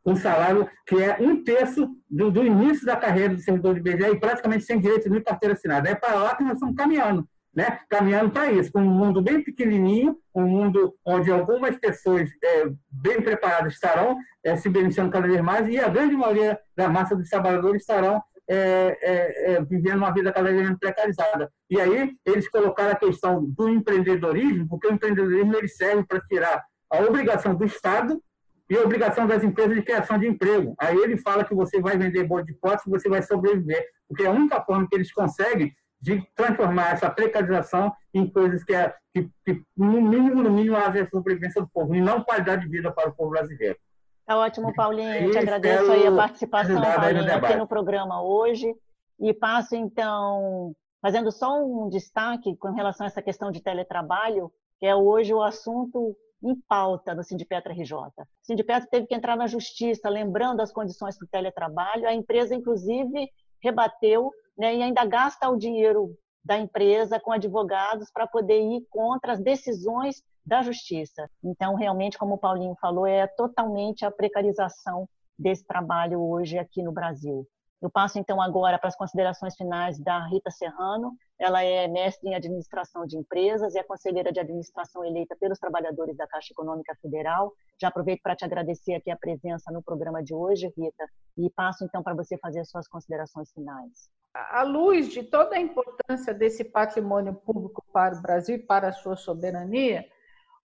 Um 0.05 0.17
salário 0.17 0.69
que 0.85 1.01
é 1.01 1.15
um 1.21 1.41
terço 1.41 1.89
do, 2.09 2.29
do 2.29 2.43
início 2.43 2.85
da 2.85 2.97
carreira 2.97 3.33
do 3.33 3.39
servidor 3.39 3.75
do 3.75 3.79
IBGE 3.79 4.11
e 4.11 4.19
praticamente 4.19 4.65
sem 4.65 4.77
direito 4.77 5.09
de 5.09 5.21
carteira 5.21 5.53
assinada. 5.53 5.87
É 5.87 5.95
para 5.95 6.15
lá 6.15 6.35
que 6.35 6.43
nós 6.43 6.53
estamos 6.55 6.75
caminhando. 6.75 7.25
Né? 7.55 7.79
caminhando 7.89 8.29
para 8.29 8.51
isso, 8.51 8.71
com 8.71 8.79
um 8.79 8.89
mundo 8.89 9.23
bem 9.23 9.43
pequenininho, 9.43 10.15
um 10.35 10.43
mundo 10.43 10.93
onde 11.03 11.31
algumas 11.31 11.75
pessoas 11.77 12.29
é, 12.43 12.69
bem 12.91 13.21
preparadas 13.21 13.73
estarão 13.73 14.15
é, 14.43 14.55
se 14.55 14.69
beneficiando 14.69 15.11
cada 15.11 15.27
vez 15.27 15.41
mais 15.41 15.67
e 15.67 15.79
a 15.79 15.89
grande 15.89 16.15
maioria 16.15 16.59
da 16.77 16.87
massa 16.87 17.15
dos 17.15 17.27
trabalhadores 17.27 17.81
estarão 17.81 18.21
é, 18.51 18.97
é, 19.01 19.53
é, 19.53 19.61
vivendo 19.63 19.97
uma 19.97 20.11
vida 20.11 20.33
cada 20.33 20.49
vez 20.49 20.61
menos 20.63 20.79
precarizada. 20.79 21.51
E 21.69 21.79
aí 21.79 22.15
eles 22.25 22.49
colocaram 22.49 22.91
a 22.91 22.95
questão 22.95 23.45
do 23.45 23.69
empreendedorismo, 23.69 24.67
porque 24.67 24.87
o 24.87 24.91
empreendedorismo 24.91 25.55
ele 25.55 25.67
serve 25.67 26.03
para 26.03 26.19
tirar 26.21 26.63
a 26.91 26.99
obrigação 27.01 27.53
do 27.53 27.63
Estado 27.63 28.19
e 28.67 28.75
a 28.75 28.81
obrigação 28.81 29.27
das 29.27 29.43
empresas 29.43 29.75
de 29.75 29.83
criação 29.83 30.17
de 30.17 30.27
emprego. 30.27 30.73
Aí 30.79 30.97
ele 30.97 31.17
fala 31.17 31.45
que 31.45 31.53
você 31.53 31.79
vai 31.79 31.95
vender 31.95 32.23
bolo 32.23 32.43
de 32.43 32.53
pote 32.55 32.89
você 32.89 33.07
vai 33.07 33.21
sobreviver, 33.21 33.85
porque 34.07 34.23
é 34.23 34.27
a 34.27 34.31
única 34.31 34.59
forma 34.61 34.87
que 34.89 34.95
eles 34.95 35.11
conseguem 35.13 35.71
de 36.01 36.21
transformar 36.35 36.93
essa 36.93 37.09
precarização 37.09 37.93
em 38.13 38.29
coisas 38.29 38.63
que, 38.63 38.73
é, 38.73 38.93
que, 39.13 39.29
que 39.45 39.63
no 39.75 40.01
mínimo, 40.01 40.41
no 40.41 40.49
mínimo, 40.49 40.77
haja 40.77 41.07
sobrevivência 41.09 41.61
do 41.61 41.67
povo, 41.67 41.93
e 41.93 42.01
não 42.01 42.23
qualidade 42.23 42.63
de 42.63 42.69
vida 42.69 42.91
para 42.91 43.09
o 43.09 43.13
povo 43.13 43.31
brasileiro. 43.31 43.77
Tá 44.25 44.37
ótimo, 44.37 44.73
Paulinho. 44.73 45.31
Te 45.31 45.37
agradeço 45.39 45.91
aí 45.91 46.05
a 46.05 46.15
participação, 46.15 46.81
Paulinho, 46.81 47.33
aqui 47.33 47.55
no 47.55 47.67
programa 47.67 48.21
hoje. 48.21 48.73
E 49.19 49.33
passo, 49.33 49.75
então, 49.75 50.73
fazendo 51.01 51.31
só 51.31 51.61
um 51.61 51.89
destaque 51.89 52.55
com 52.55 52.71
relação 52.71 53.05
a 53.05 53.07
essa 53.07 53.21
questão 53.21 53.51
de 53.51 53.61
teletrabalho, 53.61 54.51
que 54.79 54.85
é 54.85 54.95
hoje 54.95 55.33
o 55.33 55.41
assunto 55.41 56.15
em 56.41 56.55
pauta 56.67 57.13
no 57.13 57.23
Sindipetra 57.23 57.73
RJ. 57.73 57.93
O 57.93 58.09
Sindipetra 58.43 58.87
teve 58.89 59.07
que 59.07 59.15
entrar 59.15 59.35
na 59.35 59.47
justiça, 59.47 60.09
lembrando 60.09 60.61
as 60.61 60.71
condições 60.71 61.17
do 61.17 61.27
teletrabalho. 61.27 62.07
A 62.07 62.13
empresa, 62.13 62.55
inclusive, 62.55 63.29
rebateu 63.61 64.31
né, 64.59 64.75
e 64.75 64.83
ainda 64.83 65.05
gasta 65.05 65.49
o 65.49 65.57
dinheiro 65.57 66.13
da 66.43 66.57
empresa 66.57 67.19
com 67.19 67.31
advogados 67.31 68.11
para 68.11 68.27
poder 68.27 68.59
ir 68.59 68.85
contra 68.89 69.31
as 69.31 69.39
decisões 69.39 70.21
da 70.45 70.61
justiça. 70.61 71.29
Então, 71.43 71.75
realmente, 71.75 72.17
como 72.17 72.35
o 72.35 72.37
Paulinho 72.37 72.75
falou, 72.81 73.07
é 73.07 73.25
totalmente 73.25 74.05
a 74.05 74.11
precarização 74.11 75.07
desse 75.37 75.65
trabalho 75.65 76.21
hoje 76.21 76.57
aqui 76.57 76.83
no 76.83 76.91
Brasil. 76.91 77.47
Eu 77.81 77.89
passo 77.89 78.19
então 78.19 78.41
agora 78.41 78.77
para 78.77 78.89
as 78.89 78.97
considerações 78.97 79.55
finais 79.55 79.97
da 79.97 80.27
Rita 80.27 80.51
Serrano. 80.51 81.13
Ela 81.39 81.63
é 81.63 81.87
mestre 81.87 82.29
em 82.29 82.35
administração 82.35 83.05
de 83.05 83.17
empresas 83.17 83.73
e 83.73 83.79
é 83.79 83.83
conselheira 83.83 84.33
de 84.33 84.39
administração 84.41 85.05
eleita 85.05 85.37
pelos 85.39 85.57
trabalhadores 85.57 86.17
da 86.17 86.27
Caixa 86.27 86.51
Econômica 86.51 86.93
Federal. 87.01 87.53
Já 87.81 87.87
aproveito 87.87 88.21
para 88.21 88.35
te 88.35 88.43
agradecer 88.43 88.95
aqui 88.95 89.09
a 89.09 89.15
presença 89.15 89.71
no 89.71 89.81
programa 89.81 90.21
de 90.21 90.33
hoje, 90.33 90.67
Rita, 90.75 91.05
e 91.37 91.49
passo 91.51 91.85
então 91.85 92.03
para 92.03 92.13
você 92.13 92.37
fazer 92.37 92.59
as 92.59 92.69
suas 92.69 92.87
considerações 92.87 93.49
finais. 93.53 94.18
À 94.51 94.63
luz 94.63 95.09
de 95.09 95.23
toda 95.23 95.55
a 95.55 95.59
importância 95.59 96.33
desse 96.33 96.63
patrimônio 96.63 97.33
público 97.33 97.83
para 97.91 98.15
o 98.15 98.21
Brasil 98.21 98.55
e 98.55 98.65
para 98.65 98.89
a 98.89 98.93
sua 98.93 99.15
soberania, 99.15 100.05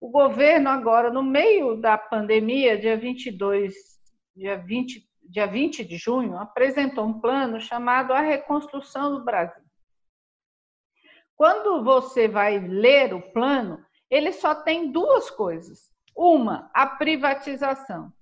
o 0.01 0.11
governo 0.11 0.69
agora, 0.69 1.11
no 1.11 1.23
meio 1.23 1.77
da 1.81 1.97
pandemia, 1.97 2.79
dia 2.79 2.97
22, 2.97 3.75
dia 4.37 4.57
20, 4.59 5.09
dia 5.23 5.47
20 5.47 5.85
de 5.85 5.97
junho, 5.97 6.37
apresentou 6.37 7.07
um 7.07 7.21
plano 7.21 7.61
chamado 7.61 8.13
A 8.13 8.21
Reconstrução 8.21 9.17
do 9.17 9.25
Brasil. 9.25 9.65
Quando 11.37 11.83
você 11.83 12.29
vai 12.29 12.59
ler 12.59 13.15
o 13.15 13.33
plano, 13.33 13.85
ele 14.11 14.33
só 14.33 14.55
tem 14.55 14.93
duas 14.93 15.31
coisas. 15.31 15.91
Uma, 16.15 16.71
a 16.73 16.87
privatização, 16.87 18.13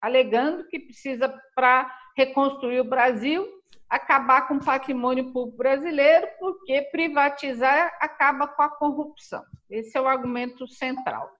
alegando 0.00 0.66
que 0.66 0.78
precisa, 0.78 1.32
para 1.54 1.90
reconstruir 2.16 2.80
o 2.80 2.88
Brasil, 2.88 3.48
acabar 3.92 4.48
com 4.48 4.54
o 4.54 4.64
patrimônio 4.64 5.34
público 5.34 5.58
brasileiro, 5.58 6.26
porque 6.38 6.80
privatizar 6.90 7.94
acaba 8.00 8.48
com 8.48 8.62
a 8.62 8.70
corrupção. 8.70 9.44
Esse 9.68 9.98
é 9.98 10.00
o 10.00 10.08
argumento 10.08 10.66
central. 10.66 11.30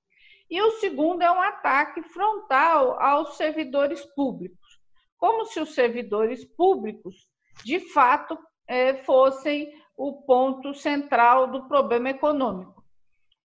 E 0.50 0.60
o 0.60 0.72
segundo 0.72 1.22
é 1.22 1.30
um 1.30 1.40
ataque 1.40 2.02
frontal 2.02 3.00
aos 3.00 3.38
servidores 3.38 4.04
públicos, 4.14 4.78
como 5.16 5.46
se 5.46 5.60
os 5.60 5.74
servidores 5.74 6.44
públicos, 6.44 7.26
de 7.64 7.80
fato, 7.80 8.38
é, 8.68 8.96
fossem 8.96 9.72
o 9.96 10.22
ponto 10.22 10.74
central 10.74 11.46
do 11.46 11.66
problema 11.66 12.10
econômico. 12.10 12.81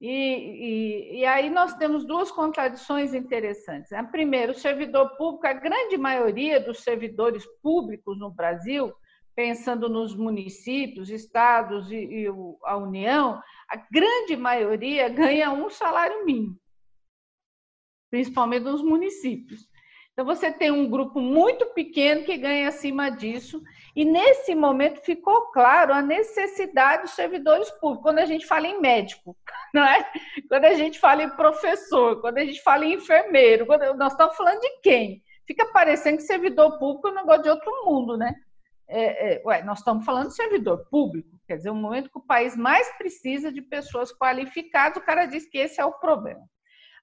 E, 0.01 0.11
e, 0.11 1.21
e, 1.21 1.25
aí 1.25 1.51
nós 1.51 1.75
temos 1.75 2.05
duas 2.05 2.31
contradições 2.31 3.15
interessantes. 3.15 3.93
A 3.93 4.05
primeira, 4.05 4.53
o 4.53 4.55
servidor 4.55 5.17
público, 5.17 5.47
a 5.47 5.53
grande 5.53 5.99
maioria 5.99 6.61
dos 6.61 6.85
servidores 6.85 7.45
públicos 7.61 8.17
no 8.17 8.31
Brasil, 8.31 8.93
pensando 9.35 9.89
nos 9.89 10.15
municípios, 10.15 11.11
estados 11.11 11.91
e, 11.91 11.97
e 11.97 12.27
a 12.65 12.77
União, 12.77 13.43
a 13.69 13.77
grande 13.91 14.37
maioria 14.37 15.09
ganha 15.09 15.51
um 15.51 15.69
salário 15.69 16.25
mínimo, 16.25 16.57
principalmente 18.09 18.65
nos 18.65 18.83
municípios. 18.83 19.69
Então, 20.13 20.25
você 20.25 20.53
tem 20.53 20.71
um 20.71 20.89
grupo 20.89 21.21
muito 21.21 21.67
pequeno 21.67 22.25
que 22.25 22.37
ganha 22.37 22.69
acima 22.69 23.09
disso, 23.09 23.63
e 23.99 24.05
nesse 24.05 24.55
momento 24.55 25.01
ficou 25.01 25.51
claro 25.51 25.93
a 25.93 26.01
necessidade 26.01 27.03
dos 27.03 27.17
servidores 27.17 27.69
públicos, 27.81 28.05
quando 28.05 28.21
a 28.21 28.27
gente 28.27 28.47
fala 28.47 28.69
em 28.69 28.81
médico, 28.81 29.37
não 29.75 29.83
é? 29.83 30.09
quando 30.49 30.67
a 30.67 30.75
gente 30.75 31.01
fala 31.01 31.25
em 31.25 31.31
professor, 31.31 32.21
quando 32.21 32.39
a 32.39 32.45
gente 32.45 32.63
fala 32.63 32.85
em 32.85 32.95
enfermeiro, 32.95 33.67
nós 33.97 34.13
estamos 34.13 34.37
falando 34.37 34.61
de 34.61 34.81
quem? 34.85 35.21
Fica 35.45 35.67
parecendo 35.73 36.19
que 36.19 36.23
servidor 36.23 36.79
público 36.79 37.09
é 37.09 37.11
um 37.11 37.15
negócio 37.17 37.43
de 37.43 37.51
outro 37.51 37.73
mundo, 37.85 38.17
né? 38.17 38.37
É, 38.87 39.35
é, 39.35 39.43
ué, 39.45 39.65
nós 39.65 39.81
estamos 39.81 40.05
falando 40.05 40.29
de 40.29 40.37
servidor 40.37 40.87
público, 40.89 41.37
quer 41.45 41.57
dizer, 41.57 41.71
o 41.71 41.75
momento 41.75 42.09
que 42.09 42.19
o 42.19 42.25
país 42.25 42.57
mais 42.57 42.89
precisa 42.99 43.51
de 43.51 43.61
pessoas 43.61 44.17
qualificadas, 44.17 45.03
o 45.03 45.05
cara 45.05 45.27
diz 45.27 45.45
que 45.45 45.59
esse 45.59 45.81
é 45.81 45.85
o 45.85 45.99
problema. 45.99 46.49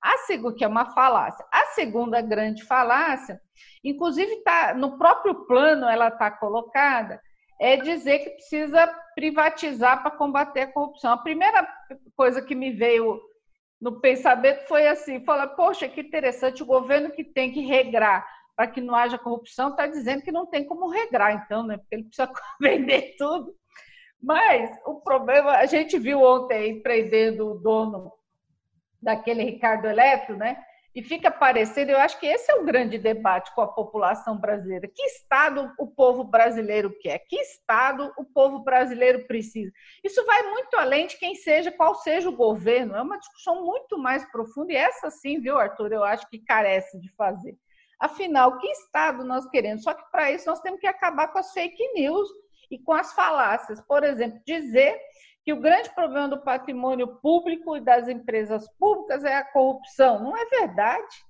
A 0.01 0.17
segunda, 0.19 0.55
que 0.55 0.63
é 0.63 0.67
uma 0.67 0.93
falácia. 0.93 1.45
A 1.51 1.65
segunda 1.67 2.21
grande 2.21 2.63
falácia, 2.63 3.39
inclusive 3.83 4.43
tá 4.43 4.73
no 4.73 4.97
próprio 4.97 5.45
plano 5.45 5.87
ela 5.87 6.09
está 6.09 6.29
colocada, 6.31 7.21
é 7.59 7.77
dizer 7.77 8.19
que 8.19 8.29
precisa 8.31 8.87
privatizar 9.15 10.01
para 10.01 10.11
combater 10.11 10.61
a 10.61 10.71
corrupção. 10.71 11.13
A 11.13 11.17
primeira 11.17 11.67
coisa 12.15 12.41
que 12.41 12.53
me 12.53 12.71
veio 12.71 13.19
no 13.79 13.99
pensamento 13.99 14.67
foi 14.67 14.87
assim, 14.87 15.23
falar, 15.23 15.47
poxa, 15.49 15.87
que 15.87 16.01
interessante, 16.01 16.63
o 16.63 16.65
governo 16.65 17.11
que 17.11 17.23
tem 17.23 17.51
que 17.51 17.61
regrar 17.61 18.25
para 18.55 18.67
que 18.67 18.81
não 18.81 18.95
haja 18.95 19.17
corrupção 19.17 19.69
está 19.69 19.85
dizendo 19.85 20.21
que 20.21 20.31
não 20.31 20.45
tem 20.45 20.65
como 20.65 20.89
regrar, 20.89 21.33
então, 21.33 21.65
né? 21.65 21.77
Porque 21.77 21.95
ele 21.95 22.03
precisa 22.05 22.31
vender 22.59 23.15
tudo. 23.17 23.53
Mas 24.21 24.71
o 24.85 25.01
problema, 25.01 25.51
a 25.51 25.65
gente 25.65 25.99
viu 25.99 26.21
ontem 26.21 26.81
prendendo 26.81 27.51
o 27.51 27.59
dono 27.59 28.11
daquele 29.05 29.43
Ricardo 29.43 29.87
Eletro, 29.87 30.35
né? 30.35 30.57
E 30.95 31.03
fica 31.03 31.29
parecendo, 31.29 31.91
eu 31.91 31.99
acho 31.99 32.17
que 32.19 32.25
esse 32.25 32.49
é 32.49 32.55
o 32.55 32.63
grande 32.63 32.97
debate 32.97 33.53
com 33.53 33.61
a 33.61 33.67
população 33.67 34.37
brasileira. 34.37 34.87
Que 34.87 35.03
Estado 35.03 35.71
o 35.77 35.85
povo 35.85 36.23
brasileiro 36.23 36.89
quer? 37.01 37.19
Que 37.19 37.35
Estado 37.35 38.13
o 38.17 38.23
povo 38.23 38.59
brasileiro 38.63 39.27
precisa? 39.27 39.71
Isso 40.01 40.25
vai 40.25 40.41
muito 40.43 40.75
além 40.77 41.05
de 41.05 41.17
quem 41.17 41.35
seja, 41.35 41.69
qual 41.69 41.95
seja 41.95 42.29
o 42.29 42.35
governo. 42.35 42.95
É 42.95 43.01
uma 43.01 43.19
discussão 43.19 43.65
muito 43.65 43.97
mais 43.97 44.25
profunda 44.31 44.71
e 44.71 44.77
essa 44.77 45.11
sim, 45.11 45.41
viu, 45.41 45.57
Arthur, 45.57 45.91
eu 45.91 46.03
acho 46.03 46.29
que 46.29 46.39
carece 46.39 46.97
de 46.99 47.11
fazer. 47.13 47.57
Afinal, 47.99 48.57
que 48.57 48.67
Estado 48.67 49.23
nós 49.25 49.45
queremos? 49.49 49.83
Só 49.83 49.93
que 49.93 50.03
para 50.11 50.31
isso 50.31 50.49
nós 50.49 50.61
temos 50.61 50.79
que 50.79 50.87
acabar 50.87 51.27
com 51.27 51.39
as 51.39 51.51
fake 51.51 51.93
news 51.93 52.29
e 52.71 52.79
com 52.79 52.93
as 52.93 53.13
falácias. 53.13 53.81
Por 53.81 54.03
exemplo, 54.05 54.39
dizer 54.45 54.97
que 55.45 55.53
o 55.53 55.61
grande 55.61 55.93
problema 55.93 56.27
do 56.27 56.41
patrimônio 56.41 57.19
público 57.21 57.77
e 57.77 57.79
das 57.79 58.07
empresas 58.07 58.67
públicas 58.79 59.23
é 59.23 59.35
a 59.35 59.45
corrupção. 59.45 60.19
Não 60.23 60.35
é 60.35 60.43
verdade. 60.45 61.23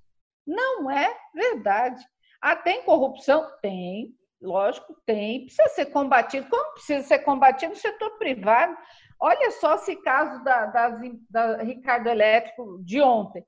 Não 0.47 0.89
é 0.89 1.13
verdade. 1.33 2.01
Ah, 2.41 2.55
tem 2.55 2.83
corrupção? 2.83 3.45
Tem, 3.61 4.15
lógico, 4.41 4.95
tem. 5.05 5.45
Precisa 5.45 5.67
ser 5.67 5.87
combatido. 5.87 6.47
Como 6.49 6.73
precisa 6.73 7.05
ser 7.05 7.19
combatido 7.19 7.73
no 7.73 7.79
setor 7.79 8.17
privado? 8.17 8.77
Olha 9.19 9.51
só 9.51 9.75
esse 9.75 9.97
caso 9.97 10.41
da, 10.45 10.65
da, 10.67 11.01
da 11.29 11.57
Ricardo 11.57 12.07
Elétrico 12.07 12.79
de 12.85 13.01
ontem. 13.01 13.45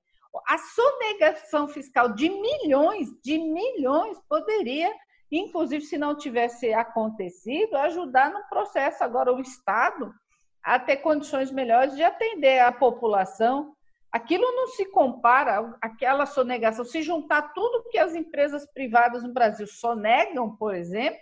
A 0.48 0.58
sonegação 0.58 1.70
fiscal 1.70 2.10
de 2.10 2.30
milhões, 2.30 3.08
de 3.24 3.40
milhões, 3.40 4.20
poderia, 4.28 4.94
inclusive 5.32 5.86
se 5.86 5.98
não 5.98 6.18
tivesse 6.18 6.74
acontecido, 6.74 7.78
ajudar 7.78 8.32
no 8.32 8.44
processo. 8.50 9.02
Agora, 9.04 9.34
o 9.34 9.40
Estado 9.40 10.14
a 10.64 10.80
ter 10.80 10.98
condições 10.98 11.52
melhores 11.52 11.96
de 11.96 12.04
atender 12.04 12.60
a 12.60 12.72
população. 12.72 13.74
Aquilo 14.12 14.44
não 14.52 14.68
se 14.68 14.86
compara 14.86 15.76
àquela 15.82 16.26
sonegação. 16.26 16.84
Se 16.84 17.02
juntar 17.02 17.54
tudo 17.54 17.88
que 17.90 17.98
as 17.98 18.16
empresas 18.16 18.66
privadas 18.74 19.24
no 19.24 19.34
Brasil 19.34 19.68
sonegam, 19.68 20.56
por 20.56 20.74
exemplo, 20.74 21.20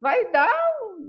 vai 0.00 0.30
dar 0.30 0.52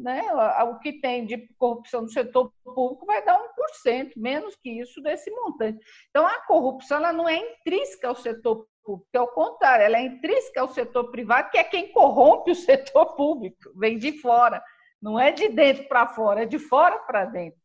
né, 0.01 0.21
o 0.63 0.79
que 0.79 0.93
tem 0.93 1.25
de 1.25 1.37
corrupção 1.57 2.01
no 2.01 2.09
setor 2.09 2.51
público, 2.63 3.05
vai 3.05 3.23
dar 3.23 3.39
1%, 3.85 4.13
menos 4.17 4.55
que 4.55 4.69
isso 4.69 5.01
desse 5.01 5.29
montante. 5.31 5.83
Então, 6.09 6.25
a 6.25 6.45
corrupção 6.45 6.97
ela 6.97 7.13
não 7.13 7.27
é 7.27 7.37
intrínseca 7.37 8.07
ao 8.07 8.15
setor 8.15 8.67
público, 8.83 9.07
é 9.13 9.21
o 9.21 9.27
contrário, 9.27 9.85
ela 9.85 9.97
é 9.97 10.03
intrínseca 10.03 10.61
ao 10.61 10.69
setor 10.69 11.11
privado, 11.11 11.51
que 11.51 11.57
é 11.57 11.63
quem 11.63 11.91
corrompe 11.91 12.51
o 12.51 12.55
setor 12.55 13.15
público, 13.15 13.57
vem 13.75 13.97
de 13.97 14.19
fora. 14.19 14.63
Não 15.01 15.17
é 15.17 15.31
de 15.31 15.47
dentro 15.47 15.87
para 15.87 16.07
fora, 16.07 16.43
é 16.43 16.45
de 16.45 16.59
fora 16.59 16.97
para 16.99 17.25
dentro 17.25 17.58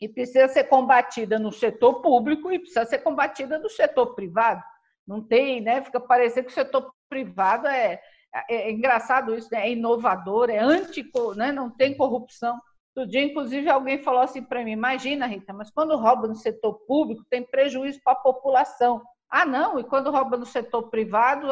e 0.00 0.08
precisa 0.08 0.48
ser 0.48 0.64
combatida 0.64 1.38
no 1.38 1.52
setor 1.52 2.00
público 2.00 2.50
e 2.50 2.58
precisa 2.58 2.86
ser 2.86 2.98
combatida 2.98 3.58
no 3.58 3.68
setor 3.68 4.14
privado. 4.14 4.62
Não 5.06 5.22
tem, 5.22 5.60
né? 5.60 5.82
Fica 5.82 6.00
parecendo 6.00 6.46
que 6.46 6.52
o 6.52 6.54
setor 6.54 6.90
privado 7.08 7.66
é, 7.66 8.00
é, 8.48 8.68
é 8.68 8.70
engraçado 8.70 9.34
isso, 9.34 9.48
né? 9.52 9.66
é 9.66 9.72
inovador, 9.72 10.48
é 10.48 10.58
anti, 10.58 11.04
né? 11.36 11.52
não 11.52 11.68
tem 11.70 11.96
corrupção. 11.96 12.58
Outro 12.96 13.10
dia, 13.10 13.22
inclusive, 13.22 13.68
alguém 13.68 14.02
falou 14.02 14.20
assim 14.20 14.42
para 14.42 14.64
mim: 14.64 14.72
imagina, 14.72 15.26
Rita, 15.26 15.52
mas 15.52 15.70
quando 15.70 15.96
rouba 15.96 16.26
no 16.26 16.34
setor 16.34 16.74
público 16.86 17.24
tem 17.28 17.42
prejuízo 17.42 18.00
para 18.02 18.14
a 18.14 18.16
população. 18.16 19.02
Ah, 19.28 19.46
não, 19.46 19.78
e 19.78 19.84
quando 19.84 20.10
rouba 20.10 20.36
no 20.36 20.46
setor 20.46 20.90
privado, 20.90 21.50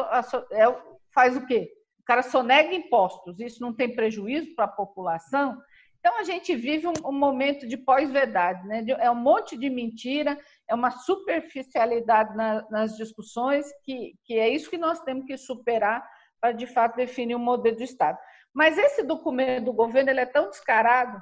é, 0.51 0.65
faz 1.13 1.37
o 1.37 1.45
quê? 1.45 1.71
O 1.99 2.03
cara 2.03 2.21
sonega 2.23 2.73
impostos, 2.73 3.39
isso 3.39 3.61
não 3.61 3.73
tem 3.73 3.95
prejuízo 3.95 4.53
para 4.55 4.65
a 4.65 4.69
população? 4.69 5.57
Então, 5.99 6.17
a 6.17 6.23
gente 6.23 6.55
vive 6.55 6.87
um, 6.87 6.93
um 7.05 7.11
momento 7.11 7.67
de 7.67 7.75
pós-verdade, 7.75 8.65
né? 8.65 8.85
é 8.99 9.11
um 9.11 9.15
monte 9.15 9.57
de 9.57 9.69
mentira, 9.69 10.39
é 10.67 10.73
uma 10.73 10.91
superficialidade 10.91 12.35
na, 12.37 12.65
nas 12.69 12.95
discussões, 12.95 13.65
que, 13.83 14.13
que 14.23 14.39
é 14.39 14.47
isso 14.47 14.69
que 14.69 14.77
nós 14.77 15.01
temos 15.01 15.25
que 15.25 15.37
superar 15.37 16.07
para, 16.39 16.53
de 16.53 16.65
fato, 16.65 16.95
definir 16.95 17.35
o 17.35 17.37
um 17.37 17.43
modelo 17.43 17.75
de 17.75 17.83
Estado. 17.83 18.17
Mas 18.53 18.77
esse 18.77 19.03
documento 19.03 19.65
do 19.65 19.73
governo 19.73 20.09
ele 20.09 20.21
é 20.21 20.25
tão 20.25 20.49
descarado 20.49 21.21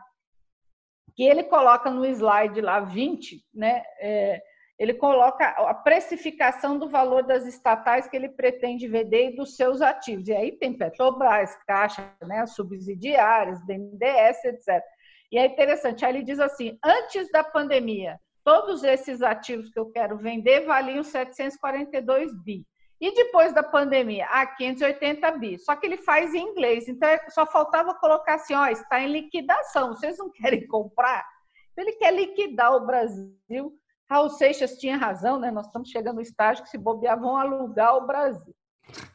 que 1.15 1.23
ele 1.23 1.43
coloca 1.43 1.89
no 1.89 2.05
slide 2.05 2.61
lá 2.61 2.79
20, 2.79 3.43
né? 3.51 3.83
É, 3.99 4.41
ele 4.79 4.93
coloca 4.93 5.47
a 5.47 5.73
precificação 5.73 6.77
do 6.77 6.87
valor 6.87 7.23
das 7.23 7.45
estatais 7.45 8.07
que 8.07 8.15
ele 8.15 8.29
pretende 8.29 8.87
vender 8.87 9.29
e 9.29 9.35
dos 9.35 9.55
seus 9.55 9.81
ativos. 9.81 10.27
E 10.27 10.33
aí 10.33 10.51
tem 10.51 10.77
Petrobras, 10.77 11.55
Caixa, 11.65 12.13
né, 12.21 12.45
subsidiárias, 12.45 13.65
BNDES, 13.65 14.45
etc. 14.45 14.83
E 15.31 15.37
é 15.37 15.45
interessante, 15.45 16.05
aí 16.05 16.13
ele 16.13 16.23
diz 16.23 16.39
assim, 16.39 16.77
antes 16.83 17.29
da 17.31 17.43
pandemia, 17.43 18.19
todos 18.43 18.83
esses 18.83 19.21
ativos 19.21 19.69
que 19.69 19.79
eu 19.79 19.89
quero 19.89 20.17
vender 20.17 20.61
valiam 20.61 21.03
742 21.03 22.31
bi. 22.43 22.65
E 22.99 23.13
depois 23.13 23.53
da 23.53 23.61
pandemia, 23.61 24.25
a 24.25 24.41
ah, 24.41 24.45
580 24.45 25.31
bi. 25.33 25.59
Só 25.59 25.75
que 25.75 25.85
ele 25.85 25.97
faz 25.97 26.33
em 26.33 26.49
inglês, 26.49 26.87
então 26.87 27.07
é, 27.07 27.29
só 27.29 27.45
faltava 27.45 27.93
colocar 27.95 28.35
assim, 28.35 28.53
ó, 28.53 28.67
está 28.67 28.99
em 28.99 29.11
liquidação, 29.11 29.89
vocês 29.89 30.17
não 30.17 30.31
querem 30.31 30.65
comprar? 30.67 31.25
Então, 31.71 31.85
ele 31.85 31.97
quer 31.97 32.11
liquidar 32.11 32.75
o 32.75 32.85
Brasil 32.85 33.77
Raul 34.09 34.29
Seixas 34.29 34.77
tinha 34.77 34.97
razão, 34.97 35.39
né? 35.39 35.51
Nós 35.51 35.67
estamos 35.67 35.89
chegando 35.89 36.15
no 36.15 36.21
estágio 36.21 36.63
que 36.63 36.69
se 36.69 36.77
bobear 36.77 37.19
vão 37.19 37.37
alugar 37.37 37.95
o 37.95 38.07
Brasil. 38.07 38.55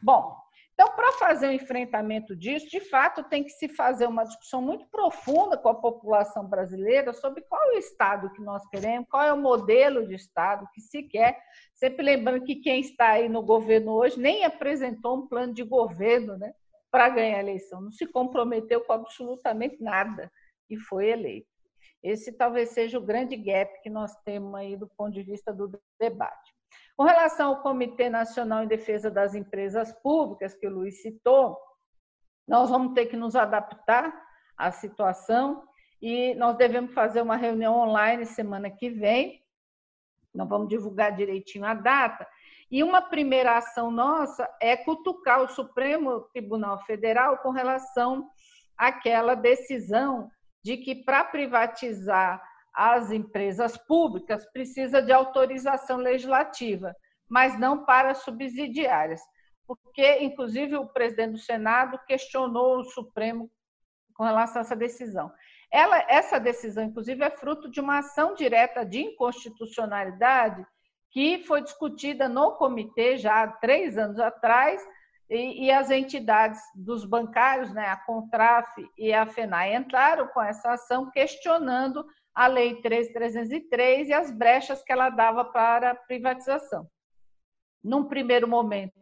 Bom, 0.01 0.35
então, 0.73 0.95
para 0.95 1.11
fazer 1.13 1.47
o 1.47 1.49
um 1.49 1.53
enfrentamento 1.53 2.35
disso, 2.35 2.67
de 2.67 2.79
fato, 2.79 3.23
tem 3.23 3.43
que 3.43 3.51
se 3.51 3.69
fazer 3.69 4.07
uma 4.07 4.23
discussão 4.23 4.59
muito 4.59 4.87
profunda 4.87 5.55
com 5.55 5.69
a 5.69 5.75
população 5.75 6.47
brasileira 6.47 7.13
sobre 7.13 7.43
qual 7.43 7.61
é 7.71 7.75
o 7.75 7.77
Estado 7.77 8.31
que 8.33 8.41
nós 8.41 8.67
queremos, 8.69 9.07
qual 9.09 9.23
é 9.23 9.31
o 9.31 9.37
modelo 9.37 10.07
de 10.07 10.15
Estado 10.15 10.67
que 10.73 10.81
se 10.81 11.03
quer. 11.03 11.39
Sempre 11.75 12.03
lembrando 12.03 12.43
que 12.43 12.55
quem 12.55 12.79
está 12.79 13.09
aí 13.09 13.29
no 13.29 13.43
governo 13.43 13.91
hoje 13.91 14.19
nem 14.19 14.45
apresentou 14.45 15.17
um 15.17 15.27
plano 15.27 15.53
de 15.53 15.63
governo 15.63 16.37
né, 16.37 16.53
para 16.89 17.09
ganhar 17.09 17.37
a 17.37 17.41
eleição, 17.41 17.81
não 17.81 17.91
se 17.91 18.07
comprometeu 18.07 18.81
com 18.81 18.93
absolutamente 18.93 19.81
nada 19.81 20.31
e 20.69 20.77
foi 20.77 21.09
eleito. 21.09 21.52
Esse 22.03 22.33
talvez 22.33 22.69
seja 22.69 22.99
o 22.99 23.05
grande 23.05 23.37
gap 23.37 23.81
que 23.81 23.89
nós 23.89 24.13
temos 24.25 24.53
aí 24.55 24.75
do 24.75 24.87
ponto 24.87 25.13
de 25.13 25.23
vista 25.23 25.53
do 25.53 25.71
debate. 25.97 26.53
Com 26.97 27.03
relação 27.03 27.49
ao 27.49 27.61
Comitê 27.61 28.09
Nacional 28.09 28.63
em 28.63 28.67
Defesa 28.67 29.09
das 29.09 29.33
Empresas 29.33 29.93
Públicas, 30.01 30.53
que 30.53 30.67
o 30.67 30.71
Luiz 30.71 31.01
citou, 31.01 31.57
Nós 32.45 32.69
vamos 32.69 32.93
ter 32.93 33.05
que 33.05 33.15
nos 33.15 33.37
adaptar 33.37 34.13
à 34.57 34.69
situação 34.69 35.63
e 36.01 36.35
nós 36.35 36.57
devemos 36.57 36.93
fazer 36.93 37.21
uma 37.21 37.37
reunião 37.37 37.75
online 37.75 38.25
semana 38.25 38.69
que 38.69 38.89
vem. 38.89 39.41
Não 40.33 40.45
vamos 40.45 40.67
divulgar 40.67 41.15
direitinho 41.15 41.63
a 41.63 41.73
data. 41.73 42.27
E 42.69 42.83
uma 42.83 43.01
primeira 43.01 43.57
ação 43.57 43.89
nossa 43.89 44.49
é 44.61 44.75
cutucar 44.75 45.41
o 45.41 45.47
Supremo 45.47 46.21
Tribunal 46.33 46.83
Federal 46.85 47.37
com 47.37 47.51
relação 47.51 48.29
àquela 48.77 49.35
decisão 49.35 50.29
de 50.63 50.77
que 50.77 50.95
para 50.95 51.23
privatizar 51.23 52.41
as 52.73 53.11
empresas 53.11 53.77
públicas 53.77 54.45
precisa 54.51 55.01
de 55.01 55.11
autorização 55.11 55.97
legislativa, 55.97 56.95
mas 57.29 57.59
não 57.59 57.85
para 57.85 58.15
subsidiárias. 58.15 59.21
Porque, 59.67 60.19
inclusive, 60.19 60.75
o 60.75 60.87
presidente 60.87 61.33
do 61.33 61.37
Senado 61.37 61.99
questionou 62.07 62.79
o 62.79 62.83
Supremo 62.83 63.49
com 64.15 64.23
relação 64.23 64.61
a 64.61 64.65
essa 64.65 64.75
decisão. 64.75 65.31
Ela, 65.71 65.97
essa 66.07 66.39
decisão, 66.39 66.83
inclusive, 66.83 67.23
é 67.23 67.29
fruto 67.29 67.69
de 67.69 67.79
uma 67.79 67.99
ação 67.99 68.35
direta 68.35 68.85
de 68.85 69.01
inconstitucionalidade 69.01 70.65
que 71.09 71.43
foi 71.43 71.61
discutida 71.61 72.27
no 72.27 72.53
comitê 72.53 73.17
já 73.17 73.43
há 73.43 73.47
três 73.47 73.97
anos 73.97 74.19
atrás, 74.19 74.83
e, 75.29 75.65
e, 75.65 75.71
as 75.71 75.89
entidades 75.89 76.59
dos 76.75 77.05
bancários, 77.05 77.73
né, 77.73 77.87
a 77.87 77.97
Contraf 77.97 78.69
e 78.97 79.13
a 79.13 79.25
FENAI, 79.25 79.75
entraram 79.75 80.27
com 80.27 80.41
essa 80.41 80.73
ação 80.73 81.09
questionando 81.09 82.05
a 82.35 82.47
Lei 82.47 82.81
13.303 82.81 84.07
e 84.07 84.13
as 84.13 84.31
brechas 84.31 84.83
que 84.83 84.91
ela 84.91 85.09
dava 85.09 85.45
para 85.45 85.95
privatização. 85.95 86.87
Num 87.83 88.05
primeiro 88.05 88.47
momento, 88.47 88.99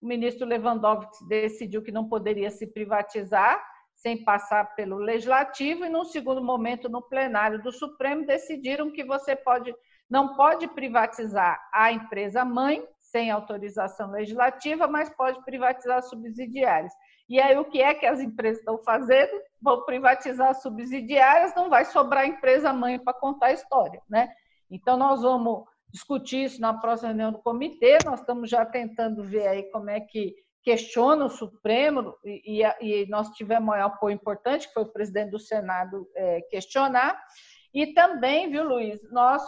o 0.00 0.06
ministro 0.06 0.46
Lewandowski 0.46 1.26
decidiu 1.26 1.82
que 1.82 1.92
não 1.92 2.08
poderia 2.08 2.50
se 2.50 2.66
privatizar 2.66 3.64
sem 3.94 4.22
passar 4.22 4.74
pelo 4.74 4.96
legislativo 4.96 5.84
e 5.84 5.88
num 5.88 6.04
segundo 6.04 6.42
momento 6.42 6.88
no 6.88 7.00
plenário 7.02 7.62
do 7.62 7.72
Supremo 7.72 8.26
decidiram 8.26 8.90
que 8.90 9.02
você 9.02 9.34
pode 9.34 9.74
não 10.08 10.36
pode 10.36 10.68
privatizar 10.68 11.60
a 11.72 11.90
empresa 11.90 12.44
mãe 12.44 12.86
sem 13.10 13.30
autorização 13.30 14.10
legislativa, 14.10 14.86
mas 14.86 15.08
pode 15.10 15.42
privatizar 15.44 16.02
subsidiárias. 16.02 16.92
E 17.28 17.40
aí, 17.40 17.56
o 17.56 17.64
que 17.64 17.82
é 17.82 17.92
que 17.94 18.06
as 18.06 18.20
empresas 18.20 18.60
estão 18.60 18.78
fazendo? 18.78 19.32
Vão 19.60 19.84
privatizar 19.84 20.54
subsidiárias, 20.54 21.54
não 21.54 21.68
vai 21.68 21.84
sobrar 21.84 22.26
empresa 22.26 22.72
mãe 22.72 22.98
para 22.98 23.14
contar 23.14 23.46
a 23.46 23.52
história, 23.52 24.00
né? 24.08 24.32
Então, 24.70 24.96
nós 24.96 25.22
vamos 25.22 25.64
discutir 25.92 26.44
isso 26.44 26.60
na 26.60 26.74
próxima 26.74 27.08
reunião 27.08 27.32
do 27.32 27.38
comitê, 27.38 27.98
nós 28.04 28.20
estamos 28.20 28.50
já 28.50 28.64
tentando 28.64 29.24
ver 29.24 29.46
aí 29.48 29.62
como 29.70 29.90
é 29.90 30.00
que 30.00 30.34
questiona 30.62 31.24
o 31.24 31.30
Supremo, 31.30 32.16
e, 32.24 32.62
e 32.80 33.06
nós 33.08 33.30
tivemos 33.30 33.68
um 33.68 33.80
apoio 33.80 34.14
importante, 34.14 34.66
que 34.66 34.74
foi 34.74 34.82
o 34.82 34.92
presidente 34.92 35.30
do 35.30 35.38
Senado 35.38 36.08
é, 36.14 36.40
questionar, 36.42 37.20
e 37.72 37.92
também, 37.92 38.50
viu, 38.50 38.64
Luiz, 38.64 39.00
nós 39.10 39.42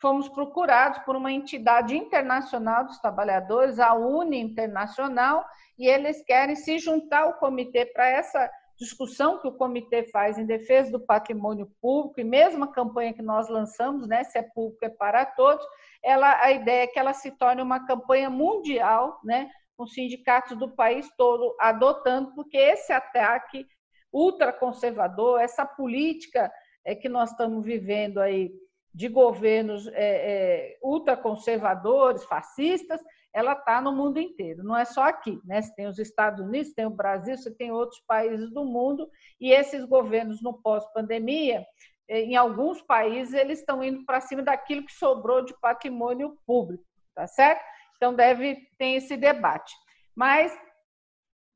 fomos 0.00 0.28
procurados 0.28 0.98
por 1.00 1.16
uma 1.16 1.32
entidade 1.32 1.96
internacional 1.96 2.84
dos 2.84 2.98
trabalhadores, 2.98 3.78
a 3.78 3.94
Uni 3.94 4.38
Internacional, 4.40 5.44
e 5.78 5.86
eles 5.86 6.22
querem 6.24 6.56
se 6.56 6.78
juntar 6.78 7.22
ao 7.22 7.34
comitê 7.34 7.86
para 7.86 8.06
essa 8.06 8.50
discussão 8.76 9.38
que 9.40 9.46
o 9.46 9.52
comitê 9.52 10.04
faz 10.10 10.36
em 10.36 10.44
defesa 10.44 10.90
do 10.90 11.00
patrimônio 11.00 11.70
público, 11.80 12.20
e 12.20 12.24
mesmo 12.24 12.64
a 12.64 12.72
campanha 12.72 13.12
que 13.12 13.22
nós 13.22 13.48
lançamos, 13.48 14.06
né, 14.06 14.24
se 14.24 14.38
é 14.38 14.42
público 14.42 14.84
é 14.84 14.88
para 14.88 15.24
todos, 15.24 15.64
ela, 16.02 16.40
a 16.42 16.52
ideia 16.52 16.84
é 16.84 16.86
que 16.86 16.98
ela 16.98 17.14
se 17.14 17.30
torne 17.30 17.62
uma 17.62 17.86
campanha 17.86 18.28
mundial, 18.28 19.20
né, 19.24 19.48
com 19.76 19.86
sindicatos 19.86 20.56
do 20.58 20.68
país 20.68 21.08
todo 21.16 21.54
adotando, 21.60 22.32
porque 22.34 22.56
esse 22.56 22.92
ataque 22.92 23.66
ultraconservador, 24.12 25.40
essa 25.40 25.66
política 25.66 26.50
é, 26.84 26.94
que 26.94 27.08
nós 27.08 27.30
estamos 27.30 27.64
vivendo 27.64 28.18
aí 28.18 28.52
de 28.94 29.08
governos 29.08 29.88
é, 29.88 29.92
é, 29.94 30.78
ultraconservadores, 30.80 32.24
fascistas, 32.24 33.00
ela 33.32 33.54
está 33.54 33.80
no 33.80 33.90
mundo 33.90 34.20
inteiro, 34.20 34.62
não 34.62 34.76
é 34.76 34.84
só 34.84 35.02
aqui. 35.02 35.40
Né? 35.44 35.60
Você 35.60 35.74
tem 35.74 35.88
os 35.88 35.98
Estados 35.98 36.40
Unidos, 36.40 36.72
tem 36.72 36.86
o 36.86 36.90
Brasil, 36.90 37.36
você 37.36 37.52
tem 37.52 37.72
outros 37.72 38.00
países 38.06 38.48
do 38.52 38.64
mundo, 38.64 39.10
e 39.40 39.50
esses 39.50 39.84
governos 39.84 40.40
no 40.40 40.54
pós-pandemia, 40.54 41.66
é, 42.08 42.20
em 42.20 42.36
alguns 42.36 42.80
países, 42.82 43.34
eles 43.34 43.58
estão 43.58 43.82
indo 43.82 44.04
para 44.04 44.20
cima 44.20 44.42
daquilo 44.42 44.86
que 44.86 44.92
sobrou 44.92 45.44
de 45.44 45.52
patrimônio 45.60 46.38
público, 46.46 46.84
tá 47.14 47.26
certo? 47.26 47.64
Então, 47.96 48.14
deve 48.14 48.56
ter 48.78 48.92
esse 48.96 49.16
debate. 49.16 49.74
Mas, 50.14 50.56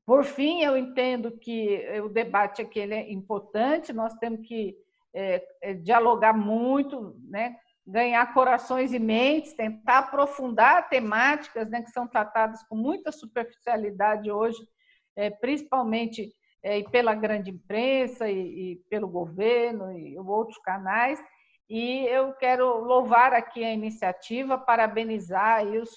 por 0.05 0.25
fim, 0.25 0.61
eu 0.61 0.75
entendo 0.75 1.37
que 1.37 1.87
o 2.03 2.09
debate 2.09 2.61
aqui 2.61 2.81
é 2.81 3.11
importante, 3.11 3.93
nós 3.93 4.13
temos 4.15 4.45
que 4.45 4.75
é, 5.13 5.43
é, 5.61 5.73
dialogar 5.73 6.33
muito, 6.33 7.15
né? 7.29 7.55
ganhar 7.89 8.33
corações 8.33 8.93
e 8.93 8.99
mentes, 8.99 9.53
tentar 9.53 9.99
aprofundar 9.99 10.87
temáticas 10.89 11.67
né, 11.69 11.81
que 11.81 11.89
são 11.89 12.07
tratadas 12.07 12.61
com 12.63 12.75
muita 12.75 13.11
superficialidade 13.11 14.31
hoje, 14.31 14.59
é, 15.15 15.31
principalmente 15.31 16.31
é, 16.61 16.83
pela 16.83 17.15
grande 17.15 17.49
imprensa 17.49 18.29
e, 18.29 18.73
e, 18.73 18.75
pelo 18.89 19.07
governo 19.07 19.91
e 19.97 20.17
outros 20.19 20.59
canais. 20.59 21.19
E 21.67 22.05
eu 22.05 22.33
quero 22.33 22.83
louvar 22.83 23.33
aqui 23.33 23.63
a 23.63 23.73
iniciativa, 23.73 24.57
parabenizar 24.57 25.65
os, 25.65 25.89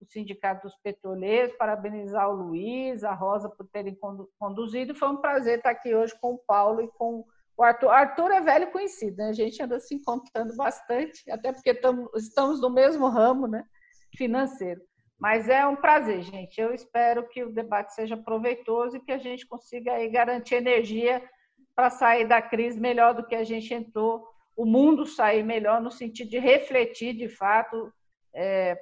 os 0.00 0.10
sindicatos 0.10 0.72
petroleiros, 0.84 1.56
parabenizar 1.56 2.28
o 2.28 2.34
Luiz, 2.34 3.02
a 3.02 3.12
Rosa 3.12 3.48
por 3.48 3.66
terem 3.68 3.96
conduzido. 4.38 4.94
Foi 4.94 5.08
um 5.08 5.16
prazer 5.16 5.58
estar 5.58 5.70
aqui 5.70 5.94
hoje 5.94 6.14
com 6.20 6.34
o 6.34 6.38
Paulo 6.38 6.80
e 6.80 6.88
com 6.88 7.24
o 7.56 7.62
Arthur, 7.62 7.88
Arthur 7.88 8.30
é 8.32 8.40
velho 8.40 8.70
conhecido, 8.72 9.16
né? 9.18 9.28
A 9.28 9.32
gente 9.32 9.62
anda 9.62 9.78
se 9.78 9.94
encontrando 9.94 10.56
bastante, 10.56 11.30
até 11.30 11.52
porque 11.52 11.74
tamo, 11.74 12.10
estamos 12.16 12.60
no 12.60 12.70
mesmo 12.70 13.08
ramo, 13.08 13.46
né? 13.46 13.64
Financeiro. 14.16 14.80
Mas 15.18 15.48
é 15.48 15.64
um 15.66 15.76
prazer, 15.76 16.22
gente. 16.22 16.60
Eu 16.60 16.74
espero 16.74 17.28
que 17.28 17.44
o 17.44 17.52
debate 17.52 17.94
seja 17.94 18.16
proveitoso 18.16 18.96
e 18.96 19.00
que 19.00 19.12
a 19.12 19.18
gente 19.18 19.46
consiga 19.46 19.92
aí 19.92 20.08
garantir 20.08 20.56
energia 20.56 21.22
para 21.74 21.90
sair 21.90 22.26
da 22.26 22.42
crise 22.42 22.80
melhor 22.80 23.14
do 23.14 23.26
que 23.26 23.34
a 23.34 23.44
gente 23.44 23.72
entrou, 23.72 24.26
o 24.56 24.64
mundo 24.64 25.06
sair 25.06 25.42
melhor 25.42 25.80
no 25.80 25.90
sentido 25.90 26.30
de 26.30 26.38
refletir 26.38 27.14
de 27.14 27.28
fato, 27.28 27.92
é, 28.32 28.78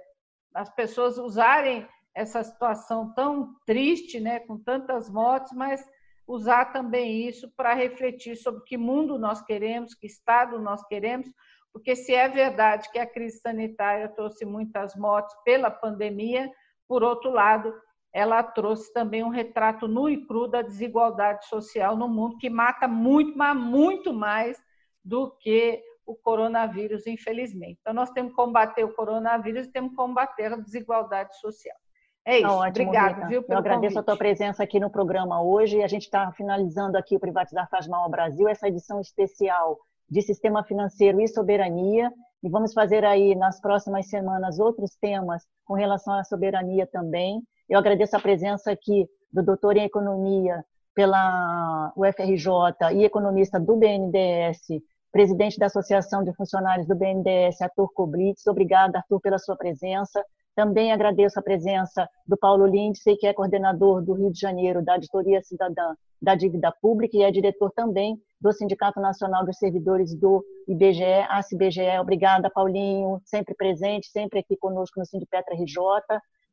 as 0.54 0.68
pessoas 0.74 1.16
usarem 1.16 1.86
essa 2.14 2.42
situação 2.42 3.12
tão 3.14 3.54
triste, 3.66 4.20
né, 4.20 4.40
com 4.40 4.58
tantas 4.58 5.08
mortes, 5.08 5.52
mas 5.54 5.82
usar 6.26 6.66
também 6.66 7.26
isso 7.28 7.50
para 7.56 7.74
refletir 7.74 8.36
sobre 8.36 8.62
que 8.64 8.76
mundo 8.76 9.18
nós 9.18 9.42
queremos, 9.42 9.94
que 9.94 10.06
estado 10.06 10.58
nós 10.58 10.86
queremos, 10.86 11.28
porque 11.72 11.96
se 11.96 12.14
é 12.14 12.28
verdade 12.28 12.90
que 12.90 12.98
a 12.98 13.06
crise 13.06 13.38
sanitária 13.38 14.08
trouxe 14.08 14.44
muitas 14.44 14.94
mortes 14.94 15.34
pela 15.44 15.70
pandemia, 15.70 16.50
por 16.86 17.02
outro 17.02 17.30
lado, 17.30 17.74
ela 18.12 18.42
trouxe 18.42 18.92
também 18.92 19.24
um 19.24 19.30
retrato 19.30 19.88
nu 19.88 20.08
e 20.08 20.26
cru 20.26 20.46
da 20.46 20.60
desigualdade 20.60 21.46
social 21.46 21.96
no 21.96 22.08
mundo, 22.08 22.36
que 22.36 22.50
mata 22.50 22.86
muito, 22.86 23.36
mas 23.36 23.56
muito 23.56 24.12
mais 24.12 24.62
do 25.02 25.30
que 25.38 25.82
o 26.04 26.14
coronavírus, 26.14 27.06
infelizmente. 27.06 27.78
Então, 27.80 27.94
nós 27.94 28.10
temos 28.10 28.32
que 28.32 28.36
combater 28.36 28.84
o 28.84 28.92
coronavírus 28.92 29.66
e 29.66 29.72
temos 29.72 29.90
que 29.90 29.96
combater 29.96 30.52
a 30.52 30.56
desigualdade 30.56 31.38
social. 31.38 31.76
É 32.24 32.38
isso. 32.38 32.48
Ótimo, 32.48 32.88
Obrigada, 32.88 33.26
viu, 33.26 33.44
Eu 33.48 33.58
agradeço 33.58 33.94
convite. 33.94 33.98
a 33.98 34.02
tua 34.02 34.16
presença 34.16 34.62
aqui 34.62 34.78
no 34.78 34.90
programa 34.90 35.42
hoje. 35.42 35.82
A 35.82 35.88
gente 35.88 36.02
está 36.02 36.30
finalizando 36.32 36.96
aqui 36.96 37.16
o 37.16 37.20
Privatizar 37.20 37.68
Faz 37.68 37.88
Mal 37.88 38.04
ao 38.04 38.10
Brasil, 38.10 38.48
essa 38.48 38.68
edição 38.68 39.00
especial 39.00 39.78
de 40.08 40.22
Sistema 40.22 40.62
Financeiro 40.62 41.20
e 41.20 41.26
Soberania. 41.26 42.12
E 42.42 42.48
vamos 42.48 42.72
fazer 42.72 43.04
aí 43.04 43.34
nas 43.34 43.60
próximas 43.60 44.08
semanas 44.08 44.58
outros 44.58 44.96
temas 45.00 45.42
com 45.64 45.74
relação 45.74 46.14
à 46.14 46.24
soberania 46.24 46.86
também. 46.86 47.42
Eu 47.68 47.78
agradeço 47.78 48.16
a 48.16 48.20
presença 48.20 48.70
aqui 48.70 49.08
do 49.32 49.42
doutor 49.42 49.76
em 49.76 49.84
Economia 49.84 50.64
pela 50.94 51.92
UFRJ 51.96 52.92
e 52.94 53.04
economista 53.04 53.58
do 53.58 53.76
BNDES, 53.76 54.82
presidente 55.10 55.58
da 55.58 55.66
Associação 55.66 56.22
de 56.22 56.34
Funcionários 56.34 56.86
do 56.86 56.94
BNDES, 56.94 57.62
Arthur 57.62 57.90
Koblitz. 57.94 58.46
Obrigada, 58.46 58.98
Arthur, 58.98 59.20
pela 59.20 59.38
sua 59.38 59.56
presença. 59.56 60.22
Também 60.54 60.92
agradeço 60.92 61.38
a 61.38 61.42
presença 61.42 62.08
do 62.26 62.36
Paulo 62.36 62.66
Lindsay, 62.66 63.16
que 63.16 63.26
é 63.26 63.32
coordenador 63.32 64.02
do 64.02 64.12
Rio 64.12 64.30
de 64.30 64.38
Janeiro 64.38 64.84
da 64.84 64.94
Auditoria 64.94 65.40
Cidadã 65.42 65.94
da 66.20 66.34
Dívida 66.34 66.72
Pública 66.80 67.16
e 67.16 67.22
é 67.22 67.30
diretor 67.30 67.72
também 67.72 68.16
do 68.40 68.52
Sindicato 68.52 69.00
Nacional 69.00 69.44
dos 69.44 69.56
Servidores 69.56 70.14
do 70.14 70.44
IBGE, 70.68 71.26
ACBGE. 71.28 71.98
Obrigada, 72.00 72.50
Paulinho, 72.50 73.20
sempre 73.24 73.54
presente, 73.54 74.08
sempre 74.08 74.40
aqui 74.40 74.56
conosco 74.56 75.00
no 75.00 75.06
Sindipetra 75.06 75.54
RJ. 75.54 75.76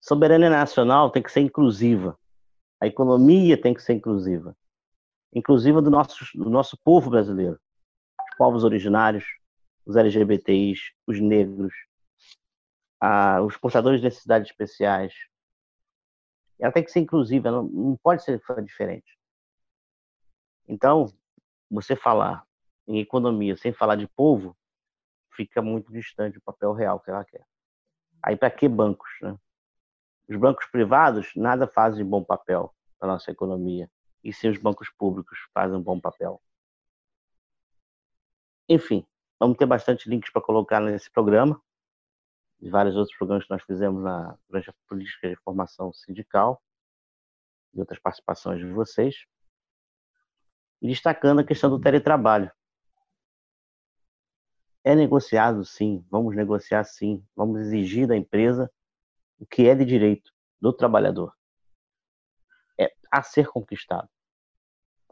Soberania 0.01 0.51
nacional 0.51 1.10
tem 1.10 1.23
que 1.23 1.32
ser 1.32 1.40
inclusiva. 1.40 2.18
A 2.81 2.86
economia 2.86 3.60
tem 3.60 3.74
que 3.74 3.82
ser 3.82 3.94
inclusiva. 3.94 4.56
Inclusiva 5.32 5.82
do 5.82 5.90
nosso, 5.90 6.24
do 6.35 6.51
nosso 6.51 6.78
povo 6.82 7.10
brasileiro. 7.10 7.59
Os 8.20 8.36
povos 8.36 8.64
originários, 8.64 9.24
os 9.85 9.97
LGBTIs, 9.97 10.93
os 11.06 11.20
negros, 11.20 11.73
a, 13.01 13.40
os 13.43 13.56
portadores 13.56 14.01
de 14.01 14.06
necessidades 14.06 14.51
especiais. 14.51 15.14
Ela 16.59 16.73
tem 16.73 16.82
que 16.85 16.90
ser 16.90 17.01
inclusiva, 17.01 17.51
não, 17.51 17.62
não 17.64 17.97
pode 17.97 18.23
ser 18.23 18.40
diferente. 18.64 19.16
Então, 20.66 21.06
você 21.70 21.94
falar 21.94 22.44
em 22.86 22.98
economia 22.98 23.56
sem 23.56 23.73
falar 23.73 23.97
de 23.97 24.09
povo, 24.09 24.56
fica 25.32 25.60
muito 25.60 25.93
distante 25.93 26.35
do 26.35 26.43
papel 26.43 26.73
real 26.73 27.01
que 27.01 27.10
ela 27.10 27.24
quer. 27.24 27.44
Aí, 28.23 28.36
para 28.36 28.51
que 28.51 28.68
bancos? 28.68 29.10
Né? 29.20 29.36
Os 30.28 30.36
bancos 30.36 30.66
privados 30.66 31.32
nada 31.36 31.66
fazem 31.66 32.05
bom 32.05 32.23
papel 32.23 32.74
para 32.98 33.09
a 33.09 33.12
nossa 33.12 33.31
economia, 33.31 33.90
e 34.24 34.32
sim 34.32 34.48
os 34.48 34.59
bancos 34.59 34.90
públicos 34.90 35.39
fazem 35.55 35.77
um 35.77 35.82
bom 35.82 36.01
papel. 36.01 36.43
Enfim, 38.69 39.07
vamos 39.39 39.57
ter 39.57 39.66
bastante 39.66 40.09
links 40.09 40.32
para 40.32 40.43
colocar 40.43 40.81
nesse 40.81 41.11
programa, 41.11 41.62
e 42.61 42.69
vários 42.69 42.97
outros 42.97 43.16
programas 43.16 43.44
que 43.44 43.51
nós 43.51 43.62
fizemos 43.62 44.03
na, 44.03 44.36
durante 44.48 44.70
a 44.70 44.74
política 44.89 45.28
de 45.28 45.36
formação 45.36 45.93
sindical, 45.93 46.61
e 47.73 47.81
outras 47.81 47.98
participações 47.98 48.59
de 48.59 48.73
vocês 48.73 49.27
e 50.81 50.89
destacando 50.89 51.40
a 51.40 51.44
questão 51.44 51.70
do 51.70 51.81
teletrabalho. 51.81 52.51
É 54.82 54.94
negociado 54.94 55.65
sim, 55.65 56.05
vamos 56.11 56.35
negociar 56.35 56.85
sim, 56.85 57.24
vamos 57.35 57.61
exigir 57.61 58.07
da 58.07 58.16
empresa 58.16 58.70
o 59.39 59.47
que 59.47 59.69
é 59.69 59.75
de 59.75 59.85
direito 59.85 60.33
do 60.61 60.73
trabalhador. 60.73 61.35
É 62.79 62.93
a 63.11 63.23
ser 63.23 63.49
conquistado. 63.49 64.09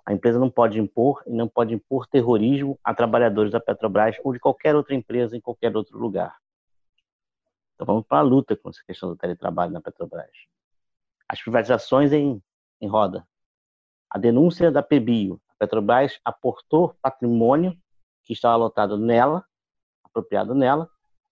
A 0.07 0.13
empresa 0.13 0.39
não 0.39 0.51
pode 0.51 0.79
impor 0.79 1.23
e 1.27 1.33
não 1.33 1.49
pode 1.49 1.75
impor 1.75 2.07
terrorismo 2.07 2.79
a 2.85 2.95
trabalhadores 2.95 3.51
da 3.51 3.61
Petrobras 3.61 4.17
ou 4.23 4.33
de 4.33 4.39
qualquer 4.39 4.77
outra 4.77 4.95
empresa 4.95 5.37
em 5.37 5.41
qualquer 5.41 5.75
outro 5.75 5.99
lugar. 5.99 6.37
Então 7.75 7.87
vamos 7.87 8.07
para 8.07 8.19
a 8.19 8.23
luta 8.23 8.55
com 8.57 8.69
essa 8.69 8.83
questão 8.87 9.09
do 9.09 9.17
teletrabalho 9.17 9.73
na 9.73 9.81
Petrobras. 9.81 10.31
As 11.29 11.41
privatizações 11.41 12.13
em, 12.13 12.43
em 12.81 12.87
roda. 12.87 13.27
A 14.11 14.19
denúncia 14.19 14.71
da 14.71 14.83
PBio, 14.83 15.41
Petrobras 15.59 16.21
aportou 16.25 16.95
patrimônio 17.01 17.77
que 18.23 18.33
estava 18.33 18.55
alotado 18.55 18.99
nela, 18.99 19.45
apropriado 20.05 20.55
nela, 20.55 20.89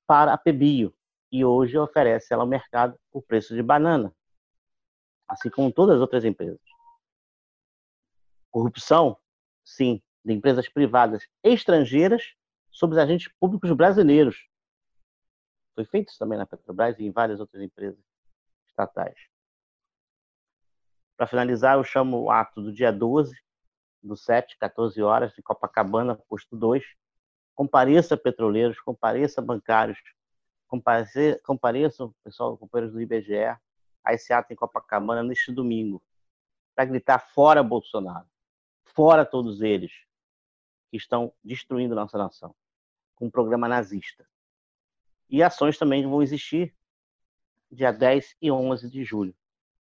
para 0.06 0.32
a 0.32 0.38
PBio, 0.38 0.94
e 1.32 1.44
hoje 1.44 1.78
oferece 1.78 2.34
ela 2.34 2.42
ao 2.42 2.48
mercado 2.48 2.94
por 3.10 3.22
preço 3.22 3.54
de 3.54 3.62
banana, 3.62 4.14
assim 5.26 5.48
como 5.48 5.72
todas 5.72 5.96
as 5.96 6.00
outras 6.02 6.24
empresas. 6.26 6.60
Corrupção, 8.50 9.18
sim, 9.64 10.02
de 10.22 10.34
empresas 10.34 10.68
privadas 10.68 11.26
estrangeiras 11.42 12.34
sobre 12.70 12.96
os 12.96 13.02
agentes 13.02 13.32
públicos 13.40 13.72
brasileiros. 13.72 14.46
Foi 15.74 15.86
feito 15.86 16.10
isso 16.10 16.18
também 16.18 16.36
na 16.36 16.46
Petrobras 16.46 16.98
e 16.98 17.04
em 17.04 17.10
várias 17.10 17.40
outras 17.40 17.62
empresas 17.62 17.98
estatais. 18.68 19.16
Para 21.16 21.26
finalizar, 21.26 21.78
eu 21.78 21.84
chamo 21.84 22.18
o 22.20 22.30
ato 22.30 22.60
do 22.60 22.72
dia 22.72 22.92
12, 22.92 23.34
do 24.02 24.16
7, 24.16 24.58
14 24.58 25.00
horas, 25.02 25.32
em 25.38 25.42
Copacabana, 25.42 26.16
posto 26.28 26.56
2. 26.56 26.84
Compareça, 27.54 28.16
petroleiros, 28.16 28.80
compareça, 28.80 29.40
bancários, 29.40 29.98
compareça, 30.72 31.38
compareçam, 31.44 32.14
pessoal, 32.24 32.56
companheiros 32.56 32.94
do 32.94 33.00
IBGE, 33.02 33.58
a 34.02 34.14
esse 34.14 34.32
ato 34.32 34.54
em 34.54 34.56
Copacabana 34.56 35.22
neste 35.22 35.52
domingo, 35.52 36.02
para 36.74 36.86
gritar 36.86 37.18
fora 37.18 37.62
Bolsonaro, 37.62 38.26
fora 38.82 39.26
todos 39.26 39.60
eles 39.60 39.92
que 40.90 40.96
estão 40.96 41.30
destruindo 41.44 41.94
nossa 41.94 42.16
nação, 42.16 42.54
com 43.14 43.26
um 43.26 43.30
programa 43.30 43.68
nazista. 43.68 44.26
E 45.28 45.42
ações 45.42 45.76
também 45.76 46.06
vão 46.06 46.22
existir 46.22 46.74
dia 47.70 47.92
10 47.92 48.36
e 48.40 48.50
11 48.50 48.88
de 48.88 49.04
julho, 49.04 49.36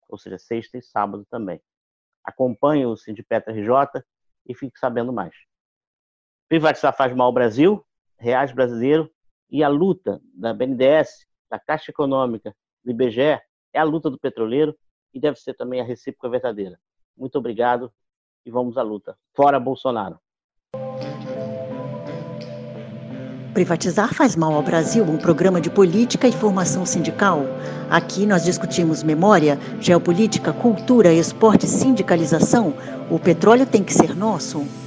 ou 0.09 0.17
seja, 0.17 0.37
sexta 0.37 0.77
e 0.77 0.81
sábado 0.81 1.25
também 1.29 1.61
acompanhe 2.21 2.85
o 2.85 2.95
Sindipetra 2.97 3.53
RJ 3.53 4.03
e 4.45 4.53
fique 4.53 4.77
sabendo 4.77 5.13
mais. 5.13 5.33
Privatizar 6.47 6.95
faz 6.95 7.13
mal 7.15 7.27
ao 7.27 7.33
Brasil, 7.33 7.85
reais 8.17 8.51
brasileiro, 8.51 9.12
e 9.53 9.63
a 9.63 9.67
luta 9.67 10.19
da 10.33 10.51
BNDES, 10.51 11.27
da 11.47 11.59
Caixa 11.59 11.91
Econômica, 11.91 12.55
do 12.83 12.89
IBGE, 12.89 13.39
é 13.71 13.79
a 13.79 13.83
luta 13.83 14.09
do 14.09 14.17
petroleiro 14.17 14.75
e 15.13 15.19
deve 15.19 15.39
ser 15.39 15.53
também 15.53 15.79
a 15.79 15.83
recíproca 15.83 16.27
verdadeira. 16.27 16.79
Muito 17.15 17.37
obrigado 17.37 17.93
e 18.43 18.49
vamos 18.49 18.79
à 18.79 18.81
luta. 18.81 19.15
Fora 19.35 19.59
Bolsonaro! 19.59 20.17
Privatizar 23.53 24.11
faz 24.15 24.35
mal 24.35 24.55
ao 24.55 24.63
Brasil, 24.63 25.03
um 25.03 25.19
programa 25.19 25.61
de 25.61 25.69
política 25.69 26.27
e 26.27 26.31
formação 26.31 26.83
sindical. 26.83 27.41
Aqui 27.91 28.25
nós 28.25 28.43
discutimos 28.43 29.03
memória, 29.03 29.59
geopolítica, 29.79 30.51
cultura, 30.51 31.13
esporte, 31.13 31.67
sindicalização. 31.67 32.73
O 33.11 33.19
petróleo 33.19 33.67
tem 33.67 33.83
que 33.83 33.93
ser 33.93 34.15
nosso. 34.15 34.82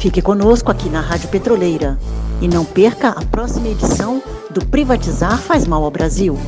Fique 0.00 0.22
conosco 0.22 0.70
aqui 0.70 0.88
na 0.88 1.02
Rádio 1.02 1.28
Petroleira 1.28 1.98
e 2.40 2.48
não 2.48 2.64
perca 2.64 3.10
a 3.10 3.22
próxima 3.22 3.68
edição 3.68 4.22
do 4.50 4.64
Privatizar 4.64 5.36
faz 5.36 5.66
mal 5.66 5.84
ao 5.84 5.90
Brasil. 5.90 6.38